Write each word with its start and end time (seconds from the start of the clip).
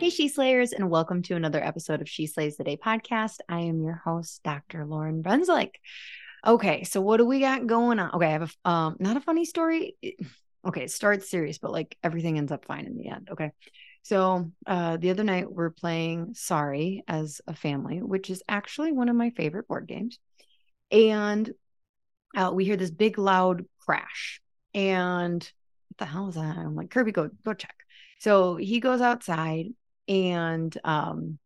Hey, 0.00 0.08
She 0.08 0.28
Slayers, 0.28 0.72
and 0.72 0.88
welcome 0.88 1.20
to 1.24 1.36
another 1.36 1.62
episode 1.62 2.00
of 2.00 2.08
She 2.08 2.26
Slays 2.26 2.56
the 2.56 2.64
Day 2.64 2.78
podcast. 2.78 3.36
I 3.50 3.60
am 3.60 3.82
your 3.82 4.00
host, 4.02 4.42
Dr. 4.42 4.86
Lauryn 4.86 5.20
Brunswick. 5.20 5.78
Okay, 6.46 6.84
so 6.84 7.02
what 7.02 7.18
do 7.18 7.26
we 7.26 7.40
got 7.40 7.66
going 7.66 7.98
on? 7.98 8.10
Okay, 8.14 8.28
I 8.28 8.30
have 8.30 8.56
a 8.64 8.68
um, 8.70 8.96
not 8.98 9.18
a 9.18 9.20
funny 9.20 9.44
story. 9.44 9.96
Okay, 10.66 10.84
it 10.84 10.90
starts 10.90 11.30
serious, 11.30 11.58
but 11.58 11.70
like 11.70 11.98
everything 12.02 12.38
ends 12.38 12.50
up 12.50 12.64
fine 12.64 12.86
in 12.86 12.96
the 12.96 13.08
end. 13.08 13.28
Okay, 13.30 13.50
so 14.02 14.50
uh, 14.66 14.96
the 14.96 15.10
other 15.10 15.22
night 15.22 15.52
we're 15.52 15.68
playing 15.68 16.32
Sorry 16.32 17.04
as 17.06 17.42
a 17.46 17.54
family, 17.54 18.00
which 18.00 18.30
is 18.30 18.42
actually 18.48 18.92
one 18.92 19.10
of 19.10 19.16
my 19.16 19.28
favorite 19.28 19.68
board 19.68 19.86
games, 19.86 20.18
and 20.90 21.52
uh, 22.34 22.50
we 22.54 22.64
hear 22.64 22.78
this 22.78 22.90
big 22.90 23.18
loud 23.18 23.66
crash, 23.80 24.40
and 24.72 25.42
what 25.88 25.98
the 25.98 26.06
hell 26.06 26.30
is 26.30 26.36
that? 26.36 26.56
I'm 26.56 26.74
like, 26.74 26.88
Kirby, 26.88 27.12
go 27.12 27.28
go 27.44 27.52
check. 27.52 27.74
So 28.18 28.56
he 28.56 28.80
goes 28.80 29.02
outside 29.02 29.66
and 30.10 30.76
um, 30.84 31.38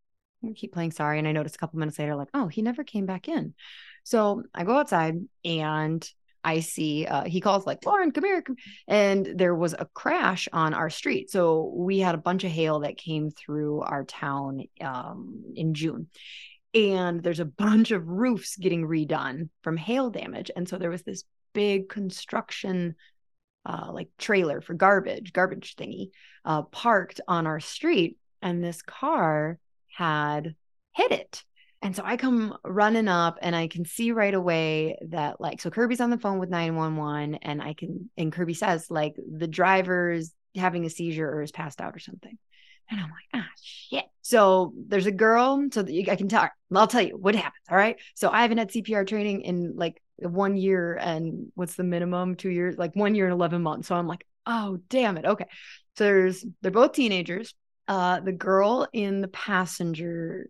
I 0.43 0.53
keep 0.55 0.73
playing 0.73 0.91
sorry. 0.91 1.19
And 1.19 1.29
I 1.29 1.33
noticed 1.33 1.55
a 1.55 1.59
couple 1.59 1.79
minutes 1.79 1.99
later, 1.99 2.17
like, 2.17 2.31
oh, 2.35 2.49
he 2.49 2.63
never 2.63 2.83
came 2.83 3.07
back 3.07 3.29
in. 3.29 3.55
So 4.03 4.43
I 4.55 4.65
go 4.65 4.77
outside 4.77 5.17
and 5.45 6.09
I 6.43 6.61
see 6.61 7.07
uh, 7.07 7.25
he 7.25 7.41
calls 7.41 7.67
like 7.67 7.83
Lauryn, 7.83 8.13
come 8.13 8.25
here, 8.25 8.43
come. 8.43 8.57
and 8.89 9.27
there 9.37 9.55
was 9.55 9.75
a 9.79 9.89
crash 9.95 10.49
on 10.53 10.75
our 10.75 10.91
street. 10.91 11.31
So 11.31 11.73
we 11.75 12.01
had 12.01 12.15
a 12.15 12.19
bunch 12.19 12.45
of 12.45 12.51
hail 12.51 12.81
that 12.81 12.99
came 12.99 13.31
through 13.31 13.81
our 13.81 14.05
town 14.05 14.65
um, 14.81 15.43
in 15.55 15.73
June, 15.73 16.09
and 16.75 17.23
there's 17.23 17.41
a 17.41 17.47
bunch 17.47 17.93
of 17.93 18.07
roofs 18.07 18.57
getting 18.57 18.87
redone 18.87 19.49
from 19.63 19.79
hail 19.79 20.11
damage. 20.11 20.51
And 20.55 20.69
so 20.69 20.77
there 20.77 20.91
was 20.91 21.03
this 21.03 21.25
big 21.55 21.89
construction 21.89 22.95
uh, 23.65 23.91
like 23.91 24.11
trailer 24.19 24.61
for 24.61 24.75
garbage, 24.75 25.33
garbage 25.33 25.77
thingy, 25.77 26.11
uh, 26.45 26.63
parked 26.63 27.23
on 27.27 27.47
our 27.47 27.61
street 27.61 28.19
and 28.45 28.63
this 28.63 28.83
car 28.83 29.59
had 29.89 30.55
hit 30.95 31.11
it. 31.11 31.43
And 31.83 31.97
so 31.97 32.03
I 32.05 32.17
come 32.17 32.57
running 32.65 33.09
up 33.09 33.39
and 33.43 33.57
I 33.57 33.69
can 33.69 33.85
see 33.85 34.13
right 34.13 34.33
away 34.33 34.97
that 35.09 35.41
like 35.41 35.61
so 35.61 35.71
Kirby's 35.71 36.01
on 36.01 36.11
the 36.11 36.19
phone 36.19 36.39
with 36.39 36.49
911 36.49 37.35
and 37.37 37.61
I 37.61 37.75
can 37.75 38.09
and 38.17 38.33
Kirby 38.33 38.55
says 38.55 38.91
like 38.91 39.17
the 39.17 39.49
driver's 39.49 40.33
having 40.55 40.85
a 40.85 40.91
seizure 40.91 41.29
or 41.29 41.43
is 41.43 41.53
passed 41.53 41.81
out 41.81 41.95
or 41.95 41.99
something. 41.99 42.39
And 42.91 43.01
I'm 43.01 43.11
like, 43.11 43.43
ah, 43.43 43.49
shit. 43.63 44.05
So 44.23 44.75
there's 44.77 45.07
a 45.07 45.13
girl. 45.13 45.67
So 45.73 45.87
I 45.87 46.17
can 46.17 46.29
tell. 46.29 46.49
I'll 46.75 46.87
tell 46.87 47.03
you 47.03 47.17
what 47.17 47.35
happens. 47.35 47.65
All 47.71 47.77
right. 47.77 47.97
So 48.15 48.31
I 48.31 48.43
haven't 48.43 48.59
had 48.59 48.71
CPR 48.71 49.07
training 49.07 49.43
in 49.43 49.75
like 49.77 50.03
one 50.19 50.57
year 50.57 50.97
and 50.97 51.51
what's 51.55 51.77
the 51.77 51.85
minimum? 51.85 52.35
Two 52.35 52.51
years, 52.51 52.77
like 52.77 52.95
one 52.95 53.15
year 53.15 53.25
and 53.25 53.33
11 53.33 53.63
months. 53.63 53.89
So 53.89 53.95
I'm 53.95 54.07
like, 54.07 54.27
oh, 54.47 54.81
damn 54.91 55.17
it. 55.17 55.25
Okay. 55.25 55.47
So 55.97 56.05
there's, 56.05 56.45
they're 56.61 56.71
both 56.71 56.93
teenagers 56.93 57.55
uh, 57.89 58.21
the 58.21 58.33
girl 58.33 58.89
in 58.93 59.21
the 59.21 59.29
passenger 59.29 60.49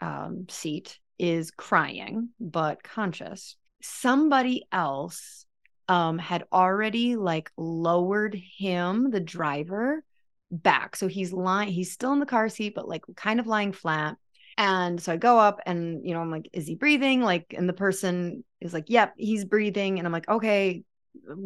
um, 0.00 0.46
seat 0.48 0.98
is 1.18 1.50
crying 1.50 2.30
but 2.38 2.82
conscious. 2.82 3.56
Somebody 3.82 4.66
else 4.72 5.46
um, 5.88 6.18
had 6.18 6.44
already 6.52 7.16
like 7.16 7.50
lowered 7.56 8.34
him, 8.34 9.10
the 9.10 9.20
driver, 9.20 10.04
back. 10.50 10.96
So 10.96 11.08
he's 11.08 11.32
lying, 11.32 11.70
he's 11.70 11.92
still 11.92 12.12
in 12.12 12.20
the 12.20 12.26
car 12.26 12.48
seat, 12.48 12.74
but 12.74 12.88
like 12.88 13.02
kind 13.16 13.40
of 13.40 13.46
lying 13.46 13.72
flat. 13.72 14.16
And 14.58 15.00
so 15.00 15.12
I 15.12 15.16
go 15.16 15.38
up 15.38 15.60
and, 15.66 16.06
you 16.06 16.14
know, 16.14 16.20
I'm 16.20 16.30
like, 16.30 16.48
is 16.52 16.66
he 16.66 16.76
breathing? 16.76 17.20
Like, 17.20 17.54
and 17.56 17.68
the 17.68 17.74
person 17.74 18.42
is 18.60 18.72
like, 18.72 18.88
yep, 18.88 19.12
he's 19.16 19.44
breathing. 19.44 19.98
And 19.98 20.06
I'm 20.06 20.12
like, 20.12 20.28
okay, 20.28 20.82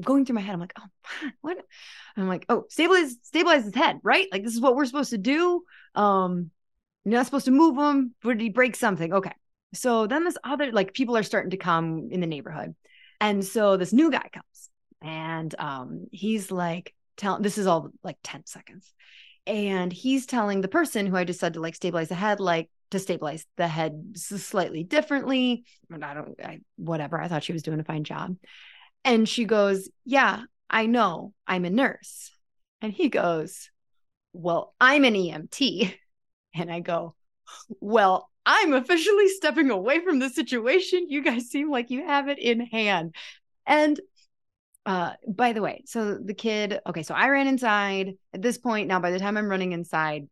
going 0.00 0.24
through 0.24 0.36
my 0.36 0.40
head. 0.40 0.54
I'm 0.54 0.60
like, 0.60 0.74
oh, 0.78 1.30
what? 1.40 1.58
I'm 2.16 2.28
like, 2.28 2.46
oh, 2.48 2.64
stabilize, 2.68 3.16
stabilize 3.22 3.64
his 3.64 3.74
head, 3.74 4.00
right? 4.02 4.26
Like 4.30 4.44
this 4.44 4.54
is 4.54 4.60
what 4.60 4.76
we're 4.76 4.84
supposed 4.86 5.10
to 5.10 5.18
do. 5.18 5.64
Um, 5.94 6.50
you're 7.04 7.14
not 7.14 7.26
supposed 7.26 7.46
to 7.46 7.50
move 7.50 7.76
him. 7.76 8.14
Did 8.22 8.40
he 8.40 8.50
break 8.50 8.76
something? 8.76 9.12
Okay. 9.12 9.32
So 9.72 10.06
then 10.06 10.24
this 10.24 10.36
other 10.42 10.72
like 10.72 10.94
people 10.94 11.16
are 11.16 11.22
starting 11.22 11.50
to 11.50 11.56
come 11.56 12.08
in 12.10 12.20
the 12.20 12.26
neighborhood, 12.26 12.74
and 13.20 13.44
so 13.44 13.76
this 13.76 13.92
new 13.92 14.10
guy 14.10 14.28
comes, 14.32 14.70
and 15.00 15.54
um, 15.60 16.06
he's 16.10 16.50
like, 16.50 16.92
tell 17.16 17.40
this 17.40 17.56
is 17.56 17.68
all 17.68 17.90
like 18.02 18.16
ten 18.24 18.44
seconds, 18.46 18.92
and 19.46 19.92
he's 19.92 20.26
telling 20.26 20.60
the 20.60 20.66
person 20.66 21.06
who 21.06 21.14
I 21.14 21.22
just 21.22 21.38
said 21.38 21.54
to 21.54 21.60
like 21.60 21.76
stabilize 21.76 22.08
the 22.08 22.16
head, 22.16 22.40
like 22.40 22.68
to 22.90 22.98
stabilize 22.98 23.46
the 23.56 23.68
head 23.68 24.14
slightly 24.16 24.82
differently. 24.82 25.64
I 25.92 26.14
don't, 26.14 26.34
I, 26.44 26.58
whatever. 26.76 27.20
I 27.20 27.28
thought 27.28 27.44
she 27.44 27.52
was 27.52 27.62
doing 27.62 27.78
a 27.78 27.84
fine 27.84 28.02
job. 28.02 28.36
And 29.04 29.28
she 29.28 29.44
goes, 29.44 29.88
Yeah, 30.04 30.42
I 30.68 30.86
know. 30.86 31.34
I'm 31.46 31.64
a 31.64 31.70
nurse. 31.70 32.30
And 32.80 32.92
he 32.92 33.08
goes, 33.08 33.70
Well, 34.32 34.74
I'm 34.80 35.04
an 35.04 35.14
EMT. 35.14 35.94
And 36.52 36.68
I 36.68 36.80
go, 36.80 37.14
Well, 37.78 38.28
I'm 38.44 38.72
officially 38.72 39.28
stepping 39.28 39.70
away 39.70 40.00
from 40.00 40.18
the 40.18 40.28
situation. 40.28 41.08
You 41.08 41.22
guys 41.22 41.48
seem 41.48 41.70
like 41.70 41.90
you 41.90 42.04
have 42.04 42.28
it 42.28 42.40
in 42.40 42.60
hand. 42.60 43.14
And 43.66 44.00
uh 44.86 45.12
by 45.28 45.52
the 45.52 45.62
way, 45.62 45.84
so 45.86 46.14
the 46.18 46.34
kid, 46.34 46.80
okay, 46.86 47.04
so 47.04 47.14
I 47.14 47.28
ran 47.28 47.46
inside. 47.46 48.14
At 48.34 48.42
this 48.42 48.58
point, 48.58 48.88
now 48.88 48.98
by 48.98 49.12
the 49.12 49.18
time 49.20 49.36
I'm 49.36 49.48
running 49.48 49.72
inside, 49.72 50.28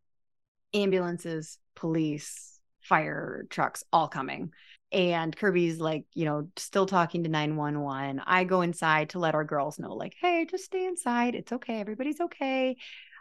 ambulances, 0.75 1.59
police, 1.77 2.59
fire 2.81 3.47
trucks 3.50 3.85
all 3.93 4.09
coming 4.09 4.53
and 4.91 5.37
Kirby's 5.37 5.78
like, 5.78 6.06
you 6.15 6.25
know, 6.25 6.49
still 6.56 6.87
talking 6.87 7.25
to 7.25 7.28
911. 7.28 8.22
I 8.26 8.44
go 8.44 8.62
inside 8.62 9.10
to 9.10 9.19
let 9.19 9.34
our 9.34 9.44
girls 9.44 9.78
know, 9.78 9.94
like, 9.94 10.15
hey, 10.21 10.47
just 10.50 10.65
stay 10.65 10.87
inside. 10.87 11.34
It's 11.34 11.53
okay. 11.53 11.81
Everybody's 11.81 12.21
okay. 12.21 12.76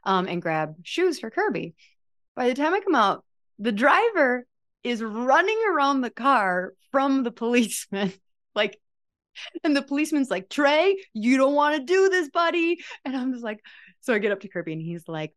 Um, 0.05 0.27
and 0.27 0.41
grab 0.41 0.75
shoes 0.83 1.19
for 1.19 1.29
Kirby. 1.29 1.75
By 2.35 2.47
the 2.47 2.55
time 2.55 2.73
I 2.73 2.79
come 2.79 2.95
out, 2.95 3.25
the 3.59 3.71
driver 3.73 4.45
is 4.83 5.03
running 5.03 5.59
around 5.69 6.01
the 6.01 6.09
car 6.09 6.73
from 6.91 7.23
the 7.23 7.31
policeman. 7.31 8.13
like, 8.55 8.79
and 9.63 9.75
the 9.75 9.81
policeman's 9.81 10.29
like, 10.29 10.49
Trey, 10.49 10.97
you 11.13 11.37
don't 11.37 11.55
want 11.55 11.75
to 11.75 11.83
do 11.83 12.09
this, 12.09 12.29
buddy. 12.29 12.79
And 13.03 13.15
I'm 13.15 13.33
just 13.33 13.43
like, 13.43 13.59
so 14.01 14.13
I 14.13 14.19
get 14.19 14.31
up 14.31 14.39
to 14.41 14.47
Kirby 14.47 14.73
and 14.73 14.81
he's 14.81 15.07
like, 15.07 15.33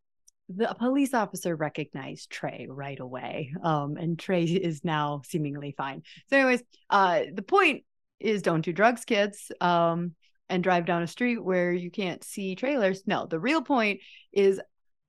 the 0.55 0.75
police 0.77 1.13
officer 1.13 1.55
recognized 1.55 2.29
Trey 2.29 2.67
right 2.69 2.99
away. 2.99 3.53
Um, 3.63 3.97
and 3.97 4.17
Trey 4.17 4.43
is 4.43 4.83
now 4.83 5.21
seemingly 5.25 5.73
fine. 5.77 6.03
So, 6.29 6.37
anyways, 6.37 6.63
uh, 6.89 7.21
the 7.33 7.41
point 7.41 7.83
is 8.19 8.41
don't 8.41 8.61
do 8.61 8.73
drugs, 8.73 9.05
kids. 9.05 9.51
Um, 9.61 10.15
and 10.51 10.61
drive 10.61 10.85
down 10.85 11.01
a 11.01 11.07
street 11.07 11.41
where 11.41 11.71
you 11.71 11.89
can't 11.89 12.23
see 12.25 12.55
trailers. 12.55 13.03
No, 13.07 13.25
the 13.25 13.39
real 13.39 13.61
point 13.61 14.01
is 14.33 14.59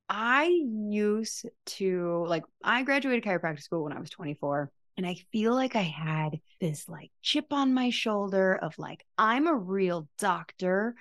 I 0.09 0.45
used 0.45 1.47
to 1.67 2.25
like 2.29 2.45
I 2.63 2.85
graduated 2.85 3.25
chiropractic 3.25 3.63
school 3.63 3.83
when 3.83 3.93
I 3.93 3.99
was 3.99 4.11
24 4.11 4.71
and 4.97 5.07
I 5.07 5.17
feel 5.33 5.55
like 5.55 5.75
I 5.75 5.83
had 5.83 6.39
this 6.61 6.89
like 6.89 7.11
chip 7.23 7.53
on 7.53 7.75
my 7.75 7.91
shoulder 7.91 8.55
of 8.55 8.79
like 8.79 9.05
I'm 9.19 9.49
a 9.49 9.55
real 9.55 10.09
doctor 10.19 10.95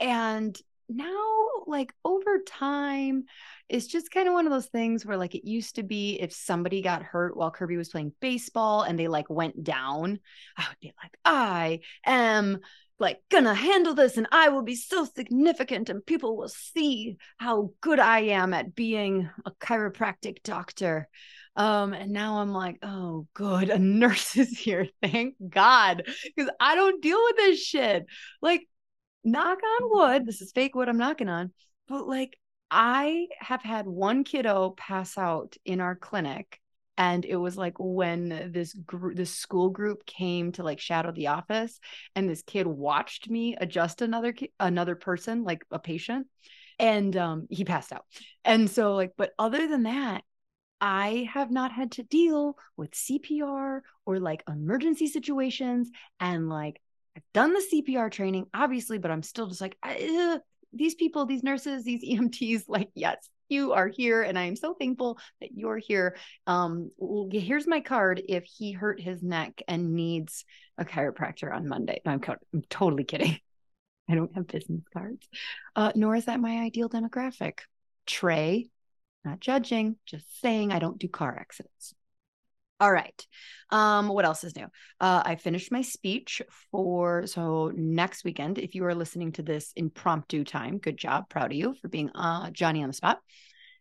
and 0.00 0.58
now 0.88 1.46
like 1.66 1.92
over 2.04 2.38
time 2.46 3.24
it's 3.68 3.86
just 3.86 4.10
kind 4.10 4.26
of 4.26 4.34
one 4.34 4.46
of 4.46 4.52
those 4.52 4.66
things 4.66 5.04
where 5.04 5.16
like 5.16 5.34
it 5.34 5.46
used 5.46 5.76
to 5.76 5.82
be 5.82 6.14
if 6.20 6.32
somebody 6.32 6.80
got 6.80 7.02
hurt 7.02 7.36
while 7.36 7.50
kirby 7.50 7.76
was 7.76 7.90
playing 7.90 8.12
baseball 8.20 8.82
and 8.82 8.98
they 8.98 9.08
like 9.08 9.28
went 9.28 9.62
down 9.62 10.18
i 10.56 10.64
would 10.68 10.80
be 10.80 10.92
like 11.02 11.16
i 11.24 11.80
am 12.06 12.58
like 12.98 13.20
gonna 13.30 13.54
handle 13.54 13.94
this 13.94 14.16
and 14.16 14.26
i 14.32 14.48
will 14.48 14.62
be 14.62 14.74
so 14.74 15.04
significant 15.04 15.88
and 15.88 16.04
people 16.04 16.36
will 16.36 16.48
see 16.48 17.16
how 17.36 17.70
good 17.80 18.00
i 18.00 18.20
am 18.20 18.54
at 18.54 18.74
being 18.74 19.28
a 19.46 19.50
chiropractic 19.52 20.42
doctor. 20.42 21.08
Um 21.54 21.92
and 21.92 22.12
now 22.12 22.38
i'm 22.38 22.52
like 22.52 22.78
oh 22.82 23.26
good 23.34 23.70
a 23.70 23.78
nurse 23.78 24.36
is 24.36 24.56
here 24.58 24.88
thank 25.02 25.34
god 25.48 26.04
because 26.24 26.50
i 26.60 26.74
don't 26.74 27.02
deal 27.02 27.20
with 27.24 27.36
this 27.36 27.60
shit. 27.60 28.06
Like 28.40 28.66
knock 29.24 29.58
on 29.62 29.90
wood, 29.90 30.26
this 30.26 30.40
is 30.40 30.52
fake 30.52 30.74
wood 30.74 30.88
I'm 30.88 30.98
knocking 30.98 31.28
on, 31.28 31.52
but 31.88 32.06
like 32.06 32.38
I 32.70 33.28
have 33.38 33.62
had 33.62 33.86
one 33.86 34.24
kiddo 34.24 34.70
pass 34.76 35.16
out 35.16 35.56
in 35.64 35.80
our 35.80 35.96
clinic 35.96 36.60
and 36.98 37.24
it 37.24 37.36
was 37.36 37.56
like 37.56 37.74
when 37.78 38.50
this 38.52 38.74
group 38.74 39.16
this 39.16 39.34
school 39.34 39.70
group 39.70 40.04
came 40.04 40.52
to 40.52 40.62
like 40.62 40.80
shadow 40.80 41.12
the 41.12 41.28
office 41.28 41.78
and 42.14 42.28
this 42.28 42.42
kid 42.42 42.66
watched 42.66 43.30
me 43.30 43.56
adjust 43.56 44.02
another 44.02 44.32
ki- 44.32 44.52
another 44.60 44.96
person 44.96 45.44
like 45.44 45.64
a 45.70 45.78
patient 45.78 46.26
and 46.78 47.16
um 47.16 47.46
he 47.50 47.64
passed 47.64 47.92
out. 47.92 48.04
And 48.44 48.68
so 48.68 48.94
like 48.94 49.12
but 49.16 49.32
other 49.38 49.66
than 49.68 49.84
that 49.84 50.24
I 50.80 51.28
have 51.32 51.50
not 51.50 51.72
had 51.72 51.92
to 51.92 52.02
deal 52.02 52.56
with 52.76 52.94
CPR 52.94 53.82
or 54.06 54.20
like 54.20 54.44
emergency 54.48 55.06
situations 55.08 55.90
and 56.20 56.48
like 56.48 56.80
I've 57.18 57.32
done 57.34 57.52
the 57.52 57.64
CPR 57.72 58.12
training, 58.12 58.46
obviously, 58.54 58.98
but 58.98 59.10
I'm 59.10 59.24
still 59.24 59.48
just 59.48 59.60
like, 59.60 59.76
these 60.72 60.94
people, 60.94 61.26
these 61.26 61.42
nurses, 61.42 61.82
these 61.82 62.04
EMTs, 62.08 62.64
like, 62.68 62.90
yes, 62.94 63.16
you 63.48 63.72
are 63.72 63.88
here. 63.88 64.22
And 64.22 64.38
I 64.38 64.44
am 64.44 64.54
so 64.54 64.74
thankful 64.74 65.18
that 65.40 65.50
you're 65.52 65.78
here. 65.78 66.16
Um, 66.46 66.92
here's 67.32 67.66
my 67.66 67.80
card 67.80 68.22
if 68.28 68.44
he 68.44 68.70
hurt 68.70 69.00
his 69.00 69.20
neck 69.20 69.62
and 69.66 69.94
needs 69.94 70.44
a 70.76 70.84
chiropractor 70.84 71.52
on 71.52 71.66
Monday. 71.66 72.00
No, 72.04 72.12
I'm, 72.12 72.20
I'm 72.54 72.62
totally 72.70 73.04
kidding. 73.04 73.40
I 74.08 74.14
don't 74.14 74.34
have 74.36 74.46
business 74.46 74.84
cards, 74.92 75.28
uh, 75.74 75.92
nor 75.96 76.14
is 76.14 76.26
that 76.26 76.40
my 76.40 76.60
ideal 76.60 76.88
demographic. 76.88 77.58
Trey, 78.06 78.70
not 79.24 79.40
judging, 79.40 79.96
just 80.06 80.40
saying 80.40 80.72
I 80.72 80.78
don't 80.78 80.98
do 80.98 81.08
car 81.08 81.36
accidents. 81.36 81.94
All 82.80 82.92
right. 82.92 83.26
Um, 83.70 84.08
what 84.08 84.24
else 84.24 84.44
is 84.44 84.54
new? 84.54 84.66
Uh, 85.00 85.22
I 85.24 85.34
finished 85.34 85.72
my 85.72 85.82
speech 85.82 86.40
for 86.70 87.26
so 87.26 87.72
next 87.74 88.24
weekend. 88.24 88.58
If 88.58 88.74
you 88.74 88.84
are 88.84 88.94
listening 88.94 89.32
to 89.32 89.42
this 89.42 89.72
impromptu 89.74 90.44
time, 90.44 90.78
good 90.78 90.96
job. 90.96 91.28
Proud 91.28 91.50
of 91.50 91.56
you 91.56 91.74
for 91.74 91.88
being 91.88 92.10
uh, 92.10 92.50
Johnny 92.50 92.82
on 92.82 92.88
the 92.88 92.94
spot. 92.94 93.18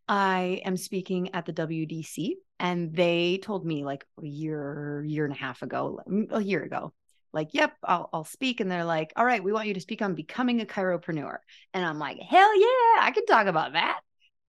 I 0.08 0.62
am 0.66 0.78
speaking 0.78 1.36
at 1.36 1.46
the 1.46 1.54
WDC, 1.54 2.32
and 2.60 2.94
they 2.96 3.40
told 3.42 3.66
me 3.66 3.84
like 3.84 4.06
a 4.22 4.26
year, 4.26 5.04
year 5.06 5.26
and 5.26 5.34
a 5.34 5.38
half 5.38 5.62
ago, 5.62 6.00
a 6.32 6.42
year 6.42 6.64
ago, 6.64 6.94
like, 7.34 7.50
yep, 7.54 7.74
I'll, 7.84 8.10
I'll 8.14 8.24
speak. 8.24 8.62
And 8.62 8.72
they're 8.72 8.86
like, 8.86 9.14
all 9.16 9.26
right, 9.26 9.44
we 9.44 9.52
want 9.52 9.68
you 9.68 9.74
to 9.74 9.82
speak 9.82 10.02
on 10.02 10.16
becoming 10.16 10.62
a 10.62 10.66
chiropreneur. 10.66 11.38
And 11.74 11.86
I'm 11.86 12.00
like, 12.00 12.18
hell 12.20 12.60
yeah, 12.60 13.02
I 13.02 13.12
can 13.14 13.26
talk 13.26 13.48
about 13.48 13.74
that. 13.74 14.00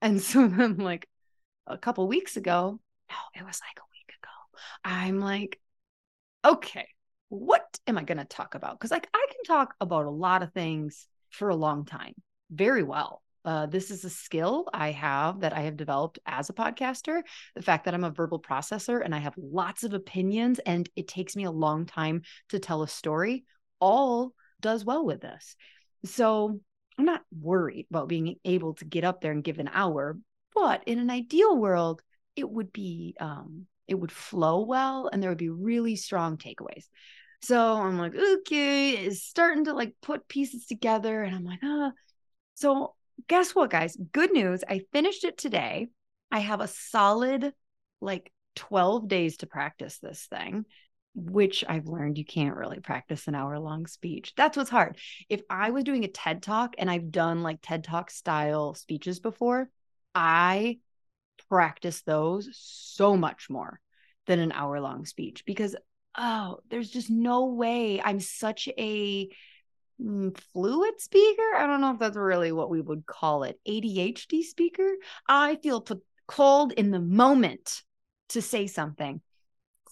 And 0.01 0.23
so 0.23 0.47
then, 0.47 0.61
I'm 0.61 0.77
like, 0.79 1.07
a 1.67 1.77
couple 1.77 2.09
weeks 2.09 2.37
ago, 2.37 2.81
no, 3.11 3.17
it 3.41 3.45
was 3.45 3.61
like 3.61 3.85
I'm 4.85 5.21
like, 5.21 5.61
okay, 6.45 6.89
what 7.29 7.79
am 7.87 7.99
I 7.99 8.05
going 8.05 8.19
to 8.19 8.25
talk 8.25 8.55
about? 8.55 8.79
Because 8.79 8.91
like 8.91 9.09
I 9.13 9.27
can 9.31 9.45
talk 9.45 9.75
about 9.81 10.07
a 10.07 10.11
lot 10.11 10.43
of 10.43 10.53
things 10.53 11.07
for 11.31 11.49
a 11.49 11.57
long 11.57 11.85
time, 11.85 12.15
very 12.51 12.83
well. 12.83 13.23
Uh, 13.45 13.67
this 13.67 13.91
is 13.91 14.05
a 14.05 14.11
skill 14.11 14.69
I 14.75 14.91
have 14.91 15.41
that 15.41 15.55
I 15.55 15.61
have 15.61 15.77
developed 15.77 16.19
as 16.27 16.51
a 16.51 16.53
podcaster. 16.53 17.23
The 17.55 17.63
fact 17.63 17.85
that 17.85 17.95
I'm 17.95 18.05
a 18.05 18.11
verbal 18.11 18.41
processor 18.41 19.03
and 19.03 19.15
I 19.15 19.19
have 19.19 19.35
lots 19.37 19.85
of 19.85 19.95
opinions 19.95 20.59
and 20.59 20.89
it 20.97 21.09
takes 21.09 21.37
me 21.37 21.45
a 21.45 21.51
long 21.51 21.87
time 21.87 22.23
to 22.51 22.59
tell 22.59 22.83
a 22.83 22.89
story, 22.89 23.45
all 23.81 24.35
does 24.61 24.85
well 24.85 25.05
with 25.05 25.21
this. 25.21 25.57
So 26.05 26.61
I'm 26.99 27.05
not 27.05 27.23
worried 27.41 27.87
about 27.91 28.09
being 28.09 28.37
able 28.45 28.75
to 28.75 28.85
get 28.85 29.05
up 29.05 29.21
there 29.21 29.33
and 29.33 29.45
give 29.45 29.59
an 29.59 29.71
hour. 29.73 30.19
But 30.55 30.83
in 30.87 30.99
an 30.99 31.11
ideal 31.11 31.57
world, 31.57 32.03
it 32.35 32.49
would 32.49 32.73
be 32.73 33.17
um, 33.21 33.67
it 33.89 33.95
would 33.95 34.13
flow 34.13 34.61
well 34.61 35.09
and 35.11 35.23
there 35.23 35.31
would 35.31 35.39
be 35.39 35.49
really 35.49 35.97
strong 35.97 36.37
takeaways. 36.37 36.85
So 37.41 37.75
I'm 37.75 37.99
like, 37.99 38.15
okay, 38.15 38.91
it's 38.91 39.23
starting 39.23 39.65
to 39.65 39.73
like 39.73 39.95
put 40.03 40.29
pieces 40.29 40.67
together. 40.67 41.23
And 41.23 41.35
I'm 41.35 41.45
like, 41.45 41.61
ah. 41.63 41.93
So 42.55 42.95
guess 43.29 43.55
what, 43.55 43.71
guys? 43.71 43.97
Good 44.13 44.33
news. 44.33 44.63
I 44.69 44.83
finished 44.93 45.25
it 45.25 45.39
today. 45.39 45.89
I 46.31 46.41
have 46.41 46.61
a 46.61 46.69
solid 46.69 47.53
like 48.01 48.33
12 48.57 49.09
days 49.09 49.39
to 49.39 49.47
practice 49.47 49.99
this 49.99 50.27
thing, 50.27 50.65
which 51.15 51.65
I've 51.67 51.87
learned 51.87 52.19
you 52.19 52.25
can't 52.25 52.57
really 52.57 52.81
practice 52.81 53.29
an 53.29 53.35
hour 53.35 53.59
long 53.59 53.87
speech. 53.87 54.35
That's 54.37 54.57
what's 54.57 54.71
hard. 54.71 54.99
If 55.29 55.43
I 55.49 55.71
was 55.71 55.85
doing 55.85 56.05
a 56.05 56.09
TED 56.09 56.43
talk 56.43 56.75
and 56.77 56.91
I've 56.91 57.11
done 57.11 57.43
like 57.43 57.61
TED 57.63 57.85
talk 57.85 58.11
style 58.11 58.75
speeches 58.75 59.21
before, 59.21 59.71
I 60.15 60.79
practice 61.49 62.03
those 62.03 62.49
so 62.53 63.17
much 63.17 63.49
more 63.51 63.81
than 64.27 64.39
an 64.39 64.53
hour 64.53 64.81
long 64.81 65.07
speech 65.07 65.45
because 65.45 65.75
oh 66.17 66.59
there's 66.71 66.91
just 66.91 67.11
no 67.11 67.47
way. 67.47 68.01
I'm 68.03 68.21
such 68.21 68.69
a 68.69 69.29
mm, 70.03 70.39
fluid 70.53 71.01
speaker. 71.01 71.55
I 71.57 71.67
don't 71.67 71.81
know 71.81 71.93
if 71.93 71.99
that's 71.99 72.17
really 72.17 72.53
what 72.53 72.71
we 72.71 72.81
would 72.81 73.07
call 73.07 73.43
it. 73.45 73.59
Adhd 73.67 74.43
speaker? 74.45 74.91
I 75.27 75.57
feel 75.57 75.85
called 76.27 76.73
in 76.73 76.91
the 76.91 77.01
moment 77.01 77.83
to 78.31 78.43
say 78.43 78.67
something. 78.67 79.21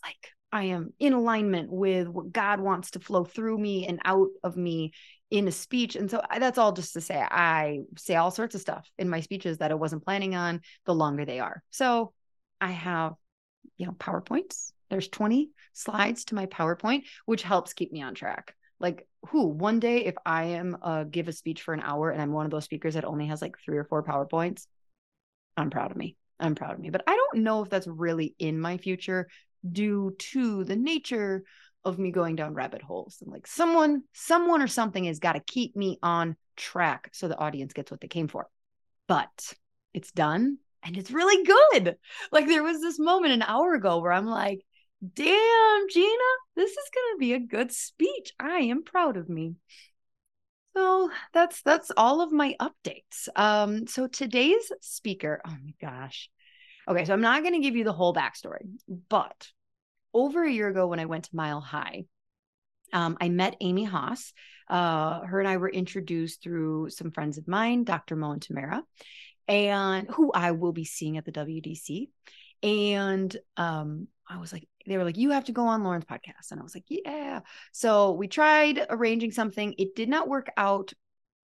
Like 0.03 0.33
i 0.53 0.65
am 0.65 0.93
in 1.01 1.13
alignment 1.13 1.71
with 1.71 2.09
what 2.09 2.33
god 2.33 2.61
wants 2.61 2.93
to 2.93 3.01
flow 3.01 3.25
through 3.25 3.59
me 3.59 3.87
and 3.87 3.99
out 4.05 4.29
of 4.45 4.57
me 4.57 4.93
in 5.31 5.49
a 5.49 5.53
speech. 5.53 5.97
And 5.97 6.11
so 6.11 6.23
that's 6.39 6.59
all 6.59 6.73
just 6.73 6.93
to 6.95 7.01
say 7.01 7.21
I 7.21 7.81
say 7.99 8.17
all 8.17 8.31
sorts 8.31 8.55
of 8.55 8.61
stuff 8.61 8.89
in 8.99 9.09
my 9.09 9.21
speeches 9.21 9.59
that 9.59 9.71
I 9.71 9.75
wasn't 9.75 10.05
planning 10.05 10.35
on 10.35 10.61
the 10.85 10.95
longer 10.95 11.25
they 11.25 11.41
are. 11.41 11.63
So 11.71 12.13
I 12.61 12.71
have, 12.71 13.15
you 13.77 13.87
know, 13.87 13.93
PowerPoints. 13.93 14.73
There's 14.89 15.09
20 15.09 15.51
slides 15.73 16.27
to 16.27 16.37
my 16.37 16.47
PowerPoint, 16.47 17.05
which 17.25 17.43
helps 17.43 17.73
keep 17.73 17.93
me 17.93 18.03
on 18.03 18.15
track. 18.15 18.55
Like, 18.79 19.09
who 19.29 19.47
one 19.49 19.81
day, 19.81 20.05
if 20.05 20.15
I 20.25 20.45
am 20.45 20.77
uh, 20.81 21.05
give 21.05 21.29
a 21.29 21.33
speech 21.33 21.63
for 21.63 21.75
an 21.75 21.81
hour 21.81 22.11
and 22.11 22.23
I'm 22.23 22.33
one 22.33 22.45
of 22.45 22.53
those 22.53 22.65
speakers 22.65 22.95
that 22.95 23.05
only 23.05 23.27
has 23.27 23.43
like 23.43 23.57
three 23.59 23.79
or 23.79 23.85
four 23.85 24.05
PowerPoints, 24.05 24.67
I'm 25.57 25.71
proud 25.71 25.91
of 25.91 25.97
me. 25.97 26.17
I'm 26.39 26.55
proud 26.55 26.75
of 26.75 26.79
me. 26.79 26.91
But 26.91 27.03
I 27.07 27.17
don't 27.17 27.43
know 27.43 27.63
if 27.63 27.71
that's 27.71 27.87
really 27.87 28.35
in 28.39 28.61
my 28.61 28.77
future 28.77 29.29
due 29.67 30.15
to 30.19 30.65
the 30.65 30.77
nature 30.77 31.43
of 31.87 31.99
me 31.99 32.11
going 32.11 32.37
down 32.37 32.55
rabbit 32.55 32.83
holes. 32.83 33.19
And 33.23 33.33
like 33.33 33.47
someone 33.47 34.03
someone 34.13 34.61
or 34.61 34.67
something 34.67 35.05
has 35.05 35.21
got 35.21 35.33
to 35.33 35.41
keep 35.41 35.77
me 35.77 35.99
on 36.03 36.37
track 36.57 37.11
so 37.13 37.29
the 37.29 37.39
audience 37.39 37.73
gets 37.73 37.91
what 37.91 38.01
they 38.01 38.09
came 38.09 38.29
for. 38.29 38.49
But 39.07 39.55
it's 39.95 40.11
done 40.11 40.59
and 40.83 40.97
it's 40.97 41.11
really 41.11 41.45
good. 41.45 41.97
Like 42.33 42.47
there 42.47 42.65
was 42.65 42.81
this 42.81 42.99
moment 42.99 43.33
an 43.33 43.43
hour 43.43 43.75
ago 43.75 44.01
where 44.01 44.13
i'm 44.13 44.27
like 44.27 44.61
damn 45.15 45.89
gina 45.91 46.31
this 46.57 46.71
is 46.71 46.91
going 46.95 47.15
to 47.15 47.19
be 47.19 47.33
a 47.35 47.39
good 47.39 47.73
speech. 47.73 48.33
I 48.41 48.61
am 48.61 48.83
proud 48.83 49.17
of 49.17 49.29
me. 49.29 49.55
So 50.77 51.11
that's 51.33 51.63
that's 51.63 51.91
all 51.97 52.21
of 52.21 52.33
my 52.33 52.57
updates. 52.61 53.29
Um 53.37 53.87
so 53.87 54.09
today's 54.09 54.73
speaker 54.81 55.41
oh 55.47 55.57
my 55.65 55.75
gosh. 55.81 56.29
Okay 56.89 57.05
so 57.05 57.13
i'm 57.13 57.21
not 57.21 57.43
going 57.43 57.55
to 57.55 57.61
give 57.61 57.77
you 57.77 57.85
the 57.85 57.93
whole 57.93 58.13
backstory 58.13 58.67
but 59.09 59.49
over 60.17 60.43
a 60.45 60.51
year 60.51 60.69
ago 60.69 60.87
when 60.87 60.99
I 60.99 61.05
went 61.05 61.25
to 61.25 61.37
Mile 61.37 61.61
High, 61.61 62.05
um, 62.93 63.19
I 63.21 63.29
met 63.29 63.57
Amy 63.61 63.85
Haas. 63.85 64.33
Uh, 64.69 65.21
her 65.21 65.39
and 65.39 65.49
I 65.49 65.59
were 65.59 65.69
introduced 65.69 66.43
through 66.43 66.91
some 66.91 67.11
friends 67.11 67.37
of 67.39 67.47
mine, 67.47 67.85
Dr. 67.85 68.17
Mo 68.17 68.33
and 68.33 68.43
Tamara, 68.43 68.83
and 69.47 70.09
who 70.09 70.33
I 70.33 70.53
will 70.53 70.73
be 70.73 70.85
seeing 70.87 71.19
at 71.19 71.27
the 71.27 71.33
WDC. 71.33 72.09
And 72.63 73.37
um, 73.59 74.09
I 74.27 74.39
was 74.39 74.53
like, 74.53 74.67
they 74.87 74.97
were 74.97 75.05
like, 75.05 75.19
you 75.19 75.31
have 75.31 75.45
to 75.45 75.53
go 75.53 75.67
on 75.67 75.83
Lauryn's 75.83 76.07
podcast. 76.07 76.51
And 76.51 76.59
I 76.59 76.63
was 76.63 76.75
like, 76.75 76.87
yeah. 76.89 77.41
So 77.73 78.13
we 78.13 78.27
tried 78.27 78.87
arranging 78.89 79.33
something. 79.33 79.75
It 79.77 79.95
did 79.95 80.09
not 80.09 80.29
work 80.29 80.49
out 80.57 80.93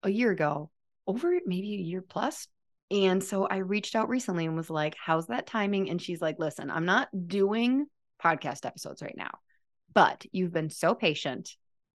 a 0.02 0.10
year 0.10 0.30
ago, 0.30 0.70
over 1.06 1.38
maybe 1.44 1.74
a 1.74 1.78
year 1.78 2.02
plus. 2.02 2.48
And 2.90 3.22
so 3.22 3.46
I 3.46 3.58
reached 3.58 3.94
out 3.94 4.08
recently 4.08 4.46
and 4.46 4.56
was 4.56 4.70
like, 4.70 4.96
how's 5.02 5.26
that 5.26 5.46
timing? 5.46 5.90
And 5.90 6.00
she's 6.00 6.20
like, 6.20 6.38
listen, 6.38 6.70
I'm 6.70 6.84
not 6.84 7.08
doing 7.26 7.86
podcast 8.22 8.66
episodes 8.66 9.02
right 9.02 9.16
now. 9.16 9.38
But 9.94 10.24
you've 10.32 10.52
been 10.52 10.70
so 10.70 10.94
patient 10.94 11.50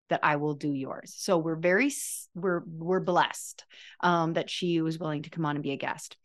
that 0.09 0.21
I 0.23 0.37
will 0.37 0.53
do 0.53 0.71
yours. 0.71 1.13
So 1.17 1.37
we're 1.37 1.55
very 1.55 1.91
we're 2.35 2.63
we're 2.65 2.99
blessed 2.99 3.65
um, 4.01 4.33
that 4.33 4.49
she 4.49 4.81
was 4.81 4.99
willing 4.99 5.23
to 5.23 5.29
come 5.29 5.45
on 5.45 5.55
and 5.55 5.63
be 5.63 5.71
a 5.71 5.77
guest. 5.77 6.17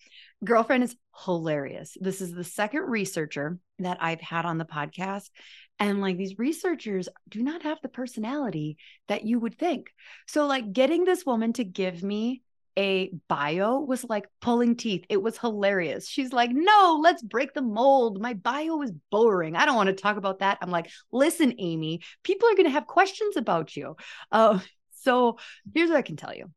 Girlfriend 0.45 0.85
is 0.85 0.97
hilarious. 1.25 1.97
This 2.01 2.21
is 2.21 2.33
the 2.33 2.45
second 2.45 2.83
researcher 2.83 3.59
that 3.79 3.99
I've 4.01 4.21
had 4.21 4.45
on 4.45 4.59
the 4.59 4.65
podcast. 4.65 5.31
And 5.79 6.01
like 6.01 6.17
these 6.17 6.39
researchers 6.39 7.09
do 7.29 7.43
not 7.43 7.63
have 7.63 7.79
the 7.83 7.89
personality 7.89 8.77
that 9.09 9.25
you 9.25 9.41
would 9.41 9.59
think. 9.59 9.91
So, 10.27 10.47
like, 10.47 10.73
getting 10.73 11.05
this 11.05 11.27
woman 11.27 11.53
to 11.55 11.65
give 11.65 12.03
me 12.03 12.43
a 12.79 13.11
bio 13.29 13.81
was 13.81 14.05
like 14.05 14.27
pulling 14.41 14.77
teeth. 14.77 15.05
It 15.09 15.23
was 15.23 15.39
hilarious. 15.39 16.09
She's 16.09 16.33
like, 16.33 16.51
no, 16.53 17.01
let's 17.03 17.23
break 17.23 17.55
the 17.55 17.63
mold. 17.63 18.21
My 18.21 18.35
bio 18.35 18.81
is 18.83 18.93
boring. 19.11 19.57
I 19.57 19.67
don't 19.67 19.77
want 19.77 19.89
to 19.89 19.95
talk 19.95 20.17
about 20.17 20.39
that. 20.39 20.59
I'm 20.61 20.71
like, 20.71 20.91
listen, 21.11 21.55
Amy, 21.59 22.01
people 22.23 22.49
are 22.49 22.55
going 22.55 22.67
to 22.67 22.71
have 22.71 22.87
questions 22.87 23.37
about 23.37 23.77
you. 23.77 23.97
Uh, 24.31 24.59
so 25.01 25.39
here's 25.75 25.91
what 25.91 25.99
I 25.99 26.03
can 26.03 26.17
tell 26.17 26.35
you. 26.35 26.51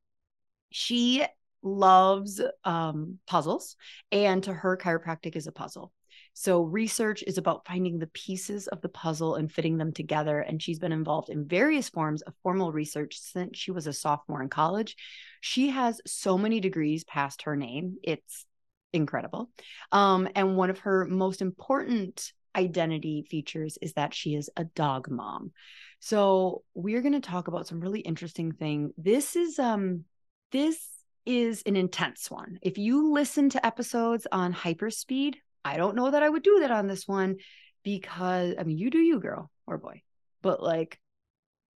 She 0.72 1.26
loves 1.62 2.42
um, 2.64 3.20
puzzles, 3.26 3.76
and 4.12 4.44
to 4.44 4.54
her, 4.54 4.78
chiropractic 4.78 5.36
is 5.36 5.48
a 5.48 5.52
puzzle. 5.52 5.92
So, 6.38 6.64
research 6.64 7.24
is 7.26 7.38
about 7.38 7.66
finding 7.66 7.98
the 7.98 8.08
pieces 8.08 8.68
of 8.68 8.82
the 8.82 8.90
puzzle 8.90 9.36
and 9.36 9.50
fitting 9.50 9.78
them 9.78 9.94
together. 9.94 10.42
And 10.42 10.62
she's 10.62 10.80
been 10.80 10.92
involved 10.92 11.30
in 11.30 11.48
various 11.48 11.88
forms 11.88 12.22
of 12.24 12.34
formal 12.44 12.74
research 12.74 13.18
since 13.18 13.58
she 13.58 13.72
was 13.72 13.88
a 13.88 13.94
sophomore 13.94 14.42
in 14.42 14.50
college. 14.50 14.98
She 15.40 15.70
has 15.70 16.02
so 16.06 16.38
many 16.38 16.60
degrees 16.60 17.06
past 17.06 17.44
her 17.44 17.56
name. 17.56 17.96
It's 18.04 18.46
incredible. 18.92 19.50
Um, 19.94 20.28
and 20.36 20.58
one 20.58 20.70
of 20.70 20.80
her 20.80 21.06
most 21.06 21.42
important 21.42 22.34
identity 22.54 23.26
features 23.30 23.78
is 23.82 23.94
that 23.94 24.14
she 24.14 24.36
is 24.36 24.50
a 24.58 24.66
dog 24.66 25.10
mom. 25.10 25.54
So, 26.02 26.64
we're 26.74 27.02
going 27.02 27.14
to 27.14 27.22
talk 27.22 27.48
about 27.48 27.66
some 27.66 27.80
really 27.80 28.02
interesting 28.02 28.52
thing. 28.52 28.92
This 28.98 29.38
is 29.38 29.58
um 29.58 30.04
this 30.52 30.86
is 31.26 31.64
an 31.66 31.78
intense 31.78 32.30
one. 32.30 32.60
If 32.62 32.78
you 32.78 33.14
listen 33.14 33.50
to 33.52 33.66
episodes 33.66 34.28
on 34.34 34.54
hyperspeed, 34.54 35.36
I 35.66 35.78
don't 35.78 35.96
know 35.96 36.12
that 36.12 36.24
I 36.24 36.30
would 36.30 36.44
do 36.44 36.60
that 36.62 36.72
on 36.72 36.88
this 36.88 37.08
one 37.08 37.38
because 37.84 38.54
I 38.58 38.64
mean, 38.64 38.78
you 38.78 38.90
do 38.92 39.00
you, 39.00 39.20
girl 39.20 39.50
or 39.66 39.80
boy. 39.80 40.04
But 40.42 40.62
like 40.62 41.00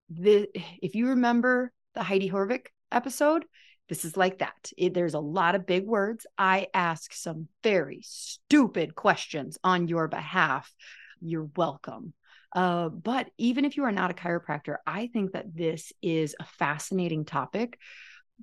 the 0.10 0.48
if 0.82 0.96
you 0.96 1.10
remember 1.10 1.72
the 1.96 2.04
Heidi 2.04 2.30
Haavik 2.30 2.68
episode, 2.92 3.46
this 3.90 4.06
is 4.06 4.16
like 4.16 4.40
that. 4.40 4.72
It, 4.78 4.94
there's 4.94 5.16
a 5.16 5.20
lot 5.20 5.56
of 5.56 5.66
big 5.66 5.86
words. 5.86 6.28
I 6.38 6.68
ask 6.74 7.14
some 7.14 7.48
very 7.64 8.02
stupid 8.04 8.94
questions 8.94 9.58
on 9.64 9.88
your 9.88 10.08
behalf. 10.08 10.72
You're 11.20 11.50
welcome. 11.56 12.14
Uh, 12.56 12.90
but 12.90 13.30
even 13.38 13.66
if 13.66 13.76
you 13.76 13.84
are 13.84 13.92
not 13.92 14.12
a 14.12 14.16
chiropractor, 14.16 14.78
I 14.86 15.08
think 15.08 15.34
that 15.34 15.56
this 15.56 15.92
is 16.02 16.36
a 16.40 16.46
fascinating 16.46 17.26
topic 17.26 17.80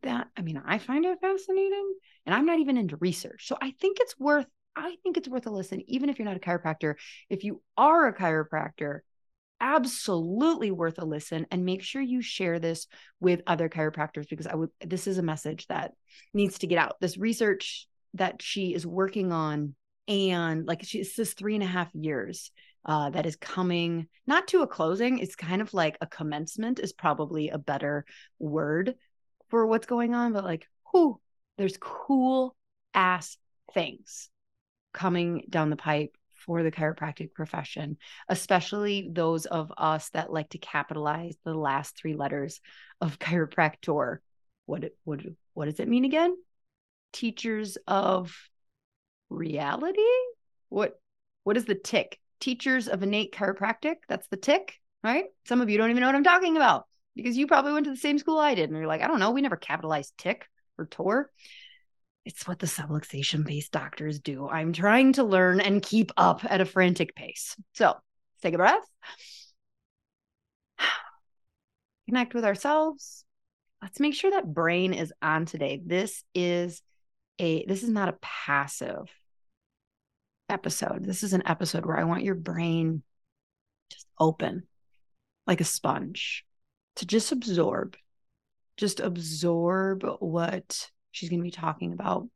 that, 0.03 0.29
I 0.37 0.43
mean, 0.43 0.61
I 0.65 0.79
find 0.79 1.05
it 1.05 1.21
fascinating 1.21 1.95
and 2.25 2.35
I'm 2.35 2.47
not 2.47 2.59
even 2.59 2.77
into 2.77 2.97
research. 2.97 3.47
So 3.47 3.57
I 3.61 3.73
think 3.81 3.99
it's 4.01 4.19
worth 4.19 4.47
I 4.77 4.97
think 5.03 5.17
it's 5.17 5.29
worth 5.29 5.47
a 5.47 5.51
listen, 5.51 5.83
even 5.89 6.11
if 6.11 6.19
you're 6.19 6.29
not 6.29 6.37
a 6.37 6.41
chiropractor. 6.41 6.97
If 7.31 7.45
you 7.45 7.63
are 7.77 8.07
a 8.07 8.15
chiropractor, 8.15 9.01
absolutely 9.61 10.71
worth 10.71 10.99
a 10.99 11.05
listen 11.05 11.47
and 11.51 11.65
make 11.65 11.83
sure 11.83 12.03
you 12.03 12.21
share 12.21 12.59
this 12.59 12.87
with 13.21 13.41
other 13.47 13.71
chiropractors 13.71 14.29
because 14.29 14.47
I 14.47 14.55
would 14.55 14.69
this 14.85 15.07
is 15.07 15.17
a 15.17 15.23
message 15.23 15.67
that 15.69 15.93
needs 16.35 16.59
to 16.59 16.67
get 16.67 16.79
out. 16.79 16.97
This 17.01 17.17
research 17.17 17.89
that 18.15 18.43
she 18.43 18.75
is 18.75 18.87
working 18.87 19.33
on 19.33 19.75
and 20.09 20.67
like 20.67 20.85
she 20.85 20.99
this 21.17 21.35
three 21.35 21.55
and 21.55 21.65
a 21.65 21.67
half 21.67 21.89
years 21.95 22.51
uh, 22.85 23.11
that 23.11 23.27
is 23.27 23.37
coming 23.37 24.07
not 24.27 24.47
to 24.49 24.63
a 24.63 24.67
closing 24.67 25.19
it's 25.19 25.35
kind 25.35 25.61
of 25.61 25.75
like 25.75 25.97
a 26.01 26.07
commencement 26.07 26.79
is 26.79 26.93
probably 26.93 27.49
a 27.49 27.59
better 27.59 28.05
word 28.39 28.95
for 29.49 29.67
what's 29.67 29.87
going 29.87 30.15
on 30.15 30.33
but 30.33 30.45
like 30.45 30.69
whoo 30.93 31.19
there's 31.59 31.77
cool 31.79 32.55
ass 32.95 33.37
things 33.75 34.31
coming 34.97 35.45
down 35.51 35.71
the 35.71 35.77
pipe 35.77 36.17
for 36.33 36.63
the 36.63 36.73
chiropractic 36.73 37.35
profession, 37.35 37.99
especially 38.29 39.09
those 39.13 39.47
of 39.47 39.73
us 39.77 40.09
that 40.11 40.33
like 40.33 40.49
to 40.51 40.59
capitalize 40.59 41.37
the 41.45 41.55
last 41.55 41.97
three 41.97 42.15
letters 42.15 42.61
of 43.01 43.19
chiropractor. 43.21 44.19
What 44.65 44.85
what 45.05 45.21
what 45.55 45.67
does 45.67 45.79
it 45.79 45.89
mean 45.89 46.05
again? 46.05 46.37
Teachers 47.13 47.79
of 47.87 48.35
reality? 49.29 50.01
What 50.71 50.99
what 51.45 51.57
is 51.57 51.67
the 51.67 51.75
tick? 51.75 52.19
Teachers 52.41 52.89
of 52.89 53.03
innate 53.03 53.33
chiropractic? 53.33 53.97
That's 54.09 54.27
the 54.29 54.37
tick, 54.37 54.75
right? 55.05 55.27
Some 55.47 55.61
of 55.61 55.71
you 55.71 55.79
don't 55.79 55.91
even 55.91 56.01
know 56.01 56.09
what 56.09 56.17
I'm 56.17 56.25
talking 56.25 56.57
about 56.57 56.87
because 57.15 57.37
you 57.37 57.47
probably 57.47 57.73
went 57.73 57.85
to 57.85 57.91
the 57.91 57.97
same 57.97 58.19
school 58.19 58.39
I 58.39 58.55
did 58.55 58.71
and 58.71 58.79
you're 58.79 58.89
like, 58.89 59.03
I 59.03 59.09
don't 59.09 59.21
know, 59.21 59.31
we 59.31 59.43
never 59.43 59.57
capitalized 59.57 60.13
tick 60.19 60.49
or 60.79 60.87
tor. 60.87 61.31
It's 62.27 62.47
what 62.49 62.59
the 62.59 62.67
subluxation 62.67 63.47
based 63.47 63.71
doctors 63.71 64.19
do. 64.19 64.49
I'm 64.49 64.73
trying 64.73 65.13
to 65.13 65.23
learn 65.23 65.61
and 65.61 65.81
keep 65.81 66.11
up 66.17 66.45
at 66.45 66.61
a 66.61 66.65
frantic 66.65 67.15
pace. 67.15 67.55
So 67.75 67.95
take 68.43 68.53
a 68.53 68.59
breath, 68.59 68.83
connect 72.09 72.35
with 72.35 72.45
ourselves. 72.45 73.25
Let's 73.81 74.01
make 74.01 74.15
sure 74.15 74.33
that 74.33 74.53
brain 74.53 74.93
is 74.93 75.13
on 75.23 75.47
today. 75.47 75.81
This 75.87 76.25
is 76.35 76.83
a 77.39 77.65
this 77.67 77.85
is 77.85 77.91
not 77.91 78.09
a 78.09 78.19
passive 78.21 79.09
episode. 80.49 81.05
This 81.05 81.23
is 81.23 81.33
an 81.33 81.45
episode 81.47 81.87
where 81.87 81.97
I 81.97 82.05
want 82.05 82.25
your 82.25 82.35
brain 82.35 83.05
just 83.93 84.09
open 84.19 84.65
like 85.47 85.61
a 85.61 85.65
sponge 85.65 86.45
to 86.97 87.07
just 87.07 87.31
absorb, 87.31 87.97
just 88.77 88.99
absorb 88.99 90.05
what 90.19 90.91
she's 91.17 91.31
going 91.31 91.41
to 91.41 91.45
be 91.45 91.51
talking 91.51 91.93
about. 91.93 92.29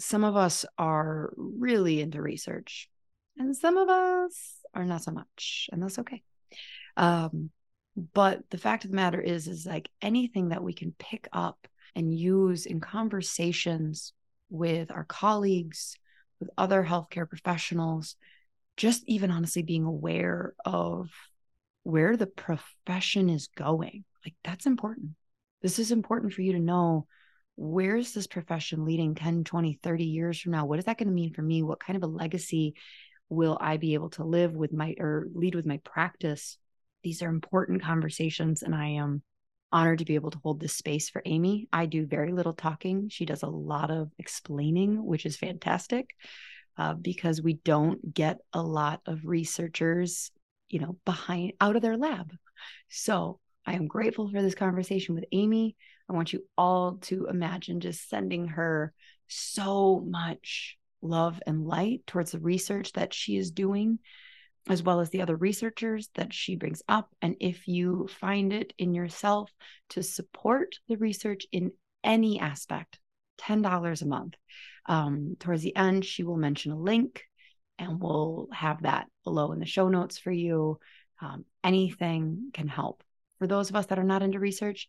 Some 0.00 0.24
of 0.24 0.36
us 0.36 0.64
are 0.78 1.32
really 1.36 2.00
into 2.00 2.22
research, 2.22 2.88
and 3.36 3.54
some 3.56 3.76
of 3.76 3.88
us 3.88 4.56
are 4.74 4.84
not 4.84 5.02
so 5.02 5.10
much, 5.10 5.68
and 5.72 5.82
that's 5.82 5.98
okay. 5.98 6.22
Um, 6.96 7.50
but 8.14 8.40
the 8.50 8.58
fact 8.58 8.84
of 8.84 8.90
the 8.90 8.96
matter 8.96 9.20
is, 9.20 9.48
is 9.48 9.66
like 9.66 9.90
anything 10.00 10.48
that 10.48 10.62
we 10.62 10.72
can 10.72 10.94
pick 10.98 11.28
up 11.32 11.66
and 11.94 12.12
use 12.12 12.66
in 12.66 12.80
conversations 12.80 14.12
with 14.50 14.90
our 14.90 15.04
colleagues, 15.04 15.96
with 16.40 16.50
other 16.56 16.84
healthcare 16.84 17.28
professionals, 17.28 18.16
just 18.76 19.02
even 19.06 19.30
honestly 19.30 19.62
being 19.62 19.84
aware 19.84 20.54
of 20.64 21.10
where 21.82 22.16
the 22.16 22.26
profession 22.26 23.28
is 23.30 23.48
going. 23.56 24.04
Like 24.24 24.34
that's 24.44 24.66
important. 24.66 25.10
This 25.62 25.78
is 25.78 25.90
important 25.90 26.32
for 26.32 26.42
you 26.42 26.52
to 26.52 26.58
know 26.58 27.06
where's 27.56 28.12
this 28.12 28.26
profession 28.26 28.84
leading 28.84 29.14
10, 29.14 29.44
20, 29.44 29.78
30 29.82 30.04
years 30.04 30.40
from 30.40 30.52
now? 30.52 30.66
What 30.66 30.78
is 30.78 30.84
that 30.84 30.98
going 30.98 31.08
to 31.08 31.14
mean 31.14 31.32
for 31.32 31.42
me? 31.42 31.62
What 31.62 31.80
kind 31.80 31.96
of 31.96 32.02
a 32.02 32.06
legacy 32.06 32.74
will 33.28 33.58
I 33.60 33.76
be 33.76 33.94
able 33.94 34.10
to 34.10 34.24
live 34.24 34.52
with 34.52 34.72
my 34.72 34.94
or 34.98 35.26
lead 35.34 35.54
with 35.54 35.66
my 35.66 35.78
practice? 35.78 36.58
These 37.02 37.22
are 37.22 37.28
important 37.28 37.82
conversations, 37.82 38.62
and 38.62 38.74
I 38.74 38.88
am 38.88 39.22
honored 39.72 39.98
to 39.98 40.04
be 40.04 40.14
able 40.14 40.30
to 40.30 40.40
hold 40.42 40.60
this 40.60 40.74
space 40.74 41.08
for 41.08 41.22
Amy. 41.24 41.68
I 41.72 41.86
do 41.86 42.06
very 42.06 42.32
little 42.32 42.52
talking. 42.52 43.08
She 43.08 43.26
does 43.26 43.42
a 43.42 43.48
lot 43.48 43.90
of 43.90 44.10
explaining, 44.18 45.04
which 45.04 45.26
is 45.26 45.36
fantastic 45.36 46.10
uh, 46.78 46.94
because 46.94 47.42
we 47.42 47.54
don't 47.54 48.14
get 48.14 48.38
a 48.52 48.62
lot 48.62 49.00
of 49.06 49.24
researchers, 49.24 50.30
you 50.68 50.78
know, 50.78 50.98
behind 51.04 51.54
out 51.60 51.76
of 51.76 51.82
their 51.82 51.96
lab. 51.96 52.32
So 52.88 53.40
I 53.66 53.74
am 53.74 53.88
grateful 53.88 54.30
for 54.30 54.42
this 54.42 54.54
conversation 54.54 55.14
with 55.14 55.24
Amy. 55.32 55.76
I 56.08 56.12
want 56.12 56.32
you 56.32 56.44
all 56.56 56.98
to 57.02 57.26
imagine 57.26 57.80
just 57.80 58.08
sending 58.08 58.48
her 58.48 58.92
so 59.28 60.00
much 60.06 60.78
love 61.02 61.40
and 61.46 61.66
light 61.66 62.06
towards 62.06 62.32
the 62.32 62.38
research 62.38 62.92
that 62.92 63.12
she 63.12 63.36
is 63.36 63.50
doing, 63.50 63.98
as 64.68 64.82
well 64.82 65.00
as 65.00 65.10
the 65.10 65.22
other 65.22 65.36
researchers 65.36 66.08
that 66.14 66.32
she 66.32 66.56
brings 66.56 66.82
up. 66.88 67.10
And 67.22 67.36
if 67.40 67.66
you 67.68 68.08
find 68.20 68.52
it 68.52 68.72
in 68.78 68.94
yourself 68.94 69.50
to 69.90 70.02
support 70.02 70.76
the 70.88 70.96
research 70.96 71.46
in 71.52 71.72
any 72.04 72.40
aspect, 72.40 72.98
$10 73.40 74.02
a 74.02 74.06
month. 74.06 74.34
Um, 74.86 75.36
towards 75.38 75.62
the 75.62 75.76
end, 75.76 76.04
she 76.04 76.22
will 76.22 76.36
mention 76.36 76.72
a 76.72 76.78
link 76.78 77.24
and 77.78 78.00
we'll 78.00 78.48
have 78.52 78.82
that 78.82 79.06
below 79.24 79.52
in 79.52 79.58
the 79.58 79.66
show 79.66 79.88
notes 79.88 80.18
for 80.18 80.30
you. 80.30 80.78
Um, 81.20 81.44
anything 81.62 82.50
can 82.54 82.68
help. 82.68 83.02
For 83.38 83.46
those 83.46 83.68
of 83.68 83.76
us 83.76 83.86
that 83.86 83.98
are 83.98 84.04
not 84.04 84.22
into 84.22 84.38
research, 84.38 84.88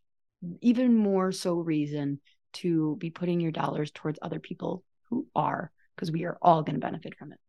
even 0.61 0.95
more 0.95 1.31
so 1.31 1.55
reason 1.55 2.19
to 2.53 2.95
be 2.97 3.09
putting 3.09 3.39
your 3.39 3.51
dollars 3.51 3.91
towards 3.91 4.19
other 4.21 4.39
people 4.39 4.83
who 5.09 5.27
are, 5.35 5.71
because 5.95 6.11
we 6.11 6.25
are 6.25 6.37
all 6.41 6.63
going 6.63 6.75
to 6.75 6.85
benefit 6.85 7.15
from 7.17 7.33
it. 7.33 7.39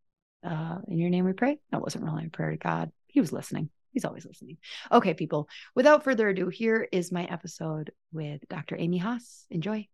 Uh, 0.45 0.79
in 0.87 0.99
your 0.99 1.11
name 1.11 1.25
we 1.25 1.33
pray. 1.33 1.59
That 1.73 1.83
wasn't 1.83 2.05
really 2.05 2.27
a 2.27 2.31
prayer 2.31 2.53
to 2.53 2.57
God. 2.57 2.93
He 3.07 3.21
was 3.21 3.33
listening. 3.33 3.71
He's 3.93 4.05
always 4.05 4.25
listening. 4.25 4.59
Okay, 4.93 5.15
people, 5.15 5.49
without 5.75 6.05
further 6.05 6.29
ado, 6.29 6.49
here 6.49 6.87
is 6.93 7.11
my 7.11 7.25
episode 7.25 7.91
with 8.13 8.41
Dr. 8.49 8.77
Amy 8.79 8.99
Haas. 8.99 9.47
Enjoy. 9.51 9.87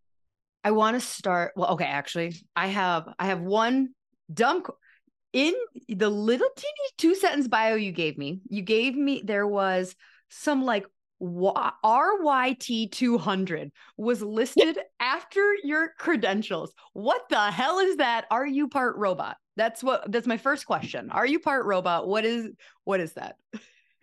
I 0.62 0.72
want 0.72 0.94
to 0.94 1.00
start. 1.00 1.52
Well, 1.56 1.70
okay, 1.70 1.84
actually, 1.84 2.34
I 2.56 2.68
have 2.68 3.08
I 3.18 3.26
have 3.26 3.40
one 3.40 3.90
dumb 4.32 4.64
in 5.32 5.54
the 5.88 6.08
little 6.08 6.48
teeny 6.56 6.90
two 6.96 7.14
sentence 7.14 7.48
bio 7.48 7.74
you 7.74 7.92
gave 7.92 8.16
me. 8.16 8.40
You 8.48 8.62
gave 8.62 8.94
me 8.94 9.22
there 9.24 9.46
was 9.46 9.94
some 10.30 10.64
like 10.64 10.86
RYT200 11.22 13.70
was 13.96 14.22
listed 14.22 14.78
after 15.00 15.54
your 15.62 15.92
credentials. 15.98 16.72
What 16.92 17.22
the 17.30 17.50
hell 17.50 17.78
is 17.78 17.96
that? 17.96 18.26
Are 18.30 18.46
you 18.46 18.68
part 18.68 18.96
robot? 18.96 19.36
That's 19.56 19.82
what 19.82 20.10
that's 20.10 20.26
my 20.26 20.36
first 20.36 20.66
question. 20.66 21.10
Are 21.10 21.26
you 21.26 21.38
part 21.38 21.64
robot? 21.64 22.08
What 22.08 22.24
is 22.24 22.48
what 22.84 23.00
is 23.00 23.12
that? 23.14 23.36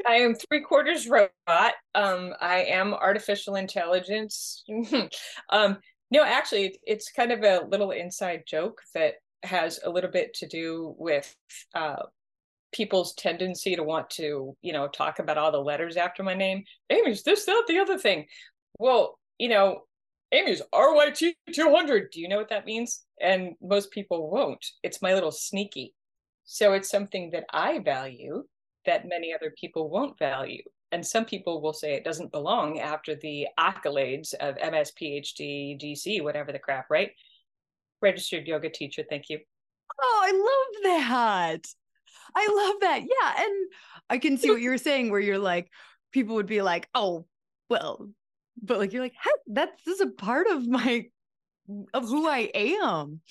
I 0.08 0.16
am 0.16 0.36
three 0.36 0.62
quarters 0.62 1.08
robot. 1.08 1.74
Um, 1.94 2.34
I 2.40 2.64
am 2.70 2.94
artificial 2.94 3.56
intelligence. 3.56 4.64
um, 5.50 5.78
No, 6.10 6.24
actually, 6.24 6.80
it's 6.84 7.12
kind 7.12 7.32
of 7.32 7.44
a 7.44 7.66
little 7.68 7.92
inside 7.92 8.44
joke 8.48 8.82
that 8.96 9.16
has 9.44 9.80
a 9.84 9.90
little 9.90 10.10
bit 10.10 10.34
to 10.36 10.48
do 10.48 10.96
with 10.98 11.36
uh, 11.76 12.04
people's 12.72 13.14
tendency 13.14 13.76
to 13.76 13.84
want 13.84 14.10
to, 14.12 14.56
you 14.62 14.74
know, 14.74 14.88
talk 14.88 15.20
about 15.20 15.38
all 15.38 15.52
the 15.52 15.58
letters 15.58 15.98
after 15.98 16.24
my 16.24 16.34
name. 16.34 16.64
Amy's 16.90 17.24
this, 17.24 17.46
that, 17.46 17.66
the 17.68 17.80
other 17.80 17.98
thing. 17.98 18.26
Well, 18.80 19.20
you 19.38 19.50
know, 19.50 19.84
Amy's 20.32 20.62
RYT 20.74 21.34
200. 21.54 22.12
Do 22.12 22.22
you 22.22 22.30
know 22.30 22.38
what 22.38 22.50
that 22.50 22.66
means? 22.66 23.04
And 23.20 23.54
most 23.62 23.92
people 23.92 24.30
won't. 24.30 24.66
It's 24.84 25.02
my 25.02 25.14
little 25.14 25.32
sneaky. 25.32 25.94
So 26.46 26.74
it's 26.74 26.90
something 26.90 27.32
that 27.32 27.46
I 27.52 27.80
value 27.80 28.44
that 28.86 29.08
many 29.08 29.34
other 29.34 29.54
people 29.60 29.90
won't 29.90 30.18
value. 30.18 30.64
And 30.92 31.06
some 31.06 31.26
people 31.26 31.62
will 31.62 31.74
say 31.74 31.94
it 31.94 32.04
doesn't 32.04 32.32
belong 32.32 32.80
after 32.80 33.16
the 33.16 33.48
accolades 33.60 34.34
of 34.34 34.56
MS, 34.56 34.92
PhD, 35.00 35.80
DC, 35.82 36.22
whatever 36.22 36.52
the 36.52 36.60
crap, 36.60 36.90
right? 36.90 37.12
Registered 38.02 38.48
yoga 38.48 38.70
teacher. 38.70 39.04
Thank 39.10 39.30
you. 39.30 39.40
Oh, 40.02 40.22
I 40.24 40.32
love 40.32 41.00
that. 41.08 41.81
I 42.36 42.48
love 42.48 42.82
that. 42.82 43.02
Yeah. 43.02 43.46
And 43.46 43.72
I 44.10 44.18
can 44.18 44.38
see 44.38 44.50
what 44.50 44.62
you 44.62 44.70
were 44.70 44.78
saying, 44.78 45.12
where 45.12 45.20
you're 45.20 45.38
like, 45.38 45.70
people 46.12 46.36
would 46.36 46.48
be 46.48 46.62
like, 46.62 46.88
oh, 46.94 47.26
well, 47.70 48.10
but 48.62 48.80
like 48.80 48.94
you're 48.94 49.04
like, 49.04 49.16
hey, 49.22 49.32
that's 49.48 49.84
this 49.86 49.96
is 49.96 50.02
a 50.02 50.12
part 50.12 50.48
of 50.48 50.68
my 50.68 51.06
of 51.94 52.04
who 52.08 52.28
I 52.28 52.52
am. 52.54 53.22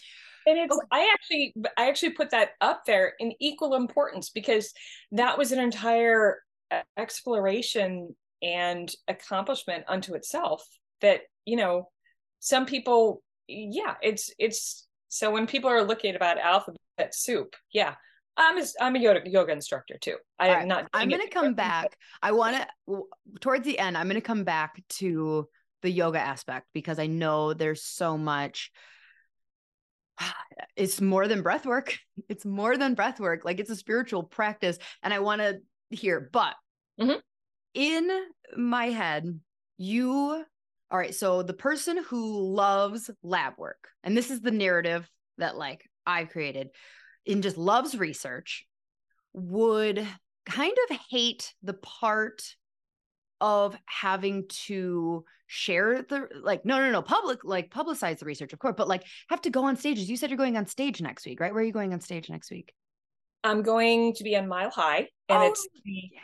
And 0.47 0.59
it's 0.59 0.75
oh. 0.75 0.82
I 0.90 1.11
actually 1.12 1.54
I 1.76 1.88
actually 1.88 2.11
put 2.11 2.30
that 2.30 2.50
up 2.61 2.85
there 2.87 3.14
in 3.18 3.32
equal 3.40 3.75
importance 3.75 4.30
because 4.30 4.73
that 5.12 5.38
was 5.38 5.52
an 5.52 5.61
entire 5.61 6.38
exploration 6.97 8.14
and 8.42 8.90
accomplishment 9.09 9.85
unto 9.88 10.14
itself 10.14 10.64
that, 11.02 11.23
you 11.44 11.56
know, 11.56 11.88
some 12.38 12.64
people 12.66 13.23
yeah, 13.47 13.94
it's 14.02 14.32
it's 14.38 14.87
so 15.09 15.30
when 15.30 15.47
people 15.47 15.68
are 15.68 15.82
looking 15.82 16.14
about 16.14 16.38
alphabet 16.38 16.78
soup, 17.12 17.54
yeah, 17.73 17.94
I'm 18.37 18.59
a, 18.59 18.65
I'm 18.81 18.97
a 18.97 18.99
yoga, 18.99 19.29
yoga 19.29 19.53
instructor 19.53 19.99
too. 20.01 20.17
I'm 20.39 20.51
right. 20.51 20.67
not. 20.67 20.89
I'm 20.93 21.09
going 21.09 21.23
to 21.23 21.29
come 21.29 21.55
back. 21.67 21.97
I 22.23 22.33
want 22.33 22.57
to 22.89 23.03
towards 23.41 23.65
the 23.65 23.79
end. 23.79 23.97
I'm 23.97 24.07
going 24.07 24.15
to 24.15 24.21
come 24.21 24.45
back 24.45 24.83
to 24.91 25.47
the 25.83 25.91
yoga 25.91 26.19
aspect 26.19 26.67
because 26.73 26.99
I 26.99 27.07
know 27.07 27.55
there's 27.55 27.83
so 27.83 28.17
much. 28.17 28.71
It's 30.77 31.01
more 31.01 31.27
than 31.27 31.43
breath 31.43 31.67
work. 31.67 31.99
It's 32.29 32.45
more 32.45 32.77
than 32.77 32.95
breath 32.95 33.19
work. 33.19 33.45
Like 33.45 33.61
it's 33.61 33.71
a 33.71 33.77
spiritual 33.77 34.23
practice, 34.23 34.79
and 35.03 35.13
I 35.13 35.19
want 35.19 35.41
to 35.41 35.59
hear. 35.91 36.29
But 36.33 36.55
mm-hmm. 37.01 37.19
in 37.75 38.11
my 38.57 38.87
head, 38.87 39.41
you. 39.79 40.45
All 40.91 40.99
right. 40.99 41.15
So 41.15 41.43
the 41.43 41.55
person 41.55 42.03
who 42.05 42.53
loves 42.55 43.11
lab 43.23 43.55
work, 43.59 43.89
and 44.03 44.17
this 44.17 44.31
is 44.31 44.41
the 44.41 44.51
narrative 44.51 45.09
that 45.39 45.57
like 45.57 45.89
I've 46.07 46.31
created 46.31 46.69
and 47.27 47.43
just 47.43 47.57
loves 47.57 47.97
research 47.97 48.67
would 49.33 50.07
kind 50.47 50.77
of 50.91 50.97
hate 51.11 51.55
the 51.62 51.75
part 51.75 52.43
of 53.41 53.77
having 53.87 54.47
to 54.49 55.25
share 55.47 56.03
the 56.03 56.29
like 56.43 56.65
no 56.65 56.79
no 56.79 56.91
no 56.91 57.03
public 57.03 57.43
like 57.43 57.71
publicize 57.71 58.19
the 58.19 58.25
research 58.25 58.53
of 58.53 58.59
course 58.59 58.75
but 58.77 58.87
like 58.87 59.03
have 59.29 59.41
to 59.41 59.50
go 59.50 59.65
on 59.65 59.77
stages. 59.77 60.09
You 60.09 60.17
said 60.17 60.31
you're 60.31 60.37
going 60.37 60.57
on 60.57 60.67
stage 60.67 61.00
next 61.00 61.27
week 61.27 61.41
right? 61.41 61.53
Where 61.53 61.62
are 61.62 61.67
you 61.67 61.73
going 61.73 61.93
on 61.93 62.00
stage 62.00 62.29
next 62.31 62.50
week? 62.50 62.73
I'm 63.43 63.62
going 63.62 64.15
to 64.15 64.25
be 64.25 64.37
on 64.37 64.49
mile 64.49 64.71
high 64.71 65.09
and 65.29 65.43
oh, 65.43 65.47
it's 65.49 65.67
yeah 65.85 66.21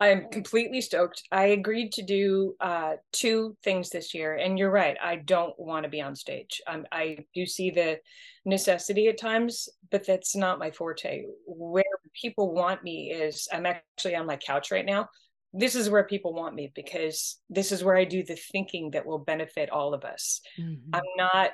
I'm 0.00 0.30
completely 0.30 0.80
stoked. 0.80 1.22
I 1.30 1.46
agreed 1.46 1.92
to 1.92 2.02
do 2.02 2.56
uh, 2.58 2.94
two 3.12 3.56
things 3.62 3.90
this 3.90 4.14
year, 4.14 4.34
and 4.34 4.58
you're 4.58 4.70
right. 4.70 4.96
I 5.02 5.16
don't 5.16 5.58
want 5.58 5.84
to 5.84 5.90
be 5.90 6.00
on 6.00 6.16
stage. 6.16 6.62
Um, 6.66 6.86
I 6.90 7.18
do 7.34 7.44
see 7.44 7.70
the 7.70 7.98
necessity 8.46 9.08
at 9.08 9.18
times, 9.18 9.68
but 9.90 10.06
that's 10.06 10.34
not 10.34 10.58
my 10.58 10.70
forte. 10.70 11.24
Where 11.46 11.84
people 12.20 12.54
want 12.54 12.82
me 12.82 13.10
is 13.10 13.46
I'm 13.52 13.66
actually 13.66 14.16
on 14.16 14.26
my 14.26 14.36
couch 14.36 14.70
right 14.70 14.86
now. 14.86 15.10
This 15.52 15.74
is 15.74 15.90
where 15.90 16.04
people 16.04 16.32
want 16.32 16.54
me 16.54 16.72
because 16.74 17.38
this 17.50 17.70
is 17.70 17.84
where 17.84 17.96
I 17.96 18.04
do 18.04 18.24
the 18.24 18.36
thinking 18.52 18.92
that 18.92 19.04
will 19.04 19.18
benefit 19.18 19.68
all 19.68 19.92
of 19.92 20.04
us. 20.04 20.40
Mm-hmm. 20.58 20.94
I'm 20.94 21.02
not 21.18 21.50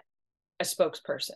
a 0.60 0.64
spokesperson. 0.64 1.32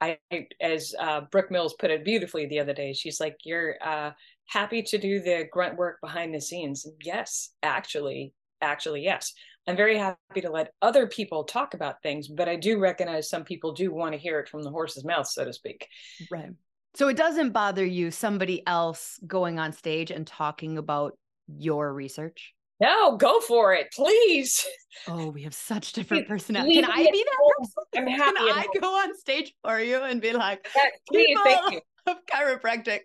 I, 0.00 0.18
as 0.60 0.94
uh, 0.98 1.22
Brooke 1.30 1.50
Mills 1.50 1.74
put 1.78 1.90
it 1.90 2.04
beautifully 2.04 2.46
the 2.46 2.58
other 2.58 2.74
day, 2.74 2.92
she's 2.92 3.20
like, 3.20 3.36
"You're 3.44 3.76
uh, 3.82 4.10
happy 4.46 4.82
to 4.82 4.98
do 4.98 5.20
the 5.20 5.46
grunt 5.50 5.76
work 5.76 5.98
behind 6.00 6.34
the 6.34 6.40
scenes. 6.40 6.86
Yes, 7.02 7.50
actually, 7.62 8.34
actually, 8.60 9.02
yes. 9.02 9.32
I'm 9.66 9.76
very 9.76 9.96
happy 9.96 10.42
to 10.42 10.50
let 10.50 10.72
other 10.82 11.06
people 11.06 11.44
talk 11.44 11.72
about 11.72 12.02
things, 12.02 12.28
but 12.28 12.48
I 12.48 12.56
do 12.56 12.78
recognize 12.78 13.30
some 13.30 13.44
people 13.44 13.72
do 13.72 13.92
want 13.92 14.12
to 14.12 14.18
hear 14.18 14.38
it 14.38 14.48
from 14.48 14.62
the 14.62 14.70
horse's 14.70 15.04
mouth, 15.04 15.26
so 15.26 15.44
to 15.44 15.52
speak. 15.54 15.88
Right. 16.30 16.50
So 16.94 17.08
it 17.08 17.16
doesn't 17.16 17.52
bother 17.52 17.84
you 17.84 18.10
somebody 18.10 18.64
else 18.66 19.18
going 19.26 19.58
on 19.58 19.72
stage 19.72 20.10
and 20.10 20.26
talking 20.26 20.76
about 20.76 21.16
your 21.48 21.92
research? 21.92 22.54
No, 22.80 23.16
go 23.16 23.40
for 23.40 23.72
it, 23.72 23.92
please. 23.92 24.64
Oh, 25.08 25.28
we 25.30 25.42
have 25.42 25.54
such 25.54 25.92
different 25.94 26.28
personalities. 26.28 26.84
Can 26.84 26.90
I 26.90 27.10
be 27.10 27.24
that 27.24 27.56
person? 27.58 27.74
I'm 27.96 28.06
happy. 28.06 28.36
Can 28.36 28.58
I 28.58 28.66
go 28.80 28.94
on 28.94 29.16
stage 29.16 29.54
for 29.62 29.80
you 29.80 30.02
and 30.02 30.20
be 30.20 30.32
like, 30.32 30.66
please, 31.08 31.36
thank 31.44 31.72
you. 31.72 31.80
of 32.06 32.16
chiropractic? 32.26 33.00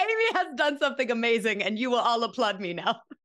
Amy 0.00 0.24
has 0.34 0.46
done 0.56 0.78
something 0.78 1.10
amazing, 1.10 1.62
and 1.62 1.78
you 1.78 1.90
will 1.90 1.98
all 1.98 2.22
applaud 2.24 2.60
me 2.60 2.74
now. 2.74 3.00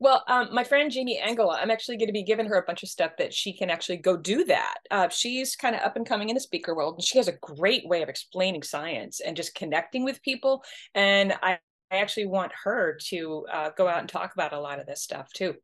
Well, 0.00 0.24
um, 0.26 0.54
my 0.54 0.64
friend 0.64 0.90
Jamie 0.90 1.18
Angela, 1.18 1.58
I'm 1.60 1.70
actually 1.70 1.98
going 1.98 2.08
to 2.08 2.12
be 2.12 2.22
giving 2.22 2.46
her 2.46 2.56
a 2.56 2.64
bunch 2.64 2.82
of 2.82 2.88
stuff 2.88 3.12
that 3.18 3.34
she 3.34 3.52
can 3.52 3.68
actually 3.68 3.98
go 3.98 4.16
do 4.16 4.44
that. 4.44 4.76
Uh, 4.90 5.08
she's 5.08 5.54
kind 5.54 5.74
of 5.74 5.82
up 5.82 5.96
and 5.96 6.06
coming 6.06 6.30
in 6.30 6.34
the 6.34 6.40
speaker 6.40 6.74
world, 6.74 6.94
and 6.94 7.04
she 7.04 7.18
has 7.18 7.28
a 7.28 7.36
great 7.42 7.86
way 7.86 8.02
of 8.02 8.08
explaining 8.08 8.62
science 8.62 9.20
and 9.20 9.36
just 9.36 9.54
connecting 9.54 10.04
with 10.04 10.22
people. 10.22 10.62
And 10.94 11.34
I, 11.42 11.58
I 11.90 11.98
actually 11.98 12.26
want 12.26 12.52
her 12.64 12.98
to 13.08 13.46
uh, 13.52 13.70
go 13.76 13.86
out 13.86 14.00
and 14.00 14.08
talk 14.08 14.32
about 14.32 14.52
a 14.52 14.60
lot 14.60 14.80
of 14.80 14.86
this 14.86 15.02
stuff 15.02 15.30
too. 15.32 15.54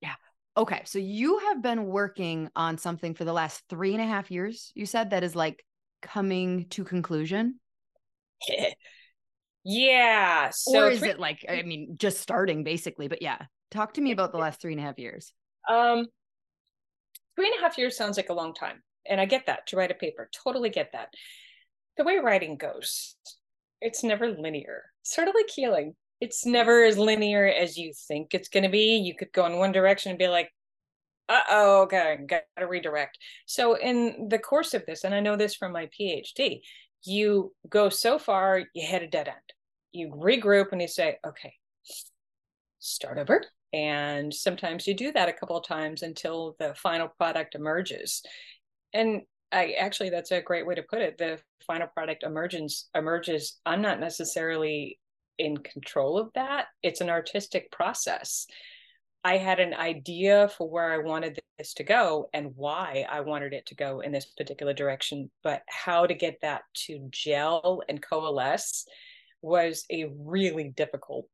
Yeah. 0.00 0.14
Okay. 0.56 0.82
So 0.84 0.98
you 0.98 1.38
have 1.38 1.62
been 1.62 1.84
working 1.84 2.50
on 2.56 2.78
something 2.78 3.14
for 3.14 3.24
the 3.24 3.32
last 3.32 3.62
three 3.68 3.94
and 3.94 4.02
a 4.02 4.06
half 4.06 4.30
years. 4.30 4.72
You 4.74 4.86
said 4.86 5.10
that 5.10 5.22
is 5.22 5.36
like 5.36 5.64
coming 6.02 6.66
to 6.70 6.84
conclusion. 6.84 7.60
yeah. 9.64 10.50
So 10.50 10.84
or 10.84 10.90
is 10.90 11.00
three- 11.00 11.10
it 11.10 11.20
like 11.20 11.44
I 11.48 11.62
mean 11.62 11.96
just 11.98 12.20
starting 12.20 12.64
basically? 12.64 13.08
But 13.08 13.22
yeah, 13.22 13.38
talk 13.70 13.94
to 13.94 14.00
me 14.00 14.12
about 14.12 14.32
the 14.32 14.38
last 14.44 14.60
three 14.60 14.72
and 14.72 14.80
a 14.80 14.84
half 14.84 14.98
years. 14.98 15.32
Um, 15.68 16.06
three 17.36 17.46
and 17.46 17.58
a 17.58 17.62
half 17.62 17.78
years 17.78 17.96
sounds 17.96 18.16
like 18.16 18.30
a 18.30 18.34
long 18.34 18.54
time, 18.54 18.82
and 19.06 19.20
I 19.20 19.26
get 19.26 19.46
that 19.46 19.66
to 19.68 19.76
write 19.76 19.90
a 19.90 19.94
paper. 19.94 20.28
Totally 20.44 20.70
get 20.70 20.90
that. 20.92 21.08
The 21.96 22.04
way 22.04 22.18
writing 22.18 22.56
goes, 22.56 23.16
it's 23.80 24.02
never 24.02 24.28
linear. 24.28 24.84
Sort 25.02 25.28
of 25.28 25.34
like 25.34 25.50
healing. 25.50 25.94
It's 26.20 26.46
never 26.46 26.84
as 26.84 26.96
linear 26.96 27.46
as 27.46 27.76
you 27.76 27.92
think 28.08 28.32
it's 28.32 28.48
going 28.48 28.62
to 28.62 28.68
be. 28.68 28.96
You 28.96 29.14
could 29.16 29.32
go 29.32 29.44
in 29.46 29.58
one 29.58 29.72
direction 29.72 30.10
and 30.10 30.18
be 30.18 30.28
like, 30.28 30.50
uh 31.28 31.40
oh, 31.50 31.82
okay, 31.82 32.18
got 32.26 32.42
to 32.58 32.66
redirect. 32.66 33.18
So, 33.46 33.74
in 33.74 34.28
the 34.28 34.38
course 34.38 34.74
of 34.74 34.84
this, 34.86 35.04
and 35.04 35.14
I 35.14 35.20
know 35.20 35.36
this 35.36 35.54
from 35.54 35.72
my 35.72 35.88
PhD, 35.98 36.60
you 37.04 37.52
go 37.68 37.88
so 37.88 38.18
far, 38.18 38.58
you 38.74 38.86
hit 38.86 39.02
a 39.02 39.08
dead 39.08 39.28
end. 39.28 39.36
You 39.92 40.10
regroup 40.10 40.72
and 40.72 40.80
you 40.80 40.88
say, 40.88 41.18
okay, 41.26 41.54
start 42.78 43.18
over. 43.18 43.44
And 43.72 44.32
sometimes 44.32 44.86
you 44.86 44.94
do 44.94 45.12
that 45.12 45.28
a 45.28 45.32
couple 45.32 45.56
of 45.56 45.66
times 45.66 46.02
until 46.02 46.56
the 46.58 46.74
final 46.74 47.08
product 47.08 47.54
emerges. 47.54 48.22
And 48.92 49.22
I 49.50 49.72
actually, 49.72 50.10
that's 50.10 50.30
a 50.30 50.42
great 50.42 50.66
way 50.66 50.74
to 50.74 50.82
put 50.82 51.00
it. 51.00 51.18
The 51.18 51.38
final 51.66 51.86
product 51.88 52.22
emerges, 52.22 52.88
emerges. 52.94 53.58
I'm 53.64 53.82
not 53.82 54.00
necessarily 54.00 54.98
in 55.38 55.56
control 55.58 56.18
of 56.18 56.30
that. 56.34 56.66
It's 56.82 57.00
an 57.00 57.10
artistic 57.10 57.70
process. 57.70 58.46
I 59.24 59.36
had 59.36 59.60
an 59.60 59.74
idea 59.74 60.48
for 60.48 60.68
where 60.68 60.92
I 60.92 60.98
wanted 60.98 61.38
this 61.58 61.74
to 61.74 61.84
go 61.84 62.28
and 62.32 62.56
why 62.56 63.06
I 63.08 63.20
wanted 63.20 63.52
it 63.52 63.66
to 63.66 63.76
go 63.76 64.00
in 64.00 64.10
this 64.10 64.26
particular 64.26 64.72
direction, 64.72 65.30
but 65.44 65.62
how 65.68 66.06
to 66.06 66.14
get 66.14 66.40
that 66.42 66.62
to 66.86 67.06
gel 67.10 67.82
and 67.88 68.02
coalesce 68.02 68.84
was 69.40 69.84
a 69.90 70.10
really 70.18 70.72
difficult 70.76 71.26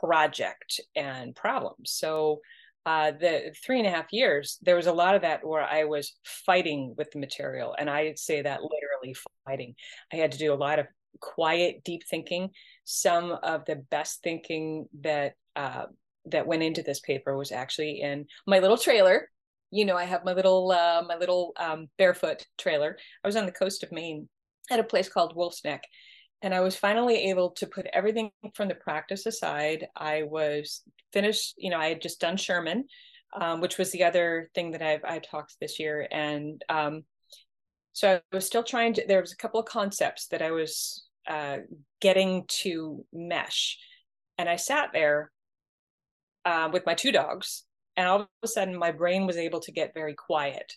project 0.00 0.80
and 0.94 1.34
problem. 1.34 1.74
So, 1.84 2.40
uh, 2.86 3.10
the 3.10 3.54
three 3.64 3.78
and 3.78 3.86
a 3.86 3.90
half 3.90 4.12
years, 4.12 4.58
there 4.62 4.76
was 4.76 4.86
a 4.86 4.92
lot 4.92 5.14
of 5.14 5.22
that 5.22 5.46
where 5.46 5.62
I 5.62 5.84
was 5.84 6.16
fighting 6.24 6.94
with 6.96 7.10
the 7.10 7.18
material, 7.18 7.74
and 7.78 7.90
I'd 7.90 8.18
say 8.18 8.40
that 8.40 8.60
literally 8.62 9.14
fighting. 9.44 9.74
I 10.12 10.16
had 10.16 10.32
to 10.32 10.38
do 10.38 10.52
a 10.52 10.54
lot 10.54 10.78
of 10.78 10.86
quiet, 11.20 11.84
deep 11.84 12.02
thinking. 12.08 12.50
Some 12.84 13.32
of 13.42 13.64
the 13.66 13.76
best 13.76 14.22
thinking 14.22 14.86
that 15.02 15.34
uh, 15.56 15.86
that 16.26 16.46
went 16.46 16.62
into 16.62 16.82
this 16.82 17.00
paper 17.00 17.36
was 17.36 17.52
actually 17.52 18.00
in 18.00 18.26
my 18.46 18.58
little 18.58 18.78
trailer. 18.78 19.28
You 19.70 19.84
know, 19.84 19.96
I 19.96 20.04
have 20.04 20.24
my 20.24 20.32
little 20.32 20.70
uh, 20.72 21.02
my 21.06 21.16
little 21.16 21.52
um, 21.56 21.88
barefoot 21.98 22.46
trailer. 22.58 22.96
I 23.24 23.28
was 23.28 23.36
on 23.36 23.46
the 23.46 23.52
coast 23.52 23.82
of 23.82 23.92
Maine 23.92 24.28
at 24.70 24.80
a 24.80 24.84
place 24.84 25.08
called 25.08 25.36
Wolfe's 25.36 25.64
Neck, 25.64 25.82
and 26.42 26.54
I 26.54 26.60
was 26.60 26.76
finally 26.76 27.30
able 27.30 27.50
to 27.52 27.66
put 27.66 27.86
everything 27.92 28.30
from 28.54 28.68
the 28.68 28.74
practice 28.74 29.26
aside. 29.26 29.86
I 29.96 30.24
was 30.24 30.82
finished. 31.12 31.54
You 31.58 31.70
know, 31.70 31.78
I 31.78 31.88
had 31.88 32.02
just 32.02 32.20
done 32.20 32.36
Sherman. 32.36 32.84
um, 33.32 33.60
which 33.60 33.78
was 33.78 33.92
the 33.92 34.04
other 34.04 34.50
thing 34.54 34.72
that 34.72 34.82
I've 34.82 35.04
I 35.04 35.18
talked 35.18 35.56
this 35.60 35.78
year. 35.78 36.06
And 36.10 36.62
um, 36.68 37.02
so 37.92 38.14
I 38.16 38.22
was 38.36 38.46
still 38.46 38.64
trying 38.64 38.94
to. 38.94 39.04
There 39.06 39.20
was 39.20 39.32
a 39.32 39.36
couple 39.36 39.60
of 39.60 39.66
concepts 39.66 40.28
that 40.28 40.42
I 40.42 40.50
was 40.50 41.04
uh, 41.28 41.58
getting 42.00 42.44
to 42.62 43.04
mesh, 43.12 43.78
and 44.38 44.48
I 44.48 44.56
sat 44.56 44.90
there 44.92 45.30
uh, 46.44 46.70
with 46.72 46.86
my 46.86 46.94
two 46.94 47.12
dogs, 47.12 47.64
and 47.96 48.06
all 48.08 48.20
of 48.20 48.28
a 48.42 48.48
sudden 48.48 48.76
my 48.76 48.92
brain 48.92 49.26
was 49.26 49.36
able 49.36 49.60
to 49.60 49.72
get 49.72 49.94
very 49.94 50.14
quiet, 50.14 50.72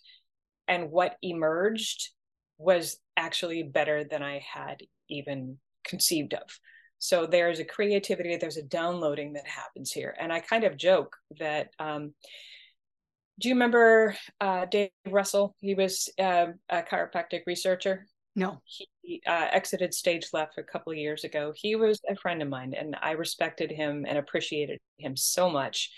and 0.68 0.92
what 0.92 1.18
emerged 1.22 2.10
was 2.58 2.98
actually 3.18 3.64
better 3.64 4.04
than 4.04 4.24
I 4.24 4.40
had 4.40 4.82
even 5.10 5.58
conceived 5.84 6.34
of. 6.34 6.60
So 7.00 7.26
there's 7.26 7.60
a 7.60 7.66
creativity, 7.66 8.38
there's 8.38 8.58
a 8.58 8.64
downloading 8.64 9.34
that 9.34 9.46
happens 9.46 9.92
here. 9.92 10.16
And 10.18 10.32
I 10.32 10.40
kind 10.40 10.64
of 10.64 10.78
joke 10.78 11.18
that 11.40 11.72
um, 11.78 12.14
do 13.40 13.50
you 13.50 13.56
remember 13.56 14.16
uh, 14.40 14.66
Dave 14.66 14.92
Russell? 15.10 15.56
He 15.60 15.76
was 15.76 16.10
uh, 16.20 16.48
a 16.70 16.84
chiropractic 16.84 17.42
researcher. 17.46 18.06
No. 18.36 18.62
He 18.66 19.22
uh, 19.28 19.48
exited 19.52 19.94
stage 19.94 20.28
left 20.34 20.58
a 20.58 20.64
couple 20.64 20.92
of 20.92 20.98
years 20.98 21.24
ago. 21.24 21.54
He 21.56 21.76
was 21.76 22.00
a 22.10 22.16
friend 22.16 22.42
of 22.42 22.50
mine, 22.50 22.74
and 22.78 22.96
I 23.02 23.12
respected 23.12 23.72
him 23.72 24.06
and 24.08 24.18
appreciated 24.18 24.80
him 24.98 25.16
so 25.16 25.50
much. 25.50 25.92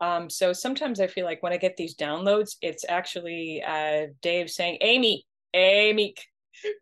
Um, 0.00 0.28
so 0.28 0.52
sometimes 0.52 1.00
I 1.00 1.06
feel 1.06 1.24
like 1.24 1.42
when 1.42 1.52
I 1.52 1.58
get 1.58 1.76
these 1.76 1.96
downloads, 1.96 2.56
it's 2.60 2.84
actually 2.88 3.62
uh, 3.66 4.06
Dave 4.20 4.50
saying, 4.50 4.78
Amy, 4.80 5.24
Amy, 5.54 6.14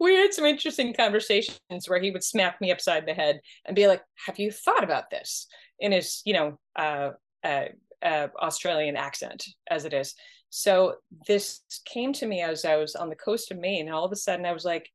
we 0.01 0.15
had 0.15 0.33
some 0.33 0.45
interesting 0.45 0.95
conversations 0.95 1.59
where 1.87 2.01
he 2.01 2.11
would 2.11 2.25
smack 2.25 2.61
me 2.61 2.73
upside 2.73 3.07
the 3.07 3.15
head 3.15 3.41
and 3.67 3.77
be 3.77 3.87
like, 3.87 4.03
"Have 4.27 4.39
you 4.39 4.51
thought 4.51 4.85
about 4.85 5.11
this?" 5.11 5.47
in 5.79 5.93
his, 5.93 6.23
you 6.25 6.33
know, 6.33 6.59
uh, 6.77 7.11
uh, 7.43 7.65
uh, 8.03 8.29
Australian 8.41 8.97
accent 8.97 9.45
as 9.69 9.85
it 9.85 9.93
is. 9.93 10.15
So 10.51 10.97
this 11.27 11.63
came 11.85 12.13
to 12.15 12.27
me 12.27 12.41
as 12.41 12.65
I 12.65 12.77
was 12.77 12.95
on 12.95 13.09
the 13.09 13.17
coast 13.17 13.51
of 13.51 13.59
Maine, 13.59 13.87
and 13.87 13.95
all 13.95 14.05
of 14.05 14.13
a 14.13 14.17
sudden 14.17 14.47
I 14.47 14.53
was 14.53 14.65
like, 14.65 14.89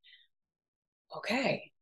"Okay, 1.16 1.72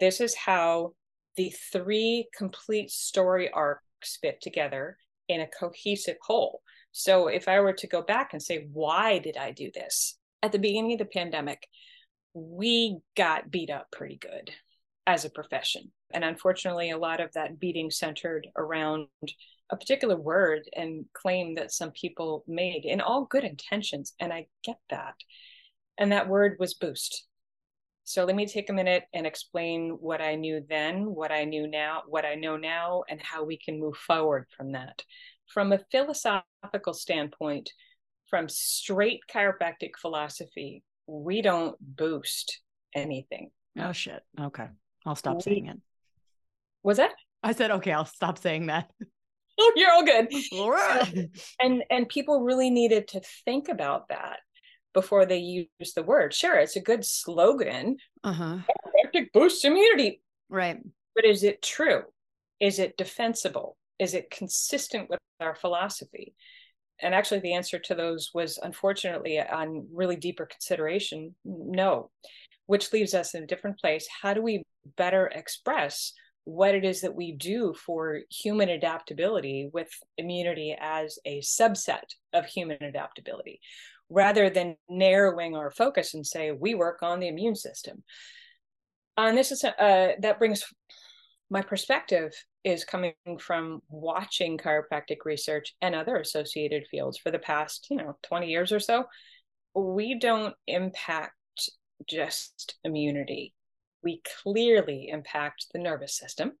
this 0.00 0.20
is 0.20 0.34
how 0.34 0.94
the 1.36 1.50
three 1.72 2.28
complete 2.36 2.90
story 2.90 3.50
arcs 3.50 4.18
fit 4.20 4.40
together 4.40 4.98
in 5.28 5.40
a 5.40 5.48
cohesive 5.48 6.18
whole." 6.22 6.62
So 6.92 7.28
if 7.28 7.48
I 7.48 7.60
were 7.60 7.72
to 7.72 7.86
go 7.86 8.02
back 8.02 8.32
and 8.32 8.42
say, 8.42 8.66
"Why 8.72 9.18
did 9.18 9.36
I 9.36 9.50
do 9.52 9.70
this?" 9.72 10.18
at 10.42 10.52
the 10.52 10.58
beginning 10.58 10.92
of 10.92 10.98
the 10.98 11.06
pandemic, 11.06 11.66
we 12.34 12.98
got 13.16 13.50
beat 13.50 13.70
up 13.70 13.90
pretty 13.90 14.16
good 14.16 14.50
as 15.06 15.24
a 15.24 15.30
profession. 15.30 15.90
And 16.12 16.22
unfortunately, 16.22 16.90
a 16.90 16.98
lot 16.98 17.20
of 17.20 17.32
that 17.32 17.58
beating 17.58 17.90
centered 17.90 18.46
around 18.56 19.08
a 19.70 19.76
particular 19.76 20.16
word 20.16 20.68
and 20.76 21.06
claim 21.14 21.54
that 21.54 21.72
some 21.72 21.92
people 21.92 22.44
made 22.46 22.84
in 22.84 23.00
all 23.00 23.24
good 23.24 23.44
intentions. 23.44 24.14
And 24.20 24.32
I 24.32 24.48
get 24.62 24.78
that. 24.90 25.14
And 25.96 26.12
that 26.12 26.28
word 26.28 26.56
was 26.58 26.74
boost. 26.74 27.26
So 28.04 28.24
let 28.24 28.36
me 28.36 28.46
take 28.46 28.68
a 28.68 28.74
minute 28.74 29.04
and 29.14 29.26
explain 29.26 29.96
what 29.98 30.20
I 30.20 30.34
knew 30.34 30.62
then, 30.68 31.06
what 31.06 31.32
I 31.32 31.44
knew 31.44 31.66
now, 31.66 32.02
what 32.06 32.26
I 32.26 32.34
know 32.34 32.58
now, 32.58 33.02
and 33.08 33.20
how 33.20 33.44
we 33.44 33.56
can 33.56 33.80
move 33.80 33.96
forward 33.96 34.46
from 34.54 34.72
that. 34.72 35.02
From 35.46 35.72
a 35.72 35.80
philosophical 35.90 36.92
standpoint, 36.92 37.70
from 38.28 38.48
straight 38.48 39.20
chiropractic 39.32 39.92
philosophy, 39.98 40.82
we 41.06 41.40
don't 41.40 41.76
boost 41.80 42.60
anything. 42.94 43.50
Oh 43.78 43.92
shit. 43.92 44.22
Okay. 44.38 44.68
I'll 45.06 45.16
stop 45.16 45.36
we, 45.36 45.42
saying 45.42 45.66
it. 45.66 45.80
Was 46.82 46.98
that? 46.98 47.12
I 47.42 47.52
said 47.52 47.70
okay, 47.70 47.92
I'll 47.92 48.04
stop 48.04 48.38
saying 48.38 48.66
that. 48.66 48.90
You're 49.76 49.92
all 49.92 50.04
good. 50.04 50.28
All 50.52 50.70
right. 50.70 51.30
and 51.60 51.84
and 51.88 52.08
people 52.08 52.42
really 52.42 52.70
needed 52.70 53.08
to 53.08 53.20
think 53.44 53.68
about 53.68 54.08
that 54.08 54.38
before 54.94 55.26
they 55.26 55.38
use 55.38 55.92
the 55.94 56.02
word. 56.02 56.32
Sure, 56.32 56.56
it's 56.56 56.76
a 56.76 56.80
good 56.80 57.04
slogan. 57.04 57.96
Uh-huh. 58.22 58.58
boost 59.32 59.64
immunity. 59.64 60.22
Right. 60.48 60.78
But 61.14 61.24
is 61.24 61.42
it 61.42 61.60
true? 61.60 62.02
Is 62.60 62.78
it 62.78 62.96
defensible? 62.96 63.76
Is 63.98 64.14
it 64.14 64.30
consistent 64.30 65.10
with 65.10 65.18
our 65.40 65.54
philosophy? 65.54 66.34
and 67.00 67.14
actually 67.14 67.40
the 67.40 67.54
answer 67.54 67.78
to 67.78 67.94
those 67.94 68.30
was 68.34 68.58
unfortunately 68.62 69.40
on 69.40 69.86
really 69.92 70.16
deeper 70.16 70.46
consideration 70.46 71.34
no 71.44 72.10
which 72.66 72.92
leaves 72.92 73.14
us 73.14 73.34
in 73.34 73.42
a 73.42 73.46
different 73.46 73.78
place 73.78 74.06
how 74.22 74.34
do 74.34 74.42
we 74.42 74.62
better 74.96 75.26
express 75.28 76.12
what 76.44 76.74
it 76.74 76.84
is 76.84 77.00
that 77.00 77.14
we 77.14 77.32
do 77.32 77.72
for 77.74 78.20
human 78.30 78.68
adaptability 78.68 79.70
with 79.72 79.88
immunity 80.18 80.76
as 80.78 81.18
a 81.24 81.40
subset 81.40 82.04
of 82.34 82.44
human 82.44 82.82
adaptability 82.82 83.60
rather 84.10 84.50
than 84.50 84.76
narrowing 84.88 85.56
our 85.56 85.70
focus 85.70 86.14
and 86.14 86.26
say 86.26 86.50
we 86.52 86.74
work 86.74 87.02
on 87.02 87.20
the 87.20 87.28
immune 87.28 87.56
system 87.56 88.02
and 89.16 89.36
this 89.36 89.52
is 89.52 89.64
uh, 89.64 90.12
that 90.20 90.38
brings 90.38 90.64
my 91.50 91.62
perspective 91.62 92.32
is 92.64 92.84
coming 92.84 93.12
from 93.38 93.80
watching 93.88 94.58
chiropractic 94.58 95.18
research 95.24 95.74
and 95.82 95.94
other 95.94 96.16
associated 96.16 96.84
fields 96.90 97.18
for 97.18 97.30
the 97.30 97.38
past, 97.38 97.86
you 97.90 97.96
know, 97.96 98.16
20 98.22 98.48
years 98.48 98.72
or 98.72 98.80
so. 98.80 99.04
We 99.74 100.18
don't 100.18 100.54
impact 100.66 101.34
just 102.08 102.76
immunity. 102.82 103.52
We 104.02 104.22
clearly 104.42 105.08
impact 105.10 105.66
the 105.72 105.78
nervous 105.78 106.16
system. 106.16 106.52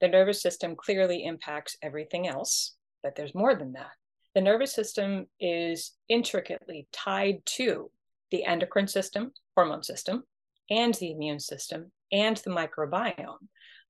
The 0.00 0.08
nervous 0.08 0.40
system 0.40 0.76
clearly 0.76 1.24
impacts 1.24 1.76
everything 1.82 2.26
else, 2.26 2.74
but 3.02 3.14
there's 3.16 3.34
more 3.34 3.54
than 3.54 3.72
that. 3.74 3.92
The 4.34 4.40
nervous 4.40 4.72
system 4.72 5.26
is 5.40 5.92
intricately 6.08 6.86
tied 6.92 7.44
to 7.56 7.90
the 8.30 8.44
endocrine 8.44 8.88
system, 8.88 9.32
hormone 9.56 9.82
system, 9.82 10.24
and 10.70 10.94
the 10.94 11.10
immune 11.10 11.40
system, 11.40 11.90
and 12.12 12.36
the 12.38 12.50
microbiome 12.50 13.38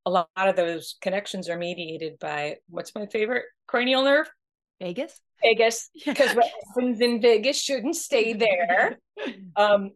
a 0.06 0.10
lot 0.10 0.28
of 0.36 0.56
those 0.56 0.96
connections 1.00 1.48
are 1.48 1.58
mediated 1.58 2.18
by 2.18 2.56
what's 2.68 2.94
my 2.94 3.06
favorite 3.06 3.44
cranial 3.66 4.04
nerve? 4.04 4.30
Vagus. 4.80 5.20
Vegas, 5.42 5.90
because 6.04 6.34
what 6.34 6.50
happens 6.68 7.00
in 7.00 7.20
Vegas 7.20 7.60
shouldn't 7.60 7.96
stay 7.96 8.32
there. 8.32 8.98
um, 9.56 9.90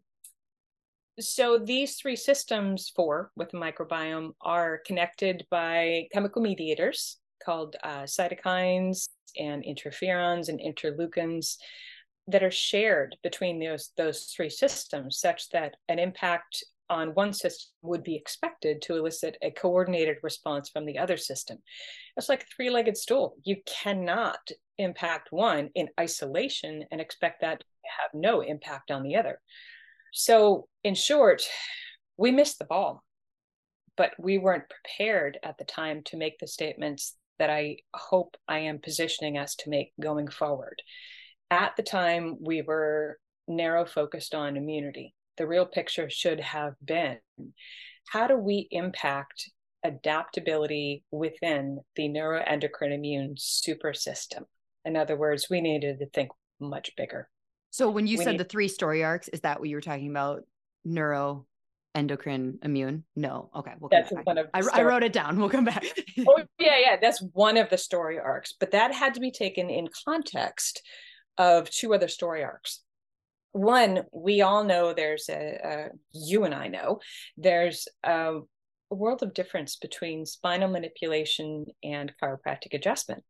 so 1.20 1.58
these 1.58 1.96
three 1.96 2.16
systems, 2.16 2.90
four 2.94 3.30
with 3.36 3.50
the 3.50 3.58
microbiome, 3.58 4.32
are 4.40 4.80
connected 4.86 5.46
by 5.50 6.08
chemical 6.12 6.42
mediators 6.42 7.18
called 7.44 7.76
uh, 7.82 8.02
cytokines 8.02 9.08
and 9.38 9.64
interferons 9.64 10.48
and 10.48 10.60
interleukins 10.60 11.56
that 12.26 12.42
are 12.42 12.50
shared 12.50 13.16
between 13.22 13.58
those 13.60 13.90
those 13.96 14.24
three 14.24 14.50
systems, 14.50 15.18
such 15.18 15.50
that 15.50 15.76
an 15.88 15.98
impact 15.98 16.64
on 16.90 17.14
one 17.14 17.32
system 17.32 17.70
would 17.82 18.02
be 18.02 18.14
expected 18.14 18.82
to 18.82 18.96
elicit 18.96 19.36
a 19.42 19.50
coordinated 19.50 20.18
response 20.22 20.68
from 20.68 20.84
the 20.84 20.98
other 20.98 21.16
system. 21.16 21.58
It's 22.16 22.28
like 22.28 22.42
a 22.42 22.46
three 22.54 22.70
legged 22.70 22.96
stool. 22.96 23.36
You 23.42 23.56
cannot 23.66 24.50
impact 24.78 25.28
one 25.30 25.70
in 25.74 25.88
isolation 25.98 26.84
and 26.90 27.00
expect 27.00 27.40
that 27.40 27.60
to 27.60 27.66
have 28.00 28.10
no 28.14 28.40
impact 28.40 28.90
on 28.90 29.02
the 29.02 29.16
other. 29.16 29.40
So, 30.12 30.68
in 30.84 30.94
short, 30.94 31.42
we 32.16 32.30
missed 32.30 32.58
the 32.58 32.64
ball, 32.64 33.02
but 33.96 34.12
we 34.18 34.38
weren't 34.38 34.70
prepared 34.70 35.38
at 35.42 35.58
the 35.58 35.64
time 35.64 36.02
to 36.06 36.16
make 36.16 36.38
the 36.38 36.46
statements 36.46 37.16
that 37.38 37.50
I 37.50 37.78
hope 37.94 38.36
I 38.48 38.60
am 38.60 38.78
positioning 38.78 39.38
us 39.38 39.54
to 39.56 39.70
make 39.70 39.92
going 40.00 40.28
forward. 40.28 40.82
At 41.50 41.76
the 41.76 41.82
time, 41.82 42.36
we 42.40 42.62
were 42.62 43.18
narrow 43.46 43.84
focused 43.84 44.34
on 44.34 44.56
immunity 44.56 45.14
the 45.36 45.46
real 45.46 45.66
picture 45.66 46.08
should 46.08 46.40
have 46.40 46.74
been 46.84 47.18
how 48.08 48.26
do 48.26 48.36
we 48.36 48.68
impact 48.70 49.50
adaptability 49.82 51.02
within 51.10 51.78
the 51.96 52.08
neuroendocrine 52.08 52.92
immune 52.92 53.34
super 53.38 53.94
system? 53.94 54.44
In 54.84 54.96
other 54.96 55.16
words, 55.16 55.48
we 55.48 55.60
needed 55.60 55.98
to 55.98 56.06
think 56.10 56.30
much 56.60 56.94
bigger. 56.96 57.28
So 57.70 57.90
when 57.90 58.06
you 58.06 58.18
we 58.18 58.24
said 58.24 58.32
need- 58.32 58.40
the 58.40 58.44
three 58.44 58.68
story 58.68 59.02
arcs, 59.02 59.28
is 59.28 59.40
that 59.40 59.58
what 59.58 59.68
you 59.68 59.76
were 59.76 59.80
talking 59.80 60.10
about? 60.10 60.42
Neuro 60.84 61.46
endocrine 61.94 62.58
immune? 62.62 63.04
No. 63.16 63.50
Okay. 63.54 63.72
We'll 63.78 63.90
that's 63.90 64.12
one 64.24 64.38
of 64.38 64.48
I, 64.52 64.62
I, 64.72 64.82
wrote 64.82 65.02
it 65.02 65.12
down. 65.12 65.38
We'll 65.38 65.50
come 65.50 65.64
back. 65.64 65.84
oh 66.28 66.42
yeah, 66.58 66.78
yeah. 66.78 66.96
That's 67.00 67.22
one 67.32 67.56
of 67.56 67.70
the 67.70 67.78
story 67.78 68.18
arcs, 68.18 68.54
but 68.58 68.72
that 68.72 68.94
had 68.94 69.14
to 69.14 69.20
be 69.20 69.30
taken 69.30 69.70
in 69.70 69.88
context 70.04 70.82
of 71.38 71.70
two 71.70 71.94
other 71.94 72.08
story 72.08 72.44
arcs 72.44 72.80
one, 73.54 74.02
we 74.12 74.42
all 74.42 74.64
know 74.64 74.92
there's 74.92 75.28
a, 75.28 75.60
a 75.64 75.88
you 76.12 76.42
and 76.42 76.52
I 76.52 76.66
know 76.66 76.98
there's 77.36 77.86
a, 78.02 78.40
a 78.90 78.94
world 78.94 79.22
of 79.22 79.32
difference 79.32 79.76
between 79.76 80.26
spinal 80.26 80.68
manipulation 80.68 81.66
and 81.84 82.12
chiropractic 82.20 82.74
adjustment. 82.74 83.22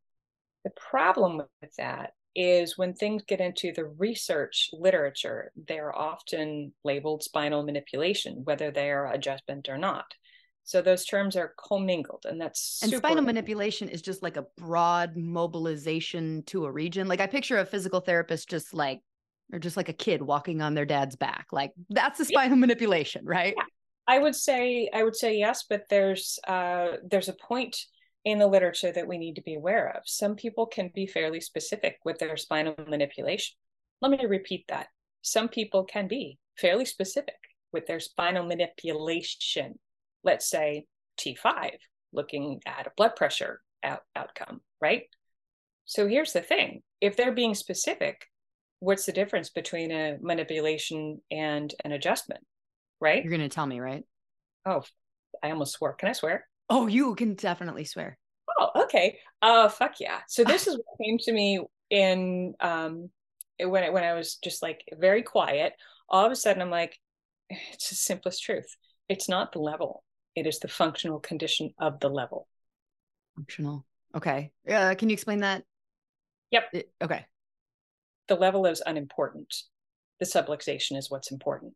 The 0.64 0.70
problem 0.70 1.42
with 1.61 1.74
that 1.77 2.12
is 2.34 2.76
when 2.76 2.94
things 2.94 3.22
get 3.26 3.40
into 3.40 3.72
the 3.72 3.84
research 3.84 4.70
literature, 4.72 5.52
they're 5.68 5.96
often 5.96 6.72
labeled 6.84 7.22
spinal 7.22 7.62
manipulation, 7.62 8.42
whether 8.44 8.70
they 8.70 8.90
are 8.90 9.12
adjustment 9.12 9.68
or 9.68 9.78
not. 9.78 10.06
So 10.64 10.80
those 10.80 11.04
terms 11.04 11.36
are 11.36 11.52
commingled, 11.58 12.24
and 12.24 12.40
that's 12.40 12.82
and 12.82 12.90
spinal 12.90 13.22
manipulation 13.22 13.88
is 13.88 14.00
just 14.00 14.22
like 14.22 14.38
a 14.38 14.46
broad 14.56 15.14
mobilization 15.14 16.42
to 16.46 16.64
a 16.64 16.72
region. 16.72 17.06
Like 17.06 17.20
I 17.20 17.26
picture 17.26 17.58
a 17.58 17.66
physical 17.66 18.00
therapist 18.00 18.48
just 18.48 18.72
like 18.72 19.00
or 19.52 19.58
just 19.58 19.76
like 19.76 19.90
a 19.90 19.94
kid 19.94 20.22
walking 20.22 20.62
on 20.62 20.74
their 20.74 20.86
dad's 20.86 21.16
back. 21.16 21.48
Like 21.52 21.72
that's 21.90 22.18
the 22.18 22.24
spinal 22.24 22.56
yeah. 22.56 22.60
manipulation, 22.60 23.26
right? 23.26 23.54
Yeah. 23.56 23.64
I 24.06 24.18
would 24.18 24.34
say 24.34 24.88
I 24.92 25.02
would 25.02 25.16
say 25.16 25.36
yes, 25.38 25.64
but 25.68 25.84
there's 25.90 26.38
uh 26.48 26.92
there's 27.04 27.28
a 27.28 27.34
point 27.34 27.76
in 28.24 28.38
the 28.38 28.46
literature 28.46 28.92
that 28.92 29.06
we 29.06 29.18
need 29.18 29.34
to 29.37 29.42
be 29.42 29.54
aware 29.54 29.94
of. 29.96 30.02
Some 30.06 30.34
people 30.34 30.66
can 30.66 30.90
be 30.94 31.06
fairly 31.06 31.40
specific 31.40 31.98
with 32.04 32.18
their 32.18 32.37
spinal 32.37 32.74
manipulation. 32.88 33.56
Let 34.00 34.10
me 34.10 34.26
repeat 34.26 34.64
that. 34.68 34.88
Some 35.22 35.48
people 35.48 35.84
can 35.84 36.08
be 36.08 36.38
fairly 36.58 36.84
specific 36.84 37.37
with 37.72 37.87
their 37.87 38.00
spinal 38.00 38.46
manipulation. 38.46 39.78
Let's 40.22 40.48
say 40.48 40.87
T5, 41.18 41.72
looking 42.12 42.60
at 42.66 42.87
a 42.87 42.92
blood 42.96 43.16
pressure 43.16 43.60
out- 43.82 44.04
outcome, 44.16 44.60
right? 44.80 45.02
So 45.84 46.06
here's 46.08 46.32
the 46.32 46.40
thing 46.40 46.82
if 47.00 47.16
they're 47.16 47.32
being 47.34 47.54
specific, 47.54 48.26
what's 48.80 49.06
the 49.06 49.12
difference 49.12 49.50
between 49.50 49.90
a 49.90 50.16
manipulation 50.20 51.20
and 51.30 51.74
an 51.84 51.92
adjustment, 51.92 52.44
right? 53.00 53.22
You're 53.22 53.37
going 53.37 53.48
to 53.48 53.54
tell 53.54 53.66
me, 53.66 53.80
right? 53.80 54.04
Oh, 54.64 54.82
I 55.42 55.50
almost 55.50 55.74
swore. 55.74 55.92
Can 55.94 56.08
I 56.08 56.12
swear? 56.12 56.46
Oh, 56.70 56.87
you 56.87 57.14
can 57.14 57.35
definitely 57.35 57.85
swear. 57.85 58.18
Oh, 58.59 58.83
okay. 58.85 59.18
Uh, 59.42 59.68
fuck 59.68 60.00
yeah. 60.00 60.20
So 60.29 60.44
this 60.44 60.66
is 60.66 60.77
what 60.77 61.05
came 61.05 61.18
to 61.18 61.33
me 61.33 61.61
in 61.90 62.55
um 62.61 63.11
when 63.61 63.92
when 63.92 64.05
I 64.05 64.14
was 64.14 64.37
just 64.42 64.62
like 64.62 64.85
very 64.92 65.22
quiet. 65.22 65.74
All 66.09 66.24
of 66.24 66.33
a 66.33 66.37
sudden, 66.37 66.62
I'm 66.62 66.70
like, 66.70 66.98
it's 67.50 67.90
the 67.90 67.94
simplest 67.94 68.42
truth. 68.42 68.77
It's 69.09 69.29
not 69.29 69.53
the 69.53 69.59
level. 69.59 70.03
It 70.35 70.46
is 70.46 70.59
the 70.59 70.68
functional 70.68 71.20
condition 71.20 71.72
of 71.79 72.00
the 72.00 72.09
level. 72.09 72.48
Functional. 73.37 73.85
Okay. 74.14 74.53
Uh, 74.68 74.94
can 74.96 75.09
you 75.09 75.14
explain 75.14 75.40
that? 75.40 75.64
Yep. 76.50 76.64
It, 76.72 76.90
okay. 77.03 77.27
The 78.29 78.37
level 78.37 78.66
is 78.66 78.83
unimportant. 78.85 79.55
The 80.20 80.27
subluxation 80.27 80.96
is 80.96 81.11
what's 81.11 81.31
important 81.31 81.74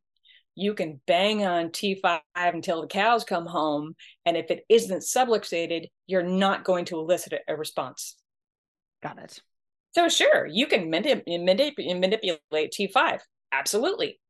you 0.59 0.75
can 0.75 1.01
bang 1.07 1.47
on 1.47 1.69
T5 1.69 2.21
until 2.35 2.83
the 2.83 2.89
cows 2.89 3.25
come 3.25 3.47
home. 3.47 3.95
And 4.27 4.37
if 4.37 4.51
it 4.51 4.65
isn't 4.69 5.01
subluxated, 5.01 5.87
you're 6.07 6.23
not 6.23 6.65
going 6.65 6.85
to 6.87 6.99
elicit 6.99 7.35
a 7.47 7.57
response. 7.57 8.17
Got 9.03 9.19
it. 9.19 9.41
So, 9.95 10.09
sure, 10.09 10.47
you 10.47 10.67
can 10.67 10.91
manip- 10.91 11.27
manip- 11.27 12.01
manipulate 12.01 12.73
T5. 12.73 13.21
Absolutely. 13.53 14.21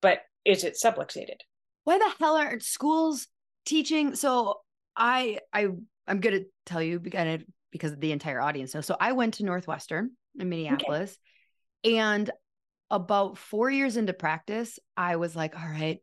But 0.00 0.20
is 0.44 0.64
it 0.64 0.78
subluxated? 0.82 1.36
Why 1.84 1.98
the 1.98 2.12
hell 2.18 2.36
aren't 2.36 2.62
schools 2.62 3.28
teaching? 3.66 4.14
So, 4.14 4.60
I, 4.96 5.38
I, 5.52 5.68
I'm 6.06 6.20
going 6.20 6.40
to 6.40 6.46
tell 6.66 6.82
you 6.82 6.98
because, 6.98 7.40
because 7.70 7.96
the 7.96 8.12
entire 8.12 8.40
audience 8.40 8.74
knows. 8.74 8.86
So, 8.86 8.96
I 8.98 9.12
went 9.12 9.34
to 9.34 9.44
Northwestern 9.44 10.12
in 10.38 10.48
Minneapolis. 10.48 11.16
Okay. 11.84 11.98
And 11.98 12.30
about 12.92 13.38
four 13.38 13.70
years 13.70 13.96
into 13.96 14.12
practice, 14.12 14.78
I 14.96 15.16
was 15.16 15.34
like, 15.34 15.58
all 15.58 15.68
right, 15.68 15.98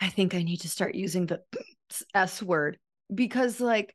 I 0.00 0.08
think 0.08 0.34
I 0.34 0.42
need 0.42 0.58
to 0.58 0.68
start 0.68 0.94
using 0.94 1.26
the 1.26 1.42
S 2.14 2.42
word. 2.42 2.78
Because, 3.12 3.60
like, 3.60 3.94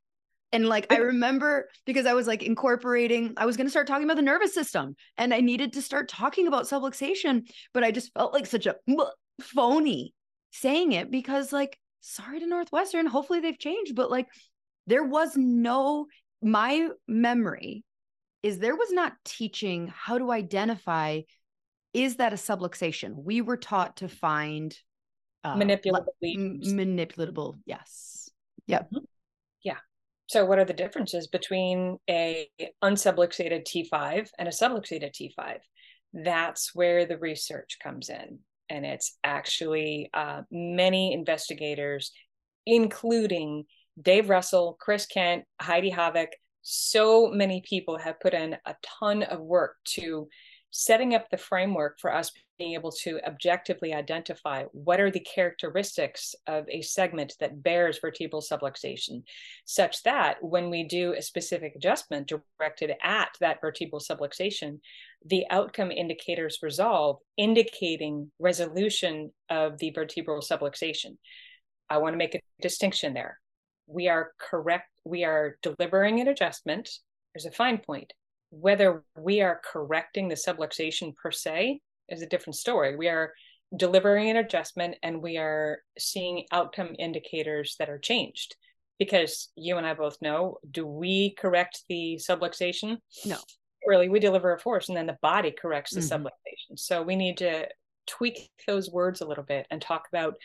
and 0.52 0.68
like, 0.68 0.92
I 0.92 0.98
remember 0.98 1.70
because 1.86 2.06
I 2.06 2.14
was 2.14 2.28
like 2.28 2.44
incorporating, 2.44 3.34
I 3.38 3.46
was 3.46 3.56
going 3.56 3.68
to 3.68 3.72
start 3.72 3.88
talking 3.88 4.04
about 4.04 4.18
the 4.18 4.22
nervous 4.22 4.54
system 4.54 4.96
and 5.18 5.34
I 5.34 5.40
needed 5.40 5.74
to 5.74 5.82
start 5.82 6.10
talking 6.10 6.48
about 6.48 6.66
subluxation, 6.66 7.50
but 7.74 7.84
I 7.84 7.92
just 7.92 8.14
felt 8.14 8.34
like 8.34 8.46
such 8.46 8.68
a 8.68 8.76
phony 9.42 10.14
saying 10.52 10.92
it 10.92 11.10
because, 11.10 11.54
like, 11.54 11.80
sorry 12.02 12.42
to 12.42 12.48
Northwestern, 12.48 13.06
hopefully 13.06 13.40
they've 13.40 13.58
changed, 13.58 13.96
but 13.96 14.12
like, 14.12 14.28
there 14.88 15.04
was 15.04 15.38
no, 15.38 16.08
my 16.42 16.90
memory 17.08 17.86
is 18.44 18.60
there 18.60 18.76
was 18.76 18.92
not 18.92 19.14
teaching 19.24 19.92
how 19.96 20.18
to 20.18 20.32
identify 20.32 21.22
is 21.94 22.18
that 22.18 22.34
a 22.34 22.38
subluxation? 22.38 23.16
We 23.16 23.42
were 23.42 23.58
taught 23.58 23.98
to 23.98 24.08
find 24.08 24.76
uh, 25.44 25.56
manipulatable 25.56 26.06
manipulatable. 26.24 27.56
Yes. 27.66 28.30
Yep. 28.68 28.92
Mm-hmm. 28.92 29.06
Yeah. 29.64 29.78
So 30.28 30.46
what 30.46 30.60
are 30.60 30.66
the 30.66 30.74
differences 30.74 31.28
between 31.28 31.98
a 32.10 32.48
unsubluxated 32.84 33.66
T5 33.66 34.30
and 34.38 34.48
a 34.48 34.52
subluxated 34.52 35.12
T5? 35.14 35.58
That's 36.14 36.76
where 36.76 37.06
the 37.06 37.18
research 37.18 37.78
comes 37.82 38.10
in. 38.10 38.40
And 38.70 38.86
it's 38.86 39.18
actually 39.24 40.10
uh, 40.14 40.44
many 40.52 41.14
investigators, 41.14 42.12
including 42.66 43.66
Dave 44.02 44.30
Russell, 44.30 44.78
Chris 44.80 45.06
Kent, 45.06 45.44
Heidi 45.60 45.92
Haavik, 45.92 46.28
so 46.62 47.28
many 47.28 47.62
people 47.68 47.98
have 47.98 48.20
put 48.20 48.34
in 48.34 48.56
a 48.66 48.76
ton 49.00 49.24
of 49.24 49.40
work 49.40 49.78
to 49.86 50.28
setting 50.72 51.14
up 51.14 51.30
the 51.30 51.38
framework 51.38 52.00
for 52.00 52.14
us 52.14 52.32
being 52.58 52.74
able 52.74 52.92
to 52.92 53.20
objectively 53.28 53.94
identify 53.94 54.64
what 54.72 55.00
are 55.00 55.12
the 55.12 55.20
characteristics 55.20 56.34
of 56.48 56.66
a 56.70 56.82
segment 56.82 57.34
that 57.40 57.62
bears 57.62 58.00
vertebral 58.00 58.42
subluxation, 58.42 59.24
such 59.66 60.02
that 60.04 60.38
when 60.42 60.70
we 60.70 60.84
do 60.84 61.14
a 61.14 61.22
specific 61.22 61.74
adjustment 61.76 62.32
directed 62.58 62.94
at 63.04 63.30
that 63.42 63.60
vertebral 63.60 64.02
subluxation, 64.02 64.80
the 65.26 65.46
outcome 65.50 65.92
indicators 65.92 66.60
resolve, 66.62 67.18
indicating 67.36 68.32
resolution 68.40 69.32
of 69.50 69.78
the 69.80 69.92
vertebral 69.92 70.42
subluxation. 70.42 71.18
I 71.90 71.98
want 71.98 72.14
to 72.14 72.18
make 72.18 72.36
a 72.36 72.42
distinction 72.62 73.14
there. 73.14 73.40
We 73.88 74.08
are 74.08 74.32
correct, 74.40 74.90
we 75.04 75.26
are 75.26 75.58
delivering 75.62 76.22
an 76.22 76.30
adjustment. 76.30 76.90
There's 77.34 77.46
a 77.46 77.52
fine 77.52 77.80
point 77.80 78.14
whether 78.52 79.04
we 79.18 79.42
are 79.42 79.62
correcting 79.64 80.28
the 80.28 80.36
subluxation 80.36 81.16
per 81.16 81.32
se 81.32 81.80
is 82.10 82.22
a 82.22 82.28
different 82.28 82.58
story. 82.58 82.96
We 82.96 83.08
are 83.08 83.34
delivering 83.76 84.30
an 84.30 84.36
adjustment 84.36 84.96
and 85.02 85.22
we 85.22 85.38
are 85.38 85.80
seeing 85.98 86.46
outcome 86.52 86.96
indicators 87.00 87.76
that 87.80 87.90
are 87.90 87.98
changed. 87.98 88.56
Because 89.00 89.50
you 89.56 89.78
and 89.78 89.88
I 89.88 89.96
both 89.96 90.18
know, 90.22 90.58
do 90.70 90.86
we 90.86 91.34
correct 91.34 91.84
the 91.90 92.22
subluxation? 92.22 92.98
No. 93.26 93.38
Really, 93.88 94.10
we 94.10 94.20
deliver 94.20 94.54
a 94.54 94.60
force 94.60 94.90
and 94.90 94.98
then 94.98 95.08
the 95.08 95.18
body 95.24 95.52
corrects 95.52 95.96
the 95.96 96.02
mm-hmm. 96.02 96.28
subluxation. 96.28 96.78
So 96.78 97.02
we 97.02 97.16
need 97.16 97.38
to 97.38 97.68
tweak 98.06 98.52
those 98.68 98.92
words 98.92 99.22
a 99.22 99.26
little 99.26 99.44
bit 99.44 99.66
and 99.72 99.82
talk 99.82 100.08
about 100.12 100.36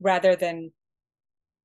rather 0.00 0.36
than 0.36 0.72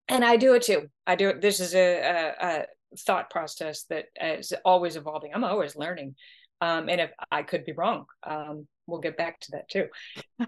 and 0.07 0.25
I 0.25 0.37
do 0.37 0.55
it 0.55 0.63
too. 0.63 0.87
I 1.05 1.15
do 1.15 1.29
it. 1.29 1.41
This 1.41 1.59
is 1.59 1.75
a, 1.75 1.99
a, 1.99 2.47
a 2.47 2.65
thought 2.97 3.29
process 3.29 3.83
that 3.89 4.05
is 4.21 4.53
always 4.65 4.95
evolving. 4.95 5.31
I'm 5.33 5.43
always 5.43 5.75
learning. 5.75 6.15
Um, 6.61 6.89
and 6.89 6.99
if 6.99 7.11
I 7.31 7.43
could 7.43 7.65
be 7.65 7.71
wrong, 7.71 8.05
um, 8.23 8.67
we'll 8.87 8.99
get 8.99 9.17
back 9.17 9.39
to 9.41 9.51
that 9.51 9.69
too. 9.69 9.87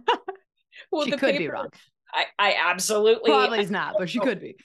well, 0.92 1.06
she 1.06 1.12
could 1.12 1.20
paper, 1.20 1.38
be 1.38 1.50
wrong. 1.50 1.70
I, 2.14 2.26
I 2.38 2.56
absolutely 2.60 3.30
probably 3.30 3.62
is 3.62 3.72
not, 3.72 3.96
but 3.98 4.10
she 4.10 4.20
could 4.20 4.42
be. 4.42 4.56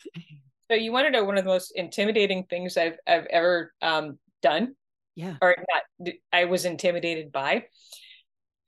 So 0.69 0.75
you 0.75 0.91
want 0.91 1.07
to 1.07 1.11
know 1.11 1.25
one 1.25 1.39
of 1.39 1.45
the 1.45 1.51
most 1.51 1.73
intimidating 1.77 2.45
things 2.45 2.77
I've 2.77 2.97
I've 3.07 3.27
ever 3.27 3.73
um, 3.83 4.19
done? 4.43 4.75
Yeah. 5.15 5.37
Or 5.41 5.57
not 5.69 6.13
I 6.33 6.47
was 6.47 6.65
intimidated 6.65 7.31
by. 7.31 7.67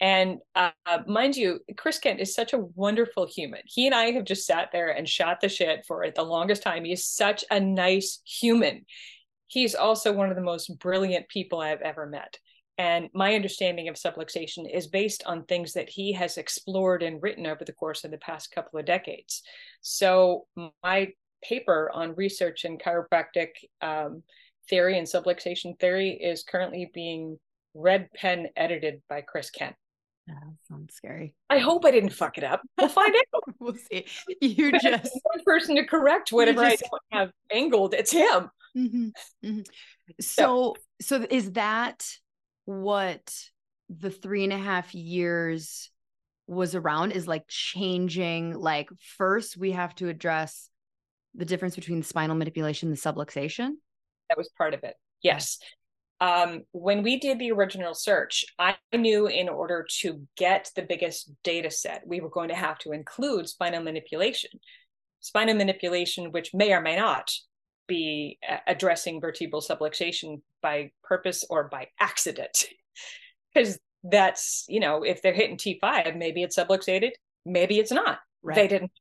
And 0.01 0.39
uh, 0.55 0.71
mind 1.07 1.37
you, 1.37 1.61
Chris 1.77 1.99
Kent 1.99 2.21
is 2.21 2.35
such 2.35 2.53
a 2.53 2.65
wonderful 2.75 3.27
human. 3.27 3.61
He 3.65 3.87
and 3.87 3.95
I 3.95 4.13
have 4.13 4.25
just 4.25 4.47
sat 4.47 4.71
there 4.73 4.91
and 4.91 5.09
shot 5.09 5.41
the 5.41 5.49
shit 5.49 5.85
for 5.87 6.05
the 6.15 6.23
longest 6.23 6.63
time. 6.63 6.85
He's 6.85 7.05
such 7.05 7.45
a 7.51 7.59
nice 7.59 8.21
human. 8.25 8.85
He's 9.49 9.75
also 9.75 10.13
one 10.13 10.29
of 10.29 10.37
the 10.37 10.43
most 10.43 10.79
brilliant 10.79 11.29
people 11.29 11.61
I've 11.61 11.81
ever 11.81 12.07
met. 12.07 12.39
And 12.77 13.09
my 13.13 13.35
understanding 13.35 13.89
of 13.89 13.97
subluxation 13.97 14.73
is 14.73 14.87
based 14.87 15.25
on 15.27 15.43
things 15.43 15.73
that 15.73 15.89
he 15.89 16.13
has 16.13 16.39
explored 16.39 17.03
and 17.03 17.21
written 17.21 17.45
over 17.45 17.65
the 17.65 17.73
course 17.73 18.05
of 18.05 18.13
the 18.13 18.19
past 18.19 18.53
couple 18.53 18.79
of 18.79 18.87
decades. 18.87 19.43
So 19.81 20.47
my 20.85 21.09
paper 21.43 21.91
on 21.93 22.15
research 22.15 22.65
in 22.65 22.79
chiropractic 22.79 23.49
um, 23.83 24.23
theory 24.71 24.97
and 24.97 25.09
subluxation 25.09 25.79
theory 25.81 26.11
is 26.11 26.45
currently 26.45 26.89
being 26.95 27.39
red 27.75 28.13
pen 28.13 28.49
edited 28.57 29.03
by 29.09 29.23
Chris 29.23 29.51
Kent. 29.51 29.75
That 30.29 30.43
sounds 30.69 30.95
scary. 30.95 31.35
I 31.49 31.59
hope 31.59 31.85
I 31.87 31.91
didn't 31.91 32.11
fuck 32.11 32.37
it 32.37 32.45
up. 32.45 32.61
We'll 32.77 32.89
find 32.89 33.15
out. 33.35 33.43
we'll 33.59 33.75
see. 33.91 34.07
You 34.41 34.73
just 34.73 35.19
one 35.23 35.45
person 35.45 35.77
to 35.77 35.85
correct 35.85 36.33
whatever 36.33 36.69
just... 36.69 36.85
I 36.85 36.89
don't 36.91 37.21
have 37.21 37.31
angled. 37.51 37.95
It's 37.95 38.13
him. 38.13 38.51
Mm-hmm. 38.77 39.09
Mm-hmm. 39.45 39.61
So, 40.21 40.77
so, 41.01 41.21
so 41.21 41.27
is 41.31 41.53
that 41.53 42.07
what 42.67 43.35
the 43.89 44.11
three 44.11 44.45
and 44.45 44.53
a 44.53 44.59
half 44.59 44.95
years 44.95 45.91
was 46.47 46.75
around? 46.75 47.13
Is 47.13 47.27
like 47.27 47.45
changing. 47.49 48.55
Like 48.55 48.91
first, 49.17 49.57
we 49.57 49.73
have 49.73 49.95
to 49.97 50.09
address 50.09 50.69
the 51.35 51.47
difference 51.47 51.75
between 51.75 52.01
the 52.01 52.07
spinal 52.07 52.37
manipulation 52.37 52.89
and 52.89 52.97
the 52.97 53.01
subluxation. 53.01 53.71
That 54.29 54.37
was 54.37 54.51
part 54.59 54.75
of 54.75 54.85
it. 54.85 54.95
Yes 55.23 55.59
um, 56.21 56.63
when 56.73 57.03
we 57.03 57.19
did 57.19 57.39
the 57.39 57.53
original 57.53 57.95
search, 57.95 58.45
I 58.59 58.77
knew 58.95 59.27
in 59.27 59.49
order 59.49 59.87
to 60.01 60.27
get 60.37 60.71
the 60.75 60.83
biggest 60.83 61.31
data 61.45 61.71
set, 61.71 62.03
we 62.07 62.21
were 62.21 62.31
going 62.31 62.49
to 62.49 62.55
have 62.55 62.79
to 62.79 62.93
include 62.93 63.49
spinal 63.49 63.83
manipulation. 63.83 64.51
spinal 65.21 65.55
manipulation, 65.55 66.33
which 66.33 66.55
may 66.55 66.73
or 66.73 66.81
may 66.81 66.97
not 66.97 67.31
be 67.87 68.39
addressing 68.67 69.21
vertebral 69.21 69.63
subluxation 69.63 70.41
by 70.63 70.91
purpose 71.03 71.45
or 71.49 71.69
by 71.69 71.89
accident. 72.01 72.65
Because 73.55 73.79
that's, 74.05 74.67
you 74.69 74.79
know, 74.79 75.03
if 75.03 75.23
they're 75.23 75.33
hitting 75.33 75.57
T5, 75.57 76.17
maybe 76.17 76.43
it's 76.43 76.57
subluxated, 76.57 77.13
maybe 77.47 77.79
it's 77.79 77.91
not. 77.91 78.19
Right. 78.43 78.55
They 78.55 78.69
didn't. 78.69 78.93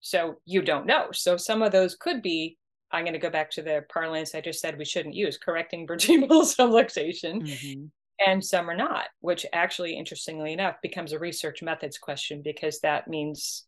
So 0.00 0.36
you 0.44 0.60
don't 0.60 0.86
know. 0.86 1.06
So 1.12 1.36
some 1.36 1.62
of 1.62 1.70
those 1.70 1.94
could 1.94 2.20
be, 2.20 2.58
I'm 2.96 3.04
going 3.04 3.12
to 3.12 3.18
go 3.18 3.30
back 3.30 3.50
to 3.52 3.62
the 3.62 3.84
parlance 3.92 4.34
I 4.34 4.40
just 4.40 4.60
said 4.60 4.78
we 4.78 4.84
shouldn't 4.84 5.14
use, 5.14 5.38
correcting 5.38 5.86
vertebral 5.88 6.42
subluxation. 6.42 7.42
Mm-hmm. 7.42 7.84
And 8.26 8.42
some 8.42 8.70
are 8.70 8.76
not, 8.76 9.08
which 9.20 9.44
actually, 9.52 9.96
interestingly 9.96 10.54
enough, 10.54 10.76
becomes 10.82 11.12
a 11.12 11.18
research 11.18 11.62
methods 11.62 11.98
question 11.98 12.40
because 12.42 12.80
that 12.80 13.08
means 13.08 13.66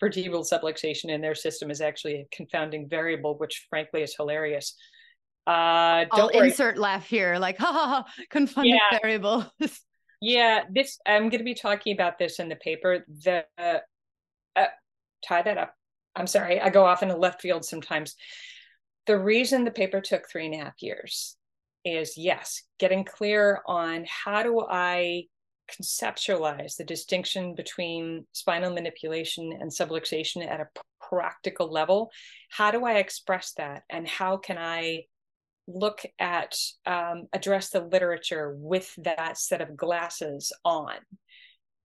vertebral 0.00 0.42
subluxation 0.42 1.10
in 1.10 1.20
their 1.20 1.36
system 1.36 1.70
is 1.70 1.80
actually 1.80 2.14
a 2.14 2.26
confounding 2.32 2.88
variable, 2.88 3.38
which 3.38 3.66
frankly 3.70 4.02
is 4.02 4.16
hilarious. 4.16 4.74
Uh, 5.46 6.06
I'll 6.10 6.28
insert 6.28 6.76
laugh 6.76 7.06
here, 7.06 7.38
like 7.38 7.58
ha 7.58 7.70
ha 7.70 7.86
ha, 7.86 8.24
confounding 8.30 8.74
yeah. 8.74 8.98
variable. 9.00 9.46
yeah, 10.20 10.64
this 10.72 10.98
I'm 11.06 11.28
going 11.28 11.38
to 11.38 11.44
be 11.44 11.54
talking 11.54 11.94
about 11.94 12.18
this 12.18 12.40
in 12.40 12.48
the 12.48 12.56
paper. 12.56 13.04
The 13.22 13.44
uh, 13.56 13.78
uh, 14.56 14.66
tie 15.24 15.42
that 15.42 15.58
up. 15.58 15.74
I'm 16.16 16.26
sorry, 16.26 16.60
I 16.60 16.70
go 16.70 16.84
off 16.84 17.02
in 17.02 17.10
a 17.10 17.16
left 17.16 17.42
field 17.42 17.64
sometimes. 17.64 18.16
The 19.06 19.18
reason 19.18 19.64
the 19.64 19.70
paper 19.70 20.00
took 20.00 20.28
three 20.28 20.46
and 20.46 20.54
a 20.54 20.64
half 20.64 20.82
years 20.82 21.36
is 21.84 22.16
yes, 22.16 22.62
getting 22.78 23.04
clear 23.04 23.60
on 23.66 24.06
how 24.08 24.42
do 24.42 24.60
I 24.60 25.24
conceptualize 25.70 26.76
the 26.76 26.84
distinction 26.84 27.54
between 27.54 28.26
spinal 28.32 28.72
manipulation 28.72 29.52
and 29.60 29.70
subluxation 29.70 30.46
at 30.46 30.60
a 30.60 30.68
practical 31.00 31.70
level. 31.70 32.10
How 32.50 32.70
do 32.70 32.84
I 32.84 32.94
express 32.94 33.52
that? 33.56 33.82
And 33.90 34.06
how 34.08 34.36
can 34.36 34.58
I 34.58 35.04
look 35.66 36.04
at, 36.18 36.56
um, 36.86 37.28
address 37.32 37.70
the 37.70 37.80
literature 37.80 38.54
with 38.56 38.94
that 38.98 39.38
set 39.38 39.60
of 39.60 39.76
glasses 39.76 40.52
on? 40.64 40.96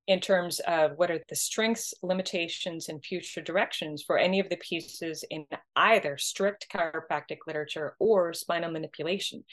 In 0.09 0.19
terms 0.19 0.59
of 0.61 0.93
what 0.95 1.11
are 1.11 1.21
the 1.29 1.35
strengths, 1.35 1.93
limitations, 2.01 2.89
and 2.89 3.05
future 3.05 3.41
directions 3.41 4.01
for 4.01 4.17
any 4.17 4.39
of 4.39 4.49
the 4.49 4.57
pieces 4.57 5.23
in 5.29 5.45
either 5.75 6.17
strict 6.17 6.65
chiropractic 6.73 7.37
literature 7.45 7.95
or 7.99 8.33
spinal 8.33 8.71
manipulation. 8.71 9.43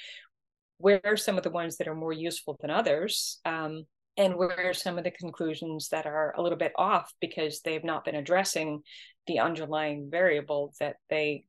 Where 0.78 1.02
are 1.04 1.18
some 1.18 1.36
of 1.36 1.44
the 1.44 1.50
ones 1.50 1.76
that 1.76 1.88
are 1.88 1.94
more 1.94 2.14
useful 2.14 2.56
than 2.58 2.70
others? 2.70 3.38
Um, 3.44 3.84
and 4.16 4.34
where 4.36 4.70
are 4.70 4.72
some 4.72 4.96
of 4.96 5.04
the 5.04 5.10
conclusions 5.10 5.90
that 5.90 6.06
are 6.06 6.34
a 6.38 6.42
little 6.42 6.56
bit 6.56 6.72
off 6.76 7.12
because 7.20 7.60
they've 7.60 7.84
not 7.84 8.06
been 8.06 8.14
addressing 8.14 8.80
the 9.26 9.40
underlying 9.40 10.08
variable 10.10 10.72
that 10.80 10.96
they 11.10 11.44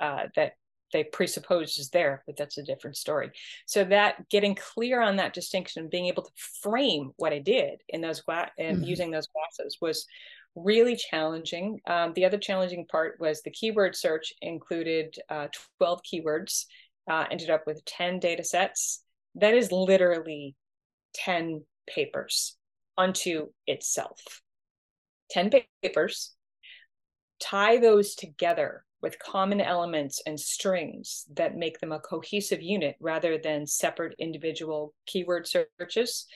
uh, 0.00 0.26
that 0.36 0.52
they 0.92 1.04
presuppose 1.04 1.78
is 1.78 1.90
there, 1.90 2.22
but 2.26 2.36
that's 2.36 2.58
a 2.58 2.62
different 2.62 2.96
story. 2.96 3.30
So 3.66 3.84
that 3.84 4.28
getting 4.28 4.54
clear 4.54 5.00
on 5.00 5.16
that 5.16 5.34
distinction, 5.34 5.82
and 5.82 5.90
being 5.90 6.06
able 6.06 6.24
to 6.24 6.32
frame 6.62 7.12
what 7.16 7.32
I 7.32 7.38
did 7.38 7.82
in 7.88 8.00
those 8.00 8.20
gla- 8.20 8.50
and 8.58 8.78
mm-hmm. 8.78 8.86
using 8.86 9.10
those 9.10 9.28
glasses 9.28 9.78
was 9.80 10.06
really 10.54 10.96
challenging. 10.96 11.80
Um, 11.86 12.12
the 12.14 12.24
other 12.24 12.38
challenging 12.38 12.86
part 12.86 13.18
was 13.20 13.42
the 13.42 13.50
keyword 13.50 13.96
search 13.96 14.32
included 14.40 15.16
uh, 15.28 15.48
12 15.78 16.00
keywords, 16.02 16.64
uh, 17.10 17.24
ended 17.30 17.50
up 17.50 17.64
with 17.66 17.84
10 17.84 18.18
data 18.18 18.44
sets. 18.44 19.02
That 19.34 19.54
is 19.54 19.70
literally 19.70 20.56
10 21.14 21.64
papers 21.86 22.56
unto 22.96 23.48
itself. 23.66 24.42
10 25.30 25.50
papers, 25.82 26.32
tie 27.40 27.78
those 27.78 28.14
together 28.14 28.84
with 29.02 29.18
common 29.18 29.60
elements 29.60 30.20
and 30.26 30.38
strings 30.38 31.24
that 31.34 31.56
make 31.56 31.78
them 31.80 31.92
a 31.92 32.00
cohesive 32.00 32.62
unit 32.62 32.96
rather 33.00 33.38
than 33.38 33.66
separate 33.66 34.14
individual 34.18 34.94
keyword 35.06 35.46
searches. 35.46 36.26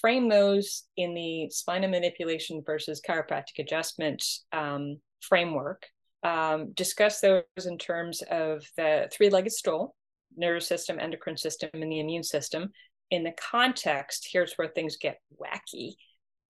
Frame 0.00 0.28
those 0.28 0.84
in 0.96 1.14
the 1.14 1.48
spinal 1.50 1.90
manipulation 1.90 2.62
versus 2.64 3.00
chiropractic 3.06 3.58
adjustment 3.58 4.24
um, 4.52 4.98
framework. 5.20 5.86
Um, 6.22 6.72
discuss 6.72 7.20
those 7.20 7.44
in 7.64 7.78
terms 7.78 8.22
of 8.30 8.64
the 8.76 9.08
three 9.12 9.28
legged 9.28 9.52
stool, 9.52 9.94
nervous 10.36 10.66
system, 10.66 10.98
endocrine 11.00 11.36
system, 11.36 11.70
and 11.74 11.90
the 11.90 12.00
immune 12.00 12.22
system, 12.22 12.70
in 13.12 13.24
the 13.24 13.32
context, 13.32 14.26
here's 14.32 14.54
where 14.54 14.68
things 14.68 14.96
get 14.96 15.20
wacky. 15.38 15.92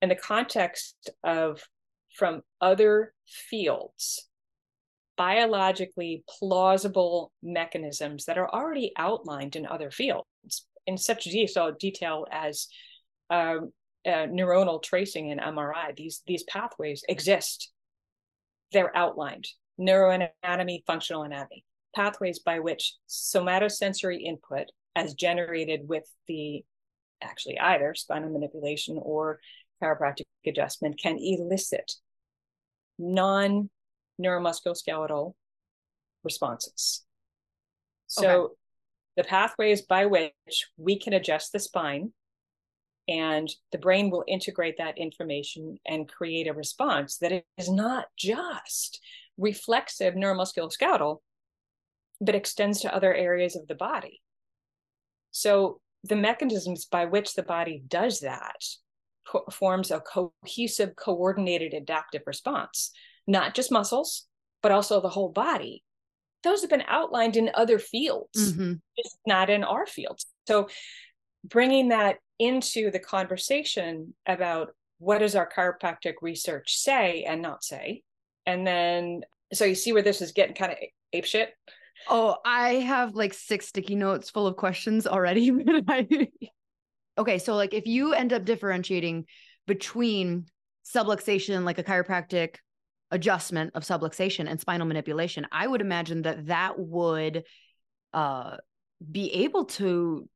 In 0.03 0.09
the 0.09 0.17
context 0.17 1.09
of 1.23 1.63
from 2.13 2.43
other 2.61 3.15
fields, 3.29 4.28
biologically 5.19 6.23
plausible 6.39 7.33
mechanisms 7.43 8.25
that 8.25 8.39
are 8.39 8.49
already 8.49 8.93
outlined 8.97 9.57
in 9.57 9.67
other 9.67 9.91
fields 9.91 10.25
in 10.87 10.97
such 10.97 11.25
detail 11.79 12.27
as 12.31 12.69
uh, 13.29 13.59
uh, 14.07 14.27
neuronal 14.27 14.83
tracing 14.83 15.31
and 15.31 15.41
MRI. 15.41 15.95
These 15.95 16.23
these 16.27 16.45
pathways 16.45 17.05
exist. 17.09 17.71
They're 18.73 18.97
outlined. 18.97 19.47
Neuroanatomy, 19.79 20.85
functional 20.87 21.25
anatomy, 21.25 21.65
pathways 21.95 22.39
by 22.39 22.61
which 22.61 22.95
somatosensory 23.09 24.23
input 24.23 24.67
as 24.97 25.15
generated 25.15 25.89
with 25.89 26.05
the 26.27 26.65
actually 27.23 27.59
either 27.59 27.95
spinal 27.95 28.31
manipulation 28.31 28.99
or 29.01 29.41
chiropractic 29.83 30.25
adjustment 30.47 30.99
can 31.01 31.19
elicit 31.19 31.93
non 32.99 33.69
neuromusculoskeletal 34.21 35.35
responses. 36.25 37.05
So 38.07 38.29
okay. 38.29 38.55
the 39.17 39.25
pathways 39.25 39.83
by 39.83 40.07
which 40.07 40.33
we 40.77 40.99
can 40.99 41.13
adjust 41.13 41.53
the 41.53 41.59
spine 41.59 42.13
and 43.09 43.49
the 43.73 43.79
brain 43.79 44.11
will 44.11 44.25
integrate 44.29 44.77
that 44.79 44.99
information 44.99 45.79
and 45.87 46.09
create 46.09 46.47
a 46.47 46.53
response 46.53 47.17
that 47.19 47.45
is 47.57 47.71
not 47.71 48.07
just 48.19 49.01
reflexive 49.39 50.15
neuromusculoskeletal, 50.15 51.19
but 52.21 52.35
extends 52.35 52.81
to 52.81 52.95
other 52.95 53.15
areas 53.15 53.57
of 53.57 53.67
the 53.67 53.75
body. 53.75 54.21
So 55.31 55.81
the 56.05 56.17
mechanisms 56.17 56.85
by 56.85 57.07
which 57.07 57.35
the 57.35 57.43
body 57.43 57.83
does 57.87 58.21
that 58.21 58.63
co- 59.27 59.45
forms 59.51 59.91
a 59.91 60.01
cohesive, 60.01 60.95
coordinated 60.97 61.75
adaptive 61.75 62.23
response, 62.27 62.93
not 63.29 63.55
just 63.55 63.71
muscles, 63.71 64.27
but 64.63 64.73
also 64.73 65.01
the 65.01 65.09
whole 65.09 65.29
body. 65.29 65.85
Those 66.43 66.63
have 66.63 66.71
been 66.71 66.83
outlined 66.89 67.37
in 67.37 67.51
other 67.55 67.79
fields, 67.79 68.53
mm-hmm. 68.53 68.75
just 68.97 69.19
not 69.27 69.51
in 69.51 69.63
our 69.63 69.87
fields. 69.87 70.27
So 70.49 70.69
bringing 71.45 71.91
that 71.91 72.17
into 72.41 72.91
the 72.91 72.99
conversation 72.99 74.15
about 74.27 74.71
what 74.99 75.19
does 75.19 75.37
our 75.37 75.49
chiropractic 75.49 76.15
research 76.23 76.77
say 76.77 77.23
and 77.23 77.41
not 77.41 77.63
say, 77.63 78.03
and 78.47 78.67
then 78.67 79.21
so 79.53 79.65
you 79.65 79.77
see 79.77 79.93
where 79.93 80.03
this 80.03 80.21
is 80.21 80.33
getting 80.33 80.57
kind 80.57 80.73
of 80.73 80.79
ape 81.13 81.25
shit 81.25 81.53
Oh, 82.07 82.37
I 82.45 82.75
have 82.75 83.15
like 83.15 83.35
six 83.35 83.69
sticky 83.69 83.97
notes 83.97 84.31
full 84.31 84.47
of 84.47 84.57
questions 84.57 85.07
already. 85.07 85.51
okay, 87.19 87.39
so 87.39 87.55
like 87.55 87.75
if 87.75 87.87
you 87.87 88.13
end 88.13 88.33
up 88.33 88.45
differentiating 88.45 89.25
between 89.67 90.47
subluxation, 90.87 91.65
like 91.65 91.79
a 91.79 91.85
chiropractic 91.85 92.57
adjustment 93.11 93.73
of 93.75 93.85
subluxation 93.85 94.49
and 94.49 94.61
spinal 94.61 94.87
manipulation, 94.87 95.47
I 95.51 95.67
would 95.67 95.81
imagine 95.81 96.23
that 96.23 96.47
that 96.47 96.79
would 96.79 97.45
uh, 98.13 98.57
be 99.11 99.33
able 99.33 99.67
to 99.67 100.29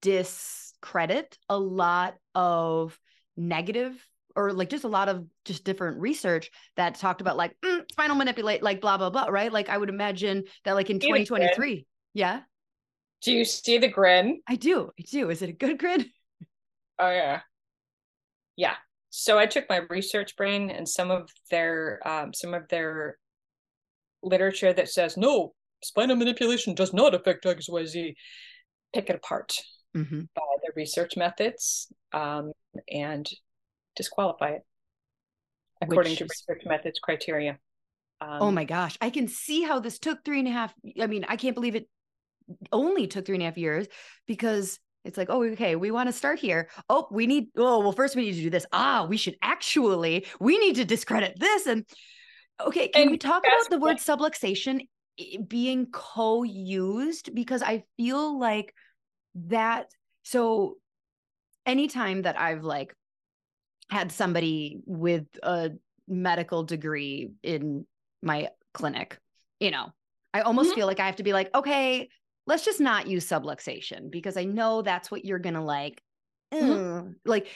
discredit 0.00 1.38
a 1.48 1.58
lot 1.58 2.16
of 2.34 2.98
negative 3.36 3.94
or 4.34 4.52
like 4.52 4.70
just 4.70 4.84
a 4.84 4.88
lot 4.88 5.08
of 5.08 5.26
just 5.44 5.64
different 5.64 6.00
research 6.00 6.50
that 6.76 6.94
talked 6.96 7.20
about 7.20 7.36
like 7.36 7.54
mm, 7.64 7.82
spinal 7.90 8.16
manipulate 8.16 8.62
like 8.62 8.80
blah 8.80 8.96
blah 8.96 9.10
blah 9.10 9.26
right? 9.26 9.52
Like 9.52 9.68
i 9.68 9.76
would 9.76 9.88
imagine 9.88 10.44
that 10.64 10.72
like 10.72 10.90
in 10.90 10.98
2023 10.98 11.86
yeah? 12.14 12.40
Do 13.22 13.32
you 13.32 13.44
see 13.44 13.78
the 13.78 13.88
grin? 13.88 14.40
I 14.48 14.56
do 14.56 14.90
i 14.98 15.02
do. 15.02 15.30
Is 15.30 15.42
it 15.42 15.50
a 15.50 15.52
good 15.52 15.78
grin? 15.78 16.06
Oh 16.98 17.10
yeah. 17.10 17.40
Yeah 18.56 18.74
so 19.14 19.38
i 19.38 19.46
took 19.46 19.68
my 19.68 19.80
research 19.90 20.34
brain 20.36 20.70
and 20.70 20.88
some 20.88 21.10
of 21.10 21.28
their 21.50 22.00
um, 22.06 22.32
some 22.32 22.54
of 22.54 22.66
their 22.68 23.18
literature 24.22 24.72
that 24.72 24.88
says 24.88 25.16
no 25.16 25.52
spinal 25.84 26.16
manipulation 26.16 26.74
does 26.74 26.92
not 26.92 27.14
affect 27.14 27.44
xyz 27.44 28.14
pick 28.94 29.10
it 29.10 29.16
apart 29.16 29.52
mm-hmm. 29.94 30.20
by 30.34 30.42
their 30.62 30.72
research 30.74 31.16
methods 31.16 31.92
um, 32.12 32.52
and 32.90 33.28
disqualify 33.96 34.50
it 34.50 34.62
according 35.82 36.12
Which 36.12 36.18
to 36.18 36.24
research 36.24 36.62
methods 36.64 36.98
criteria. 37.00 37.58
Um, 38.20 38.38
oh 38.40 38.50
my 38.50 38.64
gosh. 38.64 38.96
I 39.00 39.10
can 39.10 39.28
see 39.28 39.62
how 39.62 39.80
this 39.80 39.98
took 39.98 40.24
three 40.24 40.38
and 40.38 40.48
a 40.48 40.52
half. 40.52 40.72
I 41.00 41.06
mean, 41.06 41.24
I 41.28 41.36
can't 41.36 41.54
believe 41.54 41.74
it 41.74 41.88
only 42.70 43.06
took 43.06 43.26
three 43.26 43.36
and 43.36 43.42
a 43.42 43.46
half 43.46 43.58
years 43.58 43.86
because 44.26 44.78
it's 45.04 45.18
like, 45.18 45.28
oh, 45.30 45.42
okay, 45.44 45.76
we 45.76 45.90
want 45.90 46.08
to 46.08 46.12
start 46.12 46.38
here. 46.38 46.68
Oh, 46.88 47.08
we 47.10 47.26
need, 47.26 47.48
oh, 47.56 47.80
well, 47.80 47.92
first 47.92 48.14
we 48.16 48.22
need 48.22 48.34
to 48.36 48.42
do 48.42 48.50
this. 48.50 48.66
Ah, 48.72 49.06
we 49.08 49.16
should 49.16 49.36
actually, 49.42 50.26
we 50.40 50.58
need 50.58 50.76
to 50.76 50.84
discredit 50.84 51.38
this. 51.38 51.66
And 51.66 51.84
Okay, 52.60 52.88
can 52.88 53.02
And 53.02 53.10
we 53.10 53.18
talk 53.18 53.42
about 53.46 53.70
the 53.70 53.78
word 53.78 53.96
subluxation 53.98 54.86
being 55.48 55.86
co-used 55.92 57.34
because 57.34 57.62
I 57.62 57.84
feel 57.96 58.38
like 58.38 58.74
that 59.34 59.86
so 60.22 60.76
anytime 61.66 62.22
that 62.22 62.38
I've 62.38 62.64
like 62.64 62.94
had 63.90 64.12
somebody 64.12 64.80
with 64.86 65.26
a 65.42 65.72
medical 66.08 66.64
degree 66.64 67.30
in 67.42 67.86
my 68.22 68.48
clinic, 68.74 69.18
you 69.60 69.70
know, 69.70 69.92
I 70.34 70.42
almost 70.42 70.70
Mhm. 70.70 70.74
feel 70.74 70.86
like 70.86 71.00
I 71.00 71.06
have 71.06 71.16
to 71.16 71.22
be 71.22 71.32
like, 71.32 71.54
okay, 71.54 72.08
let's 72.46 72.64
just 72.64 72.80
not 72.80 73.06
use 73.06 73.26
subluxation 73.28 74.10
because 74.10 74.36
I 74.36 74.44
know 74.44 74.82
that's 74.82 75.10
what 75.10 75.24
you're 75.24 75.38
gonna 75.38 75.64
like. 75.64 76.02
Mhm. 76.52 77.14
Like 77.24 77.48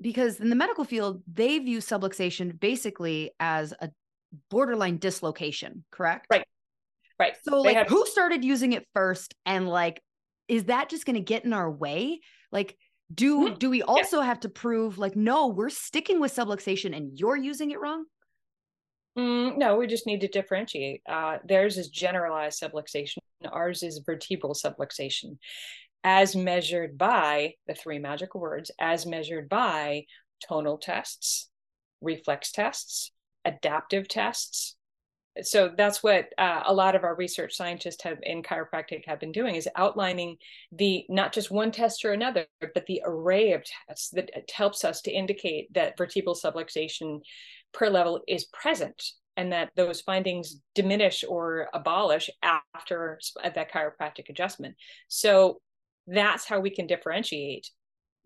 because 0.00 0.38
in 0.40 0.48
the 0.48 0.56
medical 0.56 0.84
field, 0.84 1.22
they 1.32 1.58
view 1.58 1.78
subluxation 1.78 2.58
basically 2.58 3.32
as 3.40 3.72
a 3.80 3.90
borderline 4.50 4.98
dislocation, 4.98 5.84
correct? 5.90 6.26
Right. 6.30 6.46
Right. 7.18 7.34
So 7.42 7.62
They 7.62 7.70
like 7.70 7.76
had- 7.78 7.88
who 7.88 8.06
started 8.06 8.44
using 8.44 8.72
it 8.74 8.86
first 8.94 9.34
and 9.44 9.68
like 9.68 10.00
is 10.46 10.64
that 10.64 10.88
just 10.88 11.04
going 11.04 11.14
to 11.16 11.20
get 11.20 11.44
in 11.44 11.52
our 11.52 11.70
way? 11.70 12.20
Like 12.52 12.76
do 13.12 13.48
Mhm. 13.50 13.58
do 13.58 13.70
we 13.70 13.82
also 13.82 14.20
have 14.20 14.40
to 14.40 14.48
prove 14.48 14.98
like 14.98 15.16
no, 15.16 15.48
we're 15.48 15.68
sticking 15.70 16.20
with 16.20 16.34
subluxation 16.34 16.96
and 16.96 17.18
you're 17.18 17.36
using 17.36 17.70
it 17.70 17.80
wrong? 17.80 18.04
Mm, 19.18 19.58
no, 19.58 19.76
we 19.76 19.88
just 19.88 20.06
need 20.06 20.20
to 20.20 20.28
differentiate. 20.28 21.02
Uh, 21.08 21.38
theirs 21.44 21.76
is 21.76 21.88
generalized 21.88 22.62
subluxation. 22.62 23.18
Ours 23.50 23.82
is 23.82 24.02
vertebral 24.06 24.54
subluxation, 24.54 25.38
as 26.04 26.36
measured 26.36 26.96
by 26.96 27.54
the 27.66 27.74
three 27.74 27.98
magical 27.98 28.40
words, 28.40 28.70
as 28.78 29.06
measured 29.06 29.48
by 29.48 30.04
tonal 30.46 30.78
tests, 30.78 31.50
reflex 32.00 32.52
tests, 32.52 33.10
adaptive 33.44 34.06
tests. 34.06 34.76
So 35.42 35.72
that's 35.76 36.02
what 36.02 36.28
uh, 36.36 36.62
a 36.66 36.74
lot 36.74 36.96
of 36.96 37.04
our 37.04 37.14
research 37.14 37.56
scientists 37.56 38.02
have 38.02 38.18
in 38.22 38.42
chiropractic 38.42 39.04
have 39.06 39.20
been 39.20 39.32
doing 39.32 39.54
is 39.54 39.68
outlining 39.76 40.36
the 40.72 41.04
not 41.08 41.32
just 41.32 41.50
one 41.50 41.70
test 41.70 42.04
or 42.04 42.12
another, 42.12 42.46
but 42.60 42.86
the 42.86 43.02
array 43.04 43.52
of 43.52 43.62
tests 43.64 44.10
that 44.10 44.30
helps 44.52 44.84
us 44.84 45.00
to 45.02 45.12
indicate 45.12 45.72
that 45.74 45.96
vertebral 45.96 46.34
subluxation 46.34 47.20
per 47.72 47.88
level 47.88 48.20
is 48.26 48.44
present 48.46 49.02
and 49.36 49.52
that 49.52 49.70
those 49.76 50.00
findings 50.00 50.56
diminish 50.74 51.24
or 51.28 51.68
abolish 51.72 52.28
after 52.74 53.20
that 53.42 53.72
chiropractic 53.72 54.28
adjustment. 54.28 54.74
So 55.06 55.60
that's 56.08 56.44
how 56.44 56.58
we 56.58 56.70
can 56.70 56.88
differentiate 56.88 57.70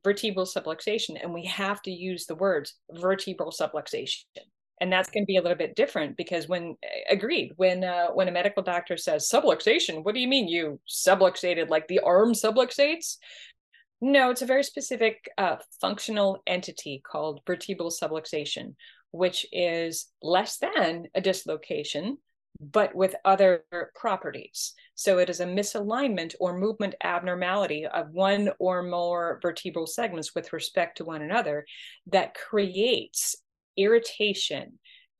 vertebral 0.02 0.46
subluxation. 0.46 1.22
And 1.22 1.34
we 1.34 1.44
have 1.46 1.82
to 1.82 1.90
use 1.90 2.26
the 2.26 2.34
words 2.34 2.74
vertebral 2.90 3.52
subluxation. 3.52 4.24
And 4.80 4.92
that's 4.92 5.10
going 5.10 5.22
to 5.22 5.26
be 5.26 5.36
a 5.36 5.42
little 5.42 5.56
bit 5.56 5.76
different 5.76 6.16
because 6.16 6.48
when 6.48 6.76
agreed, 7.08 7.52
when 7.56 7.84
uh, 7.84 8.08
when 8.08 8.28
a 8.28 8.32
medical 8.32 8.62
doctor 8.62 8.96
says 8.96 9.28
subluxation, 9.32 10.02
what 10.02 10.14
do 10.14 10.20
you 10.20 10.26
mean 10.26 10.48
you 10.48 10.80
subluxated 10.88 11.68
like 11.68 11.86
the 11.88 12.00
arm 12.00 12.32
subluxates? 12.32 13.18
No, 14.00 14.30
it's 14.30 14.42
a 14.42 14.46
very 14.46 14.64
specific 14.64 15.28
uh, 15.38 15.56
functional 15.80 16.42
entity 16.48 17.00
called 17.06 17.42
vertebral 17.46 17.90
subluxation, 17.90 18.74
which 19.12 19.46
is 19.52 20.08
less 20.22 20.58
than 20.58 21.06
a 21.14 21.20
dislocation, 21.20 22.18
but 22.60 22.94
with 22.94 23.14
other 23.24 23.64
properties. 23.94 24.74
So 24.94 25.18
it 25.18 25.30
is 25.30 25.40
a 25.40 25.46
misalignment 25.46 26.34
or 26.38 26.58
movement 26.58 26.94
abnormality 27.02 27.86
of 27.86 28.10
one 28.10 28.50
or 28.58 28.82
more 28.82 29.38
vertebral 29.42 29.86
segments 29.86 30.34
with 30.34 30.52
respect 30.52 30.98
to 30.98 31.04
one 31.04 31.22
another 31.22 31.64
that 32.06 32.34
creates 32.34 33.36
irritation 33.76 34.78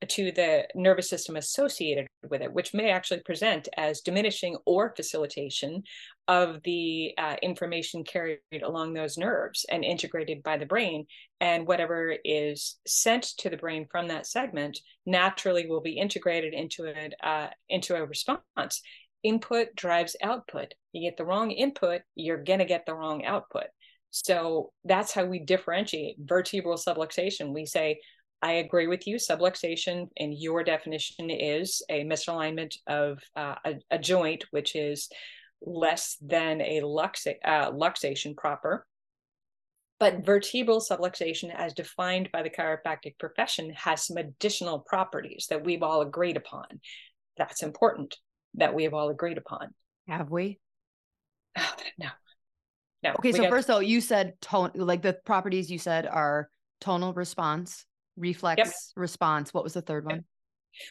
to 0.09 0.32
the 0.32 0.66
nervous 0.74 1.09
system 1.09 1.36
associated 1.36 2.07
with 2.28 2.42
it, 2.42 2.53
which 2.53 2.74
may 2.74 2.90
actually 2.90 3.20
present 3.20 3.68
as 3.76 4.00
diminishing 4.00 4.57
or 4.66 4.94
facilitation 4.94 5.82
of 6.28 6.62
the 6.64 7.12
uh, 7.18 7.36
information 7.42 8.05
carried 8.05 8.38
along 8.62 8.92
those 8.92 9.18
nerves 9.18 9.66
and 9.70 9.84
integrated 9.84 10.42
by 10.42 10.57
the 10.57 10.66
brain. 10.66 11.07
And 11.40 11.66
whatever 11.66 12.14
is 12.24 12.76
sent 12.86 13.24
to 13.38 13.50
the 13.50 13.57
brain 13.57 13.86
from 13.90 14.09
that 14.09 14.26
segment 14.26 14.80
naturally 15.07 15.66
will 15.66 15.80
be 15.80 15.98
integrated 15.98 16.55
into 16.55 16.84
it 16.84 17.14
uh, 17.22 17.48
into 17.68 17.96
a 17.96 18.05
response. 18.05 18.82
Input 19.22 19.74
drives 19.76 20.16
output. 20.22 20.74
You 20.92 21.09
get 21.09 21.16
the 21.16 21.24
wrong 21.24 21.50
input, 21.50 22.03
you're 22.14 22.42
going 22.42 22.59
to 22.59 22.64
get 22.64 22.86
the 22.86 22.94
wrong 22.94 23.24
output. 23.24 23.66
So 24.11 24.72
that's 24.84 25.12
how 25.12 25.24
we 25.24 25.38
differentiate 25.38 26.16
vertebral 26.18 26.76
subluxation. 26.76 27.55
We 27.55 27.64
say, 27.64 28.00
I 28.43 28.55
agree 28.55 28.88
with 28.88 29.07
you. 29.07 29.16
Subluxation, 29.16 30.09
in 30.16 30.32
your 30.32 30.64
definition, 30.64 31.30
is 31.30 31.80
a 31.88 32.05
misalignment 32.05 32.74
of 32.88 33.18
uh, 33.36 33.55
a, 33.64 33.74
a, 33.93 33.99
joint, 33.99 34.45
which 34.51 34.74
is 34.74 35.09
less 35.64 36.16
than 36.20 36.61
a 36.61 36.80
luxa- 36.80 37.40
uh, 37.49 37.70
luxation 37.70 38.36
proper. 38.36 38.84
But 40.01 40.26
vertebral 40.26 40.80
subluxation, 40.80 41.55
as 41.55 41.72
defined 41.72 42.30
by 42.32 42.43
the 42.43 42.51
chiropractic 42.51 43.16
profession, 43.20 43.70
has 43.74 44.05
some 44.09 44.16
additional 44.16 44.80
properties 44.80 45.47
that 45.49 45.64
we've 45.64 45.84
all 45.84 46.01
agreed 46.01 46.36
upon. 46.36 46.66
That's 47.38 47.62
important 47.62 48.16
that 48.55 48.74
we 48.74 48.82
have 48.82 48.95
all 48.95 49.11
agreed 49.11 49.38
upon. 49.38 49.72
Have 50.09 50.30
we? 50.30 50.59
no. 51.99 52.09
No. 53.05 53.11
Okay, 53.18 53.32
so 53.32 53.49
first 53.49 53.68
though, 53.68 53.80
you 53.80 54.01
said 54.01 54.40
tone 54.40 54.70
like 54.74 55.03
the 55.03 55.12
properties 55.12 55.70
you 55.70 55.78
said 55.78 56.07
are 56.07 56.49
tonal 56.80 57.12
response, 57.12 57.84
reflex 58.16 58.58
yep. 58.58 58.72
response. 58.96 59.52
What 59.54 59.64
was 59.64 59.74
the 59.74 59.82
third 59.82 60.04
one? 60.04 60.24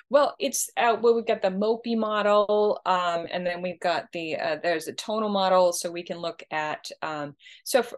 Well, 0.09 0.35
it's 0.39 0.69
uh, 0.77 0.97
well, 1.01 1.15
we've 1.15 1.25
got 1.25 1.41
the 1.41 1.49
MOPI 1.49 1.97
model, 1.97 2.79
um, 2.85 3.25
and 3.31 3.45
then 3.45 3.61
we've 3.61 3.79
got 3.79 4.05
the 4.13 4.37
uh, 4.37 4.57
there's 4.61 4.87
a 4.87 4.93
tonal 4.93 5.29
model, 5.29 5.73
so 5.73 5.91
we 5.91 6.03
can 6.03 6.17
look 6.17 6.43
at. 6.51 6.89
Um, 7.01 7.35
so, 7.63 7.81
for, 7.81 7.97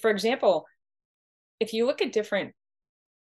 for 0.00 0.10
example, 0.10 0.66
if 1.60 1.72
you 1.72 1.86
look 1.86 2.02
at 2.02 2.12
different 2.12 2.54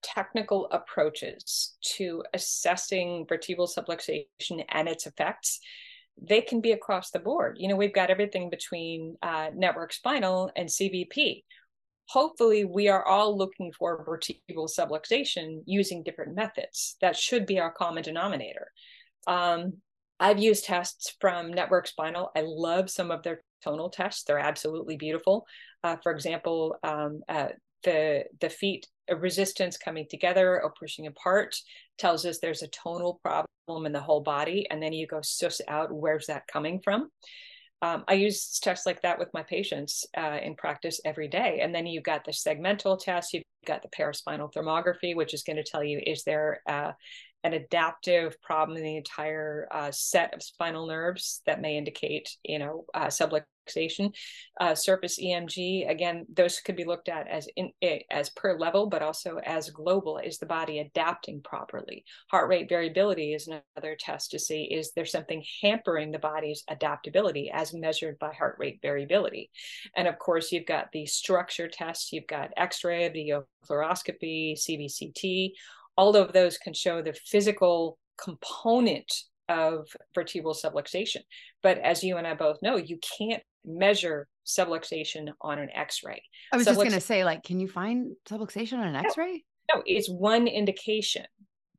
technical 0.02 0.68
approaches 0.70 1.76
to 1.96 2.24
assessing 2.32 3.26
vertebral 3.28 3.66
subluxation 3.66 4.64
and 4.68 4.88
its 4.88 5.06
effects, 5.06 5.60
they 6.20 6.40
can 6.40 6.60
be 6.60 6.72
across 6.72 7.10
the 7.10 7.18
board. 7.18 7.56
You 7.58 7.68
know, 7.68 7.76
we've 7.76 7.94
got 7.94 8.10
everything 8.10 8.50
between 8.50 9.16
uh, 9.22 9.50
network 9.54 9.92
spinal 9.92 10.50
and 10.56 10.68
CBP 10.68 11.44
hopefully 12.11 12.64
we 12.64 12.88
are 12.88 13.06
all 13.06 13.38
looking 13.38 13.72
for 13.72 14.04
vertebral 14.04 14.66
subluxation 14.66 15.62
using 15.64 16.02
different 16.02 16.34
methods. 16.34 16.96
That 17.00 17.16
should 17.16 17.46
be 17.46 17.61
our 17.61 17.70
common 17.70 18.02
denominator. 18.02 18.72
Um, 19.28 19.74
I've 20.18 20.40
used 20.40 20.64
tests 20.64 21.14
from 21.20 21.52
Network 21.52 21.86
Spinal. 21.86 22.32
I 22.36 22.42
love 22.44 22.90
some 22.90 23.12
of 23.12 23.22
their 23.22 23.42
tonal 23.62 23.90
tests. 23.90 24.24
They're 24.24 24.40
absolutely 24.40 24.96
beautiful. 24.96 25.46
Uh, 25.84 25.96
for 26.02 26.11
example, 26.11 26.76
um, 26.82 27.20
uh, 27.28 27.48
the 27.84 28.24
the 28.40 28.50
feet 28.50 28.86
resistance 29.16 29.78
coming 29.78 30.06
together 30.11 30.61
or 30.61 30.74
pushing 30.78 31.06
apart 31.06 31.56
tells 31.96 32.26
us 32.26 32.38
there's 32.38 32.62
a 32.62 32.68
tonal 32.68 33.20
problem 33.22 33.86
in 33.86 33.92
the 33.92 34.00
whole 34.00 34.20
body, 34.20 34.66
and 34.68 34.82
then 34.82 34.92
you 34.92 35.06
go 35.06 35.20
suss 35.22 35.61
out 35.68 35.92
where's 35.92 36.26
that 36.26 36.48
coming 36.48 36.80
from 36.82 37.08
um, 37.83 38.05
I 38.09 38.14
use 38.14 38.59
tests 38.59 38.87
like 38.87 39.03
that 39.03 39.18
with 39.18 39.33
my 39.33 39.43
patients 39.43 40.07
uh, 40.16 40.39
in 40.43 40.55
practice 40.55 41.01
every 41.05 41.28
day. 41.28 41.61
And 41.62 41.74
then 41.74 41.87
you've 41.87 42.05
got 42.05 42.24
the 42.24 42.33
segmental 42.33 42.99
test, 42.99 43.33
you've 43.33 43.45
got 43.66 43.83
the 43.83 43.89
paraspinal 43.89 44.53
thermography, 44.53 45.16
which 45.16 45.33
is 45.33 45.43
going 45.43 45.57
to 45.57 45.64
tell 45.64 45.83
you 45.83 46.01
is 46.07 46.24
there 46.24 46.61
uh, 46.68 46.93
an 47.43 47.55
adaptive 47.55 48.41
problem 48.43 48.76
in 48.76 48.85
the 48.85 48.97
entire 48.97 49.66
uh, 49.70 49.91
set 49.91 50.35
of 50.35 50.43
spinal 50.43 50.87
nerves 50.87 51.41
that 51.47 51.61
may 51.61 51.78
indicate, 51.78 52.37
you 52.45 52.59
know, 52.59 52.85
uh, 52.93 53.09
subluxation. 53.70 54.14
Uh, 54.60 54.74
surface 54.74 55.18
EMG, 55.18 55.88
again, 55.88 56.26
those 56.32 56.60
could 56.60 56.76
be 56.76 56.84
looked 56.84 57.08
at 57.08 57.28
as 57.28 57.48
in, 57.56 57.70
as 58.10 58.30
per 58.30 58.58
level, 58.58 58.86
but 58.86 59.02
also 59.02 59.38
as 59.44 59.70
global. 59.70 60.18
Is 60.18 60.38
the 60.38 60.46
body 60.46 60.78
adapting 60.78 61.40
properly? 61.42 62.04
Heart 62.30 62.48
rate 62.48 62.68
variability 62.68 63.34
is 63.34 63.48
another 63.48 63.96
test 63.98 64.30
to 64.32 64.38
see 64.38 64.64
is 64.64 64.92
there 64.92 65.06
something 65.06 65.42
hampering 65.62 66.10
the 66.10 66.18
body's 66.18 66.64
adaptability 66.68 67.50
as 67.52 67.74
measured 67.74 68.18
by 68.18 68.32
heart 68.32 68.56
rate 68.58 68.80
variability. 68.82 69.50
And 69.96 70.06
of 70.06 70.18
course, 70.18 70.52
you've 70.52 70.66
got 70.66 70.92
the 70.92 71.06
structure 71.06 71.68
tests, 71.68 72.12
you've 72.12 72.26
got 72.26 72.52
X-ray, 72.56 73.08
video 73.08 73.44
fluoroscopy, 73.68 74.54
CBCT, 74.58 75.52
all 75.96 76.16
of 76.16 76.32
those 76.32 76.56
can 76.56 76.72
show 76.72 77.02
the 77.02 77.12
physical 77.12 77.98
component 78.16 79.12
of 79.51 79.88
vertebral 80.14 80.55
subluxation. 80.55 81.22
But 81.62 81.78
as 81.78 82.05
you 82.05 82.16
and 82.16 82.26
I 82.26 82.34
both 82.34 82.62
know, 82.62 82.76
you 82.76 82.98
can't 83.18 83.42
measure 83.64 84.28
subluxation 84.46 85.32
on 85.40 85.59
an 85.59 85.68
x-ray. 85.74 86.22
I 86.53 86.57
was 86.57 86.66
Sublux- 86.66 86.70
just 86.70 86.80
going 86.80 86.92
to 86.92 87.01
say 87.01 87.24
like 87.24 87.42
can 87.42 87.61
you 87.61 87.68
find 87.68 88.14
subluxation 88.28 88.78
on 88.78 88.86
an 88.86 88.96
x-ray? 88.96 89.44
No, 89.74 89.82
it's 89.84 90.09
one 90.09 90.46
indication. 90.46 91.26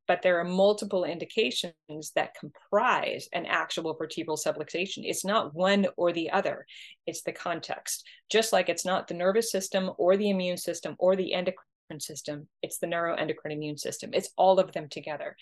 But 0.07 0.21
there 0.23 0.39
are 0.39 0.43
multiple 0.43 1.05
indications 1.05 2.11
that 2.15 2.35
comprise 2.37 3.29
an 3.31 3.45
actual 3.45 3.93
vertebral 3.93 4.35
subluxation. 4.35 5.03
It's 5.05 5.23
not 5.23 5.53
one 5.53 5.87
or 5.95 6.11
the 6.11 6.31
other, 6.31 6.65
it's 7.07 7.21
the 7.21 7.31
context. 7.31 8.05
Just 8.29 8.51
like 8.51 8.67
it's 8.67 8.83
not 8.83 9.07
the 9.07 9.13
nervous 9.13 9.51
system 9.51 9.91
or 9.97 10.17
the 10.17 10.29
immune 10.29 10.57
system 10.57 10.95
or 10.99 11.15
the 11.15 11.33
endocrine 11.33 11.65
system, 11.99 12.47
it's 12.61 12.77
the 12.77 12.87
neuroendocrine 12.87 13.51
immune 13.51 13.77
system, 13.77 14.11
it's 14.13 14.29
all 14.37 14.59
of 14.59 14.71
them 14.71 14.87
together. 14.89 15.35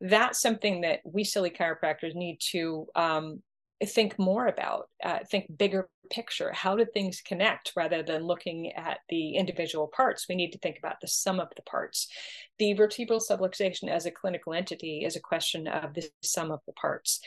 That's 0.00 0.40
something 0.40 0.82
that 0.82 1.00
we 1.04 1.24
silly 1.24 1.50
chiropractors 1.50 2.14
need 2.14 2.38
to 2.52 2.86
um, 2.94 3.42
think 3.84 4.18
more 4.18 4.46
about, 4.46 4.88
uh, 5.04 5.18
think 5.30 5.46
bigger 5.56 5.88
picture. 6.10 6.52
How 6.52 6.76
do 6.76 6.86
things 6.86 7.20
connect 7.20 7.72
rather 7.76 8.02
than 8.02 8.24
looking 8.24 8.72
at 8.72 8.98
the 9.08 9.34
individual 9.34 9.88
parts? 9.88 10.26
We 10.28 10.34
need 10.34 10.52
to 10.52 10.58
think 10.58 10.78
about 10.78 11.00
the 11.00 11.08
sum 11.08 11.40
of 11.40 11.48
the 11.56 11.62
parts. 11.62 12.08
The 12.58 12.72
vertebral 12.72 13.20
subluxation 13.20 13.88
as 13.88 14.06
a 14.06 14.10
clinical 14.10 14.54
entity 14.54 15.04
is 15.04 15.16
a 15.16 15.20
question 15.20 15.66
of 15.66 15.94
the 15.94 16.08
sum 16.22 16.50
of 16.50 16.60
the 16.66 16.72
parts. 16.72 17.20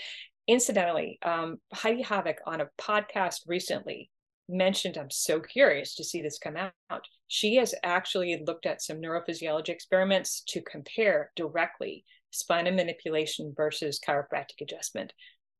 Incidentally, 0.48 1.20
um, 1.22 1.58
Heidi 1.72 2.04
Haavik 2.04 2.38
on 2.48 2.62
a 2.62 2.70
podcast 2.80 3.42
recently 3.46 4.10
mentioned, 4.50 4.98
I'm 4.98 5.12
so 5.12 5.40
curious 5.40 5.96
to 5.96 6.04
see 6.04 6.22
this 6.22 6.40
come 6.40 6.58
out. 6.58 7.08
She 7.28 7.56
has 7.56 7.76
actually 7.84 8.42
looked 8.46 8.66
at 8.66 8.82
some 8.82 8.98
neurophysiology 8.98 9.70
experiments 9.70 10.42
to 10.50 10.62
compare 10.62 11.32
directly 11.36 12.04
spinal 12.32 12.74
manipulation 12.74 13.54
versus 13.56 14.00
chiropractic 14.06 14.62
adjustment. 14.62 15.14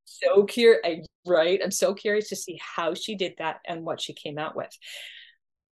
So 0.04 0.44
curious, 0.44 1.06
right? 1.26 1.60
I'm 1.62 1.70
so 1.70 1.94
curious 1.94 2.28
to 2.30 2.36
see 2.36 2.60
how 2.60 2.94
she 2.94 3.14
did 3.14 3.34
that 3.38 3.60
and 3.66 3.84
what 3.84 4.00
she 4.00 4.12
came 4.12 4.38
out 4.38 4.56
with. 4.56 4.70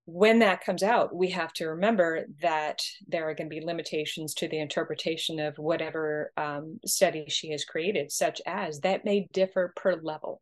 When 0.05 0.39
that 0.39 0.63
comes 0.65 0.83
out, 0.83 1.15
we 1.15 1.29
have 1.29 1.53
to 1.53 1.67
remember 1.67 2.25
that 2.41 2.81
there 3.07 3.29
are 3.29 3.35
going 3.35 3.49
to 3.49 3.55
be 3.55 3.65
limitations 3.65 4.33
to 4.35 4.49
the 4.49 4.59
interpretation 4.59 5.39
of 5.39 5.57
whatever 5.57 6.31
um, 6.35 6.79
study 6.85 7.25
she 7.29 7.51
has 7.51 7.63
created, 7.63 8.11
such 8.11 8.41
as 8.45 8.81
that 8.81 9.05
may 9.05 9.29
differ 9.31 9.71
per 9.75 9.95
level 10.01 10.41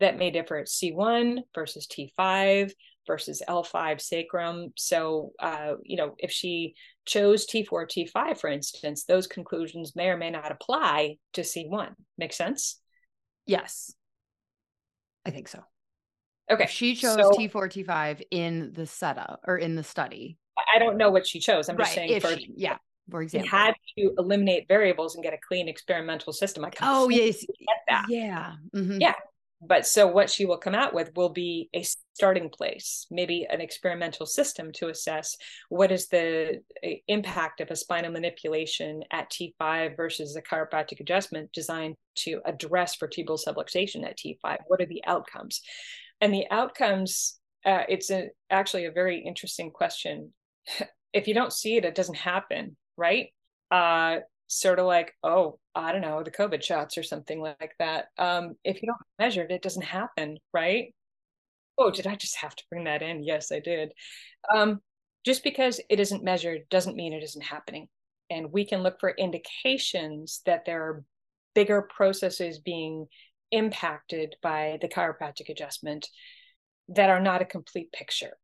that 0.00 0.18
may 0.18 0.30
differ 0.30 0.56
at 0.56 0.66
C1 0.66 1.38
versus 1.54 1.86
T5 1.86 2.72
versus 3.06 3.42
L5 3.48 4.00
sacrum. 4.00 4.72
So, 4.76 5.32
uh, 5.40 5.74
you 5.82 5.96
know, 5.96 6.14
if 6.18 6.30
she 6.30 6.74
chose 7.04 7.46
T4, 7.46 7.86
T5, 7.86 8.38
for 8.38 8.50
instance, 8.50 9.04
those 9.04 9.26
conclusions 9.26 9.94
may 9.94 10.08
or 10.08 10.16
may 10.16 10.30
not 10.30 10.52
apply 10.52 11.16
to 11.34 11.42
C1. 11.42 11.94
Make 12.18 12.32
sense? 12.32 12.80
Yes. 13.46 13.94
I 15.24 15.30
think 15.30 15.48
so. 15.48 15.62
Okay. 16.50 16.64
If 16.64 16.70
she 16.70 16.94
chose 16.94 17.16
so, 17.16 17.30
T4, 17.30 17.50
T5 17.50 18.22
in 18.30 18.72
the 18.72 18.86
setup 18.86 19.40
or 19.46 19.56
in 19.56 19.74
the 19.74 19.84
study. 19.84 20.38
I 20.74 20.78
don't 20.78 20.96
know 20.96 21.10
what 21.10 21.26
she 21.26 21.40
chose. 21.40 21.68
I'm 21.68 21.76
right, 21.76 21.84
just 21.84 21.94
saying, 21.94 22.20
for, 22.20 22.36
she, 22.36 22.52
yeah, 22.56 22.76
for 23.10 23.22
example, 23.22 23.48
had 23.50 23.74
to 23.98 24.14
eliminate 24.18 24.66
variables 24.68 25.14
and 25.14 25.24
get 25.24 25.34
a 25.34 25.38
clean 25.46 25.68
experimental 25.68 26.32
system. 26.32 26.64
I 26.64 26.70
oh 26.82 27.08
yes, 27.08 27.40
get 27.40 27.76
that. 27.88 28.06
Yeah, 28.08 28.54
mm-hmm. 28.74 29.00
yeah 29.00 29.14
but 29.60 29.86
so 29.86 30.06
what 30.06 30.28
she 30.28 30.44
will 30.44 30.58
come 30.58 30.74
out 30.74 30.92
with 30.92 31.10
will 31.16 31.30
be 31.30 31.68
a 31.74 31.82
starting 32.14 32.50
place 32.50 33.06
maybe 33.10 33.46
an 33.50 33.60
experimental 33.60 34.26
system 34.26 34.70
to 34.72 34.88
assess 34.88 35.36
what 35.68 35.90
is 35.90 36.08
the 36.08 36.60
impact 37.08 37.60
of 37.60 37.70
a 37.70 37.76
spinal 37.76 38.10
manipulation 38.12 39.02
at 39.10 39.30
t5 39.30 39.96
versus 39.96 40.36
a 40.36 40.42
chiropractic 40.42 41.00
adjustment 41.00 41.50
designed 41.52 41.94
to 42.14 42.40
address 42.44 42.96
vertebral 42.96 43.38
subluxation 43.38 44.04
at 44.04 44.18
t5 44.18 44.56
what 44.66 44.80
are 44.80 44.86
the 44.86 45.04
outcomes? 45.06 45.60
And 46.20 46.32
the 46.32 46.46
outcomes 46.50 47.38
uh, 47.64 47.82
it's 47.88 48.10
a, 48.10 48.28
actually 48.48 48.84
a 48.84 48.92
very 48.92 49.18
interesting 49.20 49.70
question. 49.70 50.32
If 51.12 51.26
you 51.26 51.32
don't 51.32 51.52
see 51.52 51.76
it 51.76 51.84
it 51.86 51.94
doesn't 51.94 52.16
happen 52.18 52.76
right? 52.98 53.28
Uh, 53.70 54.18
sort 54.48 54.78
of 54.78 54.86
like, 54.86 55.14
oh, 55.22 55.58
I 55.74 55.92
don't 55.92 56.00
know, 56.00 56.22
the 56.22 56.30
COVID 56.30 56.62
shots 56.62 56.96
or 56.96 57.02
something 57.02 57.40
like 57.40 57.74
that. 57.78 58.06
Um, 58.18 58.54
if 58.64 58.80
you 58.82 58.86
don't 58.86 58.98
measure 59.18 59.42
it, 59.42 59.50
it 59.50 59.62
doesn't 59.62 59.84
happen, 59.84 60.38
right? 60.52 60.94
Oh, 61.78 61.90
did 61.90 62.06
I 62.06 62.14
just 62.14 62.36
have 62.36 62.54
to 62.56 62.64
bring 62.70 62.84
that 62.84 63.02
in? 63.02 63.22
Yes, 63.22 63.52
I 63.52 63.60
did. 63.60 63.92
Um, 64.54 64.80
just 65.24 65.42
because 65.42 65.80
it 65.90 66.00
isn't 66.00 66.24
measured 66.24 66.62
doesn't 66.70 66.96
mean 66.96 67.12
it 67.12 67.22
isn't 67.22 67.44
happening. 67.44 67.88
And 68.30 68.52
we 68.52 68.64
can 68.64 68.82
look 68.82 68.98
for 69.00 69.10
indications 69.10 70.42
that 70.46 70.64
there 70.64 70.82
are 70.82 71.04
bigger 71.54 71.82
processes 71.82 72.58
being 72.58 73.06
impacted 73.50 74.36
by 74.42 74.78
the 74.80 74.88
chiropractic 74.88 75.48
adjustment 75.48 76.08
that 76.88 77.10
are 77.10 77.20
not 77.20 77.42
a 77.42 77.46
complete 77.46 77.92
picture. 77.92 78.36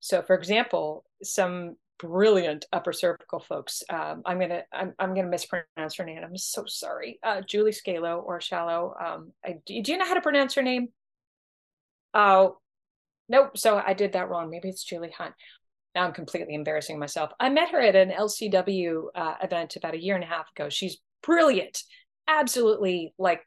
So, 0.00 0.22
for 0.22 0.34
example, 0.34 1.04
some 1.22 1.76
brilliant 2.00 2.66
upper 2.72 2.92
cervical 2.92 3.40
folks. 3.40 3.82
Um, 3.88 4.22
I'm 4.24 4.40
gonna 4.40 4.62
I'm, 4.72 4.94
I'm 4.98 5.14
gonna 5.14 5.28
mispronounce 5.28 5.96
her 5.96 6.04
name. 6.04 6.20
I'm 6.22 6.36
so 6.36 6.64
sorry. 6.66 7.18
Uh, 7.22 7.42
Julie 7.46 7.72
Scalo 7.72 8.22
or 8.24 8.40
Shallow. 8.40 8.94
Um, 8.98 9.32
I, 9.44 9.56
do 9.66 9.82
you 9.84 9.98
know 9.98 10.06
how 10.06 10.14
to 10.14 10.20
pronounce 10.20 10.54
her 10.54 10.62
name? 10.62 10.88
Oh, 12.14 12.58
nope. 13.28 13.56
So 13.56 13.80
I 13.84 13.94
did 13.94 14.12
that 14.12 14.28
wrong. 14.28 14.50
Maybe 14.50 14.68
it's 14.68 14.84
Julie 14.84 15.14
Hunt. 15.16 15.34
Now 15.94 16.06
I'm 16.06 16.12
completely 16.12 16.54
embarrassing 16.54 16.98
myself. 16.98 17.32
I 17.40 17.48
met 17.50 17.70
her 17.70 17.80
at 17.80 17.96
an 17.96 18.10
LCW 18.10 19.06
uh, 19.14 19.34
event 19.42 19.76
about 19.76 19.94
a 19.94 20.02
year 20.02 20.14
and 20.14 20.24
a 20.24 20.28
half 20.28 20.50
ago. 20.56 20.68
She's 20.68 20.98
brilliant, 21.22 21.82
absolutely 22.28 23.12
like 23.18 23.42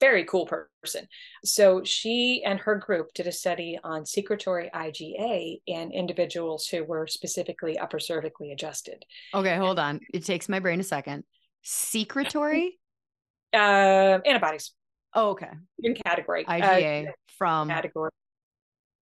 very 0.00 0.24
cool 0.24 0.46
person. 0.46 1.06
So 1.44 1.82
she 1.84 2.42
and 2.44 2.58
her 2.60 2.76
group 2.76 3.12
did 3.14 3.26
a 3.26 3.32
study 3.32 3.78
on 3.82 4.04
secretory 4.04 4.70
IgA 4.74 5.60
in 5.66 5.92
individuals 5.92 6.66
who 6.66 6.84
were 6.84 7.06
specifically 7.06 7.78
upper 7.78 7.98
cervically 7.98 8.52
adjusted. 8.52 9.04
Okay, 9.34 9.56
hold 9.56 9.78
on. 9.78 10.00
It 10.12 10.24
takes 10.24 10.48
my 10.48 10.60
brain 10.60 10.80
a 10.80 10.84
second. 10.84 11.24
Secretory? 11.62 12.78
Uh, 13.52 14.18
antibodies. 14.26 14.72
Oh, 15.14 15.30
okay. 15.30 15.50
In 15.78 15.94
category. 15.94 16.44
IgA 16.44 17.08
uh, 17.08 17.12
from 17.38 17.68
category. 17.68 18.10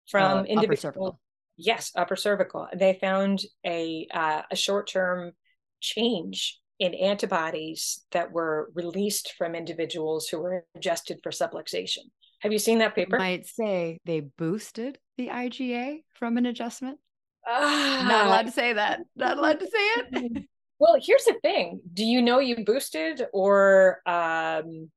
From 0.09 0.39
uh, 0.39 0.43
individual. 0.43 0.65
Upper 0.67 0.75
cervical. 0.75 1.19
Yes, 1.57 1.91
upper 1.95 2.15
cervical. 2.15 2.67
They 2.75 2.97
found 2.99 3.41
a 3.65 4.07
uh, 4.13 4.41
a 4.51 4.55
short 4.55 4.87
term 4.87 5.31
change 5.79 6.59
in 6.83 6.93
antibodies 6.95 8.03
that 8.11 8.33
were 8.33 8.69
released 8.75 9.35
from 9.37 9.55
individuals 9.55 10.27
who 10.27 10.37
were 10.39 10.65
adjusted 10.75 11.17
for 11.23 11.31
subluxation. 11.31 12.03
Have 12.41 12.51
you 12.51 12.59
seen 12.59 12.79
that 12.79 12.93
paper? 12.93 13.15
I 13.15 13.19
might 13.19 13.47
say 13.47 13.99
they 14.03 14.19
boosted 14.19 14.99
the 15.17 15.29
IgA 15.29 16.03
from 16.11 16.35
an 16.35 16.45
adjustment. 16.45 16.99
Ah. 17.47 18.05
Not 18.05 18.27
allowed 18.27 18.47
to 18.47 18.51
say 18.51 18.73
that. 18.73 18.99
Not 19.15 19.37
allowed 19.37 19.61
to 19.61 19.65
say 19.65 19.71
it. 19.71 20.43
well, 20.79 20.97
here's 21.01 21.23
the 21.23 21.35
thing. 21.41 21.79
Do 21.93 22.03
you 22.03 22.21
know 22.21 22.39
you 22.39 22.65
boosted 22.65 23.27
or 23.31 24.01
um 24.05 24.89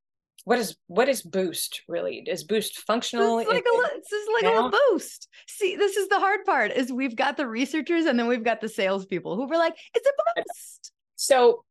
what 0.42 0.58
is 0.58 0.76
what 0.88 1.08
is 1.08 1.22
boost 1.22 1.82
really? 1.86 2.24
Is 2.26 2.42
boost 2.42 2.80
functional? 2.80 3.38
Is 3.38 3.46
like, 3.46 3.58
a, 3.64 3.90
this 3.94 4.10
is 4.10 4.28
like 4.34 4.52
a 4.52 4.54
little 4.56 4.72
boost. 4.90 5.28
See, 5.46 5.76
this 5.76 5.96
is 5.96 6.08
the 6.08 6.18
hard 6.18 6.44
part 6.44 6.72
is 6.72 6.92
we've 6.92 7.14
got 7.14 7.36
the 7.36 7.46
researchers 7.46 8.06
and 8.06 8.18
then 8.18 8.26
we've 8.26 8.42
got 8.42 8.60
the 8.60 8.68
salespeople 8.68 9.36
who 9.36 9.46
were 9.46 9.56
like, 9.56 9.76
it's 9.94 10.08
a 10.08 10.40
boost. 10.42 10.92
So 11.14 11.64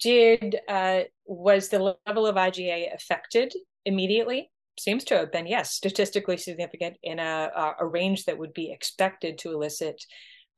did 0.00 0.56
uh, 0.68 1.02
was 1.26 1.68
the 1.68 1.96
level 2.06 2.26
of 2.26 2.36
IgA 2.36 2.94
affected 2.94 3.52
immediately? 3.84 4.50
Seems 4.78 5.04
to 5.04 5.16
have 5.18 5.32
been 5.32 5.46
yes, 5.46 5.72
statistically 5.72 6.36
significant 6.36 6.96
in 7.02 7.18
a 7.18 7.74
a 7.78 7.86
range 7.86 8.24
that 8.24 8.38
would 8.38 8.54
be 8.54 8.72
expected 8.72 9.38
to 9.38 9.52
elicit 9.52 10.02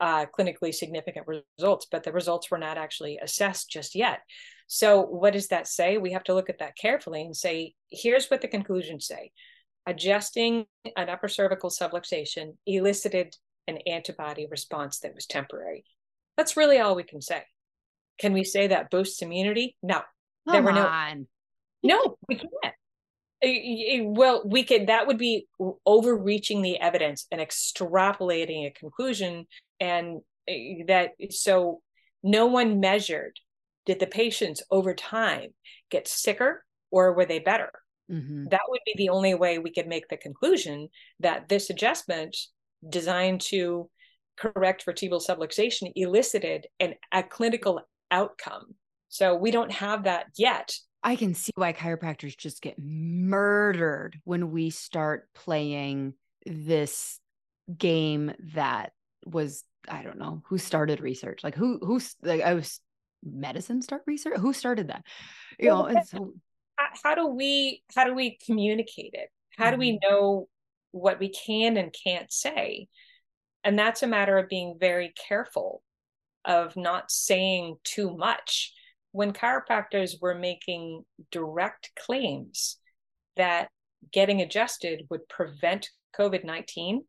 uh, 0.01 0.27
clinically 0.27 0.75
significant 0.75 1.27
results, 1.27 1.87
but 1.91 2.03
the 2.03 2.13
results 2.13 2.51
were 2.51 2.59
not 2.59 2.79
actually 2.79 3.19
assessed 3.23 3.71
just 3.71 3.95
yet. 3.95 4.21
So, 4.67 5.03
what 5.03 5.33
does 5.33 5.49
that 5.49 5.67
say? 5.67 5.99
We 5.99 6.13
have 6.13 6.25
to 6.25 6.35
look 6.35 6.51
at 6.51 6.59
that 6.59 6.77
carefully 6.77 7.23
and 7.23 7.37
say, 7.37 7.75
here's 7.91 8.29
what 8.29 8.41
the 8.41 8.49
conclusions 8.49 9.07
say. 9.07 9.31
Adjusting 9.87 10.67
an 10.97 11.09
upper 11.09 11.29
cervical 11.29 11.71
subluxation 11.71 12.57
elicited 12.67 13.37
an 13.67 13.79
antibody 13.87 14.47
response 14.51 15.01
that 15.01 15.15
was 15.15 15.27
temporary. 15.27 15.85
That's 16.37 16.57
really 16.57 16.79
all 16.79 16.97
we 16.97 17.05
can 17.05 17.23
say. 17.23 17.45
Can 18.19 18.33
we 18.33 18.45
say 18.45 18.69
that 18.69 18.91
boosts 18.91 19.23
immunity? 19.23 19.77
No. 19.83 20.03
Come 20.47 20.53
there 20.53 20.63
were 20.63 20.73
no. 20.73 20.87
On. 20.87 21.27
No, 21.83 22.17
we 22.29 22.37
can't. 22.37 24.17
Well, 24.17 24.43
we 24.47 24.65
could. 24.65 24.87
That 24.87 25.07
would 25.07 25.19
be 25.19 25.47
overreaching 25.85 26.63
the 26.63 26.81
evidence 26.81 27.27
and 27.31 27.41
extrapolating 27.41 28.67
a 28.67 28.71
conclusion, 28.71 29.47
and 29.81 30.21
eh, 30.49 30.85
that 30.89 31.11
so 31.31 31.83
no 32.23 32.47
one 32.47 32.81
measured 32.81 33.39
did 33.85 34.01
the 34.01 34.07
patients 34.07 34.63
over 34.71 34.95
time 34.95 35.51
get 35.91 36.09
sicker 36.09 36.65
or 36.91 37.13
were 37.13 37.27
they 37.27 37.39
better. 37.39 37.71
Mm-hmm. 38.11 38.47
That 38.51 38.63
would 38.69 38.81
be 38.87 38.95
the 38.97 39.11
only 39.11 39.35
way 39.35 39.59
we 39.59 39.73
could 39.73 39.87
make 39.87 40.09
the 40.09 40.17
conclusion 40.17 40.89
that 41.21 41.49
this 41.49 41.71
adjustment 41.71 42.37
designed 42.89 43.41
to 43.43 43.91
correct 44.37 44.85
vertebral 44.85 45.21
subluxation 45.21 45.93
elicited 45.95 46.67
an, 46.81 46.95
a 47.13 47.23
clinical 47.23 47.81
outcome. 48.15 48.75
So 49.09 49.35
we 49.35 49.51
don't 49.51 49.73
have 49.73 50.05
that 50.05 50.27
yet. 50.37 50.75
I 51.03 51.17
can 51.17 51.35
see 51.35 51.53
why 51.57 51.73
chiropractors 51.73 52.37
just 52.37 52.63
get 52.63 52.77
murdered 52.79 54.19
when 54.25 54.51
we 54.51 54.71
start 54.71 55.29
playing 55.35 56.15
this 56.47 57.19
game 57.77 58.33
that 58.55 58.93
was 59.27 59.65
I 59.89 60.03
don't 60.03 60.19
know 60.19 60.43
who 60.47 60.57
started 60.57 61.01
research. 61.01 61.45
Like 61.45 61.55
who 61.55 61.79
who's 61.83 62.17
like 62.23 62.41
I 62.41 62.55
was 62.55 62.81
medicine 63.23 63.83
start 63.83 64.03
research? 64.07 64.39
Who 64.39 64.53
started 64.53 64.89
that? 64.89 65.05
You 65.59 65.69
well, 65.71 65.93
know, 65.93 66.01
so 66.07 66.33
how 67.03 67.15
do 67.15 67.27
we 67.27 67.83
how 67.95 68.05
do 68.05 68.15
we 68.15 68.39
communicate 68.47 69.15
it? 69.15 69.29
How 69.57 69.71
do 69.71 69.77
we 69.77 69.93
mm-hmm. 69.93 70.09
know 70.11 70.49
what 70.93 71.21
we 71.21 71.29
can 71.29 71.77
and 71.77 71.95
can't 72.05 72.33
say? 72.33 72.89
And 73.63 73.79
that's 73.79 74.03
a 74.03 74.07
matter 74.07 74.39
of 74.39 74.49
being 74.49 74.77
very 74.79 75.13
careful 75.29 75.83
of 76.45 76.77
not 76.77 77.11
saying 77.11 77.77
too 77.85 78.17
much 78.17 78.73
when 79.13 79.33
chiropractors 79.33 80.21
were 80.21 80.35
making 80.35 81.05
direct 81.31 81.93
claims 81.97 82.79
that 83.37 83.69
getting 84.13 84.41
adjusted 84.41 85.07
would 85.09 85.29
prevent 85.29 85.89
COVID 86.19 86.45
19, 86.45 87.05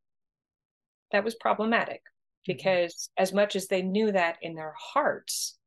that 1.11 1.23
was 1.23 1.33
problematic 1.33 2.01
mm-hmm. 2.01 2.53
because, 2.53 3.09
as 3.17 3.33
much 3.33 3.55
as 3.55 3.67
they 3.67 3.81
knew 3.81 4.11
that 4.11 4.37
in 4.43 4.53
their 4.53 4.75
hearts, 4.77 5.57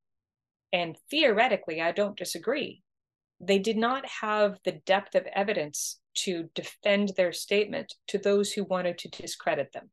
and 0.73 0.97
theoretically, 1.11 1.81
I 1.81 1.91
don't 1.91 2.17
disagree, 2.17 2.83
they 3.41 3.59
did 3.59 3.77
not 3.77 4.05
have 4.21 4.59
the 4.65 4.81
depth 4.87 5.17
of 5.17 5.27
evidence 5.35 5.99
to 6.15 6.49
defend 6.55 7.13
their 7.17 7.33
statement 7.33 7.95
to 8.09 8.19
those 8.19 8.53
who 8.53 8.63
wanted 8.65 8.99
to 8.99 9.09
discredit 9.09 9.73
them. 9.73 9.91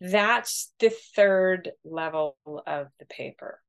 That's 0.00 0.72
the 0.78 0.92
third 1.16 1.70
level 1.84 2.36
of 2.66 2.88
the 2.98 3.06
paper. 3.06 3.60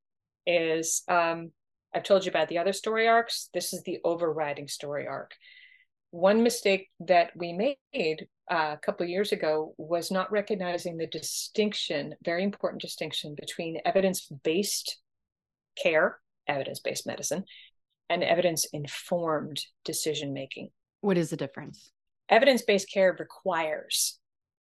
Is 0.46 1.04
um, 1.08 1.52
I've 1.94 2.04
told 2.04 2.26
you 2.26 2.30
about 2.30 2.50
the 2.50 2.60
other 2.60 2.74
story 2.74 3.08
arcs. 3.08 3.50
This 3.54 3.74
is 3.74 3.84
the 3.84 4.00
overriding 4.04 4.68
story 4.68 5.08
arc. 5.08 5.34
One 6.12 6.42
mistake 6.42 6.90
that 7.02 7.32
we 7.36 7.54
made 7.54 8.28
uh, 8.52 8.74
a 8.74 8.80
couple 8.84 9.04
of 9.04 9.10
years 9.10 9.32
ago 9.32 9.76
was 9.78 10.10
not 10.12 10.32
recognizing 10.32 10.98
the 10.98 11.08
distinction, 11.08 12.16
very 12.24 12.44
important 12.44 12.82
distinction 12.82 13.36
between 13.40 13.80
evidence-based 13.86 14.98
care, 15.82 16.20
evidence-based 16.48 17.06
medicine, 17.06 17.44
and 18.10 18.24
evidence-informed 18.24 19.62
decision 19.86 20.34
making. 20.34 20.70
What 21.02 21.18
is 21.18 21.30
the 21.30 21.38
difference? 21.38 21.92
Evidence-based 22.28 22.92
care 22.92 23.16
requires 23.20 24.19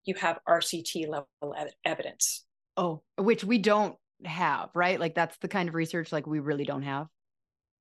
you 0.08 0.14
have 0.14 0.38
RCT 0.48 1.06
level 1.08 1.54
evidence. 1.84 2.44
Oh, 2.76 3.02
which 3.16 3.44
we 3.44 3.58
don't 3.58 3.96
have, 4.24 4.70
right? 4.74 4.98
Like 4.98 5.14
that's 5.14 5.36
the 5.38 5.48
kind 5.48 5.68
of 5.68 5.74
research 5.74 6.12
like 6.12 6.26
we 6.26 6.40
really 6.40 6.64
don't 6.64 6.82
have. 6.82 7.06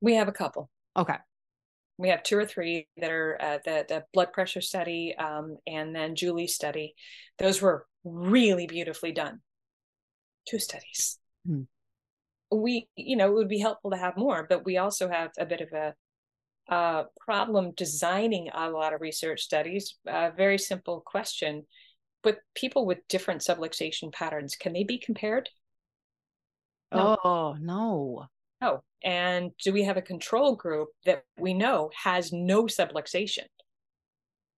We 0.02 0.16
have 0.16 0.28
a 0.28 0.34
couple. 0.34 0.70
Okay. 0.96 1.16
We 1.98 2.10
have 2.10 2.22
two 2.22 2.38
or 2.38 2.46
three 2.46 2.88
that 2.98 3.10
are 3.10 3.38
uh, 3.42 3.58
the 3.66 3.86
the 3.88 4.04
blood 4.14 4.32
pressure 4.34 4.62
study 4.62 5.16
um, 5.18 5.58
and 5.66 5.96
then 5.96 6.16
Julie's 6.16 6.54
study. 6.54 6.94
Those 7.40 7.62
were 7.62 7.88
really 8.04 8.68
beautifully 8.68 9.12
done. 9.12 9.40
Two 10.48 10.60
studies. 10.60 11.18
Hmm. 11.46 11.64
We, 12.52 12.88
you 12.96 13.18
know, 13.18 13.28
it 13.28 13.34
would 13.34 13.50
be 13.50 13.60
helpful 13.60 13.92
to 13.92 13.98
have 13.98 14.16
more, 14.16 14.46
but 14.48 14.64
we 14.64 14.78
also 14.78 15.10
have 15.10 15.32
a 15.38 15.46
bit 15.46 15.62
of 15.62 15.70
a 15.74 15.94
uh, 16.70 17.04
problem 17.20 17.74
designing 17.76 18.50
a 18.54 18.70
lot 18.70 18.94
of 18.94 19.02
research 19.02 19.42
studies. 19.42 19.96
A 20.06 20.32
very 20.32 20.58
simple 20.58 21.02
question: 21.06 21.66
But 22.24 22.40
people 22.56 22.86
with 22.86 23.08
different 23.08 23.42
subluxation 23.42 24.12
patterns, 24.12 24.56
can 24.56 24.74
they 24.74 24.84
be 24.84 24.98
compared? 24.98 25.50
No. 26.94 27.18
Oh 27.24 27.56
no. 27.60 28.28
Oh, 28.62 28.82
and 29.04 29.52
do 29.64 29.72
we 29.72 29.84
have 29.84 29.98
a 29.98 30.02
control 30.02 30.56
group 30.56 30.90
that 31.06 31.24
we 31.38 31.54
know 31.54 31.92
has 32.04 32.32
no 32.34 32.64
subluxation? 32.64 33.46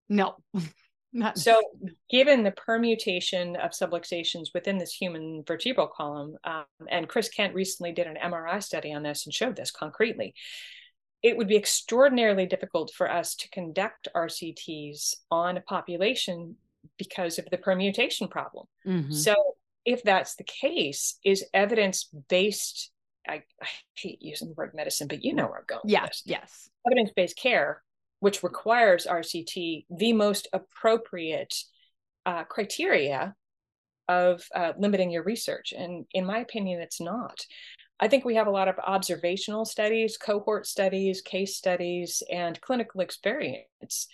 No. 0.07 0.35
Not 1.11 1.39
so, 1.39 1.61
given 2.09 2.43
the 2.43 2.51
permutation 2.51 3.55
of 3.55 3.71
subluxations 3.71 4.49
within 4.53 4.77
this 4.77 4.93
human 4.93 5.43
vertebral 5.45 5.87
column, 5.87 6.35
um, 6.43 6.65
and 6.87 7.09
Chris 7.09 7.29
Kent 7.29 7.55
recently 7.55 7.91
did 7.91 8.07
an 8.07 8.17
MRI 8.23 8.61
study 8.61 8.93
on 8.93 9.03
this 9.03 9.25
and 9.25 9.33
showed 9.33 9.55
this 9.55 9.71
concretely, 9.71 10.35
it 11.21 11.35
would 11.35 11.47
be 11.47 11.57
extraordinarily 11.57 12.45
difficult 12.45 12.91
for 12.95 13.11
us 13.11 13.35
to 13.35 13.49
conduct 13.49 14.07
RCTs 14.15 15.15
on 15.31 15.57
a 15.57 15.61
population 15.61 16.55
because 16.99 17.39
of 17.39 17.47
the 17.49 17.57
permutation 17.57 18.27
problem. 18.27 18.67
Mm-hmm. 18.85 19.13
So, 19.13 19.33
if 19.85 20.03
that's 20.03 20.35
the 20.35 20.43
case, 20.43 21.17
is 21.25 21.45
evidence 21.53 22.09
based 22.27 22.91
I, 23.27 23.43
I, 23.61 23.67
hate 23.95 24.21
using 24.21 24.49
the 24.49 24.53
word 24.53 24.73
medicine, 24.73 25.07
but 25.07 25.23
you 25.23 25.33
know 25.33 25.45
where 25.47 25.59
I'm 25.59 25.65
going. 25.67 25.81
Yes, 25.85 26.23
yes. 26.25 26.69
Evidence 26.85 27.11
based 27.15 27.37
care, 27.37 27.83
which 28.19 28.43
requires 28.43 29.05
RCT, 29.05 29.85
the 29.89 30.13
most 30.13 30.47
appropriate 30.53 31.53
uh, 32.25 32.43
criteria 32.45 33.35
of 34.07 34.43
uh, 34.55 34.73
limiting 34.77 35.11
your 35.11 35.23
research. 35.23 35.73
And 35.77 36.05
in 36.13 36.25
my 36.25 36.39
opinion, 36.39 36.81
it's 36.81 36.99
not. 36.99 37.45
I 37.99 38.07
think 38.07 38.25
we 38.25 38.35
have 38.35 38.47
a 38.47 38.51
lot 38.51 38.67
of 38.67 38.79
observational 38.79 39.65
studies, 39.65 40.17
cohort 40.17 40.65
studies, 40.65 41.21
case 41.21 41.55
studies, 41.55 42.23
and 42.31 42.59
clinical 42.61 43.01
experience, 43.01 44.07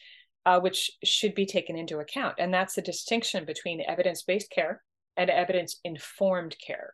uh, 0.46 0.60
which 0.60 0.92
should 1.04 1.36
be 1.36 1.46
taken 1.46 1.78
into 1.78 2.00
account. 2.00 2.36
And 2.38 2.54
that's 2.54 2.76
the 2.76 2.82
distinction 2.82 3.46
between 3.46 3.82
evidence 3.88 4.24
based 4.24 4.52
care 4.52 4.82
and 5.18 5.30
evidence 5.30 5.80
informed 5.84 6.56
care 6.66 6.94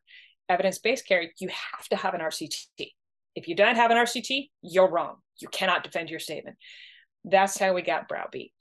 evidence-based 0.51 1.07
care, 1.07 1.23
you 1.39 1.47
have 1.47 1.87
to 1.89 1.95
have 1.95 2.13
an 2.13 2.21
RCT. 2.21 2.91
If 3.35 3.47
you 3.47 3.55
don't 3.55 3.75
have 3.75 3.91
an 3.91 3.97
RCT, 3.97 4.49
you're 4.61 4.89
wrong. 4.89 5.15
You 5.39 5.47
cannot 5.47 5.83
defend 5.83 6.09
your 6.09 6.19
statement. 6.19 6.57
That's 7.23 7.57
how 7.57 7.73
we 7.73 7.81
got 7.81 8.09
browbeat. 8.09 8.51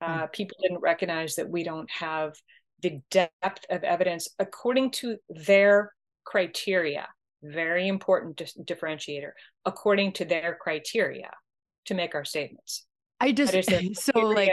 Uh, 0.00 0.24
mm. 0.24 0.32
People 0.32 0.56
didn't 0.60 0.80
recognize 0.80 1.36
that 1.36 1.48
we 1.48 1.62
don't 1.62 1.90
have 1.90 2.34
the 2.82 3.00
depth 3.10 3.64
of 3.70 3.84
evidence 3.84 4.28
according 4.38 4.90
to 4.90 5.16
their 5.28 5.92
criteria. 6.24 7.06
Very 7.42 7.86
important 7.86 8.42
differentiator. 8.58 9.30
According 9.64 10.14
to 10.14 10.24
their 10.24 10.58
criteria 10.60 11.30
to 11.86 11.94
make 11.94 12.14
our 12.14 12.24
statements. 12.24 12.86
I 13.24 13.32
just 13.32 13.54
so 13.94 14.20
like 14.20 14.50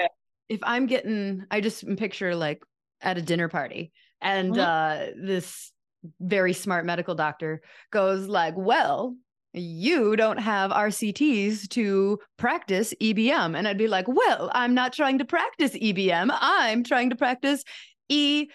if 0.50 0.60
I'm 0.64 0.86
getting, 0.86 1.46
I 1.52 1.62
just 1.62 1.86
picture 1.98 2.36
like 2.36 2.64
at 3.02 3.18
a 3.18 3.22
dinner 3.22 3.50
party 3.50 3.92
and 4.22 4.54
mm-hmm. 4.54 4.60
uh 4.60 5.12
this 5.16 5.72
very 6.20 6.54
smart 6.54 6.86
medical 6.86 7.16
doctor 7.16 7.62
goes 7.92 8.28
like, 8.28 8.54
well, 8.58 9.16
you 9.54 10.16
don't 10.16 10.40
have 10.40 10.72
RCTs 10.72 11.68
to 11.70 12.20
practice 12.38 12.94
EBM. 13.02 13.58
And 13.58 13.68
I'd 13.68 13.78
be 13.78 13.88
like, 13.88 14.08
well, 14.08 14.50
I'm 14.54 14.74
not 14.74 14.94
trying 14.94 15.20
to 15.20 15.26
practice 15.26 15.74
EBM. 15.74 16.30
I'm 16.40 16.84
trying 16.84 17.10
to 17.10 17.16
practice 17.16 17.64
E 18.10 18.48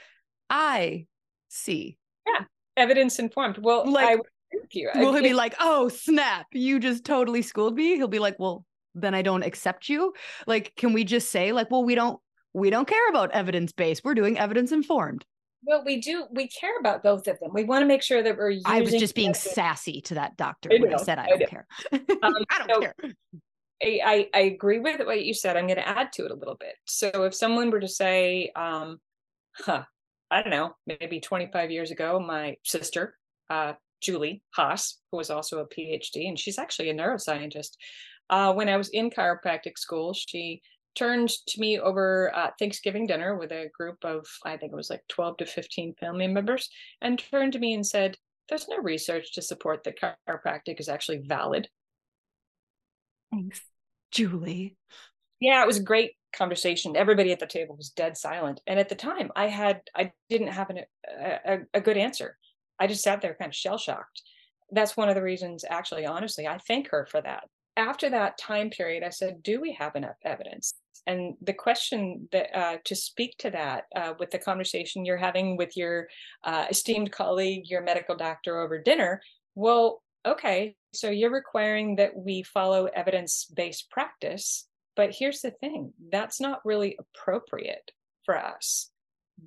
I 0.48 1.06
EIC. 1.50 1.96
Yeah, 2.26 2.44
evidence 2.76 3.18
informed. 3.18 3.58
Well, 3.58 3.90
like, 3.90 4.08
I 4.08 4.16
with 4.52 4.74
you. 4.74 4.90
Will 4.94 5.14
he 5.14 5.22
be 5.22 5.34
like, 5.34 5.54
oh, 5.60 5.88
snap, 5.88 6.46
you 6.52 6.80
just 6.80 7.04
totally 7.04 7.42
schooled 7.42 7.74
me? 7.74 7.96
He'll 7.96 8.08
be 8.08 8.18
like, 8.18 8.36
well, 8.38 8.64
then 8.96 9.14
I 9.14 9.22
don't 9.22 9.42
accept 9.42 9.88
you. 9.88 10.12
Like, 10.46 10.72
can 10.76 10.92
we 10.92 11.04
just 11.04 11.30
say, 11.30 11.52
like, 11.52 11.70
well, 11.70 11.84
we 11.84 11.94
don't 11.94 12.18
we 12.52 12.70
don't 12.70 12.88
care 12.88 13.08
about 13.10 13.32
evidence 13.32 13.72
based. 13.72 14.02
We're 14.02 14.14
doing 14.14 14.38
evidence 14.38 14.72
informed. 14.72 15.24
Well, 15.64 15.82
we 15.84 16.00
do. 16.00 16.26
We 16.30 16.48
care 16.48 16.78
about 16.78 17.02
both 17.02 17.26
of 17.28 17.38
them. 17.40 17.50
We 17.52 17.64
want 17.64 17.82
to 17.82 17.86
make 17.86 18.02
sure 18.02 18.22
that 18.22 18.36
we're. 18.36 18.50
Using 18.50 18.66
I 18.66 18.80
was 18.80 18.92
just 18.92 19.14
being 19.14 19.34
sassy 19.34 20.00
to 20.02 20.14
that 20.14 20.36
doctor 20.36 20.70
I 20.72 20.80
when 20.80 20.94
I 20.94 20.96
said 20.96 21.18
I, 21.18 21.24
I 21.24 21.28
don't 21.28 21.50
care. 21.50 21.66
Um, 21.92 22.34
I 22.50 22.58
don't 22.58 22.70
so 22.70 22.80
care. 22.80 22.94
I, 23.82 24.28
I 24.32 24.40
agree 24.40 24.78
with 24.78 25.00
what 25.04 25.24
you 25.24 25.34
said. 25.34 25.56
I'm 25.56 25.66
going 25.66 25.76
to 25.76 25.86
add 25.86 26.12
to 26.14 26.24
it 26.24 26.30
a 26.30 26.34
little 26.34 26.56
bit. 26.56 26.74
So 26.86 27.08
if 27.24 27.34
someone 27.34 27.70
were 27.70 27.80
to 27.80 27.88
say, 27.88 28.50
um, 28.56 28.98
huh, 29.54 29.82
I 30.30 30.40
don't 30.40 30.50
know, 30.50 30.74
maybe 30.86 31.20
25 31.20 31.70
years 31.70 31.90
ago, 31.90 32.18
my 32.18 32.56
sister, 32.64 33.16
uh, 33.50 33.74
Julie 34.00 34.42
Haas, 34.50 34.98
who 35.10 35.18
was 35.18 35.30
also 35.30 35.58
a 35.60 35.68
PhD, 35.68 36.26
and 36.28 36.38
she's 36.38 36.58
actually 36.58 36.90
a 36.90 36.94
neuroscientist. 36.94 37.72
Uh, 38.28 38.52
when 38.52 38.68
I 38.68 38.76
was 38.76 38.88
in 38.88 39.10
chiropractic 39.10 39.78
school, 39.78 40.12
she 40.12 40.62
turned 40.96 41.28
to 41.28 41.60
me 41.60 41.78
over 41.78 42.32
uh, 42.34 42.50
Thanksgiving 42.58 43.06
dinner 43.06 43.36
with 43.36 43.52
a 43.52 43.68
group 43.76 43.98
of, 44.02 44.26
I 44.44 44.56
think 44.56 44.72
it 44.72 44.76
was 44.76 44.90
like 44.90 45.02
12 45.08 45.36
to 45.38 45.46
15 45.46 45.94
family 46.00 46.26
members, 46.26 46.68
and 47.00 47.18
turned 47.18 47.52
to 47.52 47.58
me 47.58 47.74
and 47.74 47.86
said, 47.86 48.16
There's 48.48 48.68
no 48.68 48.78
research 48.78 49.34
to 49.34 49.42
support 49.42 49.84
that 49.84 50.00
chiropractic 50.00 50.80
is 50.80 50.88
actually 50.88 51.18
valid. 51.18 51.68
Thanks, 53.30 53.60
Julie. 54.10 54.76
Yeah, 55.38 55.62
it 55.62 55.66
was 55.66 55.78
a 55.78 55.82
great 55.82 56.12
conversation. 56.34 56.96
Everybody 56.96 57.30
at 57.30 57.40
the 57.40 57.46
table 57.46 57.76
was 57.76 57.90
dead 57.90 58.16
silent. 58.16 58.60
And 58.66 58.80
at 58.80 58.88
the 58.88 58.94
time, 58.94 59.30
I 59.36 59.48
had, 59.48 59.82
I 59.94 60.12
didn't 60.30 60.48
have 60.48 60.70
an, 60.70 60.80
a, 61.20 61.58
a 61.74 61.80
good 61.80 61.98
answer. 61.98 62.38
I 62.78 62.86
just 62.86 63.02
sat 63.02 63.20
there 63.20 63.36
kind 63.38 63.50
of 63.50 63.54
shell 63.54 63.78
shocked. 63.78 64.22
That's 64.70 64.96
one 64.96 65.08
of 65.08 65.14
the 65.14 65.22
reasons, 65.22 65.64
actually, 65.68 66.06
honestly, 66.06 66.46
I 66.46 66.58
thank 66.58 66.88
her 66.88 67.06
for 67.10 67.20
that 67.20 67.44
after 67.76 68.08
that 68.10 68.38
time 68.38 68.70
period, 68.70 69.02
I 69.02 69.10
said, 69.10 69.42
Do 69.42 69.60
we 69.60 69.72
have 69.74 69.96
enough 69.96 70.16
evidence? 70.24 70.74
And 71.06 71.34
the 71.40 71.52
question 71.52 72.28
that 72.32 72.58
uh, 72.58 72.78
to 72.84 72.96
speak 72.96 73.36
to 73.38 73.50
that 73.50 73.84
uh, 73.94 74.14
with 74.18 74.30
the 74.30 74.38
conversation 74.38 75.04
you're 75.04 75.16
having 75.16 75.56
with 75.56 75.76
your 75.76 76.08
uh, 76.42 76.66
esteemed 76.68 77.12
colleague, 77.12 77.64
your 77.66 77.82
medical 77.82 78.16
doctor 78.16 78.58
over 78.60 78.82
dinner, 78.82 79.22
well, 79.54 80.02
okay, 80.26 80.74
so 80.92 81.08
you're 81.10 81.30
requiring 81.30 81.96
that 81.96 82.16
we 82.16 82.42
follow 82.42 82.86
evidence 82.86 83.46
based 83.54 83.90
practice. 83.90 84.66
But 84.96 85.14
here's 85.16 85.42
the 85.42 85.52
thing 85.52 85.92
that's 86.10 86.40
not 86.40 86.64
really 86.64 86.98
appropriate 86.98 87.90
for 88.24 88.36
us 88.36 88.90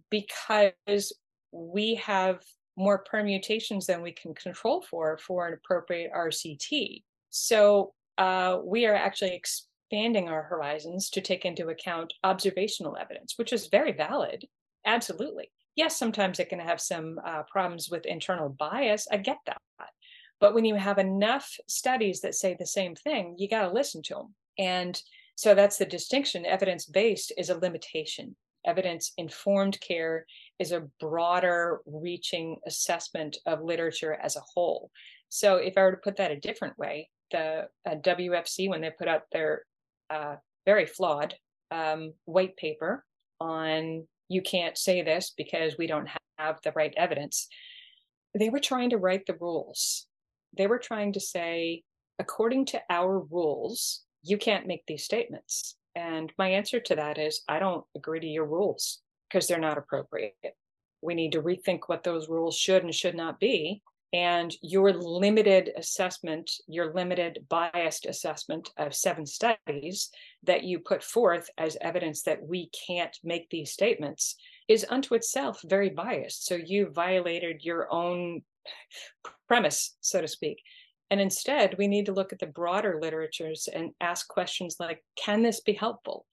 because 0.09 1.13
we 1.51 1.95
have 1.95 2.39
more 2.77 2.99
permutations 2.99 3.87
than 3.87 4.01
we 4.01 4.13
can 4.13 4.33
control 4.33 4.85
for 4.89 5.17
for 5.17 5.47
an 5.47 5.53
appropriate 5.53 6.11
RCT. 6.15 7.03
So 7.29 7.93
uh, 8.19 8.59
we 8.63 8.85
are 8.85 8.95
actually 8.95 9.33
expanding 9.33 10.29
our 10.29 10.43
horizons 10.43 11.09
to 11.09 11.21
take 11.21 11.45
into 11.45 11.69
account 11.69 12.13
observational 12.23 12.97
evidence, 12.97 13.33
which 13.37 13.53
is 13.53 13.67
very 13.67 13.93
valid, 13.93 14.45
absolutely. 14.85 15.49
Yes, 15.75 15.97
sometimes 15.97 16.39
it 16.39 16.49
can 16.49 16.59
have 16.59 16.81
some 16.81 17.19
uh, 17.25 17.43
problems 17.49 17.89
with 17.89 18.05
internal 18.05 18.49
bias. 18.49 19.07
I 19.11 19.17
get 19.17 19.37
that. 19.47 19.61
But 20.39 20.53
when 20.53 20.65
you 20.65 20.75
have 20.75 20.99
enough 20.99 21.57
studies 21.67 22.21
that 22.21 22.35
say 22.35 22.55
the 22.57 22.65
same 22.65 22.95
thing, 22.95 23.35
you 23.37 23.49
got 23.49 23.63
to 23.63 23.73
listen 23.73 24.01
to 24.03 24.13
them. 24.15 24.35
And 24.57 25.01
so 25.35 25.55
that's 25.55 25.77
the 25.77 25.85
distinction. 25.85 26.45
Evidence 26.45 26.85
based 26.85 27.31
is 27.37 27.49
a 27.49 27.57
limitation. 27.57 28.35
Evidence 28.65 29.13
informed 29.17 29.79
care 29.79 30.25
is 30.59 30.71
a 30.71 30.87
broader 30.99 31.79
reaching 31.85 32.57
assessment 32.67 33.37
of 33.45 33.63
literature 33.63 34.17
as 34.21 34.35
a 34.35 34.43
whole. 34.53 34.91
So 35.29 35.55
if 35.55 35.77
I 35.77 35.81
were 35.81 35.91
to 35.91 35.97
put 35.97 36.17
that 36.17 36.31
a 36.31 36.39
different 36.39 36.77
way, 36.77 37.09
the 37.31 37.67
uh, 37.89 37.95
WFC, 37.95 38.69
when 38.69 38.81
they 38.81 38.91
put 38.91 39.07
out 39.07 39.23
their 39.31 39.63
uh, 40.09 40.35
very 40.65 40.85
flawed 40.85 41.35
um, 41.71 42.13
white 42.25 42.55
paper 42.57 43.05
on 43.39 44.07
you 44.27 44.41
can't 44.41 44.77
say 44.77 45.01
this 45.01 45.33
because 45.35 45.77
we 45.77 45.87
don't 45.87 46.07
have 46.37 46.59
the 46.63 46.71
right 46.75 46.93
evidence, 46.95 47.47
they 48.37 48.49
were 48.49 48.59
trying 48.59 48.91
to 48.91 48.97
write 48.97 49.25
the 49.25 49.37
rules. 49.39 50.07
They 50.55 50.67
were 50.67 50.77
trying 50.77 51.13
to 51.13 51.19
say, 51.19 51.83
according 52.19 52.65
to 52.67 52.81
our 52.89 53.19
rules, 53.19 54.03
you 54.23 54.37
can't 54.37 54.67
make 54.67 54.83
these 54.87 55.03
statements. 55.03 55.75
And 55.95 56.31
my 56.37 56.49
answer 56.49 56.79
to 56.79 56.95
that 56.95 57.17
is, 57.17 57.41
I 57.47 57.59
don't 57.59 57.83
agree 57.95 58.19
to 58.19 58.27
your 58.27 58.45
rules 58.45 58.99
because 59.27 59.47
they're 59.47 59.59
not 59.59 59.77
appropriate. 59.77 60.35
We 61.01 61.15
need 61.15 61.31
to 61.31 61.41
rethink 61.41 61.81
what 61.87 62.03
those 62.03 62.29
rules 62.29 62.57
should 62.57 62.83
and 62.83 62.93
should 62.93 63.15
not 63.15 63.39
be 63.39 63.81
and 64.11 64.55
your 64.61 64.91
limited 64.93 65.71
assessment, 65.77 66.49
your 66.67 66.93
limited 66.93 67.45
biased 67.47 68.05
assessment 68.05 68.71
of 68.77 68.95
seven 68.95 69.25
studies 69.25 70.09
that 70.43 70.63
you 70.63 70.79
put 70.79 71.03
forth 71.03 71.49
as 71.57 71.77
evidence 71.81 72.23
that 72.23 72.41
we 72.41 72.69
can't 72.87 73.15
make 73.23 73.49
these 73.49 73.71
statements 73.71 74.35
is 74.67 74.85
unto 74.89 75.13
itself 75.13 75.61
very 75.63 75.89
biased. 75.89 76.45
So 76.45 76.55
you 76.55 76.89
violated 76.89 77.63
your 77.63 77.91
own 77.93 78.41
premise, 79.47 79.95
so 80.01 80.21
to 80.21 80.27
speak. 80.27 80.61
And 81.11 81.19
instead, 81.19 81.75
we 81.77 81.87
need 81.87 82.05
to 82.07 82.13
look 82.13 82.33
at 82.33 82.39
the 82.39 82.47
broader 82.47 82.99
literatures 83.01 83.67
and 83.71 83.91
ask 83.99 84.27
questions 84.27 84.77
like 84.79 85.03
can 85.23 85.41
this 85.41 85.61
be 85.61 85.73
helpful? 85.73 86.25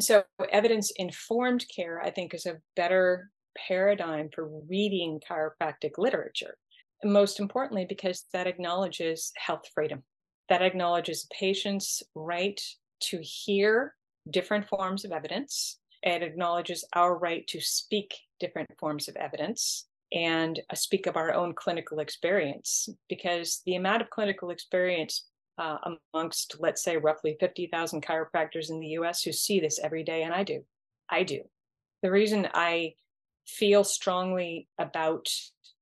So, 0.00 0.24
evidence 0.50 0.92
informed 0.96 1.64
care, 1.74 2.02
I 2.02 2.10
think, 2.10 2.34
is 2.34 2.44
a 2.44 2.58
better 2.74 3.30
paradigm 3.56 4.28
for 4.34 4.50
reading 4.68 5.20
chiropractic 5.28 5.92
literature 5.96 6.56
most 7.04 7.40
importantly, 7.40 7.86
because 7.88 8.24
that 8.32 8.46
acknowledges 8.46 9.32
health 9.36 9.68
freedom, 9.74 10.02
that 10.48 10.62
acknowledges 10.62 11.28
patients' 11.38 12.02
right 12.14 12.60
to 13.00 13.20
hear 13.22 13.94
different 14.30 14.68
forms 14.68 15.04
of 15.04 15.12
evidence. 15.12 15.78
It 16.02 16.22
acknowledges 16.22 16.84
our 16.94 17.16
right 17.16 17.46
to 17.48 17.60
speak 17.60 18.14
different 18.40 18.68
forms 18.78 19.08
of 19.08 19.16
evidence 19.16 19.86
and 20.12 20.60
uh, 20.70 20.74
speak 20.74 21.06
of 21.06 21.16
our 21.16 21.34
own 21.34 21.52
clinical 21.54 21.98
experience, 21.98 22.88
because 23.08 23.62
the 23.66 23.76
amount 23.76 24.02
of 24.02 24.10
clinical 24.10 24.50
experience 24.50 25.26
uh, 25.58 25.78
amongst, 26.14 26.56
let's 26.60 26.82
say, 26.82 26.96
roughly 26.96 27.36
50,000 27.40 28.04
chiropractors 28.04 28.70
in 28.70 28.78
the 28.78 28.88
US 28.88 29.22
who 29.22 29.32
see 29.32 29.58
this 29.58 29.80
every 29.82 30.04
day, 30.04 30.22
and 30.22 30.34
I 30.34 30.44
do, 30.44 30.64
I 31.10 31.22
do. 31.22 31.42
The 32.02 32.10
reason 32.10 32.48
I 32.54 32.94
feel 33.46 33.84
strongly 33.84 34.68
about 34.78 35.28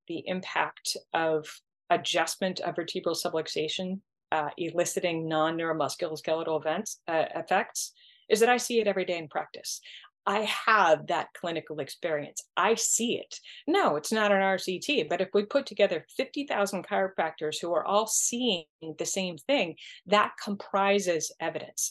the 0.09 0.23
impact 0.27 0.97
of 1.13 1.47
adjustment 1.91 2.61
of 2.61 2.77
vertebral 2.77 3.15
subluxation 3.15 4.01
uh, 4.33 4.51
eliciting 4.59 5.29
non-neuromusculoskeletal 5.29 6.61
events 6.61 7.01
uh, 7.07 7.25
effects 7.37 7.93
is 8.29 8.41
that 8.41 8.49
I 8.49 8.57
see 8.57 8.81
it 8.81 8.87
every 8.87 9.05
day 9.05 9.19
in 9.19 9.29
practice. 9.29 9.81
I 10.27 10.49
have 10.67 11.09
that 11.09 11.29
clinical 11.39 11.81
experience. 11.81 12.43
I 12.57 12.75
see 12.77 13.19
it. 13.19 13.39
No, 13.67 13.97
it's 13.97 14.11
not 14.11 14.33
an 14.33 14.39
RCT, 14.39 15.09
but 15.09 15.21
if 15.21 15.29
we 15.35 15.45
put 15.45 15.67
together 15.67 16.07
50,000 16.17 16.87
chiropractors 16.87 17.61
who 17.61 17.75
are 17.75 17.85
all 17.85 18.07
seeing 18.07 18.65
the 18.99 19.05
same 19.05 19.37
thing, 19.37 19.77
that 20.07 20.33
comprises 20.43 21.31
evidence. 21.41 21.91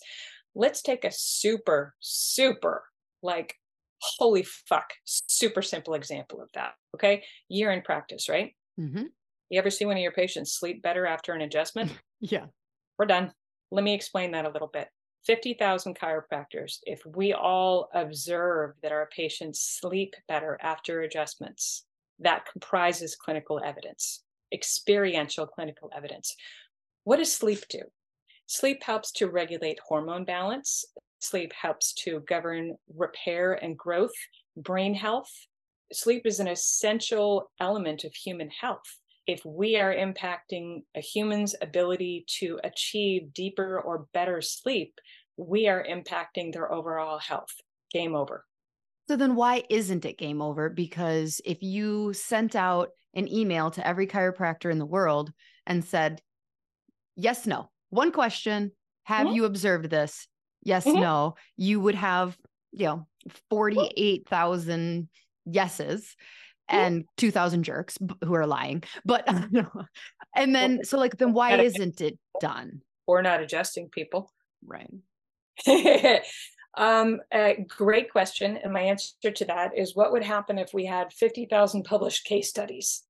Let's 0.55 0.81
take 0.81 1.05
a 1.05 1.11
super, 1.11 1.93
super 1.99 2.83
like 3.21 3.55
holy 4.17 4.43
fuck, 4.43 4.93
super 5.05 5.61
simple 5.61 5.93
example 5.93 6.41
of 6.41 6.49
that. 6.53 6.73
Okay. 6.95 7.23
Year 7.49 7.71
in 7.71 7.81
practice, 7.81 8.29
right? 8.29 8.53
Mm-hmm. 8.79 9.03
You 9.49 9.59
ever 9.59 9.69
see 9.69 9.85
one 9.85 9.97
of 9.97 10.03
your 10.03 10.11
patients 10.11 10.53
sleep 10.53 10.81
better 10.81 11.05
after 11.05 11.33
an 11.33 11.41
adjustment? 11.41 11.91
yeah. 12.19 12.45
We're 12.97 13.05
done. 13.05 13.31
Let 13.71 13.83
me 13.83 13.93
explain 13.93 14.31
that 14.31 14.45
a 14.45 14.49
little 14.49 14.69
bit. 14.71 14.87
50,000 15.25 15.97
chiropractors, 15.97 16.79
if 16.83 17.01
we 17.05 17.33
all 17.33 17.89
observe 17.93 18.71
that 18.81 18.91
our 18.91 19.07
patients 19.15 19.61
sleep 19.61 20.15
better 20.27 20.59
after 20.61 21.01
adjustments, 21.01 21.85
that 22.19 22.45
comprises 22.51 23.15
clinical 23.15 23.61
evidence, 23.63 24.21
experiential 24.53 25.47
clinical 25.47 25.89
evidence. 25.95 26.35
What 27.05 27.17
does 27.17 27.33
sleep 27.33 27.63
do? 27.69 27.83
Sleep 28.47 28.83
helps 28.83 29.11
to 29.13 29.29
regulate 29.29 29.79
hormone 29.87 30.25
balance, 30.25 30.83
Sleep 31.23 31.53
helps 31.53 31.93
to 32.03 32.19
govern 32.27 32.75
repair 32.93 33.53
and 33.53 33.77
growth, 33.77 34.11
brain 34.57 34.93
health. 34.93 35.31
Sleep 35.93 36.23
is 36.25 36.41
an 36.41 36.49
essential 36.49 37.49
element 37.61 38.03
of 38.03 38.13
human 38.13 38.49
health. 38.49 38.99
If 39.25 39.45
we 39.45 39.77
are 39.77 39.95
impacting 39.95 40.83
a 40.95 40.99
human's 40.99 41.55
ability 41.61 42.25
to 42.39 42.59
achieve 42.65 43.33
deeper 43.33 43.79
or 43.79 44.07
better 44.13 44.41
sleep, 44.41 44.99
we 45.37 45.69
are 45.69 45.85
impacting 45.89 46.51
their 46.51 46.69
overall 46.71 47.19
health. 47.19 47.53
Game 47.89 48.15
over. 48.15 48.43
So 49.07 49.15
then 49.15 49.35
why 49.35 49.63
isn't 49.69 50.03
it 50.03 50.17
game 50.17 50.41
over? 50.41 50.69
Because 50.69 51.39
if 51.45 51.63
you 51.63 52.11
sent 52.11 52.53
out 52.53 52.89
an 53.13 53.31
email 53.31 53.71
to 53.71 53.87
every 53.87 54.07
chiropractor 54.07 54.69
in 54.69 54.79
the 54.79 54.85
world 54.85 55.31
and 55.65 55.85
said, 55.85 56.21
yes, 57.15 57.45
no, 57.45 57.69
one 57.91 58.11
question, 58.11 58.71
have 59.03 59.27
mm-hmm. 59.27 59.35
you 59.37 59.45
observed 59.45 59.89
this? 59.89 60.27
Yes, 60.63 60.85
mm-hmm. 60.85 61.01
no, 61.01 61.35
you 61.57 61.79
would 61.79 61.95
have, 61.95 62.37
you 62.71 62.85
know, 62.85 63.07
48,000 63.49 65.09
yeses 65.45 66.15
mm-hmm. 66.71 66.75
and 66.75 67.05
2000 67.17 67.63
jerks 67.63 67.97
who 68.23 68.33
are 68.33 68.47
lying. 68.47 68.83
But, 69.05 69.27
and 70.35 70.55
then, 70.55 70.83
so 70.83 70.97
like, 70.97 71.17
then 71.17 71.33
why 71.33 71.57
isn't 71.59 72.01
it 72.01 72.17
done? 72.39 72.81
Or 73.05 73.21
not 73.21 73.41
adjusting 73.41 73.89
people. 73.89 74.31
Right. 74.65 74.89
um, 76.75 77.19
a 77.31 77.65
great 77.67 78.11
question. 78.11 78.57
And 78.57 78.73
my 78.73 78.81
answer 78.81 79.31
to 79.31 79.45
that 79.45 79.77
is 79.77 79.95
what 79.95 80.11
would 80.11 80.23
happen 80.23 80.57
if 80.57 80.73
we 80.73 80.85
had 80.85 81.13
50,000 81.13 81.83
published 81.83 82.25
case 82.25 82.49
studies? 82.49 83.03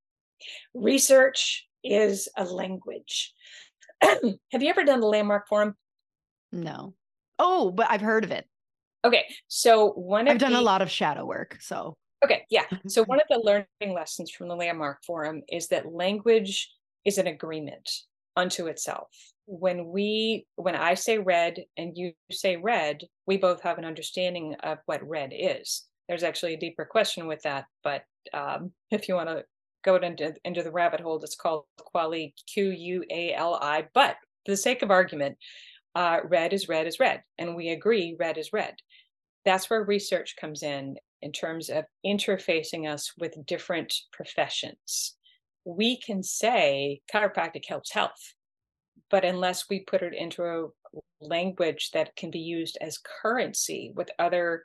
Research 0.74 1.68
is 1.84 2.28
a 2.36 2.44
language. 2.44 3.34
Have 4.02 4.62
you 4.62 4.70
ever 4.70 4.84
done 4.84 5.00
the 5.00 5.08
Landmark 5.08 5.48
Forum? 5.48 5.76
No. 6.52 6.94
Oh, 7.40 7.72
but 7.72 7.88
I've 7.90 8.02
heard 8.02 8.24
of 8.24 8.32
it. 8.32 8.46
Okay. 9.06 9.26
So 9.48 9.92
one 9.92 10.28
I've 10.28 10.38
done 10.38 10.54
the, 10.54 10.60
a 10.60 10.62
lot 10.62 10.82
of 10.82 10.90
shadow 10.90 11.26
work. 11.26 11.58
So 11.62 11.98
okay, 12.24 12.44
yeah. 12.50 12.66
So 12.88 13.04
one 13.04 13.20
of 13.20 13.28
the 13.30 13.42
learning 13.44 13.96
lessons 13.96 14.32
from 14.32 14.48
the 14.48 14.56
Landmark 14.56 15.04
Forum 15.06 15.42
is 15.50 15.68
that 15.70 15.92
language 15.92 16.72
is 17.06 17.18
an 17.18 17.28
agreement 17.28 17.90
unto 18.36 18.68
itself. 18.68 19.10
When 19.46 19.88
we 19.88 20.46
when 20.56 20.76
I 20.76 20.94
say 20.94 21.18
red 21.18 21.64
and 21.78 21.98
you 21.98 22.14
say 22.32 22.56
red, 22.56 23.04
we 23.28 23.38
both 23.38 23.62
have 23.62 23.78
an 23.78 23.86
understanding 23.86 24.56
of 24.64 24.80
what 24.86 25.08
red 25.08 25.34
is. 25.34 25.84
There's 26.08 26.24
actually 26.24 26.54
a 26.54 26.60
deeper 26.60 26.86
question 26.86 27.28
with 27.28 27.42
that, 27.44 27.66
but 27.84 28.04
um, 28.34 28.72
if 28.92 29.08
you 29.08 29.16
want 29.16 29.30
to 29.30 29.44
go 29.84 29.98
into 29.98 30.34
into 30.46 30.64
the 30.64 30.72
rabbit 30.72 31.02
hole, 31.02 31.20
it's 31.22 31.36
called 31.36 31.66
Quali 31.78 32.34
Q 32.52 32.72
U 32.72 33.04
A 33.10 33.34
L 33.34 33.56
I. 33.62 33.88
But 33.94 34.16
for 34.46 34.52
the 34.52 34.58
sake 34.58 34.82
of 34.82 34.92
argument, 34.92 35.38
uh, 35.96 36.20
red 36.26 36.54
is 36.54 36.68
red 36.68 36.88
is 36.88 37.00
red, 37.00 37.24
and 37.38 37.56
we 37.56 37.70
agree 37.70 38.16
red 38.20 38.38
is 38.38 38.52
red. 38.54 38.76
That's 39.46 39.70
where 39.70 39.84
research 39.84 40.36
comes 40.40 40.64
in, 40.64 40.96
in 41.22 41.32
terms 41.32 41.70
of 41.70 41.86
interfacing 42.06 42.92
us 42.92 43.14
with 43.18 43.46
different 43.46 43.94
professions. 44.12 45.16
We 45.66 46.00
can 46.00 46.24
say 46.24 47.02
chiropractic 47.14 47.66
helps 47.68 47.92
health, 47.94 48.34
but 49.10 49.26
unless 49.26 49.70
we 49.70 49.82
put 49.82 50.02
it 50.02 50.14
into 50.14 50.44
a 50.44 50.68
language 51.22 51.92
that 51.94 52.16
can 52.16 52.32
be 52.32 52.40
used 52.40 52.78
as 52.82 52.98
currency 53.22 53.92
with 53.96 54.10
other 54.20 54.64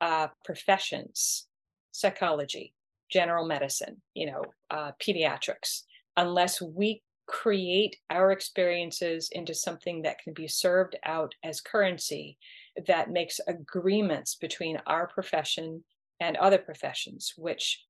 uh, 0.00 0.28
professions, 0.44 1.46
psychology, 1.92 2.72
general 3.10 3.46
medicine, 3.46 4.00
you 4.14 4.26
know, 4.26 4.42
uh, 4.70 4.92
pediatrics, 5.02 5.82
unless 6.16 6.60
we 6.60 7.02
create 7.28 7.96
our 8.10 8.32
experiences 8.32 9.28
into 9.32 9.54
something 9.54 10.02
that 10.02 10.18
can 10.18 10.32
be 10.32 10.48
served 10.48 10.96
out 11.04 11.34
as 11.44 11.60
currency 11.60 12.38
that 12.86 13.10
makes 13.10 13.38
agreements 13.46 14.34
between 14.34 14.80
our 14.86 15.06
profession 15.06 15.84
and 16.20 16.36
other 16.38 16.58
professions, 16.58 17.34
which 17.36 17.84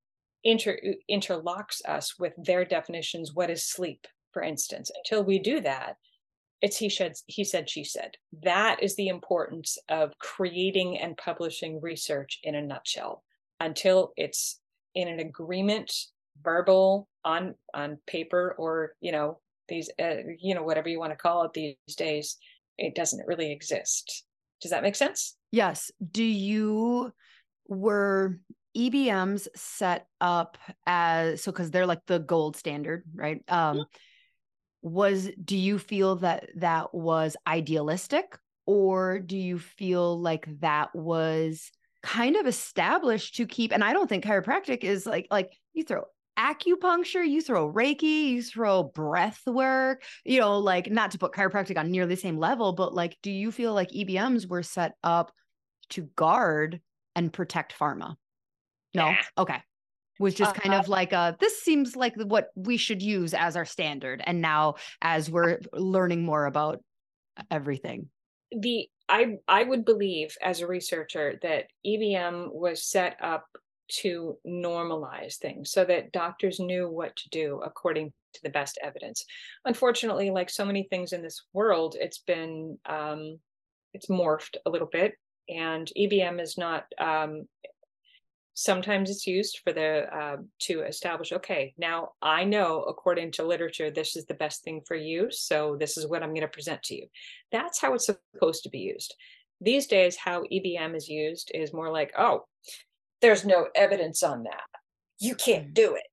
inter- 0.44 0.80
interlocks 1.10 1.80
us 1.86 2.18
with 2.18 2.32
their 2.36 2.64
definitions. 2.64 3.32
What 3.32 3.48
is 3.48 3.64
sleep, 3.64 4.06
for 4.32 4.42
instance? 4.42 4.90
Until 5.04 5.24
we 5.24 5.38
do 5.38 5.60
that, 5.60 5.96
it's 6.60 6.76
he 6.76 6.90
said, 6.90 7.12
he 7.26 7.44
said, 7.44 7.70
she 7.70 7.84
said. 7.84 8.16
That 8.42 8.82
is 8.82 8.96
the 8.96 9.08
importance 9.08 9.78
of 9.88 10.18
creating 10.18 10.98
and 10.98 11.16
publishing 11.16 11.80
research 11.80 12.40
in 12.42 12.54
a 12.56 12.62
nutshell. 12.62 13.22
until 13.60 14.12
it's 14.16 14.60
in 14.94 15.08
an 15.08 15.20
agreement, 15.20 15.92
verbal, 16.42 17.08
on 17.24 17.54
on 17.74 17.98
paper, 18.06 18.54
or 18.58 18.94
you 19.00 19.12
know 19.12 19.40
these 19.68 19.90
uh, 20.00 20.16
you 20.40 20.54
know 20.54 20.62
whatever 20.62 20.88
you 20.88 20.98
want 20.98 21.12
to 21.12 21.16
call 21.16 21.44
it 21.44 21.52
these 21.52 21.96
days. 21.96 22.36
It 22.76 22.94
doesn't 22.94 23.26
really 23.26 23.52
exist. 23.52 24.24
Does 24.60 24.70
that 24.70 24.82
make 24.82 24.96
sense? 24.96 25.36
Yes. 25.50 25.90
Do 26.10 26.24
you 26.24 27.12
were 27.66 28.38
EBMs 28.76 29.48
set 29.56 30.06
up 30.20 30.58
as 30.86 31.42
so 31.42 31.52
because 31.52 31.70
they're 31.70 31.86
like 31.86 32.04
the 32.06 32.18
gold 32.18 32.56
standard, 32.56 33.04
right? 33.14 33.42
Um, 33.48 33.84
was 34.82 35.28
do 35.42 35.56
you 35.56 35.78
feel 35.78 36.16
that 36.16 36.50
that 36.56 36.94
was 36.94 37.36
idealistic, 37.46 38.38
or 38.66 39.18
do 39.18 39.36
you 39.36 39.58
feel 39.58 40.20
like 40.20 40.46
that 40.60 40.94
was 40.94 41.70
kind 42.02 42.36
of 42.36 42.46
established 42.46 43.36
to 43.36 43.46
keep? 43.46 43.72
And 43.72 43.82
I 43.82 43.92
don't 43.92 44.08
think 44.08 44.24
chiropractic 44.24 44.84
is 44.84 45.06
like 45.06 45.26
like 45.30 45.52
you 45.72 45.84
throw 45.84 46.04
acupuncture, 46.38 47.28
you 47.28 47.42
throw 47.42 47.70
Reiki, 47.72 48.28
you 48.30 48.42
throw 48.42 48.84
breath 48.84 49.40
work, 49.46 50.02
you 50.24 50.40
know, 50.40 50.58
like 50.58 50.90
not 50.90 51.10
to 51.12 51.18
put 51.18 51.32
chiropractic 51.32 51.76
on 51.76 51.90
nearly 51.90 52.14
the 52.14 52.20
same 52.20 52.38
level, 52.38 52.72
but 52.72 52.94
like, 52.94 53.16
do 53.22 53.30
you 53.30 53.50
feel 53.50 53.74
like 53.74 53.90
EBMs 53.90 54.48
were 54.48 54.62
set 54.62 54.94
up 55.02 55.32
to 55.90 56.02
guard 56.16 56.80
and 57.16 57.32
protect 57.32 57.76
pharma? 57.78 58.14
No. 58.94 59.08
Yeah. 59.08 59.16
Okay. 59.36 59.62
Was 60.20 60.34
just 60.34 60.54
kind 60.54 60.74
Uh, 60.74 60.78
of 60.78 60.88
like 60.88 61.12
a 61.12 61.36
this 61.38 61.60
seems 61.62 61.94
like 61.94 62.14
what 62.16 62.48
we 62.56 62.76
should 62.76 63.02
use 63.02 63.34
as 63.34 63.54
our 63.56 63.64
standard. 63.64 64.20
And 64.24 64.40
now 64.40 64.74
as 65.00 65.30
we're 65.30 65.60
learning 65.72 66.24
more 66.24 66.46
about 66.46 66.82
everything. 67.50 68.08
the 68.50 68.88
I 69.08 69.36
I 69.46 69.62
would 69.64 69.84
believe 69.84 70.36
as 70.42 70.60
a 70.60 70.66
researcher 70.66 71.38
that 71.42 71.66
EBM 71.86 72.52
was 72.52 72.82
set 72.84 73.16
up 73.22 73.46
to 73.88 74.36
normalize 74.46 75.36
things 75.36 75.70
so 75.70 75.84
that 75.84 76.12
doctors 76.12 76.60
knew 76.60 76.88
what 76.88 77.16
to 77.16 77.28
do 77.30 77.60
according 77.64 78.12
to 78.34 78.40
the 78.42 78.50
best 78.50 78.78
evidence. 78.82 79.24
Unfortunately, 79.64 80.30
like 80.30 80.50
so 80.50 80.64
many 80.64 80.84
things 80.84 81.12
in 81.12 81.22
this 81.22 81.44
world, 81.52 81.96
it's 81.98 82.18
been 82.18 82.78
um, 82.86 83.38
it's 83.94 84.08
morphed 84.08 84.56
a 84.66 84.70
little 84.70 84.88
bit, 84.90 85.14
and 85.48 85.90
EBM 85.96 86.40
is 86.40 86.58
not. 86.58 86.84
Um, 86.98 87.46
sometimes 88.54 89.08
it's 89.08 89.24
used 89.24 89.60
for 89.62 89.72
the 89.72 90.12
uh, 90.12 90.36
to 90.58 90.80
establish 90.80 91.30
okay 91.30 91.72
now 91.78 92.08
i 92.22 92.42
know 92.42 92.82
according 92.88 93.30
to 93.30 93.46
literature 93.46 93.88
this 93.88 94.16
is 94.16 94.24
the 94.24 94.34
best 94.34 94.64
thing 94.64 94.82
for 94.84 94.96
you 94.96 95.28
so 95.30 95.76
this 95.78 95.96
is 95.96 96.08
what 96.08 96.24
i'm 96.24 96.30
going 96.30 96.40
to 96.40 96.48
present 96.48 96.82
to 96.82 96.96
you 96.96 97.06
that's 97.52 97.80
how 97.80 97.94
it's 97.94 98.06
supposed 98.06 98.64
to 98.64 98.68
be 98.68 98.80
used 98.80 99.14
these 99.60 99.86
days 99.86 100.16
how 100.16 100.42
ebm 100.52 100.96
is 100.96 101.08
used 101.08 101.52
is 101.54 101.72
more 101.72 101.92
like 101.92 102.12
oh 102.18 102.44
there's 103.20 103.44
no 103.44 103.68
evidence 103.74 104.22
on 104.22 104.44
that. 104.44 104.64
You 105.20 105.34
can't 105.34 105.74
do 105.74 105.94
it. 105.94 106.04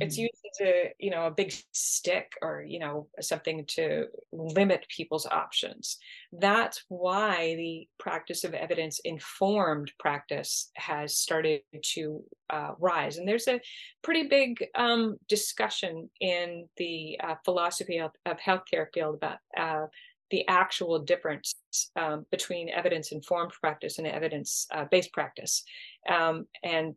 It's 0.00 0.16
Mhm. 0.16 0.18
used 0.18 0.34
as 0.52 0.66
a 0.66 0.94
you 1.00 1.10
know 1.10 1.26
a 1.26 1.30
big 1.32 1.52
stick 1.72 2.32
or 2.40 2.62
you 2.62 2.78
know 2.78 3.08
something 3.20 3.66
to 3.68 4.06
limit 4.32 4.86
people's 4.96 5.26
options. 5.26 5.98
That's 6.32 6.84
why 6.88 7.56
the 7.56 7.88
practice 7.98 8.44
of 8.44 8.54
evidence 8.54 9.00
informed 9.04 9.92
practice 9.98 10.70
has 10.76 11.16
started 11.18 11.62
to 11.94 12.24
uh, 12.50 12.74
rise. 12.78 13.18
And 13.18 13.26
there's 13.28 13.48
a 13.48 13.60
pretty 14.02 14.28
big 14.28 14.64
um, 14.76 15.16
discussion 15.28 16.10
in 16.20 16.68
the 16.76 17.18
uh, 17.22 17.34
philosophy 17.44 17.98
of, 17.98 18.12
of 18.24 18.38
healthcare 18.38 18.86
field 18.94 19.16
about 19.16 19.38
uh, 19.56 19.86
the 20.30 20.46
actual 20.48 20.98
difference 20.98 21.54
um, 21.96 22.26
between 22.30 22.68
evidence 22.68 23.12
informed 23.12 23.52
practice 23.60 23.98
and 23.98 24.06
evidence 24.06 24.66
uh, 24.72 24.84
based 24.90 25.12
practice 25.12 25.64
um, 26.08 26.46
and 26.62 26.94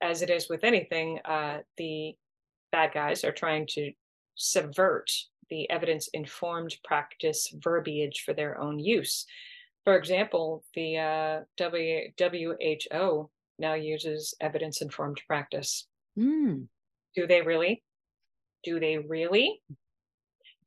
as 0.00 0.22
it 0.22 0.30
is 0.30 0.48
with 0.48 0.64
anything, 0.64 1.18
uh, 1.24 1.58
the 1.76 2.14
bad 2.70 2.92
guys 2.92 3.24
are 3.24 3.32
trying 3.32 3.66
to 3.70 3.92
subvert 4.34 5.10
the 5.50 5.68
evidence 5.70 6.08
informed 6.12 6.76
practice 6.84 7.52
verbiage 7.54 8.22
for 8.24 8.34
their 8.34 8.60
own 8.60 8.78
use. 8.78 9.26
For 9.84 9.96
example, 9.96 10.64
the 10.74 10.98
uh, 10.98 11.40
w- 11.56 12.10
WHO 12.18 13.30
now 13.58 13.74
uses 13.74 14.34
evidence 14.40 14.82
informed 14.82 15.20
practice. 15.26 15.86
Mm. 16.18 16.66
Do 17.16 17.26
they 17.26 17.40
really? 17.42 17.82
Do 18.62 18.78
they 18.78 18.98
really? 18.98 19.62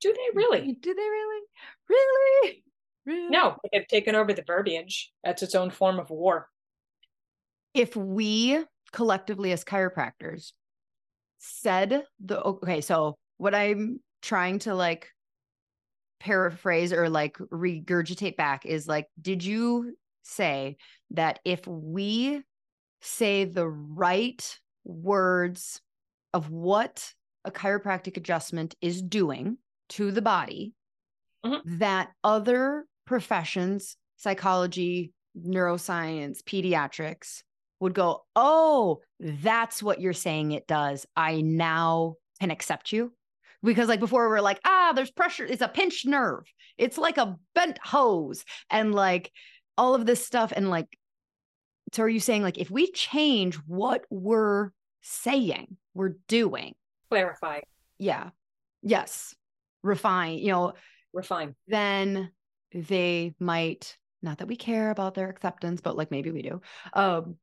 Do 0.01 0.11
they 0.13 0.19
mm-hmm. 0.19 0.37
really? 0.37 0.77
Do 0.79 0.93
they 0.93 1.01
really? 1.01 1.41
Really? 1.89 2.63
Really? 3.05 3.29
No, 3.29 3.57
they've 3.71 3.87
taken 3.87 4.15
over 4.15 4.33
the 4.33 4.43
verbiage. 4.45 5.11
That's 5.23 5.41
its 5.43 5.55
own 5.55 5.69
form 5.71 5.99
of 5.99 6.09
war. 6.09 6.47
if 7.73 7.95
we 7.95 8.63
collectively 8.91 9.51
as 9.51 9.63
chiropractors 9.63 10.51
said 11.39 12.03
the 12.23 12.41
okay 12.41 12.81
so 12.81 13.17
what 13.37 13.55
i'm 13.55 13.99
trying 14.21 14.59
to 14.59 14.75
like 14.75 15.09
paraphrase 16.19 16.93
or 16.93 17.09
like 17.09 17.37
regurgitate 17.51 18.35
back 18.35 18.65
is 18.65 18.87
like 18.87 19.07
did 19.19 19.43
you 19.43 19.95
say 20.23 20.75
that 21.11 21.39
if 21.45 21.65
we 21.65 22.41
say 23.01 23.45
the 23.45 23.67
right 23.67 24.59
words 24.83 25.81
of 26.33 26.51
what 26.51 27.13
a 27.43 27.51
chiropractic 27.51 28.17
adjustment 28.17 28.75
is 28.81 29.01
doing 29.01 29.57
to 29.91 30.11
the 30.11 30.21
body 30.21 30.73
Mhm. 31.45 31.61
that 31.79 32.11
other 32.23 32.85
professions 33.05 33.97
psychology 34.15 35.13
neuroscience 35.37 36.41
pediatrics 36.43 37.43
would 37.79 37.93
go, 37.93 38.23
Oh, 38.35 39.01
that's 39.19 39.81
what 39.81 39.99
you're 39.99 40.13
saying 40.13 40.51
it 40.51 40.67
does. 40.67 41.05
I 41.15 41.41
now 41.41 42.15
can 42.39 42.51
accept 42.51 42.91
you. 42.91 43.13
Because, 43.63 43.87
like 43.87 43.99
before, 43.99 44.27
we 44.29 44.35
are 44.37 44.41
like, 44.41 44.59
Ah, 44.65 44.91
there's 44.95 45.11
pressure. 45.11 45.45
It's 45.45 45.61
a 45.61 45.67
pinched 45.67 46.05
nerve. 46.05 46.43
It's 46.77 46.97
like 46.97 47.17
a 47.17 47.37
bent 47.55 47.79
hose. 47.79 48.43
And 48.69 48.93
like 48.93 49.31
all 49.77 49.95
of 49.95 50.05
this 50.05 50.25
stuff. 50.25 50.51
And 50.55 50.69
like, 50.69 50.97
so 51.93 52.03
are 52.03 52.09
you 52.09 52.19
saying, 52.19 52.43
like, 52.43 52.57
if 52.57 52.69
we 52.71 52.91
change 52.91 53.55
what 53.67 54.05
we're 54.09 54.71
saying, 55.01 55.77
we're 55.93 56.15
doing, 56.27 56.73
Clarify, 57.09 57.61
yeah, 57.97 58.29
yes, 58.81 59.35
refine, 59.83 60.37
you 60.37 60.51
know, 60.51 60.73
refine. 61.13 61.55
then 61.67 62.31
they 62.73 63.35
might 63.39 63.97
not 64.21 64.37
that 64.37 64.47
we 64.47 64.55
care 64.55 64.91
about 64.91 65.13
their 65.13 65.29
acceptance 65.29 65.81
but 65.81 65.97
like 65.97 66.09
maybe 66.09 66.31
we 66.31 66.41
do 66.41 66.61
um 66.93 67.35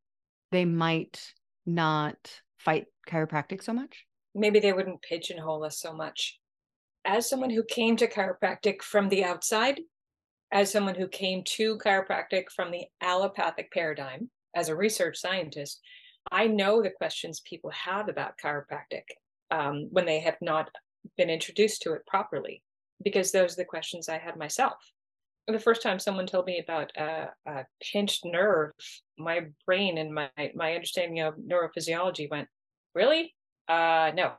they 0.53 0.65
might 0.65 1.35
not 1.67 2.17
fight 2.59 2.87
chiropractic 3.07 3.63
so 3.63 3.75
much 3.75 4.07
maybe 4.39 4.61
they 4.61 4.73
wouldn't 4.73 5.03
pigeonhole 5.03 5.65
us 5.65 5.79
so 5.79 5.93
much. 5.93 6.39
As 7.05 7.29
someone 7.29 7.51
who 7.51 7.63
came 7.63 7.97
to 7.97 8.07
chiropractic 8.07 8.83
from 8.83 9.09
the 9.09 9.25
outside, 9.25 9.81
as 10.53 10.71
someone 10.71 10.95
who 10.95 11.09
came 11.09 11.43
to 11.45 11.79
chiropractic 11.79 12.45
from 12.55 12.71
the 12.71 12.85
allopathic 13.01 13.71
paradigm, 13.73 14.31
as 14.55 14.69
a 14.69 14.77
research 14.77 15.19
scientist, 15.19 15.81
I 16.31 16.47
know 16.47 16.83
the 16.83 16.91
questions 16.91 17.41
people 17.41 17.71
have 17.71 18.09
about 18.09 18.39
chiropractic 18.43 19.05
um, 19.51 19.89
when 19.91 20.07
they 20.07 20.21
have 20.21 20.37
not 20.41 20.71
been 21.17 21.31
introduced 21.31 21.83
to 21.83 21.93
it 21.95 22.07
properly, 22.07 22.63
because 23.03 23.33
those 23.33 23.55
are 23.55 23.63
the 23.63 23.65
questions 23.65 24.09
I 24.09 24.19
had 24.19 24.37
myself. 24.37 24.77
The 25.47 25.59
first 25.59 25.83
time 25.83 25.99
someone 25.99 26.27
told 26.27 26.45
me 26.45 26.59
about 26.59 26.93
a, 26.97 27.31
a 27.47 27.65
pinched 27.81 28.25
nerve, 28.25 28.73
my 29.19 29.47
brain 29.65 29.97
and 29.97 30.13
my 30.13 30.31
my 30.55 30.75
understanding 30.75 31.21
of 31.21 31.37
neurophysiology 31.37 32.31
went, 32.31 32.49
really? 32.95 33.35
Uh, 33.67 34.13
no, 34.15 34.33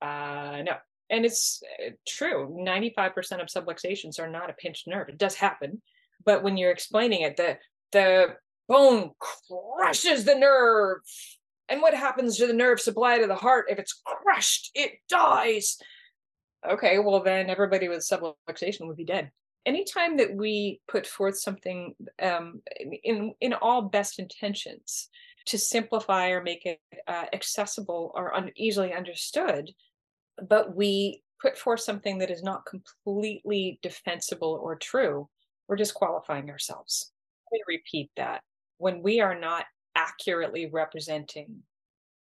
uh, 0.00 0.62
no. 0.62 0.74
And 1.10 1.24
it's 1.24 1.62
uh, 1.84 1.90
true. 2.06 2.56
95% 2.58 3.40
of 3.40 3.48
subluxations 3.48 4.18
are 4.18 4.28
not 4.28 4.50
a 4.50 4.54
pinched 4.54 4.86
nerve. 4.86 5.08
It 5.08 5.18
does 5.18 5.34
happen. 5.34 5.82
But 6.24 6.42
when 6.42 6.56
you're 6.56 6.70
explaining 6.70 7.22
it, 7.22 7.36
the, 7.36 7.58
the 7.92 8.36
bone 8.68 9.10
crushes 9.18 10.24
the 10.24 10.34
nerve. 10.34 10.98
And 11.68 11.80
what 11.80 11.94
happens 11.94 12.36
to 12.36 12.46
the 12.46 12.52
nerve 12.52 12.80
supply 12.80 13.18
to 13.18 13.26
the 13.26 13.34
heart? 13.34 13.66
If 13.68 13.78
it's 13.78 14.00
crushed, 14.04 14.70
it 14.74 14.92
dies. 15.08 15.78
Okay, 16.68 16.98
well, 16.98 17.22
then 17.22 17.50
everybody 17.50 17.88
with 17.88 18.00
subluxation 18.00 18.86
would 18.86 18.96
be 18.96 19.04
dead. 19.04 19.30
Anytime 19.66 20.16
that 20.18 20.34
we 20.34 20.80
put 20.88 21.06
forth 21.06 21.38
something 21.38 21.94
um, 22.22 22.60
in, 23.02 23.34
in 23.40 23.54
all 23.54 23.82
best 23.82 24.18
intentions, 24.18 25.08
to 25.46 25.58
simplify 25.58 26.28
or 26.28 26.42
make 26.42 26.64
it 26.64 26.80
uh, 27.06 27.26
accessible 27.32 28.12
or 28.14 28.34
un- 28.34 28.50
easily 28.56 28.92
understood, 28.92 29.70
but 30.48 30.74
we 30.74 31.22
put 31.40 31.58
forth 31.58 31.80
something 31.80 32.18
that 32.18 32.30
is 32.30 32.42
not 32.42 32.64
completely 32.66 33.78
defensible 33.82 34.58
or 34.62 34.76
true, 34.76 35.28
we're 35.68 35.76
disqualifying 35.76 36.50
ourselves. 36.50 37.12
Let 37.52 37.58
me 37.58 37.76
repeat 37.76 38.10
that. 38.16 38.42
When 38.78 39.02
we 39.02 39.20
are 39.20 39.38
not 39.38 39.66
accurately 39.94 40.66
representing 40.66 41.62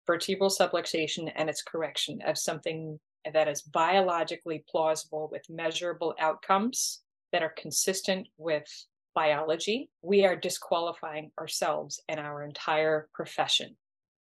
vertebral 0.06 0.50
subluxation 0.50 1.32
and 1.36 1.50
its 1.50 1.62
correction 1.62 2.20
of 2.26 2.38
something 2.38 3.00
that 3.34 3.48
is 3.48 3.62
biologically 3.62 4.64
plausible 4.70 5.30
with 5.32 5.50
measurable 5.50 6.16
outcomes 6.20 7.02
that 7.32 7.44
are 7.44 7.54
consistent 7.58 8.28
with 8.38 8.68
biology, 9.14 9.90
we 10.02 10.26
are 10.26 10.36
disqualifying 10.36 11.32
ourselves 11.40 12.00
and 12.08 12.20
our 12.20 12.44
entire 12.44 13.10
profession. 13.14 13.76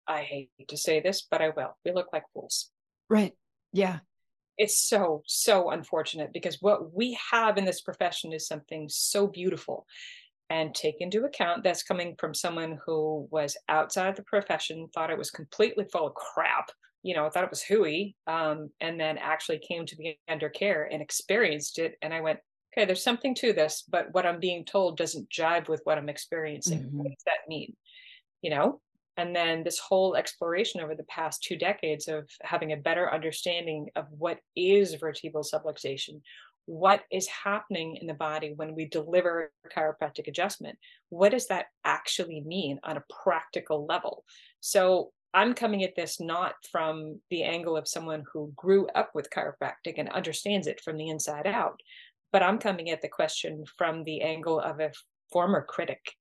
I 0.07 0.21
hate 0.21 0.49
to 0.67 0.77
say 0.77 1.01
this, 1.01 1.25
but 1.29 1.41
I 1.41 1.49
will. 1.49 1.77
We 1.83 1.93
look 1.93 2.07
like 2.13 2.23
fools. 2.33 2.69
Right. 3.09 3.33
Yeah. 3.71 3.99
It's 4.57 4.77
so, 4.77 5.23
so 5.25 5.71
unfortunate 5.71 6.31
because 6.31 6.61
what 6.61 6.93
we 6.93 7.17
have 7.31 7.57
in 7.57 7.65
this 7.65 7.81
profession 7.81 8.33
is 8.33 8.47
something 8.47 8.87
so 8.89 9.27
beautiful. 9.27 9.87
And 10.49 10.75
take 10.75 10.97
into 10.99 11.23
account 11.23 11.63
that's 11.63 11.81
coming 11.81 12.15
from 12.19 12.35
someone 12.35 12.77
who 12.85 13.27
was 13.31 13.57
outside 13.69 14.15
the 14.15 14.21
profession, 14.23 14.87
thought 14.93 15.09
it 15.09 15.17
was 15.17 15.31
completely 15.31 15.85
full 15.91 16.05
of 16.05 16.13
crap, 16.13 16.69
you 17.03 17.13
know, 17.13 17.25
I 17.25 17.29
thought 17.29 17.43
it 17.43 17.49
was 17.49 17.61
hooey, 17.61 18.15
um, 18.27 18.69
and 18.79 18.99
then 18.99 19.17
actually 19.17 19.59
came 19.59 19.85
to 19.85 19.95
the 19.95 20.17
under 20.27 20.49
care 20.49 20.87
and 20.91 21.01
experienced 21.01 21.77
it. 21.77 21.95
And 22.01 22.13
I 22.13 22.21
went, 22.21 22.39
okay, 22.73 22.85
there's 22.85 23.03
something 23.03 23.35
to 23.35 23.53
this, 23.53 23.83
but 23.87 24.13
what 24.13 24.25
I'm 24.25 24.39
being 24.39 24.65
told 24.65 24.97
doesn't 24.97 25.29
jive 25.29 25.67
with 25.67 25.81
what 25.83 25.97
I'm 25.97 26.09
experiencing. 26.09 26.79
Mm-hmm. 26.79 26.97
What 26.97 27.09
does 27.09 27.23
that 27.25 27.47
mean? 27.47 27.75
You 28.41 28.49
know? 28.51 28.81
And 29.15 29.35
then 29.35 29.63
this 29.63 29.77
whole 29.77 30.15
exploration 30.15 30.81
over 30.81 30.95
the 30.95 31.03
past 31.03 31.43
two 31.43 31.55
decades 31.55 32.07
of 32.07 32.27
having 32.41 32.71
a 32.71 32.77
better 32.77 33.13
understanding 33.13 33.89
of 33.95 34.07
what 34.09 34.39
is 34.55 34.95
vertebral 34.95 35.43
subluxation, 35.43 36.21
what 36.65 37.01
is 37.11 37.27
happening 37.27 37.97
in 38.01 38.07
the 38.07 38.15
body 38.15 38.53
when 38.55 38.73
we 38.73 38.85
deliver 38.85 39.51
chiropractic 39.75 40.27
adjustment. 40.27 40.79
What 41.09 41.31
does 41.31 41.47
that 41.47 41.65
actually 41.83 42.41
mean 42.41 42.79
on 42.83 42.97
a 42.97 43.03
practical 43.23 43.85
level? 43.85 44.23
So 44.61 45.11
I'm 45.33 45.53
coming 45.53 45.83
at 45.83 45.95
this 45.95 46.19
not 46.19 46.53
from 46.71 47.19
the 47.29 47.43
angle 47.43 47.75
of 47.75 47.87
someone 47.87 48.23
who 48.31 48.53
grew 48.55 48.87
up 48.95 49.11
with 49.15 49.29
chiropractic 49.31 49.95
and 49.97 50.09
understands 50.09 50.67
it 50.67 50.81
from 50.81 50.97
the 50.97 51.09
inside 51.09 51.47
out, 51.47 51.79
but 52.31 52.43
I'm 52.43 52.59
coming 52.59 52.89
at 52.89 53.01
the 53.01 53.07
question 53.07 53.63
from 53.77 54.03
the 54.03 54.21
angle 54.21 54.59
of 54.59 54.79
a 54.79 54.91
former 55.31 55.63
critic. 55.63 56.13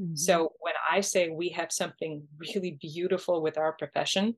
Mm-hmm. 0.00 0.14
So 0.14 0.52
when 0.60 0.74
I 0.90 1.00
say 1.00 1.28
we 1.28 1.50
have 1.50 1.72
something 1.72 2.22
really 2.38 2.78
beautiful 2.80 3.42
with 3.42 3.58
our 3.58 3.72
profession, 3.72 4.34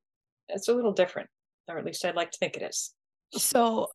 it's 0.48 0.68
a 0.68 0.74
little 0.74 0.92
different, 0.92 1.30
or 1.68 1.78
at 1.78 1.84
least 1.84 2.04
I'd 2.04 2.16
like 2.16 2.32
to 2.32 2.38
think 2.38 2.56
it 2.56 2.62
is. 2.62 2.92
So 3.32 3.88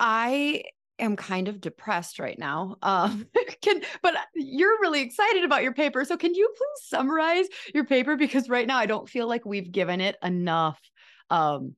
I 0.00 0.62
am 0.98 1.16
kind 1.16 1.48
of 1.48 1.60
depressed 1.60 2.18
right 2.18 2.38
now. 2.38 2.76
Um, 2.82 3.26
can 3.62 3.82
but 4.02 4.14
you're 4.34 4.80
really 4.80 5.02
excited 5.02 5.44
about 5.44 5.62
your 5.62 5.74
paper. 5.74 6.04
So 6.04 6.16
can 6.16 6.34
you 6.34 6.48
please 6.56 6.88
summarize 6.88 7.46
your 7.74 7.84
paper 7.84 8.16
because 8.16 8.48
right 8.48 8.66
now 8.66 8.78
I 8.78 8.86
don't 8.86 9.08
feel 9.08 9.26
like 9.26 9.44
we've 9.44 9.70
given 9.70 10.00
it 10.00 10.16
enough 10.22 10.80
um, 11.30 11.74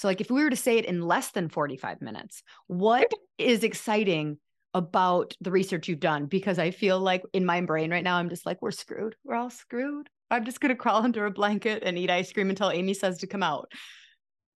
so, 0.00 0.08
like, 0.08 0.22
if 0.22 0.30
we 0.30 0.42
were 0.42 0.48
to 0.48 0.56
say 0.56 0.78
it 0.78 0.86
in 0.86 1.02
less 1.02 1.30
than 1.32 1.50
45 1.50 2.00
minutes, 2.00 2.42
what 2.68 3.12
is 3.36 3.62
exciting 3.62 4.38
about 4.72 5.36
the 5.42 5.50
research 5.50 5.88
you've 5.88 6.00
done? 6.00 6.24
Because 6.24 6.58
I 6.58 6.70
feel 6.70 6.98
like 6.98 7.22
in 7.34 7.44
my 7.44 7.60
brain 7.60 7.90
right 7.90 8.02
now, 8.02 8.16
I'm 8.16 8.30
just 8.30 8.46
like, 8.46 8.62
we're 8.62 8.70
screwed. 8.70 9.14
We're 9.24 9.34
all 9.34 9.50
screwed. 9.50 10.08
I'm 10.30 10.46
just 10.46 10.58
going 10.58 10.70
to 10.74 10.74
crawl 10.74 11.02
under 11.02 11.26
a 11.26 11.30
blanket 11.30 11.82
and 11.84 11.98
eat 11.98 12.08
ice 12.08 12.32
cream 12.32 12.48
until 12.48 12.70
Amy 12.70 12.94
says 12.94 13.18
to 13.18 13.26
come 13.26 13.42
out. 13.42 13.70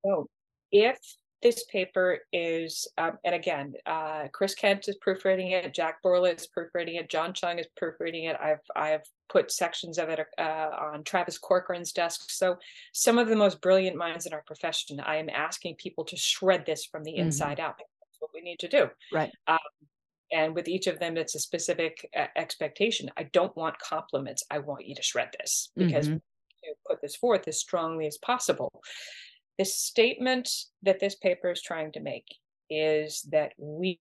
Oh, 0.04 0.26
if 0.70 0.98
this 1.42 1.64
paper 1.64 2.18
is, 2.32 2.86
um, 2.98 3.18
and 3.24 3.34
again, 3.34 3.74
uh, 3.86 4.24
Chris 4.32 4.54
Kent 4.54 4.88
is 4.88 4.96
proofreading 4.96 5.52
it, 5.52 5.72
Jack 5.74 6.02
Bourla 6.04 6.36
is 6.36 6.46
proofreading 6.46 6.96
it, 6.96 7.08
John 7.08 7.32
Chung 7.32 7.58
is 7.58 7.66
proofreading 7.76 8.24
it. 8.24 8.36
I've 8.40 8.60
I've 8.76 9.02
put 9.30 9.50
sections 9.50 9.98
of 9.98 10.08
it 10.08 10.20
uh, 10.38 10.42
on 10.42 11.04
Travis 11.04 11.38
Corcoran's 11.38 11.92
desk. 11.92 12.30
So 12.30 12.56
some 12.92 13.18
of 13.18 13.28
the 13.28 13.36
most 13.36 13.60
brilliant 13.60 13.96
minds 13.96 14.26
in 14.26 14.32
our 14.32 14.42
profession, 14.46 15.00
I 15.00 15.16
am 15.16 15.30
asking 15.30 15.76
people 15.76 16.04
to 16.06 16.16
shred 16.16 16.66
this 16.66 16.84
from 16.84 17.04
the 17.04 17.12
mm-hmm. 17.12 17.26
inside 17.26 17.60
out. 17.60 17.76
That's 17.78 18.20
what 18.20 18.30
we 18.34 18.42
need 18.42 18.58
to 18.58 18.68
do. 18.68 18.88
Right. 19.12 19.30
Um, 19.46 19.58
and 20.32 20.54
with 20.54 20.68
each 20.68 20.86
of 20.86 20.98
them, 20.98 21.16
it's 21.16 21.34
a 21.34 21.40
specific 21.40 22.08
uh, 22.16 22.26
expectation. 22.36 23.10
I 23.16 23.24
don't 23.24 23.56
want 23.56 23.78
compliments. 23.78 24.44
I 24.50 24.58
want 24.58 24.86
you 24.86 24.94
to 24.94 25.02
shred 25.02 25.30
this 25.38 25.70
because 25.76 26.06
mm-hmm. 26.06 26.16
to 26.16 26.74
put 26.86 27.00
this 27.00 27.16
forth 27.16 27.48
as 27.48 27.58
strongly 27.58 28.06
as 28.06 28.18
possible. 28.18 28.82
The 29.60 29.66
statement 29.66 30.48
that 30.82 31.00
this 31.00 31.16
paper 31.16 31.50
is 31.50 31.60
trying 31.60 31.92
to 31.92 32.00
make 32.00 32.24
is 32.70 33.28
that 33.30 33.52
we, 33.58 34.00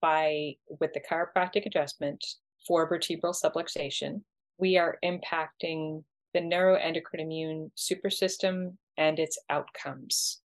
by 0.00 0.54
with 0.80 0.94
the 0.94 1.02
chiropractic 1.02 1.66
adjustment 1.66 2.24
for 2.66 2.88
vertebral 2.88 3.34
subluxation, 3.34 4.22
we 4.56 4.78
are 4.78 4.96
impacting 5.04 6.04
the 6.32 6.40
neuroendocrine 6.40 7.20
immune 7.20 7.70
supersystem 7.76 8.78
and 8.96 9.18
its 9.18 9.38
outcomes 9.50 10.40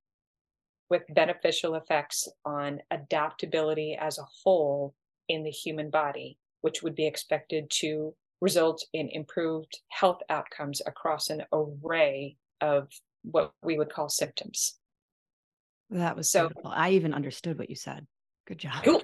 with 0.89 1.03
beneficial 1.11 1.75
effects 1.75 2.27
on 2.47 2.81
adaptability 2.91 3.95
as 4.01 4.17
a 4.17 4.27
whole 4.43 4.95
in 5.29 5.43
the 5.43 5.51
human 5.51 5.91
body, 5.91 6.39
which 6.63 6.83
would 6.83 6.95
be 6.95 7.07
expected 7.07 7.71
to 7.73 8.15
result 8.41 8.83
in 8.95 9.11
improved 9.11 9.81
health 9.89 10.23
outcomes 10.31 10.81
across 10.87 11.29
an 11.29 11.45
array 11.53 12.39
of 12.63 12.89
what 13.31 13.53
we 13.63 13.79
would 13.79 13.93
call 13.93 14.09
symptoms. 14.09 14.75
That 15.91 16.17
was 16.17 16.31
so. 16.31 16.49
Beautiful. 16.49 16.73
I 16.75 16.91
even 16.91 17.15
understood 17.15 17.59
what 17.59 17.71
you 17.71 17.77
said. 17.77 18.07
Good 18.47 18.59
job. 18.59 18.85
Cool. 18.85 19.03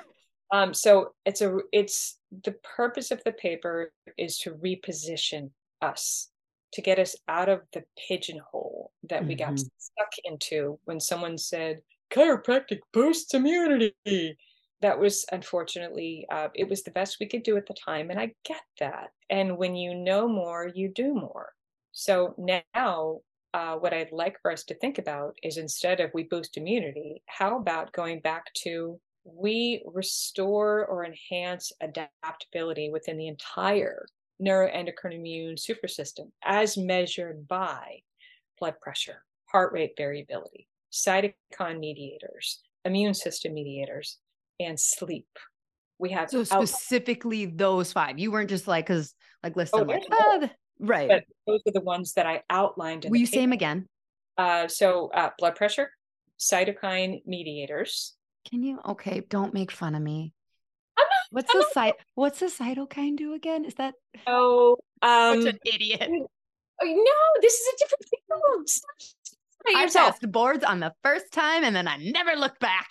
um, 0.52 0.74
so 0.74 1.12
it's 1.24 1.40
a 1.40 1.58
it's 1.72 2.18
the 2.44 2.54
purpose 2.76 3.10
of 3.10 3.22
the 3.24 3.32
paper 3.32 3.92
is 4.16 4.38
to 4.38 4.52
reposition 4.52 5.50
us 5.82 6.28
to 6.72 6.82
get 6.82 6.98
us 6.98 7.16
out 7.28 7.48
of 7.48 7.62
the 7.72 7.82
pigeonhole 8.08 8.92
that 9.08 9.20
mm-hmm. 9.20 9.28
we 9.28 9.34
got 9.34 9.54
mm-hmm. 9.54 9.66
stuck 9.78 10.12
into 10.24 10.78
when 10.84 11.00
someone 11.00 11.36
said 11.36 11.80
chiropractic 12.12 12.80
boosts 12.92 13.34
immunity 13.34 14.36
that 14.80 14.98
was 14.98 15.24
unfortunately 15.32 16.26
uh, 16.32 16.48
it 16.54 16.68
was 16.68 16.82
the 16.82 16.90
best 16.90 17.18
we 17.20 17.26
could 17.26 17.42
do 17.42 17.56
at 17.56 17.66
the 17.66 17.74
time 17.74 18.10
and 18.10 18.20
i 18.20 18.32
get 18.44 18.62
that 18.78 19.10
and 19.28 19.56
when 19.56 19.76
you 19.76 19.94
know 19.94 20.28
more 20.28 20.70
you 20.74 20.88
do 20.88 21.14
more 21.14 21.52
so 21.92 22.34
now 22.38 23.18
uh, 23.52 23.74
what 23.76 23.92
I'd 23.92 24.12
like 24.12 24.36
for 24.40 24.50
us 24.50 24.64
to 24.64 24.74
think 24.74 24.98
about 24.98 25.36
is 25.42 25.56
instead 25.56 26.00
of 26.00 26.10
we 26.14 26.24
boost 26.24 26.56
immunity, 26.56 27.22
how 27.26 27.58
about 27.58 27.92
going 27.92 28.20
back 28.20 28.52
to 28.62 29.00
we 29.24 29.82
restore 29.86 30.86
or 30.86 31.04
enhance 31.04 31.72
adaptability 31.82 32.90
within 32.90 33.16
the 33.18 33.28
entire 33.28 34.06
neuroendocrine 34.42 35.14
immune 35.14 35.56
supersystem 35.56 36.30
as 36.44 36.76
measured 36.76 37.46
by 37.46 37.98
blood 38.58 38.74
pressure, 38.80 39.24
heart 39.46 39.72
rate 39.72 39.92
variability, 39.96 40.68
cytokine 40.92 41.78
mediators, 41.78 42.60
immune 42.84 43.14
system 43.14 43.54
mediators, 43.54 44.18
and 44.58 44.78
sleep. 44.78 45.28
We 45.98 46.10
have 46.10 46.30
so 46.30 46.44
specifically 46.44 47.46
out- 47.46 47.58
those 47.58 47.92
five. 47.92 48.18
You 48.18 48.30
weren't 48.30 48.48
just 48.48 48.66
like 48.66 48.86
because 48.86 49.14
like 49.42 49.56
listen, 49.56 49.80
oh, 49.80 49.84
like 49.84 50.02
oh, 50.10 50.48
Right. 50.80 51.08
But 51.08 51.24
those 51.46 51.60
are 51.68 51.72
the 51.72 51.80
ones 51.82 52.14
that 52.14 52.26
I 52.26 52.42
outlined. 52.48 53.06
Will 53.08 53.18
you 53.18 53.26
say 53.26 53.40
them 53.40 53.52
again? 53.52 53.86
Uh, 54.38 54.66
so 54.66 55.10
uh, 55.14 55.30
blood 55.38 55.54
pressure, 55.54 55.90
cytokine 56.38 57.20
mediators. 57.26 58.14
Can 58.48 58.62
you? 58.62 58.80
Okay, 58.86 59.22
don't 59.28 59.52
make 59.52 59.70
fun 59.70 59.94
of 59.94 60.02
me. 60.02 60.32
What's 61.30 61.52
the 61.52 61.64
site? 61.72 61.94
What's 62.14 62.40
the 62.40 62.46
cytokine 62.46 63.16
do 63.16 63.34
again? 63.34 63.64
Is 63.64 63.74
that? 63.74 63.94
Oh, 64.26 64.78
um, 65.02 65.46
an 65.46 65.58
idiot. 65.64 66.08
Oh, 66.82 66.86
no, 66.86 67.40
this 67.40 67.54
is 67.54 67.74
a 67.74 67.78
different 67.78 68.04
thing. 68.08 69.76
I 69.76 69.88
passed 69.88 70.32
boards 70.32 70.64
on 70.64 70.80
the 70.80 70.92
first 71.04 71.32
time, 71.32 71.62
and 71.62 71.76
then 71.76 71.86
I 71.86 71.98
never 71.98 72.32
looked 72.32 72.60
back. 72.60 72.88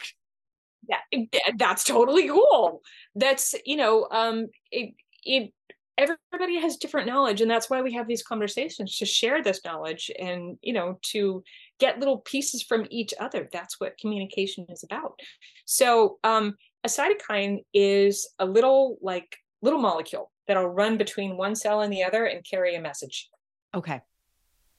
Yeah, 0.88 1.26
that's 1.58 1.84
totally 1.84 2.28
cool. 2.28 2.82
That's 3.16 3.56
you 3.66 3.76
know, 3.76 4.08
um, 4.10 4.48
it 4.72 4.94
it 5.24 5.52
everybody 6.00 6.60
has 6.60 6.78
different 6.78 7.08
knowledge 7.08 7.41
and 7.41 7.52
that's 7.52 7.70
why 7.70 7.82
we 7.82 7.93
have 7.93 8.08
these 8.08 8.24
conversations 8.24 8.97
to 8.97 9.06
share 9.06 9.43
this 9.43 9.62
knowledge 9.66 10.10
and 10.18 10.58
you 10.62 10.74
know 10.74 10.97
to 11.02 11.43
get 11.80 12.00
little 12.00 12.20
pieces 12.20 12.62
from 12.62 12.86
each 12.89 13.14
other. 13.20 13.50
That's 13.52 13.80
what 13.80 13.97
communication 13.97 14.66
is 14.70 14.84
about. 14.84 15.20
So 15.66 16.20
um, 16.24 16.56
a 16.84 16.89
cytokine 16.89 17.64
is 17.74 18.30
a 18.39 18.45
little 18.45 18.97
like 19.02 19.38
little 19.62 19.80
molecule 19.80 20.32
that'll 20.47 20.68
run 20.68 20.97
between 20.97 21.38
one 21.38 21.56
cell 21.56 21.82
and 21.82 21.91
the 21.91 22.04
other 22.04 22.26
and 22.26 22.45
carry 22.45 22.76
a 22.76 22.82
message. 22.82 23.30
Okay. 23.76 24.02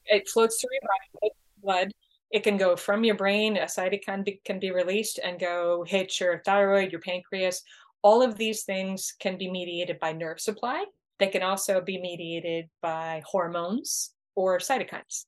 It 0.05 0.27
floats 0.29 0.59
through 0.59 0.69
your 0.73 0.81
body 1.21 1.33
blood. 1.63 1.91
It 2.31 2.43
can 2.43 2.57
go 2.57 2.75
from 2.75 3.03
your 3.03 3.15
brain 3.15 3.57
a 3.57 3.65
cytokine 3.65 4.23
be, 4.23 4.41
can 4.45 4.59
be 4.59 4.71
released 4.71 5.19
and 5.23 5.39
go 5.39 5.83
hit 5.87 6.19
your 6.19 6.41
thyroid 6.45 6.91
your 6.91 7.01
pancreas. 7.01 7.61
All 8.03 8.23
of 8.23 8.37
these 8.37 8.63
things 8.63 9.13
can 9.19 9.37
be 9.37 9.49
mediated 9.49 9.99
by 9.99 10.11
nerve 10.11 10.39
supply 10.39 10.85
they 11.21 11.27
can 11.27 11.43
also 11.43 11.81
be 11.81 12.01
mediated 12.01 12.65
by 12.81 13.21
hormones 13.25 14.11
or 14.35 14.57
cytokines. 14.57 15.25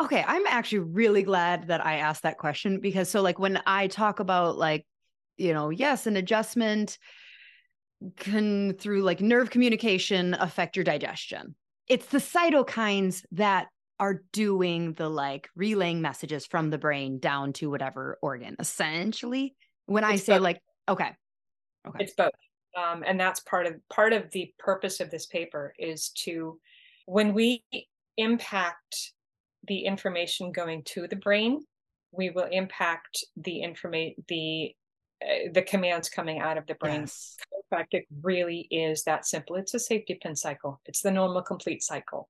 Okay, 0.00 0.24
I'm 0.26 0.46
actually 0.46 0.80
really 0.80 1.22
glad 1.22 1.68
that 1.68 1.84
I 1.84 1.98
asked 1.98 2.22
that 2.22 2.38
question 2.38 2.80
because 2.80 3.08
so 3.08 3.20
like 3.20 3.38
when 3.38 3.60
I 3.66 3.86
talk 3.86 4.20
about 4.20 4.56
like 4.56 4.86
you 5.36 5.52
know, 5.52 5.70
yes, 5.70 6.06
an 6.06 6.16
adjustment 6.16 6.96
can 8.16 8.74
through 8.74 9.02
like 9.02 9.20
nerve 9.20 9.50
communication 9.50 10.34
affect 10.34 10.76
your 10.76 10.84
digestion. 10.84 11.54
It's 11.88 12.06
the 12.06 12.18
cytokines 12.18 13.24
that 13.32 13.66
are 14.00 14.22
doing 14.32 14.92
the 14.94 15.08
like 15.08 15.48
relaying 15.54 16.00
messages 16.00 16.46
from 16.46 16.70
the 16.70 16.78
brain 16.78 17.18
down 17.18 17.52
to 17.54 17.70
whatever 17.70 18.18
organ 18.22 18.56
essentially 18.58 19.54
when 19.86 20.02
it's 20.02 20.12
i 20.12 20.16
say 20.16 20.32
both. 20.32 20.42
like 20.42 20.60
okay 20.88 21.10
okay 21.86 22.02
it's 22.02 22.14
both 22.14 22.32
um, 22.76 23.04
and 23.06 23.18
that's 23.18 23.40
part 23.40 23.66
of 23.66 23.74
part 23.88 24.12
of 24.12 24.30
the 24.30 24.52
purpose 24.58 25.00
of 25.00 25.10
this 25.10 25.26
paper 25.26 25.74
is 25.78 26.10
to 26.10 26.58
when 27.06 27.34
we 27.34 27.64
impact 28.16 29.12
the 29.66 29.84
information 29.84 30.52
going 30.52 30.82
to 30.84 31.06
the 31.08 31.16
brain. 31.16 31.60
We 32.12 32.30
will 32.30 32.48
impact 32.50 33.24
the 33.36 33.62
information, 33.62 34.24
the 34.28 34.74
uh, 35.22 35.50
the 35.52 35.62
commands 35.62 36.08
coming 36.08 36.40
out 36.40 36.58
of 36.58 36.66
the 36.66 36.74
brain. 36.74 37.02
Yes. 37.02 37.36
Chiropractic 37.72 38.04
really 38.22 38.68
is 38.70 39.04
that 39.04 39.26
simple. 39.26 39.56
It's 39.56 39.74
a 39.74 39.78
safety 39.78 40.18
pin 40.20 40.36
cycle. 40.36 40.80
It's 40.86 41.00
the 41.00 41.10
normal 41.10 41.42
complete 41.42 41.82
cycle, 41.82 42.28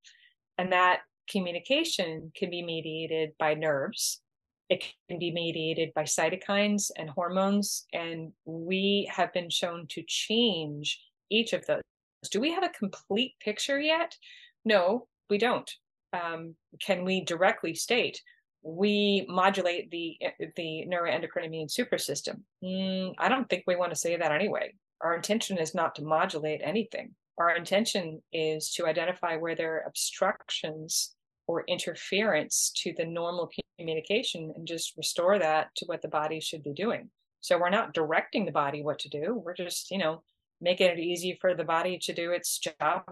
and 0.59 0.73
that 0.73 1.01
communication 1.29 2.33
can 2.37 2.51
be 2.51 2.63
mediated 2.63 3.33
by 3.39 3.55
nerves. 3.55 4.21
It 4.69 4.85
can 5.09 5.19
be 5.19 5.31
mediated 5.31 5.93
by 5.95 6.05
cytokines 6.05 6.91
and 6.97 7.11
hormones, 7.11 7.87
and 7.93 8.33
we 8.45 9.11
have 9.13 9.33
been 9.33 9.51
shown 9.51 9.87
to 9.89 10.03
change 10.07 11.01
each 11.31 11.53
of 11.53 11.67
those. 11.67 11.83
Do 12.31 12.41
we 12.41 12.53
have 12.53 12.65
a 12.65 12.71
complete 12.71 13.35
picture 13.41 13.81
yet? 13.81 14.17
No, 14.65 15.07
we 15.29 15.39
don't. 15.39 15.71
Um, 16.13 16.55
can 16.81 17.05
we 17.05 17.25
directly 17.25 17.75
state 17.75 18.21
we 18.65 19.27
modulate 19.29 19.91
the 19.91 20.17
the 20.57 20.87
neuroendocrine 20.89 21.45
immune 21.45 21.69
super 21.69 21.99
system? 21.99 22.45
Mm, 22.65 23.15
I 23.19 23.29
don't 23.29 23.49
think 23.49 23.65
we 23.67 23.77
want 23.77 23.93
to 23.93 23.99
say 23.99 24.17
that 24.17 24.33
anyway. 24.33 24.73
Our 25.03 25.15
intention 25.15 25.59
is 25.59 25.75
not 25.75 25.95
to 25.97 26.03
modulate 26.03 26.63
anything. 26.65 27.15
Our 27.37 27.55
intention 27.55 28.23
is 28.33 28.73
to 28.75 28.87
identify 28.87 29.37
where 29.37 29.55
there 29.55 29.75
are 29.75 29.85
obstructions 29.87 31.15
or 31.47 31.65
interference 31.69 32.73
to 32.77 32.93
the 32.97 33.05
normal 33.05 33.51
communication 33.79 34.53
and 34.57 34.67
just 34.67 34.97
restore 34.97 35.39
that 35.39 35.69
to 35.77 35.87
what 35.87 36.03
the 36.03 36.09
body 36.09 36.41
should 36.41 36.63
be 36.63 36.73
doing. 36.73 37.11
So 37.41 37.59
we're 37.59 37.71
not 37.71 37.93
directing 37.93 38.47
the 38.47 38.53
body 38.53 38.83
what 38.83 39.01
to 39.01 39.09
do. 39.09 39.35
We're 39.35 39.55
just, 39.55 39.91
you 39.91 39.99
know, 39.99 40.23
making 40.61 40.89
it 40.89 40.99
easy 40.99 41.37
for 41.41 41.55
the 41.55 41.65
body 41.65 41.99
to 42.05 42.15
do 42.15 42.33
its 42.33 42.59
job 42.59 43.03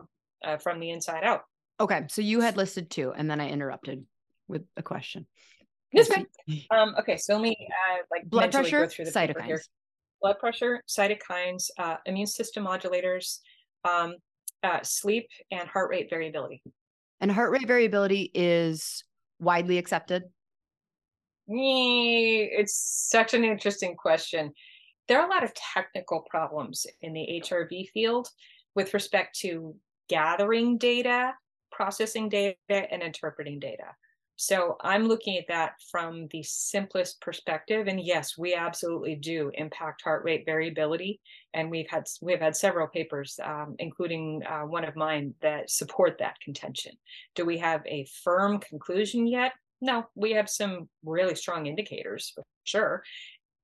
uh, 0.45 0.57
from 0.57 0.81
the 0.81 0.91
inside 0.91 1.25
out. 1.25 1.43
Okay. 1.81 2.07
So 2.09 2.23
you 2.23 2.41
had 2.41 2.57
listed 2.57 2.91
two, 2.91 3.13
and 3.15 3.31
then 3.31 3.41
I 3.41 3.49
interrupted 3.49 4.05
with 4.49 4.63
a 4.77 4.83
question. 4.83 5.27
Yes, 5.93 6.09
ma'am. 6.09 6.27
Um, 6.71 6.95
okay. 6.99 7.17
So 7.19 7.35
let 7.35 7.43
me 7.43 7.57
uh, 7.61 7.99
like 8.11 8.25
blood 8.25 8.53
pressure, 8.53 8.83
go 8.83 8.89
through 8.89 9.05
the 9.05 9.11
cytokines. 9.11 9.61
Blood 10.21 10.39
pressure, 10.39 10.83
cytokines, 10.89 11.69
uh, 11.79 11.97
immune 12.07 12.27
system 12.27 12.65
modulators, 12.65 13.39
um, 13.85 14.15
uh, 14.63 14.81
sleep, 14.83 15.27
and 15.51 15.69
heart 15.69 15.91
rate 15.91 16.09
variability. 16.09 16.63
And 17.23 17.31
heart 17.31 17.53
rate 17.53 17.69
variability 17.69 18.33
is 18.35 19.05
widely 19.39 19.79
accepted. 19.79 20.25
It's 21.47 22.75
such 23.11 23.33
an 23.33 23.45
interesting 23.45 23.95
question. 23.97 24.53
There 25.07 25.21
are 25.21 25.27
a 25.27 25.31
lot 25.31 25.45
of 25.45 25.55
technical 25.55 26.27
problems 26.29 26.85
in 27.01 27.13
the 27.13 27.41
HRV 27.45 27.91
field 27.91 28.29
with 28.75 28.93
respect 28.93 29.39
to 29.41 29.77
gathering 30.09 30.79
data, 30.79 31.33
processing 31.71 32.29
data, 32.29 32.57
and 32.69 33.03
interpreting 33.03 33.61
data. 33.61 33.95
So 34.43 34.77
I'm 34.81 35.07
looking 35.07 35.39
at 35.39 35.47
that 35.47 35.75
from 35.89 36.27
the 36.33 36.43
simplest 36.43 37.21
perspective. 37.21 37.87
And 37.87 38.05
yes, 38.05 38.37
we 38.37 38.55
absolutely 38.55 39.15
do 39.15 39.53
impact 39.55 40.03
heart 40.03 40.25
rate 40.25 40.43
variability. 40.45 41.21
And 41.55 41.71
we've 41.71 41.89
had 41.89 42.09
we've 42.21 42.41
had 42.41 42.57
several 42.57 42.89
papers, 42.89 43.39
um, 43.41 43.77
including 43.79 44.43
uh, 44.45 44.63
one 44.63 44.85
of 44.85 44.97
mine, 44.97 45.35
that 45.43 45.71
support 45.71 46.17
that 46.19 46.41
contention. 46.45 46.91
Do 47.37 47.45
we 47.45 47.57
have 47.59 47.83
a 47.87 48.05
firm 48.25 48.59
conclusion 48.59 49.29
yet? 49.29 49.53
No, 49.81 50.07
we 50.17 50.33
have 50.33 50.51
some 50.51 50.89
really 51.05 51.37
strong 51.37 51.67
indicators 51.67 52.33
for 52.35 52.43
sure. 52.65 53.05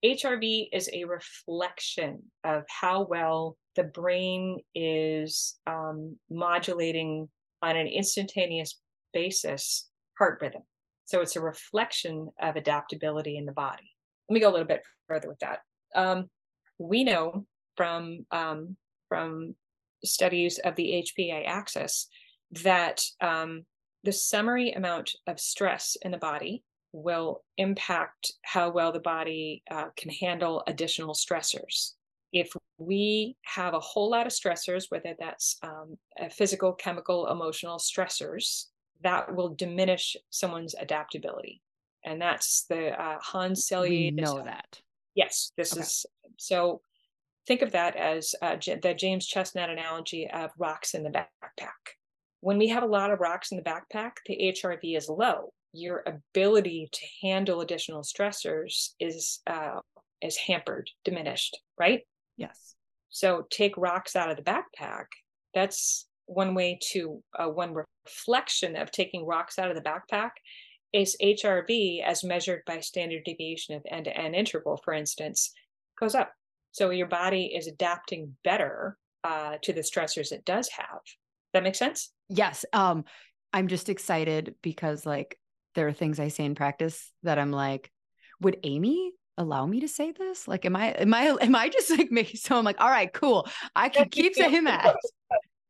HRV 0.04 0.68
is 0.72 0.88
a 0.92 1.06
reflection 1.06 2.22
of 2.44 2.62
how 2.68 3.04
well 3.10 3.56
the 3.74 3.82
brain 3.82 4.58
is 4.76 5.58
um, 5.66 6.16
modulating 6.30 7.28
on 7.62 7.76
an 7.76 7.88
instantaneous 7.88 8.78
basis 9.12 9.87
heart 10.18 10.38
rhythm. 10.40 10.62
So 11.04 11.20
it's 11.20 11.36
a 11.36 11.40
reflection 11.40 12.28
of 12.40 12.56
adaptability 12.56 13.38
in 13.38 13.46
the 13.46 13.52
body. 13.52 13.90
Let 14.28 14.34
me 14.34 14.40
go 14.40 14.50
a 14.50 14.52
little 14.52 14.66
bit 14.66 14.82
further 15.06 15.28
with 15.28 15.38
that. 15.38 15.60
Um, 15.94 16.28
we 16.78 17.04
know 17.04 17.46
from 17.76 18.26
um, 18.30 18.76
from 19.08 19.54
studies 20.04 20.58
of 20.58 20.76
the 20.76 21.04
HPA 21.18 21.46
axis 21.46 22.08
that 22.62 23.02
um, 23.20 23.64
the 24.04 24.12
summary 24.12 24.72
amount 24.72 25.12
of 25.26 25.40
stress 25.40 25.96
in 26.02 26.12
the 26.12 26.18
body 26.18 26.62
will 26.92 27.42
impact 27.56 28.32
how 28.42 28.70
well 28.70 28.92
the 28.92 29.00
body 29.00 29.62
uh, 29.70 29.86
can 29.96 30.10
handle 30.10 30.62
additional 30.66 31.14
stressors. 31.14 31.92
If 32.32 32.52
we 32.78 33.36
have 33.44 33.74
a 33.74 33.80
whole 33.80 34.10
lot 34.10 34.26
of 34.26 34.32
stressors, 34.32 34.84
whether 34.90 35.14
that's 35.18 35.56
um, 35.62 35.96
physical, 36.30 36.72
chemical, 36.72 37.26
emotional 37.28 37.78
stressors, 37.78 38.66
that 39.02 39.34
will 39.34 39.50
diminish 39.50 40.16
someone's 40.30 40.74
adaptability. 40.74 41.62
And 42.04 42.20
that's 42.20 42.64
the 42.68 43.00
uh, 43.00 43.18
Hans 43.20 43.66
Selye. 43.66 43.88
We 43.88 44.10
know 44.10 44.42
that. 44.44 44.80
Yes, 45.14 45.52
this 45.56 45.72
okay. 45.72 45.82
is 45.82 46.06
so. 46.36 46.80
Think 47.46 47.62
of 47.62 47.72
that 47.72 47.96
as 47.96 48.34
uh, 48.42 48.56
the 48.56 48.94
James 48.94 49.26
Chestnut 49.26 49.70
analogy 49.70 50.28
of 50.30 50.50
rocks 50.58 50.92
in 50.92 51.02
the 51.02 51.08
backpack. 51.08 51.94
When 52.40 52.58
we 52.58 52.68
have 52.68 52.82
a 52.82 52.86
lot 52.86 53.10
of 53.10 53.20
rocks 53.20 53.52
in 53.52 53.56
the 53.56 53.64
backpack, 53.64 54.12
the 54.26 54.54
HRV 54.54 54.96
is 54.96 55.08
low. 55.08 55.52
Your 55.72 56.04
ability 56.06 56.90
to 56.92 57.00
handle 57.22 57.62
additional 57.62 58.02
stressors 58.02 58.90
is 59.00 59.40
uh, 59.46 59.80
is 60.20 60.36
hampered, 60.36 60.90
diminished, 61.04 61.58
right? 61.78 62.02
Yes. 62.36 62.74
So 63.10 63.46
take 63.50 63.76
rocks 63.76 64.14
out 64.14 64.30
of 64.30 64.36
the 64.36 64.42
backpack. 64.42 65.06
That's 65.54 66.06
one 66.28 66.54
way 66.54 66.78
to 66.92 67.22
uh, 67.38 67.48
one 67.48 67.74
reflection 67.74 68.76
of 68.76 68.92
taking 68.92 69.26
rocks 69.26 69.58
out 69.58 69.70
of 69.70 69.76
the 69.76 69.82
backpack 69.82 70.30
is 70.92 71.16
HRV 71.22 72.02
as 72.04 72.22
measured 72.22 72.62
by 72.66 72.80
standard 72.80 73.22
deviation 73.24 73.74
of 73.74 73.82
N 73.90 74.04
to 74.04 74.16
N 74.16 74.34
interval, 74.34 74.80
for 74.84 74.94
instance, 74.94 75.52
goes 75.98 76.14
up. 76.14 76.32
So 76.72 76.90
your 76.90 77.08
body 77.08 77.52
is 77.56 77.66
adapting 77.66 78.36
better 78.44 78.96
uh, 79.24 79.56
to 79.62 79.72
the 79.72 79.80
stressors 79.80 80.30
it 80.32 80.44
does 80.44 80.68
have. 80.68 81.00
That 81.54 81.62
makes 81.62 81.78
sense? 81.78 82.12
Yes. 82.28 82.64
Um, 82.72 83.04
I'm 83.52 83.68
just 83.68 83.88
excited 83.88 84.54
because 84.62 85.06
like 85.06 85.38
there 85.74 85.88
are 85.88 85.92
things 85.92 86.20
I 86.20 86.28
say 86.28 86.44
in 86.44 86.54
practice 86.54 87.10
that 87.22 87.38
I'm 87.38 87.50
like, 87.50 87.90
would 88.40 88.58
Amy 88.62 89.12
allow 89.38 89.64
me 89.64 89.80
to 89.80 89.88
say 89.88 90.12
this? 90.12 90.46
Like, 90.46 90.66
am 90.66 90.76
I 90.76 90.90
am 90.90 91.14
I 91.14 91.36
am 91.40 91.56
I 91.56 91.70
just 91.70 91.90
like 91.90 92.10
making 92.10 92.38
so 92.38 92.58
I'm 92.58 92.64
like, 92.64 92.80
all 92.80 92.90
right, 92.90 93.12
cool. 93.12 93.48
I 93.74 93.88
can 93.88 94.10
keep 94.10 94.34
saying 94.34 94.64
that 94.64 94.94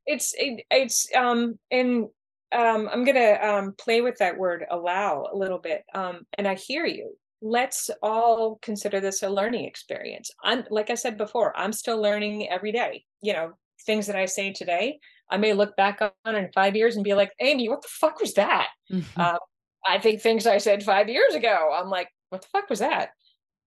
it's 0.08 0.34
it, 0.36 0.64
it's 0.70 1.06
um 1.14 1.58
and 1.70 2.06
um 2.52 2.88
i'm 2.92 3.04
gonna 3.04 3.38
um 3.42 3.74
play 3.78 4.00
with 4.00 4.16
that 4.18 4.36
word 4.36 4.64
allow 4.70 5.26
a 5.32 5.36
little 5.36 5.58
bit 5.58 5.84
um 5.94 6.26
and 6.36 6.48
i 6.48 6.54
hear 6.54 6.84
you. 6.84 7.14
Let's 7.40 7.88
all 8.02 8.58
consider 8.62 8.98
this 8.98 9.22
a 9.22 9.28
learning 9.28 9.64
experience. 9.64 10.32
I'm 10.42 10.64
like 10.70 10.90
i 10.90 10.94
said 10.94 11.16
before 11.16 11.56
i'm 11.56 11.72
still 11.72 12.00
learning 12.00 12.48
every 12.50 12.72
day 12.72 13.04
you 13.20 13.32
know 13.32 13.52
things 13.86 14.06
that 14.08 14.16
i 14.16 14.26
say 14.26 14.52
today. 14.52 14.98
I 15.30 15.36
may 15.36 15.52
look 15.52 15.76
back 15.76 16.00
on 16.00 16.34
in 16.34 16.50
five 16.54 16.74
years 16.74 16.96
and 16.96 17.04
be 17.04 17.14
like 17.14 17.32
amy 17.40 17.68
what 17.68 17.82
the 17.82 17.88
fuck 17.88 18.18
was 18.18 18.34
that? 18.34 18.68
Mm-hmm. 18.90 19.20
uh, 19.20 19.38
i 19.86 19.98
think 19.98 20.20
things 20.20 20.46
i 20.46 20.58
said 20.58 20.82
five 20.82 21.08
years 21.08 21.34
ago 21.34 21.70
i'm 21.78 21.90
like 21.90 22.08
what 22.30 22.42
the 22.42 22.48
fuck 22.48 22.68
was 22.68 22.80
that? 22.80 23.10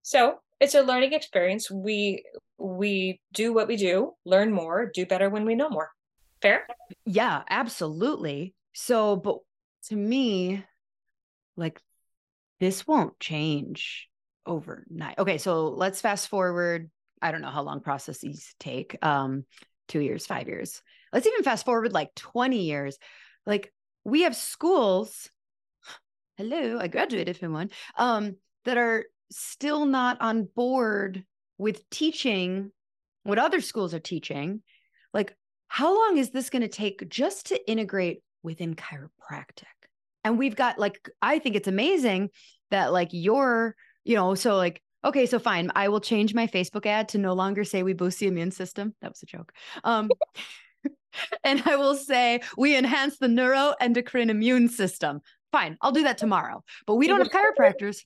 So 0.03 0.39
it's 0.59 0.75
a 0.75 0.81
learning 0.81 1.13
experience. 1.13 1.69
We 1.69 2.23
we 2.57 3.19
do 3.33 3.53
what 3.53 3.67
we 3.67 3.75
do 3.75 4.13
learn 4.25 4.51
more 4.51 4.91
do 4.93 5.05
better 5.05 5.29
when 5.29 5.45
we 5.45 5.55
know 5.55 5.69
more 5.69 5.89
Fair? 6.41 6.65
Yeah, 7.05 7.43
absolutely. 7.49 8.55
So, 8.73 9.15
but 9.15 9.39
to 9.89 9.95
me, 9.95 10.63
like 11.55 11.79
this 12.59 12.87
won't 12.87 13.19
change 13.19 14.07
overnight. 14.45 15.19
Okay, 15.19 15.37
so 15.37 15.69
let's 15.69 16.01
fast 16.01 16.27
forward. 16.27 16.89
I 17.21 17.31
don't 17.31 17.41
know 17.41 17.49
how 17.49 17.61
long 17.61 17.81
processes 17.81 18.55
take. 18.59 18.97
Um, 19.03 19.45
two 19.87 19.99
years, 19.99 20.25
five 20.25 20.47
years. 20.47 20.81
Let's 21.13 21.27
even 21.27 21.43
fast 21.43 21.65
forward 21.65 21.93
like 21.93 22.15
20 22.15 22.63
years. 22.63 22.97
Like 23.45 23.71
we 24.03 24.21
have 24.21 24.35
schools. 24.35 25.29
Hello, 26.37 26.79
I 26.79 26.87
graduated 26.87 27.37
from 27.37 27.53
one. 27.53 27.69
Um, 27.97 28.37
that 28.65 28.77
are 28.77 29.05
still 29.31 29.85
not 29.85 30.21
on 30.21 30.47
board 30.55 31.23
with 31.57 31.87
teaching 31.89 32.71
what 33.23 33.39
other 33.39 33.61
schools 33.61 33.93
are 33.93 33.99
teaching. 33.99 34.61
Like 35.13 35.35
how 35.71 35.95
long 35.97 36.17
is 36.17 36.31
this 36.31 36.49
going 36.49 36.63
to 36.63 36.67
take 36.67 37.07
just 37.07 37.45
to 37.45 37.71
integrate 37.71 38.21
within 38.43 38.75
chiropractic? 38.75 39.63
And 40.25 40.37
we've 40.37 40.55
got 40.55 40.77
like, 40.77 41.09
I 41.21 41.39
think 41.39 41.55
it's 41.55 41.69
amazing 41.69 42.31
that 42.71 42.91
like 42.91 43.07
you're, 43.13 43.77
you 44.03 44.17
know, 44.17 44.35
so 44.35 44.57
like, 44.57 44.81
okay, 45.05 45.25
so 45.25 45.39
fine. 45.39 45.71
I 45.73 45.87
will 45.87 46.01
change 46.01 46.33
my 46.33 46.45
Facebook 46.45 46.85
ad 46.85 47.07
to 47.09 47.19
no 47.19 47.31
longer 47.31 47.63
say 47.63 47.83
we 47.83 47.93
boost 47.93 48.19
the 48.19 48.27
immune 48.27 48.51
system. 48.51 48.93
That 49.01 49.11
was 49.11 49.23
a 49.23 49.25
joke. 49.25 49.53
Um, 49.85 50.09
and 51.45 51.63
I 51.65 51.77
will 51.77 51.95
say 51.95 52.41
we 52.57 52.75
enhance 52.75 53.17
the 53.17 53.27
neuroendocrine 53.27 54.29
immune 54.29 54.67
system. 54.67 55.21
Fine, 55.53 55.77
I'll 55.79 55.93
do 55.93 56.03
that 56.03 56.17
tomorrow. 56.17 56.65
But 56.85 56.95
we 56.95 57.07
don't 57.07 57.21
have 57.21 57.29
chiropractors. 57.29 58.01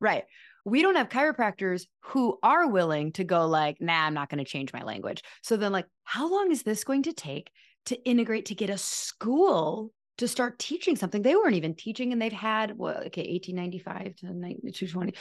Right 0.00 0.24
we 0.66 0.82
don't 0.82 0.96
have 0.96 1.08
chiropractors 1.08 1.86
who 2.00 2.38
are 2.42 2.68
willing 2.68 3.12
to 3.12 3.24
go 3.24 3.46
like, 3.46 3.80
nah, 3.80 4.04
I'm 4.04 4.14
not 4.14 4.28
going 4.28 4.44
to 4.44 4.50
change 4.50 4.72
my 4.72 4.82
language. 4.82 5.22
So 5.42 5.56
then 5.56 5.72
like, 5.72 5.86
how 6.04 6.30
long 6.30 6.50
is 6.50 6.62
this 6.62 6.84
going 6.84 7.04
to 7.04 7.12
take 7.12 7.50
to 7.86 8.02
integrate 8.04 8.46
to 8.46 8.54
get 8.54 8.68
a 8.68 8.76
school 8.76 9.92
to 10.18 10.28
start 10.28 10.58
teaching 10.58 10.96
something. 10.96 11.22
They 11.22 11.34
weren't 11.34 11.54
even 11.54 11.74
teaching, 11.74 12.12
and 12.12 12.20
they've 12.20 12.32
had 12.32 12.76
well, 12.76 12.96
okay, 13.06 13.32
1895 13.32 14.16
to 14.16 14.72
220. 14.72 15.14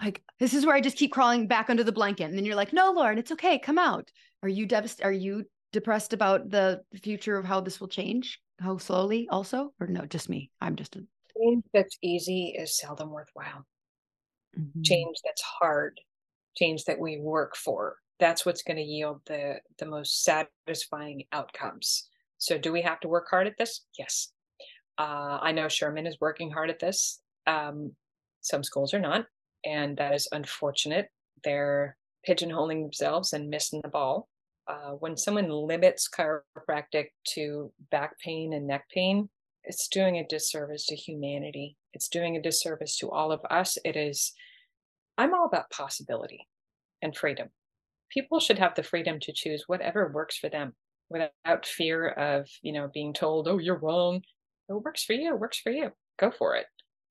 Like 0.00 0.22
this 0.38 0.54
is 0.54 0.64
where 0.64 0.74
I 0.74 0.80
just 0.80 0.96
keep 0.96 1.12
crawling 1.12 1.46
back 1.46 1.68
under 1.68 1.84
the 1.84 1.92
blanket, 1.92 2.24
and 2.24 2.36
then 2.36 2.44
you're 2.44 2.56
like, 2.56 2.72
"No, 2.72 2.94
Lauryn, 2.94 3.18
it's 3.18 3.32
okay. 3.32 3.58
Come 3.58 3.78
out." 3.78 4.08
Are 4.42 4.48
you 4.48 4.66
devastated? 4.66 5.06
Are 5.06 5.12
you 5.12 5.44
depressed 5.72 6.12
about 6.12 6.48
the 6.48 6.80
future 7.02 7.36
of 7.36 7.44
how 7.44 7.60
this 7.60 7.80
will 7.80 7.88
change? 7.88 8.40
How 8.60 8.78
slowly, 8.78 9.28
also, 9.30 9.72
or 9.80 9.88
no? 9.88 10.06
Just 10.06 10.28
me. 10.28 10.50
I'm 10.60 10.76
just 10.76 10.96
a 10.96 11.00
change 11.36 11.64
that's 11.74 11.98
easy 12.02 12.54
is 12.56 12.78
seldom 12.78 13.10
worthwhile. 13.10 13.66
Mm-hmm. 14.58 14.82
Change 14.82 15.16
that's 15.24 15.42
hard, 15.42 16.00
change 16.56 16.84
that 16.84 16.98
we 16.98 17.18
work 17.18 17.56
for. 17.56 17.96
That's 18.18 18.44
what's 18.44 18.62
going 18.62 18.76
to 18.76 18.82
yield 18.82 19.20
the 19.26 19.60
the 19.78 19.86
most 19.86 20.24
satisfying 20.24 21.24
outcomes. 21.32 22.08
So, 22.38 22.58
do 22.58 22.72
we 22.72 22.82
have 22.82 23.00
to 23.00 23.08
work 23.08 23.26
hard 23.30 23.46
at 23.46 23.56
this? 23.58 23.84
Yes. 23.98 24.32
Uh, 24.98 25.38
I 25.40 25.52
know 25.52 25.68
Sherman 25.68 26.06
is 26.06 26.18
working 26.20 26.50
hard 26.50 26.70
at 26.70 26.78
this. 26.78 27.20
Um, 27.46 27.92
some 28.42 28.62
schools 28.62 28.92
are 28.92 29.00
not, 29.00 29.26
and 29.64 29.96
that 29.96 30.14
is 30.14 30.28
unfortunate. 30.32 31.08
They're 31.44 31.96
pigeonholing 32.28 32.82
themselves 32.82 33.32
and 33.32 33.48
missing 33.48 33.80
the 33.82 33.88
ball. 33.88 34.28
Uh, 34.68 34.92
when 34.92 35.16
someone 35.16 35.48
limits 35.48 36.08
chiropractic 36.08 37.06
to 37.28 37.72
back 37.90 38.18
pain 38.20 38.52
and 38.52 38.66
neck 38.66 38.84
pain, 38.92 39.28
it's 39.64 39.88
doing 39.88 40.16
a 40.16 40.26
disservice 40.26 40.86
to 40.86 40.96
humanity. 40.96 41.76
It's 41.92 42.08
doing 42.08 42.36
a 42.36 42.42
disservice 42.42 42.96
to 42.98 43.10
all 43.10 43.32
of 43.32 43.40
us. 43.50 43.78
It 43.84 43.96
is, 43.96 44.32
I'm 45.18 45.34
all 45.34 45.46
about 45.46 45.70
possibility 45.70 46.48
and 47.02 47.16
freedom. 47.16 47.48
People 48.10 48.40
should 48.40 48.58
have 48.58 48.74
the 48.74 48.82
freedom 48.82 49.20
to 49.20 49.32
choose 49.32 49.64
whatever 49.66 50.10
works 50.12 50.36
for 50.36 50.48
them 50.48 50.74
without 51.10 51.66
fear 51.66 52.08
of 52.08 52.48
you 52.62 52.72
know 52.72 52.88
being 52.94 53.12
told 53.12 53.48
oh 53.48 53.58
you're 53.58 53.78
wrong 53.78 54.22
it 54.68 54.72
works 54.72 55.04
for 55.04 55.12
you 55.12 55.34
it 55.34 55.40
works 55.40 55.58
for 55.58 55.70
you 55.70 55.90
go 56.18 56.30
for 56.30 56.54
it 56.54 56.66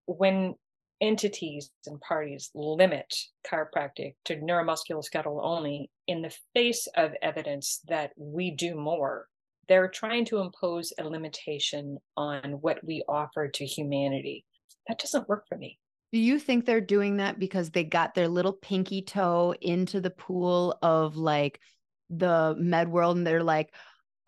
when 0.05 0.55
entities 1.01 1.69
and 1.85 1.99
parties 2.01 2.49
limit 2.55 3.13
chiropractic 3.45 4.15
to 4.25 4.37
neuromusculoskeletal 4.37 5.39
only 5.43 5.89
in 6.07 6.21
the 6.21 6.35
face 6.53 6.87
of 6.95 7.11
evidence 7.21 7.81
that 7.87 8.11
we 8.17 8.51
do 8.51 8.75
more 8.75 9.27
they're 9.69 9.87
trying 9.87 10.25
to 10.25 10.39
impose 10.39 10.91
a 10.99 11.03
limitation 11.03 11.97
on 12.17 12.57
what 12.59 12.83
we 12.83 13.03
offer 13.07 13.47
to 13.47 13.65
humanity 13.65 14.43
that 14.87 14.99
doesn't 14.99 15.29
work 15.29 15.45
for 15.47 15.57
me 15.57 15.79
do 16.11 16.19
you 16.19 16.39
think 16.39 16.65
they're 16.65 16.81
doing 16.81 17.17
that 17.17 17.39
because 17.39 17.69
they 17.69 17.83
got 17.83 18.15
their 18.15 18.27
little 18.27 18.53
pinky 18.53 19.03
toe 19.03 19.53
into 19.61 20.01
the 20.01 20.09
pool 20.09 20.77
of 20.81 21.15
like 21.15 21.61
the 22.09 22.55
med 22.57 22.89
world 22.89 23.15
and 23.15 23.25
they're 23.25 23.43
like 23.43 23.71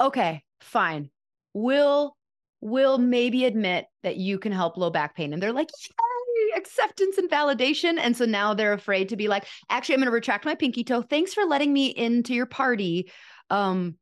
okay, 0.01 0.43
fine. 0.59 1.09
We'll 1.53 2.17
we'll 2.59 2.97
maybe 2.97 3.45
admit 3.45 3.85
that 4.03 4.17
you 4.17 4.37
can 4.37 4.51
help 4.51 4.77
low 4.77 4.89
back 4.89 5.15
pain. 5.15 5.33
And 5.33 5.41
they're 5.41 5.53
like, 5.53 5.69
yay, 5.81 6.57
acceptance 6.57 7.17
and 7.17 7.29
validation. 7.29 7.97
And 7.97 8.15
so 8.15 8.25
now 8.25 8.53
they're 8.53 8.73
afraid 8.73 9.09
to 9.09 9.15
be 9.15 9.27
like, 9.27 9.47
actually, 9.69 9.95
I'm 9.95 10.01
going 10.01 10.11
to 10.11 10.13
retract 10.13 10.45
my 10.45 10.53
pinky 10.53 10.83
toe. 10.83 11.01
Thanks 11.01 11.33
for 11.33 11.43
letting 11.43 11.73
me 11.73 11.87
into 11.87 12.35
your 12.35 12.45
party. 12.45 13.11
Um, 13.49 13.95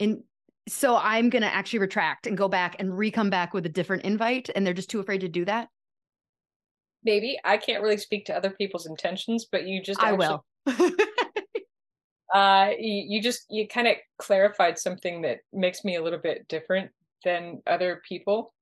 and 0.00 0.22
so 0.70 0.96
I'm 0.96 1.30
going 1.30 1.42
to 1.42 1.52
actually 1.52 1.80
retract 1.80 2.26
and 2.26 2.36
go 2.36 2.48
back 2.48 2.76
and 2.78 2.96
re-come 2.96 3.30
back 3.30 3.52
with 3.54 3.66
a 3.66 3.68
different 3.68 4.04
invite. 4.04 4.50
And 4.54 4.66
they're 4.66 4.74
just 4.74 4.90
too 4.90 5.00
afraid 5.00 5.20
to 5.22 5.28
do 5.28 5.44
that. 5.44 5.68
Maybe 7.02 7.38
I 7.44 7.56
can't 7.56 7.82
really 7.82 7.96
speak 7.96 8.26
to 8.26 8.36
other 8.36 8.50
people's 8.50 8.86
intentions, 8.86 9.46
but 9.50 9.66
you 9.66 9.82
just 9.82 10.02
I 10.02 10.12
will. 10.12 10.44
uh, 12.34 12.70
you, 12.78 13.04
you 13.08 13.22
just 13.22 13.46
you 13.48 13.66
kind 13.66 13.88
of 13.88 13.96
clarified 14.18 14.78
something 14.78 15.22
that 15.22 15.38
makes 15.52 15.84
me 15.84 15.96
a 15.96 16.02
little 16.02 16.18
bit 16.18 16.46
different 16.48 16.90
than 17.24 17.62
other 17.66 18.02
people 18.08 18.52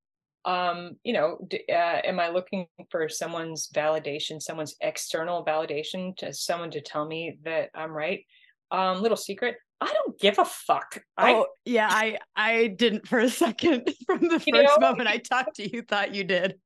um 0.44 0.96
you 1.02 1.12
know 1.12 1.36
uh, 1.68 2.00
am 2.04 2.20
i 2.20 2.28
looking 2.28 2.66
for 2.90 3.08
someone's 3.08 3.68
validation 3.74 4.40
someone's 4.40 4.76
external 4.80 5.44
validation 5.44 6.16
to 6.16 6.32
someone 6.32 6.70
to 6.70 6.80
tell 6.80 7.04
me 7.06 7.36
that 7.44 7.70
i'm 7.74 7.90
right 7.90 8.24
um 8.70 9.02
little 9.02 9.16
secret 9.16 9.56
i 9.80 9.92
don't 9.92 10.18
give 10.18 10.38
a 10.38 10.44
fuck 10.44 11.02
oh 11.18 11.42
I, 11.42 11.44
yeah 11.64 11.88
i 11.90 12.18
i 12.36 12.66
didn't 12.68 13.06
for 13.06 13.18
a 13.18 13.28
second 13.28 13.88
from 14.06 14.22
the 14.22 14.40
first 14.40 14.48
know, 14.48 14.76
moment 14.80 15.08
i 15.08 15.18
talked 15.18 15.56
to 15.56 15.70
you 15.70 15.82
thought 15.82 16.14
you 16.14 16.24
did 16.24 16.56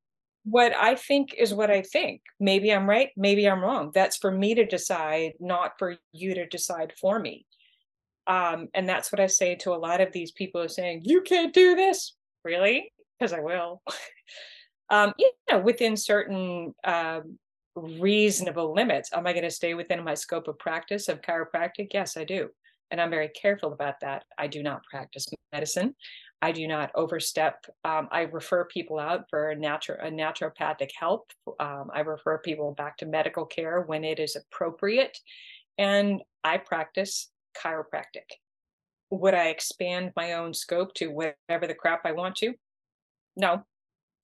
what 0.45 0.73
I 0.75 0.95
think 0.95 1.33
is 1.37 1.53
what 1.53 1.71
I 1.71 1.81
think. 1.81 2.21
Maybe 2.39 2.71
I'm 2.71 2.89
right, 2.89 3.09
maybe 3.15 3.47
I'm 3.47 3.61
wrong. 3.61 3.91
That's 3.93 4.17
for 4.17 4.31
me 4.31 4.55
to 4.55 4.65
decide, 4.65 5.33
not 5.39 5.73
for 5.79 5.95
you 6.11 6.35
to 6.35 6.45
decide 6.45 6.93
for 6.99 7.19
me. 7.19 7.45
Um, 8.27 8.67
and 8.73 8.87
that's 8.87 9.11
what 9.11 9.19
I 9.19 9.27
say 9.27 9.55
to 9.55 9.73
a 9.73 9.75
lot 9.75 10.01
of 10.01 10.11
these 10.11 10.31
people 10.31 10.61
who 10.61 10.65
are 10.65 10.69
saying, 10.69 11.01
you 11.05 11.21
can't 11.21 11.53
do 11.53 11.75
this. 11.75 12.15
Really? 12.43 12.91
Because 13.17 13.33
I 13.33 13.39
will. 13.39 13.81
um, 14.89 15.13
you 15.17 15.31
know, 15.49 15.59
within 15.59 15.95
certain 15.95 16.73
um, 16.83 17.37
reasonable 17.75 18.73
limits. 18.73 19.11
Am 19.13 19.25
I 19.25 19.33
going 19.33 19.43
to 19.43 19.51
stay 19.51 19.73
within 19.73 20.03
my 20.03 20.13
scope 20.13 20.47
of 20.47 20.59
practice 20.59 21.07
of 21.07 21.21
chiropractic? 21.21 21.87
Yes, 21.93 22.17
I 22.17 22.23
do. 22.25 22.49
And 22.93 23.01
I'm 23.01 23.09
very 23.09 23.29
careful 23.29 23.73
about 23.73 23.95
that. 24.01 24.23
I 24.37 24.45
do 24.45 24.61
not 24.61 24.83
practice 24.83 25.25
medicine. 25.51 25.95
I 26.43 26.51
do 26.51 26.67
not 26.67 26.91
overstep. 26.93 27.65
Um, 27.83 28.07
I 28.11 28.21
refer 28.21 28.65
people 28.65 28.99
out 28.99 29.23
for 29.31 29.49
a, 29.49 29.55
natu- 29.55 29.97
a 29.99 30.11
naturopathic 30.11 30.91
help. 30.95 31.31
Um, 31.59 31.89
I 31.91 32.01
refer 32.01 32.37
people 32.37 32.75
back 32.77 32.97
to 32.97 33.07
medical 33.07 33.47
care 33.47 33.81
when 33.81 34.03
it 34.03 34.19
is 34.19 34.35
appropriate. 34.35 35.17
And 35.79 36.21
I 36.43 36.57
practice 36.59 37.31
chiropractic. 37.57 38.29
Would 39.09 39.33
I 39.33 39.47
expand 39.47 40.11
my 40.15 40.33
own 40.33 40.53
scope 40.53 40.93
to 40.95 41.07
whatever 41.07 41.65
the 41.65 41.73
crap 41.73 42.01
I 42.05 42.11
want 42.11 42.35
to? 42.37 42.53
No. 43.35 43.63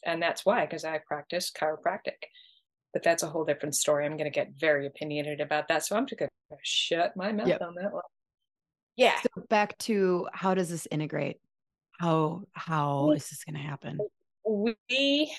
And 0.06 0.22
that's 0.22 0.46
why, 0.46 0.68
because 0.68 0.86
I 0.86 1.00
practice 1.08 1.52
chiropractic. 1.52 2.22
But 2.94 3.02
that's 3.02 3.24
a 3.24 3.28
whole 3.28 3.46
different 3.46 3.74
story. 3.74 4.06
I'm 4.06 4.16
going 4.16 4.32
to 4.32 4.40
get 4.40 4.52
very 4.60 4.86
opinionated 4.86 5.42
about 5.42 5.70
that. 5.70 5.88
So 5.88 5.96
I'm 5.96 6.06
just 6.06 6.20
going 6.20 6.30
to 6.52 6.58
shut 6.62 7.18
my 7.18 7.32
mouth 7.32 7.48
yep. 7.48 7.62
on 7.62 7.74
that 7.74 7.92
one. 7.92 8.04
Yeah. 9.00 9.16
So 9.22 9.44
back 9.50 9.78
to 9.80 10.28
how 10.34 10.54
does 10.54 10.70
this 10.70 10.86
integrate? 10.92 11.38
How 12.02 12.42
how 12.52 13.12
is 13.12 13.30
this 13.30 13.46
going 13.46 13.56
to 13.56 13.62
happen? 13.62 13.98
We 14.46 15.34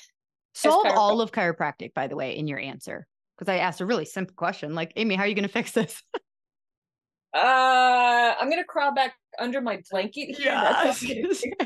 solve 0.54 0.86
all 0.86 1.20
of 1.20 1.30
chiropractic, 1.30 1.92
by 1.92 2.06
the 2.06 2.16
way, 2.16 2.38
in 2.38 2.48
your 2.48 2.58
answer, 2.58 3.06
because 3.36 3.52
I 3.52 3.58
asked 3.58 3.82
a 3.82 3.86
really 3.86 4.06
simple 4.06 4.34
question, 4.34 4.74
like 4.74 4.94
Amy, 4.96 5.14
how 5.14 5.24
are 5.24 5.26
you 5.26 5.34
going 5.34 5.46
to 5.46 5.52
fix 5.52 5.72
this? 5.72 6.02
uh, 7.34 8.34
I'm 8.40 8.48
going 8.48 8.62
to 8.62 8.66
crawl 8.66 8.94
back 8.94 9.14
under 9.38 9.60
my 9.60 9.82
blanket 9.90 10.36
here. 10.38 10.46
Yeah. 10.46 10.94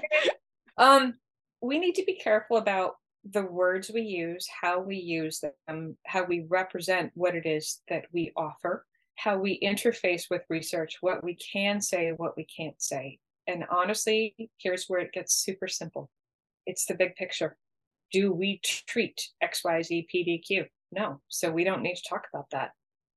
um, 0.78 1.14
we 1.60 1.78
need 1.78 1.94
to 1.94 2.04
be 2.04 2.16
careful 2.16 2.56
about 2.56 2.94
the 3.30 3.42
words 3.42 3.88
we 3.94 4.02
use, 4.02 4.48
how 4.60 4.80
we 4.80 4.96
use 4.96 5.44
them, 5.68 5.96
how 6.06 6.24
we 6.24 6.44
represent 6.48 7.12
what 7.14 7.36
it 7.36 7.46
is 7.46 7.82
that 7.88 8.06
we 8.12 8.32
offer, 8.36 8.84
how 9.16 9.38
we 9.38 9.60
interface 9.60 10.24
with 10.30 10.42
research, 10.48 10.98
what 11.00 11.22
we 11.22 11.36
can 11.36 11.80
say, 11.80 12.12
what 12.16 12.36
we 12.36 12.44
can't 12.44 12.80
say. 12.80 13.18
And 13.46 13.64
honestly, 13.70 14.34
here's 14.58 14.86
where 14.86 15.00
it 15.00 15.12
gets 15.12 15.34
super 15.34 15.68
simple 15.68 16.10
it's 16.66 16.86
the 16.86 16.94
big 16.94 17.14
picture. 17.16 17.56
Do 18.10 18.32
we 18.32 18.60
treat 18.62 19.20
XYZ 19.42 20.06
PDQ? 20.14 20.66
No. 20.92 21.20
So 21.28 21.50
we 21.50 21.64
don't 21.64 21.82
need 21.82 21.96
to 21.96 22.08
talk 22.08 22.24
about 22.32 22.46
that. 22.52 22.70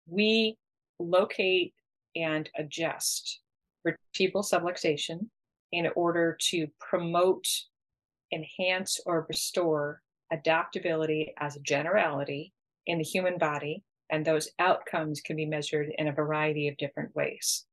We 0.07 0.57
locate 0.99 1.73
and 2.15 2.49
adjust 2.57 3.41
vertebral 3.85 4.43
subluxation 4.43 5.27
in 5.71 5.89
order 5.95 6.37
to 6.49 6.67
promote, 6.79 7.47
enhance, 8.33 8.99
or 9.05 9.25
restore 9.29 10.01
adaptability 10.31 11.33
as 11.39 11.55
a 11.55 11.61
generality 11.61 12.53
in 12.85 12.97
the 12.97 13.03
human 13.03 13.37
body. 13.37 13.83
And 14.09 14.25
those 14.25 14.49
outcomes 14.59 15.21
can 15.21 15.35
be 15.35 15.45
measured 15.45 15.91
in 15.97 16.07
a 16.07 16.13
variety 16.13 16.67
of 16.67 16.77
different 16.77 17.15
ways. 17.15 17.65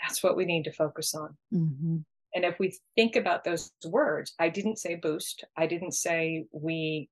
That's 0.00 0.22
what 0.22 0.36
we 0.36 0.44
need 0.44 0.64
to 0.64 0.72
focus 0.72 1.14
on. 1.14 1.36
Mm-hmm. 1.54 1.98
And 2.34 2.44
if 2.44 2.58
we 2.58 2.76
think 2.96 3.16
about 3.16 3.44
those 3.44 3.70
words, 3.84 4.34
I 4.38 4.48
didn't 4.48 4.78
say 4.78 4.96
boost. 4.96 5.44
I 5.56 5.66
didn't 5.66 5.92
say 5.92 6.46
we 6.50 7.08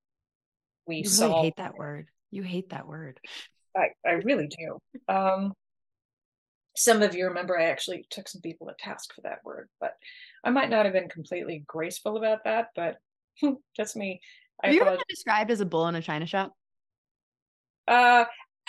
we 0.86 1.04
you 1.04 1.10
really 1.20 1.42
hate 1.42 1.56
that 1.56 1.74
word. 1.74 2.06
You 2.30 2.42
hate 2.42 2.70
that 2.70 2.86
word. 2.86 3.20
I, 3.76 3.90
I 4.04 4.12
really 4.12 4.48
do. 4.48 4.78
Um, 5.12 5.52
some 6.76 7.02
of 7.02 7.14
you 7.14 7.26
remember 7.26 7.58
I 7.58 7.64
actually 7.64 8.06
took 8.10 8.28
some 8.28 8.40
people 8.40 8.66
to 8.66 8.74
task 8.78 9.14
for 9.14 9.20
that 9.22 9.44
word, 9.44 9.68
but 9.80 9.92
I 10.44 10.50
might 10.50 10.70
not 10.70 10.84
have 10.86 10.94
been 10.94 11.08
completely 11.08 11.64
graceful 11.66 12.16
about 12.16 12.44
that, 12.44 12.68
but 12.74 12.96
that's 13.76 13.96
me. 13.96 14.20
I 14.62 14.70
you 14.70 14.82
ever 14.82 14.98
described 15.08 15.50
as 15.50 15.60
a 15.60 15.66
bull 15.66 15.88
in 15.88 15.94
a 15.94 16.02
china 16.02 16.26
shop? 16.26 16.52
Uh, 17.88 18.24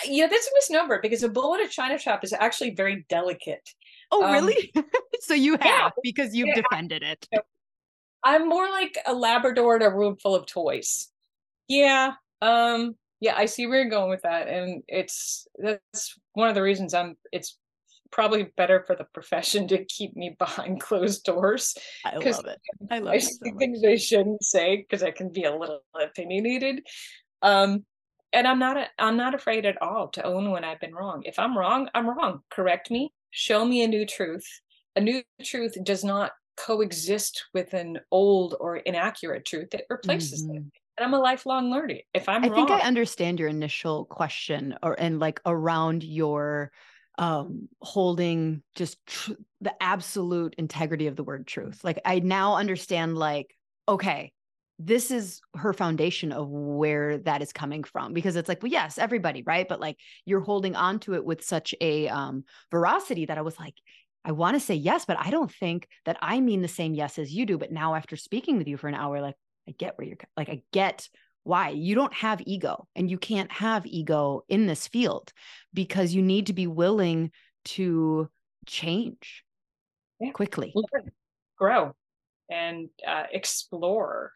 yeah, 0.05 0.27
that's 0.27 0.47
a 0.47 0.51
misnomer 0.55 0.99
because 1.01 1.23
a 1.23 1.29
bull 1.29 1.53
in 1.55 1.61
a 1.61 1.67
china 1.67 1.97
shop 1.97 2.23
is 2.23 2.33
actually 2.33 2.71
very 2.75 3.05
delicate. 3.09 3.67
Oh, 4.11 4.23
um, 4.23 4.31
really? 4.31 4.73
so 5.21 5.33
you 5.33 5.53
have 5.53 5.65
yeah, 5.65 5.89
because 6.03 6.35
you've 6.35 6.49
yeah, 6.49 6.61
defended 6.61 7.03
it. 7.03 7.27
I'm 8.23 8.47
more 8.47 8.69
like 8.69 8.97
a 9.05 9.13
Labrador 9.13 9.75
in 9.75 9.81
a 9.81 9.89
room 9.89 10.17
full 10.21 10.35
of 10.35 10.45
toys. 10.45 11.09
Yeah. 11.67 12.13
Um, 12.41 12.95
yeah, 13.19 13.35
I 13.35 13.45
see 13.45 13.67
where 13.67 13.81
you're 13.81 13.89
going 13.89 14.09
with 14.09 14.23
that. 14.23 14.47
And 14.47 14.83
it's 14.87 15.47
that's 15.57 16.15
one 16.33 16.49
of 16.49 16.55
the 16.55 16.61
reasons 16.61 16.93
I'm 16.93 17.15
it's 17.31 17.57
probably 18.11 18.51
better 18.57 18.83
for 18.85 18.95
the 18.95 19.05
profession 19.13 19.67
to 19.69 19.85
keep 19.85 20.15
me 20.15 20.35
behind 20.37 20.81
closed 20.81 21.23
doors. 21.23 21.75
I 22.05 22.17
love 22.17 22.45
it. 22.45 22.59
I 22.91 22.99
love 22.99 23.13
I 23.13 23.17
it. 23.17 23.23
So 23.23 23.57
things 23.57 23.83
I 23.85 23.95
shouldn't 23.95 24.43
say 24.43 24.77
because 24.77 25.03
I 25.03 25.11
can 25.11 25.31
be 25.31 25.43
a 25.43 25.55
little 25.55 25.81
opinionated. 25.99 26.83
Um, 27.41 27.85
and 28.33 28.47
I'm 28.47 28.59
not 28.59 28.89
I'm 28.97 29.17
not 29.17 29.35
afraid 29.35 29.65
at 29.65 29.81
all 29.81 30.09
to 30.09 30.23
own 30.23 30.51
when 30.51 30.63
I've 30.63 30.79
been 30.79 30.95
wrong. 30.95 31.23
If 31.25 31.39
I'm 31.39 31.57
wrong, 31.57 31.89
I'm 31.93 32.09
wrong. 32.09 32.41
Correct 32.49 32.91
me. 32.91 33.13
Show 33.31 33.65
me 33.65 33.83
a 33.83 33.87
new 33.87 34.05
truth. 34.05 34.47
A 34.95 35.01
new 35.01 35.23
truth 35.43 35.77
does 35.83 36.03
not 36.03 36.31
coexist 36.57 37.45
with 37.53 37.73
an 37.73 37.99
old 38.11 38.55
or 38.59 38.77
inaccurate 38.77 39.45
truth. 39.45 39.73
It 39.73 39.85
replaces 39.89 40.43
Mhm. 40.43 40.55
it. 40.57 40.63
And 40.97 41.05
I'm 41.05 41.13
a 41.13 41.19
lifelong 41.19 41.71
learner. 41.71 41.99
If 42.13 42.27
I'm 42.29 42.43
I 42.43 42.49
wrong, 42.49 42.67
think 42.67 42.71
I 42.71 42.81
understand 42.81 43.39
your 43.39 43.47
initial 43.49 44.05
question 44.05 44.77
or 44.83 44.99
and 44.99 45.19
like 45.19 45.39
around 45.45 46.03
your 46.03 46.71
um 47.17 47.67
holding 47.81 48.63
just 48.75 49.05
tr- 49.05 49.33
the 49.61 49.73
absolute 49.81 50.55
integrity 50.57 51.07
of 51.07 51.15
the 51.15 51.23
word 51.23 51.47
truth. 51.47 51.83
Like 51.83 51.99
I 52.05 52.19
now 52.19 52.55
understand 52.55 53.17
like 53.17 53.55
okay, 53.87 54.33
this 54.85 55.11
is 55.11 55.41
her 55.55 55.73
foundation 55.73 56.31
of 56.31 56.47
where 56.49 57.17
that 57.19 57.41
is 57.41 57.53
coming 57.53 57.83
from 57.83 58.13
because 58.13 58.35
it's 58.35 58.49
like 58.49 58.61
well 58.63 58.71
yes, 58.71 58.97
everybody, 58.97 59.43
right? 59.43 59.67
But 59.67 59.79
like 59.79 59.97
you're 60.25 60.39
holding 60.41 60.75
on 60.75 60.99
to 61.01 61.15
it 61.15 61.25
with 61.25 61.43
such 61.43 61.75
a 61.81 62.07
um 62.09 62.43
veracity 62.71 63.25
that 63.25 63.37
I 63.37 63.41
was 63.41 63.59
like 63.59 63.75
I 64.23 64.33
want 64.33 64.55
to 64.55 64.59
say 64.59 64.75
yes, 64.75 65.05
but 65.05 65.17
I 65.19 65.31
don't 65.31 65.51
think 65.51 65.87
that 66.05 66.17
I 66.21 66.39
mean 66.41 66.61
the 66.61 66.67
same 66.67 66.93
yes 66.93 67.17
as 67.17 67.33
you 67.33 67.45
do. 67.45 67.57
But 67.57 67.71
now 67.71 67.95
after 67.95 68.15
speaking 68.15 68.57
with 68.57 68.67
you 68.67 68.77
for 68.77 68.87
an 68.87 68.95
hour, 68.95 69.19
like 69.19 69.35
I 69.67 69.71
get 69.71 69.97
where 69.97 70.07
you're 70.07 70.17
like, 70.37 70.49
I 70.49 70.61
get 70.71 71.09
why 71.43 71.69
you 71.69 71.95
don't 71.95 72.13
have 72.13 72.41
ego 72.45 72.87
and 72.95 73.09
you 73.09 73.17
can't 73.17 73.51
have 73.51 73.85
ego 73.87 74.43
in 74.47 74.67
this 74.67 74.87
field 74.87 75.33
because 75.73 76.13
you 76.13 76.21
need 76.21 76.47
to 76.47 76.53
be 76.53 76.67
willing 76.67 77.31
to 77.65 78.29
change 78.67 79.43
Yeah. 80.19 80.31
quickly. 80.31 80.73
grow, 81.57 81.95
and 82.49 82.89
uh, 83.07 83.23
explore. 83.31 84.31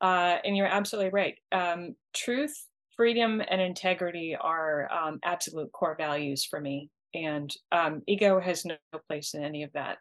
Uh, 0.00 0.36
and 0.44 0.56
you're 0.56 0.66
absolutely 0.66 1.10
right. 1.10 1.36
Um, 1.52 1.94
truth, 2.14 2.54
freedom, 2.96 3.42
and 3.48 3.60
integrity 3.60 4.36
are 4.38 4.90
um, 4.92 5.18
absolute 5.24 5.72
core 5.72 5.96
values 5.96 6.44
for 6.44 6.60
me. 6.60 6.90
And 7.14 7.50
um, 7.72 8.02
ego 8.06 8.40
has 8.40 8.64
no 8.64 8.76
place 9.08 9.34
in 9.34 9.42
any 9.42 9.62
of 9.62 9.72
that. 9.72 9.98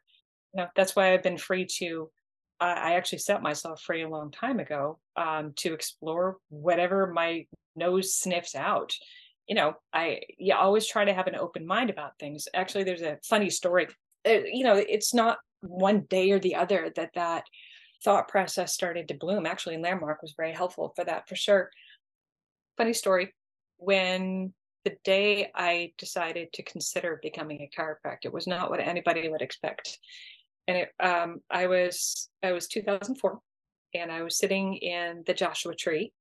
You 0.54 0.64
know, 0.64 0.68
that's 0.76 0.96
why 0.96 1.14
I've 1.14 1.24
been 1.24 1.38
free 1.38 1.66
to. 1.80 2.10
I 2.60 2.74
I 2.74 2.92
actually 2.96 3.20
set 3.20 3.42
myself 3.42 3.82
free 3.82 4.04
a 4.04 4.10
long 4.10 4.32
time 4.32 4.60
ago 4.60 5.00
um, 5.16 5.54
to 5.58 5.74
explore 5.74 6.38
whatever 6.50 7.08
my 7.08 7.46
nose 7.76 8.16
sniffs 8.16 8.56
out. 8.56 8.94
You 9.48 9.56
know, 9.56 9.74
I 9.94 10.22
yeah 10.40 10.58
always 10.58 10.88
try 10.88 11.06
to 11.06 11.14
have 11.14 11.28
an 11.28 11.36
open 11.36 11.66
mind 11.66 11.90
about 11.90 12.18
things. 12.20 12.48
Actually, 12.54 12.84
there's 12.84 13.02
a 13.02 13.20
funny 13.24 13.50
story. 13.50 13.88
Uh, 14.28 14.40
you 14.52 14.64
know, 14.64 14.76
it's 14.76 15.14
not 15.14 15.38
one 15.62 16.02
day 16.10 16.32
or 16.32 16.40
the 16.40 16.56
other 16.56 16.92
that 16.96 17.12
that 17.16 17.46
thought 18.04 18.28
process 18.28 18.74
started 18.74 19.08
to 19.08 19.14
bloom. 19.14 19.46
Actually, 19.46 19.78
Landmark 19.78 20.22
was 20.22 20.34
very 20.36 20.54
helpful 20.54 20.94
for 20.96 21.04
that 21.06 21.28
for 21.28 21.36
sure. 21.36 21.72
Funny 22.78 22.94
story. 22.94 23.34
When 23.78 24.54
the 24.86 24.96
day 25.04 25.52
I 25.56 25.92
decided 25.98 26.54
to 26.54 26.64
consider 26.64 27.20
becoming 27.22 27.62
a 27.62 27.82
chiropractor 27.82 28.32
was 28.32 28.48
not 28.48 28.70
what 28.70 28.80
anybody 28.80 29.28
would 29.28 29.42
expect. 29.42 29.98
And 30.68 30.78
it, 30.78 30.90
um, 31.00 31.42
I 31.50 31.68
was, 31.68 32.30
I 32.44 32.52
was 32.52 32.68
2004 32.68 33.40
and 33.96 34.12
I 34.12 34.22
was 34.22 34.38
sitting 34.38 34.76
in 34.76 35.24
the 35.26 35.34
Joshua 35.34 35.76
Tree 35.76 36.14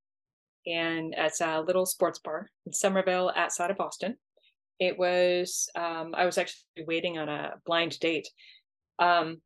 and 0.66 1.14
it's 1.16 1.40
a 1.40 1.60
little 1.60 1.86
sports 1.86 2.18
bar 2.18 2.50
in 2.66 2.72
Somerville 2.72 3.32
outside 3.36 3.70
of 3.70 3.76
Boston. 3.76 4.16
It 4.80 4.98
was, 4.98 5.68
um, 5.76 6.14
I 6.14 6.24
was 6.24 6.38
actually 6.38 6.84
waiting 6.86 7.18
on 7.18 7.28
a 7.28 7.54
blind 7.66 7.98
date. 8.00 8.28
Um, 8.98 9.42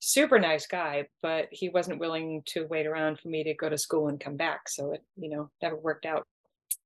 super 0.00 0.38
nice 0.38 0.66
guy, 0.66 1.06
but 1.22 1.48
he 1.50 1.68
wasn't 1.68 2.00
willing 2.00 2.42
to 2.46 2.66
wait 2.66 2.86
around 2.86 3.20
for 3.20 3.28
me 3.28 3.44
to 3.44 3.54
go 3.54 3.68
to 3.68 3.78
school 3.78 4.08
and 4.08 4.20
come 4.20 4.36
back. 4.36 4.68
So 4.68 4.92
it, 4.92 5.02
you 5.16 5.28
know, 5.28 5.50
never 5.62 5.76
worked 5.76 6.06
out. 6.06 6.26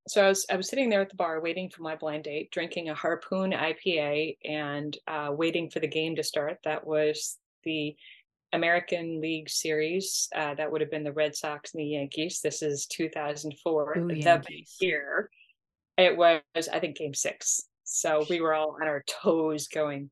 So 0.09 0.25
I 0.25 0.29
was 0.29 0.47
I 0.51 0.57
was 0.57 0.69
sitting 0.69 0.89
there 0.89 1.01
at 1.01 1.09
the 1.09 1.17
bar 1.17 1.41
waiting 1.41 1.69
for 1.69 1.83
my 1.83 1.97
blind 1.97 2.25
date, 2.25 2.51
drinking 2.51 2.89
a 2.89 2.95
Harpoon 2.95 3.53
IPA 3.53 4.37
and 4.45 4.97
uh, 5.09 5.31
waiting 5.33 5.71
for 5.71 5.81
the 5.81 5.89
game 5.89 6.15
to 6.17 6.23
start. 6.23 6.59
That 6.65 6.87
was 6.87 7.39
the 7.65 7.97
American 8.53 9.21
League 9.21 9.51
Series. 9.51 10.29
Uh, 10.35 10.55
that 10.55 10.71
would 10.71 10.81
have 10.81 10.91
been 10.91 11.03
the 11.03 11.13
Red 11.13 11.35
Sox 11.35 11.75
and 11.75 11.81
the 11.81 11.87
Yankees. 11.87 12.41
This 12.43 12.63
is 12.63 12.87
2004, 12.87 13.99
Ooh, 13.99 14.09
the 14.09 14.67
year. 14.81 15.31
It 15.99 16.17
was, 16.17 16.69
I 16.73 16.79
think, 16.79 16.97
Game 16.97 17.15
Six. 17.15 17.63
So 17.85 18.25
we 18.31 18.41
were 18.41 18.55
all 18.55 18.77
on 18.81 18.87
our 18.87 19.03
toes, 19.09 19.67
going, 19.69 20.11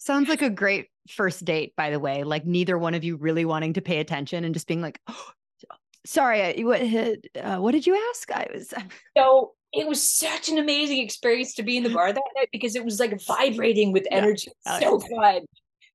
Sounds 0.00 0.30
like 0.30 0.40
a 0.40 0.48
great 0.48 0.86
first 1.10 1.44
date, 1.44 1.74
by 1.76 1.90
the 1.90 2.00
way. 2.00 2.24
Like 2.24 2.46
neither 2.46 2.78
one 2.78 2.94
of 2.94 3.04
you 3.04 3.16
really 3.16 3.44
wanting 3.44 3.74
to 3.74 3.80
pay 3.80 3.98
attention 4.00 4.44
and 4.44 4.54
just 4.54 4.66
being 4.66 4.80
like, 4.82 5.00
oh, 5.08 5.30
sorry, 6.06 6.42
I- 6.42 6.62
what, 6.62 6.80
uh, 7.44 7.58
what 7.60 7.72
did 7.72 7.86
you 7.86 7.96
ask? 8.10 8.30
I 8.30 8.46
was, 8.52 8.72
so 9.16 9.52
it 9.72 9.86
was 9.86 10.02
such 10.08 10.48
an 10.48 10.58
amazing 10.58 10.98
experience 10.98 11.54
to 11.54 11.62
be 11.62 11.76
in 11.76 11.82
the 11.82 11.90
bar 11.90 12.12
that 12.12 12.22
night 12.36 12.48
because 12.52 12.74
it 12.74 12.84
was 12.84 12.98
like 12.98 13.20
vibrating 13.26 13.92
with 13.92 14.06
Yeah. 14.10 14.18
energy. 14.18 14.50
Oh, 14.66 14.80
so 14.80 15.00
fun. 15.00 15.42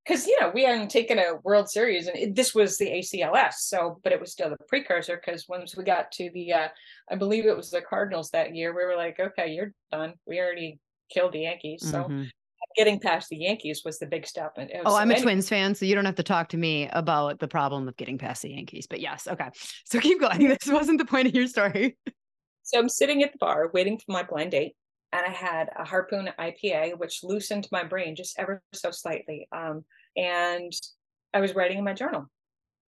Because 0.06 0.28
you 0.28 0.40
know 0.40 0.52
we 0.54 0.64
hadn't 0.64 0.90
taken 0.92 1.18
a 1.18 1.38
World 1.44 1.68
Series, 1.68 2.06
and 2.06 2.16
it, 2.16 2.36
this 2.36 2.54
was 2.54 2.78
the 2.78 2.86
ACLS. 2.86 3.54
So, 3.54 4.00
but 4.04 4.14
it 4.14 4.20
was 4.22 4.32
still 4.32 4.52
the 4.52 4.58
precursor. 4.68 5.20
Because 5.20 5.48
once 5.50 5.76
we 5.76 5.84
got 5.84 6.12
to 6.12 6.30
the, 6.32 6.54
uh, 6.54 6.68
I 7.10 7.16
believe 7.16 7.48
it 7.48 7.58
was 7.58 7.72
the 7.72 7.82
Cardinals 7.82 8.30
that 8.30 8.56
year, 8.56 8.70
we 8.72 8.86
were 8.86 8.96
like, 8.96 9.20
okay, 9.20 9.52
you're 9.52 9.74
done. 9.92 10.14
We 10.28 10.40
already 10.40 10.78
killed 11.12 11.34
the 11.34 11.40
Yankees. 11.40 11.90
So 11.90 12.04
Mhm. 12.04 12.30
Getting 12.76 13.00
past 13.00 13.30
the 13.30 13.38
Yankees 13.38 13.82
was 13.86 14.00
the 14.00 14.06
big 14.06 14.26
step. 14.28 14.54
And 14.58 14.70
was- 14.74 14.94
Oh, 14.94 14.96
I'm 14.96 15.12
a 15.12 15.20
Twins 15.22 15.48
fan, 15.50 15.76
so 15.76 15.86
you 15.86 15.96
don't 15.96 16.06
have 16.06 16.16
to 16.16 16.24
talk 16.24 16.50
to 16.50 16.58
me 16.58 16.90
about 16.92 17.40
the 17.40 17.48
problem 17.48 17.88
of 17.88 17.96
getting 17.98 18.18
past 18.18 18.42
the 18.42 18.52
Yankees. 18.52 18.88
But 18.88 19.00
yes, 19.00 19.28
okay. 19.28 19.50
So 19.86 20.00
keep 20.00 20.20
going. 20.20 20.48
This 20.48 20.68
wasn't 20.68 20.98
the 21.00 21.06
point 21.06 21.28
of 21.28 21.36
your 21.36 21.48
story. 21.48 21.98
So 22.64 22.80
I'm 22.80 22.90
sitting 22.90 23.24
at 23.24 23.32
the 23.32 23.38
bar 23.38 23.70
waiting 23.74 23.98
for 23.98 24.12
my 24.12 24.24
blind 24.24 24.52
date, 24.52 24.76
and 25.14 25.26
I 25.26 25.30
had 25.30 25.70
a 25.78 25.86
Harpoon 25.86 26.30
IPA, 26.40 26.98
which 26.98 27.24
loosened 27.24 27.68
my 27.72 27.84
brain 27.84 28.16
just 28.16 28.40
ever 28.40 28.62
so 28.74 28.90
slightly. 28.92 29.48
Um, 29.52 29.86
and 30.18 30.74
I 31.34 31.42
was 31.42 31.54
writing 31.54 31.78
in 31.78 31.84
my 31.84 31.94
journal, 31.94 32.26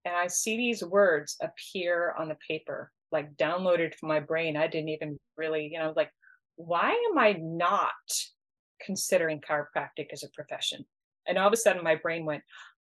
and 0.04 0.16
I 0.16 0.28
see 0.28 0.58
these 0.58 0.84
words 0.84 1.38
appear 1.42 2.14
on 2.18 2.28
the 2.28 2.38
paper, 2.48 2.92
like 3.12 3.36
downloaded 3.36 3.94
from 3.96 4.10
my 4.10 4.20
brain. 4.20 4.58
I 4.58 4.68
didn't 4.68 4.90
even 4.90 5.18
really, 5.38 5.70
you 5.72 5.78
know, 5.80 5.94
like, 5.96 6.10
why 6.56 6.92
am 7.12 7.18
I 7.20 7.34
not 7.34 7.92
considering 8.86 9.42
chiropractic 9.42 10.08
as 10.12 10.24
a 10.24 10.30
profession? 10.30 10.86
And 11.28 11.38
all 11.38 11.48
of 11.48 11.54
a 11.54 11.58
sudden, 11.58 11.84
my 11.84 11.96
brain 11.96 12.26
went, 12.26 12.44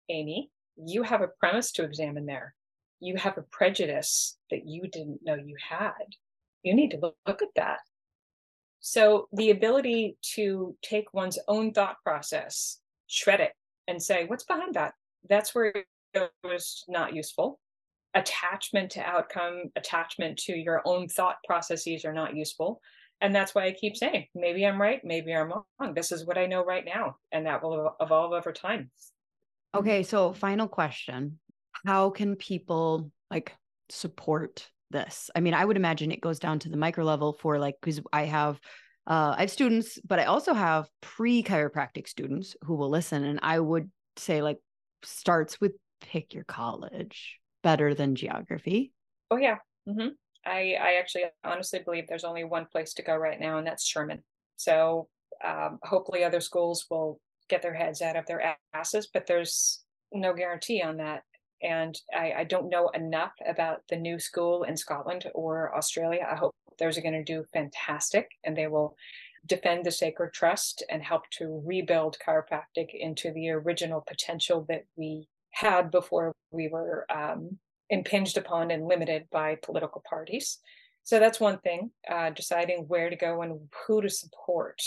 Amy, 0.09 0.49
you 0.75 1.03
have 1.03 1.21
a 1.21 1.29
premise 1.39 1.71
to 1.73 1.83
examine 1.83 2.25
there. 2.25 2.55
You 2.99 3.17
have 3.17 3.37
a 3.37 3.43
prejudice 3.43 4.37
that 4.49 4.65
you 4.65 4.87
didn't 4.87 5.19
know 5.23 5.35
you 5.35 5.55
had 5.69 6.15
you 6.63 6.73
need 6.73 6.91
to 6.91 6.97
look, 6.97 7.41
at 7.41 7.49
that. 7.55 7.79
So 8.79 9.27
the 9.33 9.51
ability 9.51 10.17
to 10.35 10.75
take 10.81 11.13
one's 11.13 11.37
own 11.47 11.73
thought 11.73 11.97
process, 12.03 12.79
shred 13.07 13.41
it, 13.41 13.51
and 13.87 14.01
say, 14.01 14.25
what's 14.25 14.45
behind 14.45 14.73
that? 14.75 14.93
That's 15.29 15.53
where 15.53 15.73
it 16.13 16.31
was 16.43 16.83
not 16.87 17.13
useful. 17.13 17.59
Attachment 18.13 18.91
to 18.91 19.01
outcome, 19.01 19.71
attachment 19.75 20.37
to 20.39 20.53
your 20.53 20.81
own 20.85 21.07
thought 21.07 21.37
processes 21.45 22.05
are 22.05 22.13
not 22.13 22.35
useful. 22.35 22.79
And 23.23 23.33
that's 23.33 23.55
why 23.55 23.65
I 23.65 23.71
keep 23.71 23.95
saying, 23.95 24.27
maybe 24.35 24.67
I'm 24.67 24.79
right, 24.79 24.99
maybe 25.01 25.33
I'm 25.33 25.49
wrong. 25.49 25.93
This 25.95 26.11
is 26.11 26.25
what 26.25 26.37
I 26.37 26.45
know 26.45 26.63
right 26.63 26.83
now. 26.83 27.15
And 27.31 27.45
that 27.45 27.63
will 27.63 27.95
evolve 28.01 28.33
over 28.33 28.51
time. 28.51 28.91
Okay, 29.73 30.03
so 30.03 30.33
final 30.33 30.67
question. 30.67 31.39
How 31.85 32.09
can 32.09 32.35
people 32.35 33.11
like 33.31 33.55
support 33.87 34.69
this? 34.91 35.31
I 35.33 35.39
mean, 35.39 35.53
I 35.53 35.63
would 35.63 35.77
imagine 35.77 36.11
it 36.11 36.19
goes 36.19 36.37
down 36.37 36.59
to 36.59 36.69
the 36.69 36.75
micro 36.75 37.05
level 37.05 37.31
for 37.31 37.59
like 37.59 37.75
because 37.81 38.01
I 38.11 38.25
have 38.25 38.59
uh 39.07 39.35
I 39.37 39.41
have 39.41 39.51
students, 39.51 39.99
but 40.05 40.19
I 40.19 40.25
also 40.25 40.53
have 40.53 40.89
pre-chiropractic 41.01 42.09
students 42.09 42.57
who 42.65 42.75
will 42.75 42.89
listen. 42.89 43.23
And 43.23 43.39
I 43.41 43.57
would 43.57 43.89
say 44.17 44.41
like 44.41 44.59
starts 45.03 45.61
with 45.61 45.71
pick 46.01 46.33
your 46.33 46.43
college 46.43 47.39
better 47.63 47.95
than 47.95 48.15
geography. 48.15 48.91
Oh 49.31 49.37
yeah. 49.37 49.59
Mm 49.87 49.95
hmm 49.95 50.07
I 50.45 50.75
I 50.79 50.93
actually 50.99 51.25
honestly 51.43 51.79
believe 51.79 52.07
there's 52.07 52.23
only 52.23 52.43
one 52.43 52.67
place 52.71 52.93
to 52.95 53.03
go 53.03 53.15
right 53.15 53.39
now, 53.39 53.57
and 53.57 53.67
that's 53.67 53.85
Sherman. 53.85 54.23
So 54.57 55.07
um, 55.43 55.79
hopefully 55.83 56.23
other 56.23 56.41
schools 56.41 56.85
will 56.89 57.19
get 57.49 57.61
their 57.61 57.73
heads 57.73 58.01
out 58.01 58.15
of 58.15 58.25
their 58.25 58.55
asses, 58.73 59.07
but 59.13 59.27
there's 59.27 59.83
no 60.11 60.33
guarantee 60.33 60.81
on 60.81 60.97
that. 60.97 61.23
And 61.61 61.97
I, 62.13 62.33
I 62.39 62.43
don't 62.43 62.69
know 62.69 62.89
enough 62.89 63.33
about 63.47 63.81
the 63.89 63.95
new 63.95 64.19
school 64.19 64.63
in 64.63 64.75
Scotland 64.75 65.29
or 65.33 65.75
Australia. 65.75 66.27
I 66.29 66.35
hope 66.35 66.53
those 66.77 66.97
are 66.97 67.01
going 67.01 67.13
to 67.13 67.23
do 67.23 67.45
fantastic, 67.53 68.29
and 68.43 68.55
they 68.55 68.67
will 68.67 68.95
defend 69.45 69.85
the 69.85 69.91
sacred 69.91 70.33
trust 70.33 70.83
and 70.89 71.01
help 71.03 71.23
to 71.31 71.61
rebuild 71.65 72.17
chiropractic 72.25 72.87
into 72.93 73.31
the 73.31 73.49
original 73.49 74.03
potential 74.07 74.65
that 74.69 74.85
we 74.95 75.27
had 75.51 75.91
before 75.91 76.33
we 76.51 76.67
were 76.67 77.05
um, 77.13 77.57
impinged 77.89 78.37
upon 78.37 78.71
and 78.71 78.87
limited 78.87 79.27
by 79.31 79.55
political 79.61 80.03
parties. 80.09 80.59
So 81.03 81.19
that's 81.19 81.39
one 81.39 81.59
thing. 81.59 81.91
Uh, 82.09 82.29
deciding 82.29 82.85
where 82.87 83.09
to 83.09 83.15
go 83.15 83.41
and 83.41 83.59
who 83.85 84.01
to 84.01 84.09
support, 84.09 84.81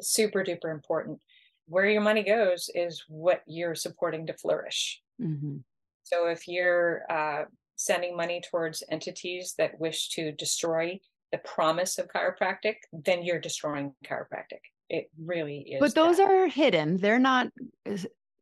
super 0.00 0.44
duper 0.44 0.70
important. 0.72 1.20
where 1.68 1.86
your 1.86 2.00
money 2.00 2.22
goes 2.22 2.70
is 2.74 3.04
what 3.08 3.42
you're 3.46 3.74
supporting 3.74 4.26
to 4.26 4.32
flourish. 4.32 5.00
Mm-hmm. 5.20 5.58
So 6.02 6.26
if 6.26 6.48
you're 6.48 7.02
uh, 7.10 7.44
sending 7.76 8.16
money 8.16 8.40
towards 8.40 8.82
entities 8.90 9.54
that 9.58 9.78
wish 9.78 10.08
to 10.10 10.32
destroy 10.32 10.98
the 11.30 11.38
promise 11.38 11.98
of 11.98 12.08
chiropractic, 12.08 12.76
then 12.92 13.22
you're 13.22 13.40
destroying 13.40 13.94
chiropractic. 14.04 14.60
It 14.88 15.10
really 15.22 15.58
is. 15.58 15.80
But 15.80 15.94
those 15.94 16.16
that. 16.16 16.30
are 16.30 16.48
hidden. 16.48 16.96
They're 16.96 17.18
not. 17.18 17.48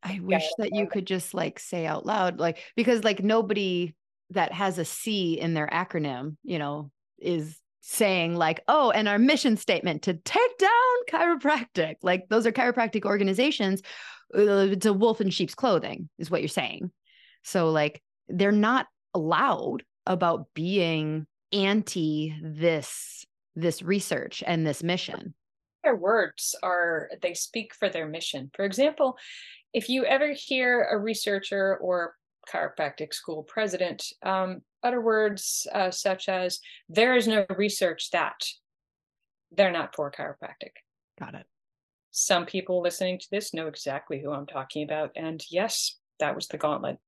I 0.06 0.20
wish 0.22 0.44
yeah, 0.44 0.64
that 0.64 0.74
you 0.74 0.86
could 0.86 1.06
just 1.06 1.34
like 1.34 1.58
say 1.58 1.84
out 1.84 2.06
loud, 2.06 2.38
like, 2.38 2.58
because 2.76 3.02
like 3.02 3.22
nobody 3.22 3.94
that 4.30 4.52
has 4.52 4.78
a 4.78 4.84
C 4.84 5.38
in 5.38 5.52
their 5.54 5.66
acronym, 5.66 6.36
you 6.44 6.58
know, 6.58 6.90
is 7.18 7.58
saying 7.80 8.36
like, 8.36 8.62
oh, 8.68 8.90
and 8.90 9.08
our 9.08 9.18
mission 9.18 9.56
statement 9.56 10.02
to 10.02 10.14
take 10.14 10.58
down 10.58 10.70
chiropractic. 11.10 11.96
Like 12.02 12.28
those 12.28 12.46
are 12.46 12.52
chiropractic 12.52 13.04
organizations. 13.04 13.82
Uh, 14.36 14.68
it's 14.70 14.86
a 14.86 14.92
wolf 14.92 15.20
in 15.20 15.30
sheep's 15.30 15.54
clothing, 15.54 16.08
is 16.18 16.30
what 16.30 16.40
you're 16.40 16.48
saying. 16.48 16.92
So 17.42 17.70
like 17.70 18.00
they're 18.28 18.52
not 18.52 18.86
allowed 19.12 19.82
about 20.06 20.46
being 20.54 21.26
anti 21.52 22.34
this 22.42 23.24
this 23.56 23.82
research 23.82 24.42
and 24.46 24.66
this 24.66 24.82
mission 24.82 25.34
their 25.86 25.94
words 25.94 26.56
are 26.64 27.08
they 27.22 27.32
speak 27.32 27.72
for 27.72 27.88
their 27.88 28.08
mission 28.08 28.50
for 28.54 28.64
example 28.64 29.16
if 29.76 29.88
you 29.88 30.04
ever 30.04 30.32
hear 30.32 30.84
a 30.90 30.98
researcher 30.98 31.76
or 31.76 32.14
chiropractic 32.52 33.12
school 33.12 33.42
president 33.42 34.04
um, 34.22 34.60
utter 34.82 35.00
words 35.00 35.66
uh, 35.72 35.90
such 35.90 36.28
as 36.28 36.60
there 36.88 37.16
is 37.16 37.26
no 37.26 37.44
research 37.56 38.10
that 38.10 38.36
they're 39.52 39.72
not 39.72 39.94
for 39.94 40.10
chiropractic 40.10 40.72
got 41.18 41.34
it 41.34 41.46
some 42.10 42.46
people 42.46 42.80
listening 42.82 43.18
to 43.18 43.26
this 43.30 43.52
know 43.52 43.66
exactly 43.66 44.20
who 44.20 44.32
i'm 44.32 44.46
talking 44.46 44.82
about 44.84 45.10
and 45.16 45.44
yes 45.50 45.98
that 46.20 46.34
was 46.34 46.48
the 46.48 46.58
gauntlet 46.58 46.98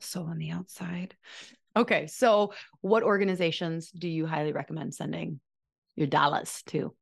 so 0.00 0.22
on 0.22 0.38
the 0.38 0.50
outside 0.50 1.16
Okay. 1.76 2.06
So, 2.06 2.52
what 2.80 3.02
organizations 3.02 3.90
do 3.90 4.08
you 4.08 4.26
highly 4.26 4.52
recommend 4.52 4.94
sending 4.94 5.40
your 5.96 6.06
dollars 6.06 6.62
to? 6.66 6.94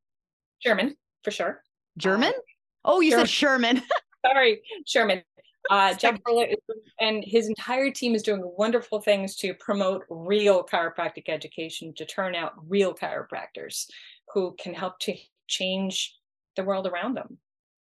German, 0.63 0.97
for 1.25 1.31
sure. 1.31 1.63
German? 1.99 2.29
Uh, 2.29 2.41
oh, 2.85 3.01
you 3.01 3.13
said 3.13 3.29
Sherman. 3.29 3.83
Sorry, 4.27 4.63
Sherman. 4.87 5.23
Uh, 5.69 5.95
Bourla 5.95 6.55
and 7.01 7.23
his 7.23 7.49
entire 7.49 7.91
team 7.91 8.15
is 8.15 8.23
doing 8.23 8.43
wonderful 8.57 9.01
things 9.01 9.37
to 9.37 9.53
promote 9.55 10.05
real 10.09 10.65
chiropractic 10.65 11.29
education, 11.29 11.93
to 11.97 12.07
turn 12.07 12.35
out 12.35 12.53
real 12.67 12.95
chiropractors 12.95 13.87
who 14.33 14.57
can 14.59 14.73
help 14.73 14.99
to 15.01 15.15
change 15.49 16.17
the 16.57 16.65
world 16.65 16.87
around 16.87 17.15
them. 17.15 17.39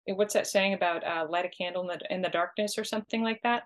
What's 0.06 0.34
that 0.34 0.46
saying 0.46 0.74
about 0.74 1.06
uh, 1.06 1.26
light 1.28 1.44
a 1.44 1.48
candle 1.48 1.82
in 1.82 1.98
the, 1.98 2.14
in 2.14 2.22
the 2.22 2.28
darkness 2.30 2.78
or 2.78 2.84
something 2.84 3.22
like 3.22 3.40
that? 3.42 3.62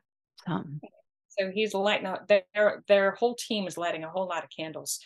Um, 0.47 0.81
so 1.29 1.51
he's 1.51 1.73
lighting 1.73 2.07
out 2.07 2.29
their 2.29 2.83
their 2.89 3.13
whole 3.13 3.35
team 3.35 3.67
is 3.67 3.79
lighting 3.79 4.05
a 4.05 4.11
whole 4.11 4.27
lot 4.27 4.45
of 4.45 4.51
candles. 4.51 5.01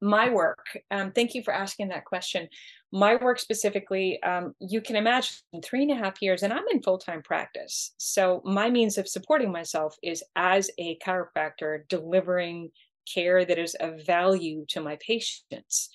My 0.00 0.30
work, 0.30 0.66
um, 0.90 1.12
thank 1.12 1.34
you 1.34 1.42
for 1.42 1.54
asking 1.54 1.88
that 1.88 2.04
question. 2.04 2.48
My 2.92 3.16
work 3.16 3.38
specifically, 3.38 4.22
um, 4.22 4.54
you 4.60 4.80
can 4.80 4.96
imagine 4.96 5.34
three 5.64 5.82
and 5.82 5.90
a 5.90 5.96
half 5.96 6.20
years, 6.20 6.42
and 6.42 6.52
I'm 6.52 6.64
in 6.70 6.82
full 6.82 6.98
time 6.98 7.22
practice. 7.22 7.94
So 7.96 8.42
my 8.44 8.70
means 8.70 8.98
of 8.98 9.08
supporting 9.08 9.50
myself 9.50 9.96
is 10.02 10.22
as 10.36 10.70
a 10.78 10.98
chiropractor 10.98 11.88
delivering 11.88 12.70
care 13.12 13.44
that 13.44 13.58
is 13.58 13.74
of 13.80 14.04
value 14.06 14.64
to 14.68 14.80
my 14.80 14.96
patients 15.04 15.90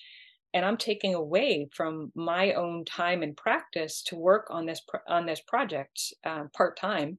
and 0.52 0.62
i'm 0.64 0.76
taking 0.76 1.14
away 1.14 1.66
from 1.72 2.12
my 2.14 2.52
own 2.52 2.84
time 2.84 3.22
and 3.22 3.34
practice 3.34 4.02
to 4.02 4.14
work 4.14 4.46
on 4.50 4.66
this 4.66 4.82
on 5.08 5.24
this 5.24 5.40
project 5.40 6.12
uh, 6.24 6.44
part-time 6.54 7.16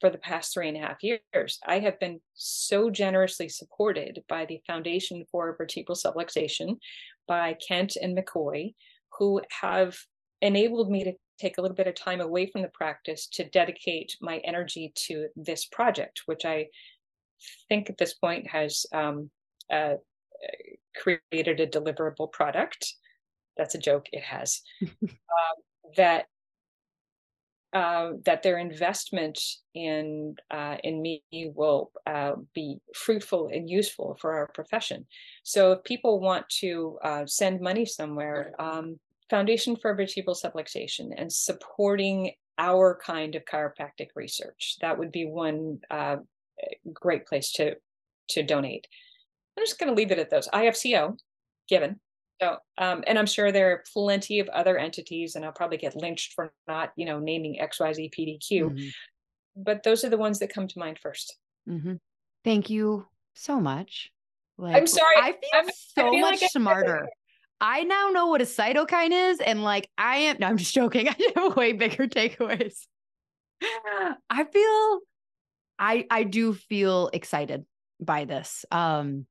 for 0.00 0.10
the 0.10 0.18
past 0.18 0.52
three 0.52 0.68
and 0.68 0.76
a 0.76 0.80
half 0.80 1.02
years. 1.02 1.58
I 1.66 1.78
have 1.80 2.00
been 2.00 2.20
so 2.34 2.90
generously 2.90 3.48
supported 3.48 4.24
by 4.28 4.46
the 4.46 4.60
Foundation 4.66 5.24
for 5.30 5.54
Vertebral 5.56 5.94
Subluxation, 5.96 6.78
by 7.28 7.56
Kent 7.66 7.96
and 8.00 8.16
McCoy, 8.16 8.74
who 9.18 9.40
have 9.60 9.96
enabled 10.42 10.90
me 10.90 11.04
to 11.04 11.12
take 11.38 11.58
a 11.58 11.60
little 11.60 11.76
bit 11.76 11.86
of 11.86 11.94
time 11.94 12.20
away 12.20 12.46
from 12.46 12.62
the 12.62 12.70
practice 12.74 13.26
to 13.26 13.48
dedicate 13.48 14.16
my 14.20 14.38
energy 14.38 14.92
to 14.94 15.28
this 15.36 15.66
project, 15.66 16.22
which 16.26 16.44
I 16.44 16.66
think 17.68 17.88
at 17.88 17.98
this 17.98 18.14
point 18.14 18.46
has 18.48 18.84
um, 18.92 19.30
uh, 19.72 19.94
created 20.96 21.60
a 21.60 21.66
deliverable 21.66 22.30
product. 22.30 22.94
That's 23.56 23.74
a 23.74 23.78
joke, 23.78 24.06
it 24.12 24.22
has. 24.22 24.60
um, 24.82 25.16
that 25.96 26.26
uh, 27.72 28.12
that 28.24 28.42
their 28.42 28.58
investment 28.58 29.38
in 29.74 30.34
uh, 30.50 30.76
in 30.82 31.00
me 31.00 31.22
will 31.54 31.92
uh, 32.06 32.32
be 32.54 32.78
fruitful 32.94 33.48
and 33.52 33.70
useful 33.70 34.16
for 34.20 34.32
our 34.32 34.48
profession. 34.48 35.06
So 35.44 35.72
if 35.72 35.84
people 35.84 36.20
want 36.20 36.48
to 36.60 36.98
uh, 37.04 37.26
send 37.26 37.60
money 37.60 37.86
somewhere, 37.86 38.54
um, 38.58 38.98
Foundation 39.28 39.76
for 39.76 39.94
Vertebral 39.94 40.34
Subluxation 40.34 41.10
and 41.16 41.32
supporting 41.32 42.32
our 42.58 42.98
kind 43.04 43.36
of 43.36 43.44
chiropractic 43.44 44.08
research, 44.16 44.76
that 44.80 44.98
would 44.98 45.12
be 45.12 45.26
one 45.26 45.78
uh, 45.90 46.16
great 46.92 47.26
place 47.26 47.52
to 47.52 47.76
to 48.30 48.42
donate. 48.42 48.86
I'm 49.56 49.64
just 49.64 49.78
going 49.78 49.90
to 49.90 49.96
leave 49.96 50.10
it 50.10 50.18
at 50.18 50.30
those. 50.30 50.48
IFCO, 50.48 51.18
given. 51.68 52.00
So, 52.40 52.56
um, 52.78 53.04
and 53.06 53.18
I'm 53.18 53.26
sure 53.26 53.52
there 53.52 53.72
are 53.72 53.84
plenty 53.92 54.40
of 54.40 54.48
other 54.48 54.78
entities, 54.78 55.34
and 55.34 55.44
I'll 55.44 55.52
probably 55.52 55.76
get 55.76 55.94
lynched 55.94 56.32
for 56.32 56.52
not, 56.66 56.92
you 56.96 57.04
know, 57.04 57.18
naming 57.18 57.58
XYZ 57.60 58.10
PDQ. 58.14 58.40
Mm-hmm. 58.50 58.88
But 59.56 59.82
those 59.82 60.04
are 60.04 60.08
the 60.08 60.16
ones 60.16 60.38
that 60.38 60.52
come 60.52 60.66
to 60.68 60.78
mind 60.78 60.98
1st 61.04 61.24
mm-hmm. 61.68 61.94
Thank 62.44 62.70
you 62.70 63.06
so 63.34 63.60
much. 63.60 64.10
Like, 64.56 64.76
I'm 64.76 64.86
sorry. 64.86 65.16
I 65.18 65.32
feel 65.32 65.50
I'm, 65.54 65.66
so 65.66 66.06
I 66.06 66.10
feel 66.10 66.20
much 66.20 66.40
like 66.40 66.50
smarter. 66.50 67.08
I 67.60 67.82
now 67.84 68.08
know 68.08 68.28
what 68.28 68.40
a 68.40 68.44
cytokine 68.44 69.30
is, 69.32 69.40
and 69.40 69.62
like 69.62 69.88
I 69.98 70.16
am. 70.16 70.36
No, 70.40 70.46
I'm 70.46 70.56
just 70.56 70.74
joking. 70.74 71.08
I 71.10 71.16
have 71.36 71.56
way 71.56 71.72
bigger 71.72 72.06
takeaways. 72.06 72.74
I 74.30 74.44
feel, 74.44 75.00
I 75.78 76.06
I 76.10 76.22
do 76.24 76.54
feel 76.54 77.10
excited 77.12 77.66
by 78.00 78.24
this. 78.24 78.64
Um, 78.70 79.26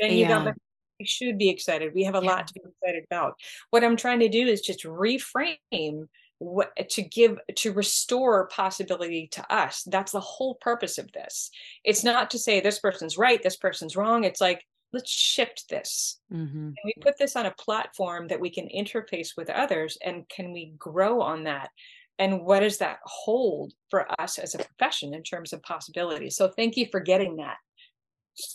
and 0.00 0.12
you 0.12 0.26
got 0.26 0.54
we 0.98 1.06
should 1.06 1.38
be 1.38 1.48
excited. 1.48 1.94
We 1.94 2.04
have 2.04 2.14
a 2.14 2.20
yeah. 2.22 2.30
lot 2.30 2.46
to 2.48 2.54
be 2.54 2.60
excited 2.60 3.04
about. 3.10 3.34
What 3.70 3.84
I'm 3.84 3.96
trying 3.96 4.20
to 4.20 4.28
do 4.28 4.46
is 4.46 4.60
just 4.60 4.84
reframe 4.84 6.08
what 6.38 6.70
to 6.90 7.02
give 7.02 7.38
to 7.56 7.72
restore 7.72 8.46
possibility 8.48 9.28
to 9.32 9.54
us. 9.54 9.82
That's 9.86 10.12
the 10.12 10.20
whole 10.20 10.54
purpose 10.56 10.98
of 10.98 11.10
this. 11.12 11.50
It's 11.84 12.04
not 12.04 12.30
to 12.30 12.38
say 12.38 12.60
this 12.60 12.78
person's 12.78 13.18
right, 13.18 13.42
this 13.42 13.56
person's 13.56 13.96
wrong. 13.96 14.24
It's 14.24 14.40
like 14.40 14.64
let's 14.92 15.10
shift 15.10 15.68
this. 15.68 16.20
Mm-hmm. 16.32 16.70
we 16.84 16.94
put 17.00 17.18
this 17.18 17.36
on 17.36 17.46
a 17.46 17.54
platform 17.58 18.28
that 18.28 18.40
we 18.40 18.50
can 18.50 18.68
interface 18.68 19.36
with 19.36 19.50
others, 19.50 19.98
and 20.04 20.28
can 20.28 20.52
we 20.52 20.72
grow 20.78 21.20
on 21.20 21.44
that? 21.44 21.70
And 22.18 22.42
what 22.42 22.60
does 22.60 22.78
that 22.78 22.98
hold 23.04 23.72
for 23.90 24.06
us 24.20 24.38
as 24.38 24.54
a 24.54 24.58
profession 24.58 25.14
in 25.14 25.22
terms 25.22 25.52
of 25.52 25.62
possibilities? 25.62 26.36
So 26.36 26.48
thank 26.48 26.76
you 26.76 26.86
for 26.90 27.00
getting 27.00 27.36
that. 27.36 27.58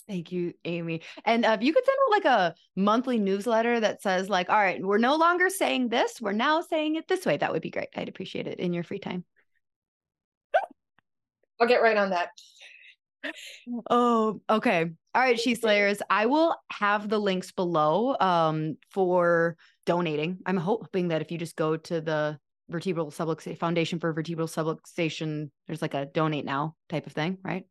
Thank 0.08 0.32
you, 0.32 0.54
Amy. 0.64 1.02
And 1.24 1.44
uh, 1.44 1.58
you 1.60 1.72
could 1.72 1.84
send 1.84 1.96
out 2.04 2.10
like 2.10 2.24
a 2.24 2.54
monthly 2.76 3.18
newsletter 3.18 3.80
that 3.80 4.02
says, 4.02 4.28
like, 4.28 4.48
all 4.50 4.56
right, 4.56 4.82
we're 4.82 4.98
no 4.98 5.16
longer 5.16 5.50
saying 5.50 5.88
this, 5.88 6.20
we're 6.20 6.32
now 6.32 6.60
saying 6.60 6.96
it 6.96 7.08
this 7.08 7.26
way. 7.26 7.36
That 7.36 7.52
would 7.52 7.62
be 7.62 7.70
great. 7.70 7.88
I'd 7.96 8.08
appreciate 8.08 8.46
it 8.46 8.58
in 8.58 8.72
your 8.72 8.84
free 8.84 8.98
time. 8.98 9.24
I'll 11.60 11.68
get 11.68 11.82
right 11.82 11.96
on 11.96 12.10
that. 12.10 12.30
Oh, 13.88 14.40
okay. 14.50 14.90
All 15.14 15.22
right, 15.22 15.38
She 15.38 15.54
Slayers. 15.54 15.98
I 16.10 16.26
will 16.26 16.54
have 16.70 17.08
the 17.08 17.18
links 17.18 17.52
below 17.52 18.16
um, 18.20 18.76
for 18.90 19.56
donating. 19.86 20.38
I'm 20.44 20.56
hoping 20.56 21.08
that 21.08 21.22
if 21.22 21.30
you 21.30 21.38
just 21.38 21.56
go 21.56 21.76
to 21.76 22.00
the 22.00 22.38
vertebral 22.68 23.10
subluxation 23.10 23.58
foundation 23.58 23.98
for 23.98 24.12
vertebral 24.12 24.48
subluxation, 24.48 25.50
there's 25.66 25.82
like 25.82 25.94
a 25.94 26.06
donate 26.06 26.44
now 26.44 26.74
type 26.88 27.06
of 27.06 27.12
thing, 27.12 27.38
right? 27.42 27.64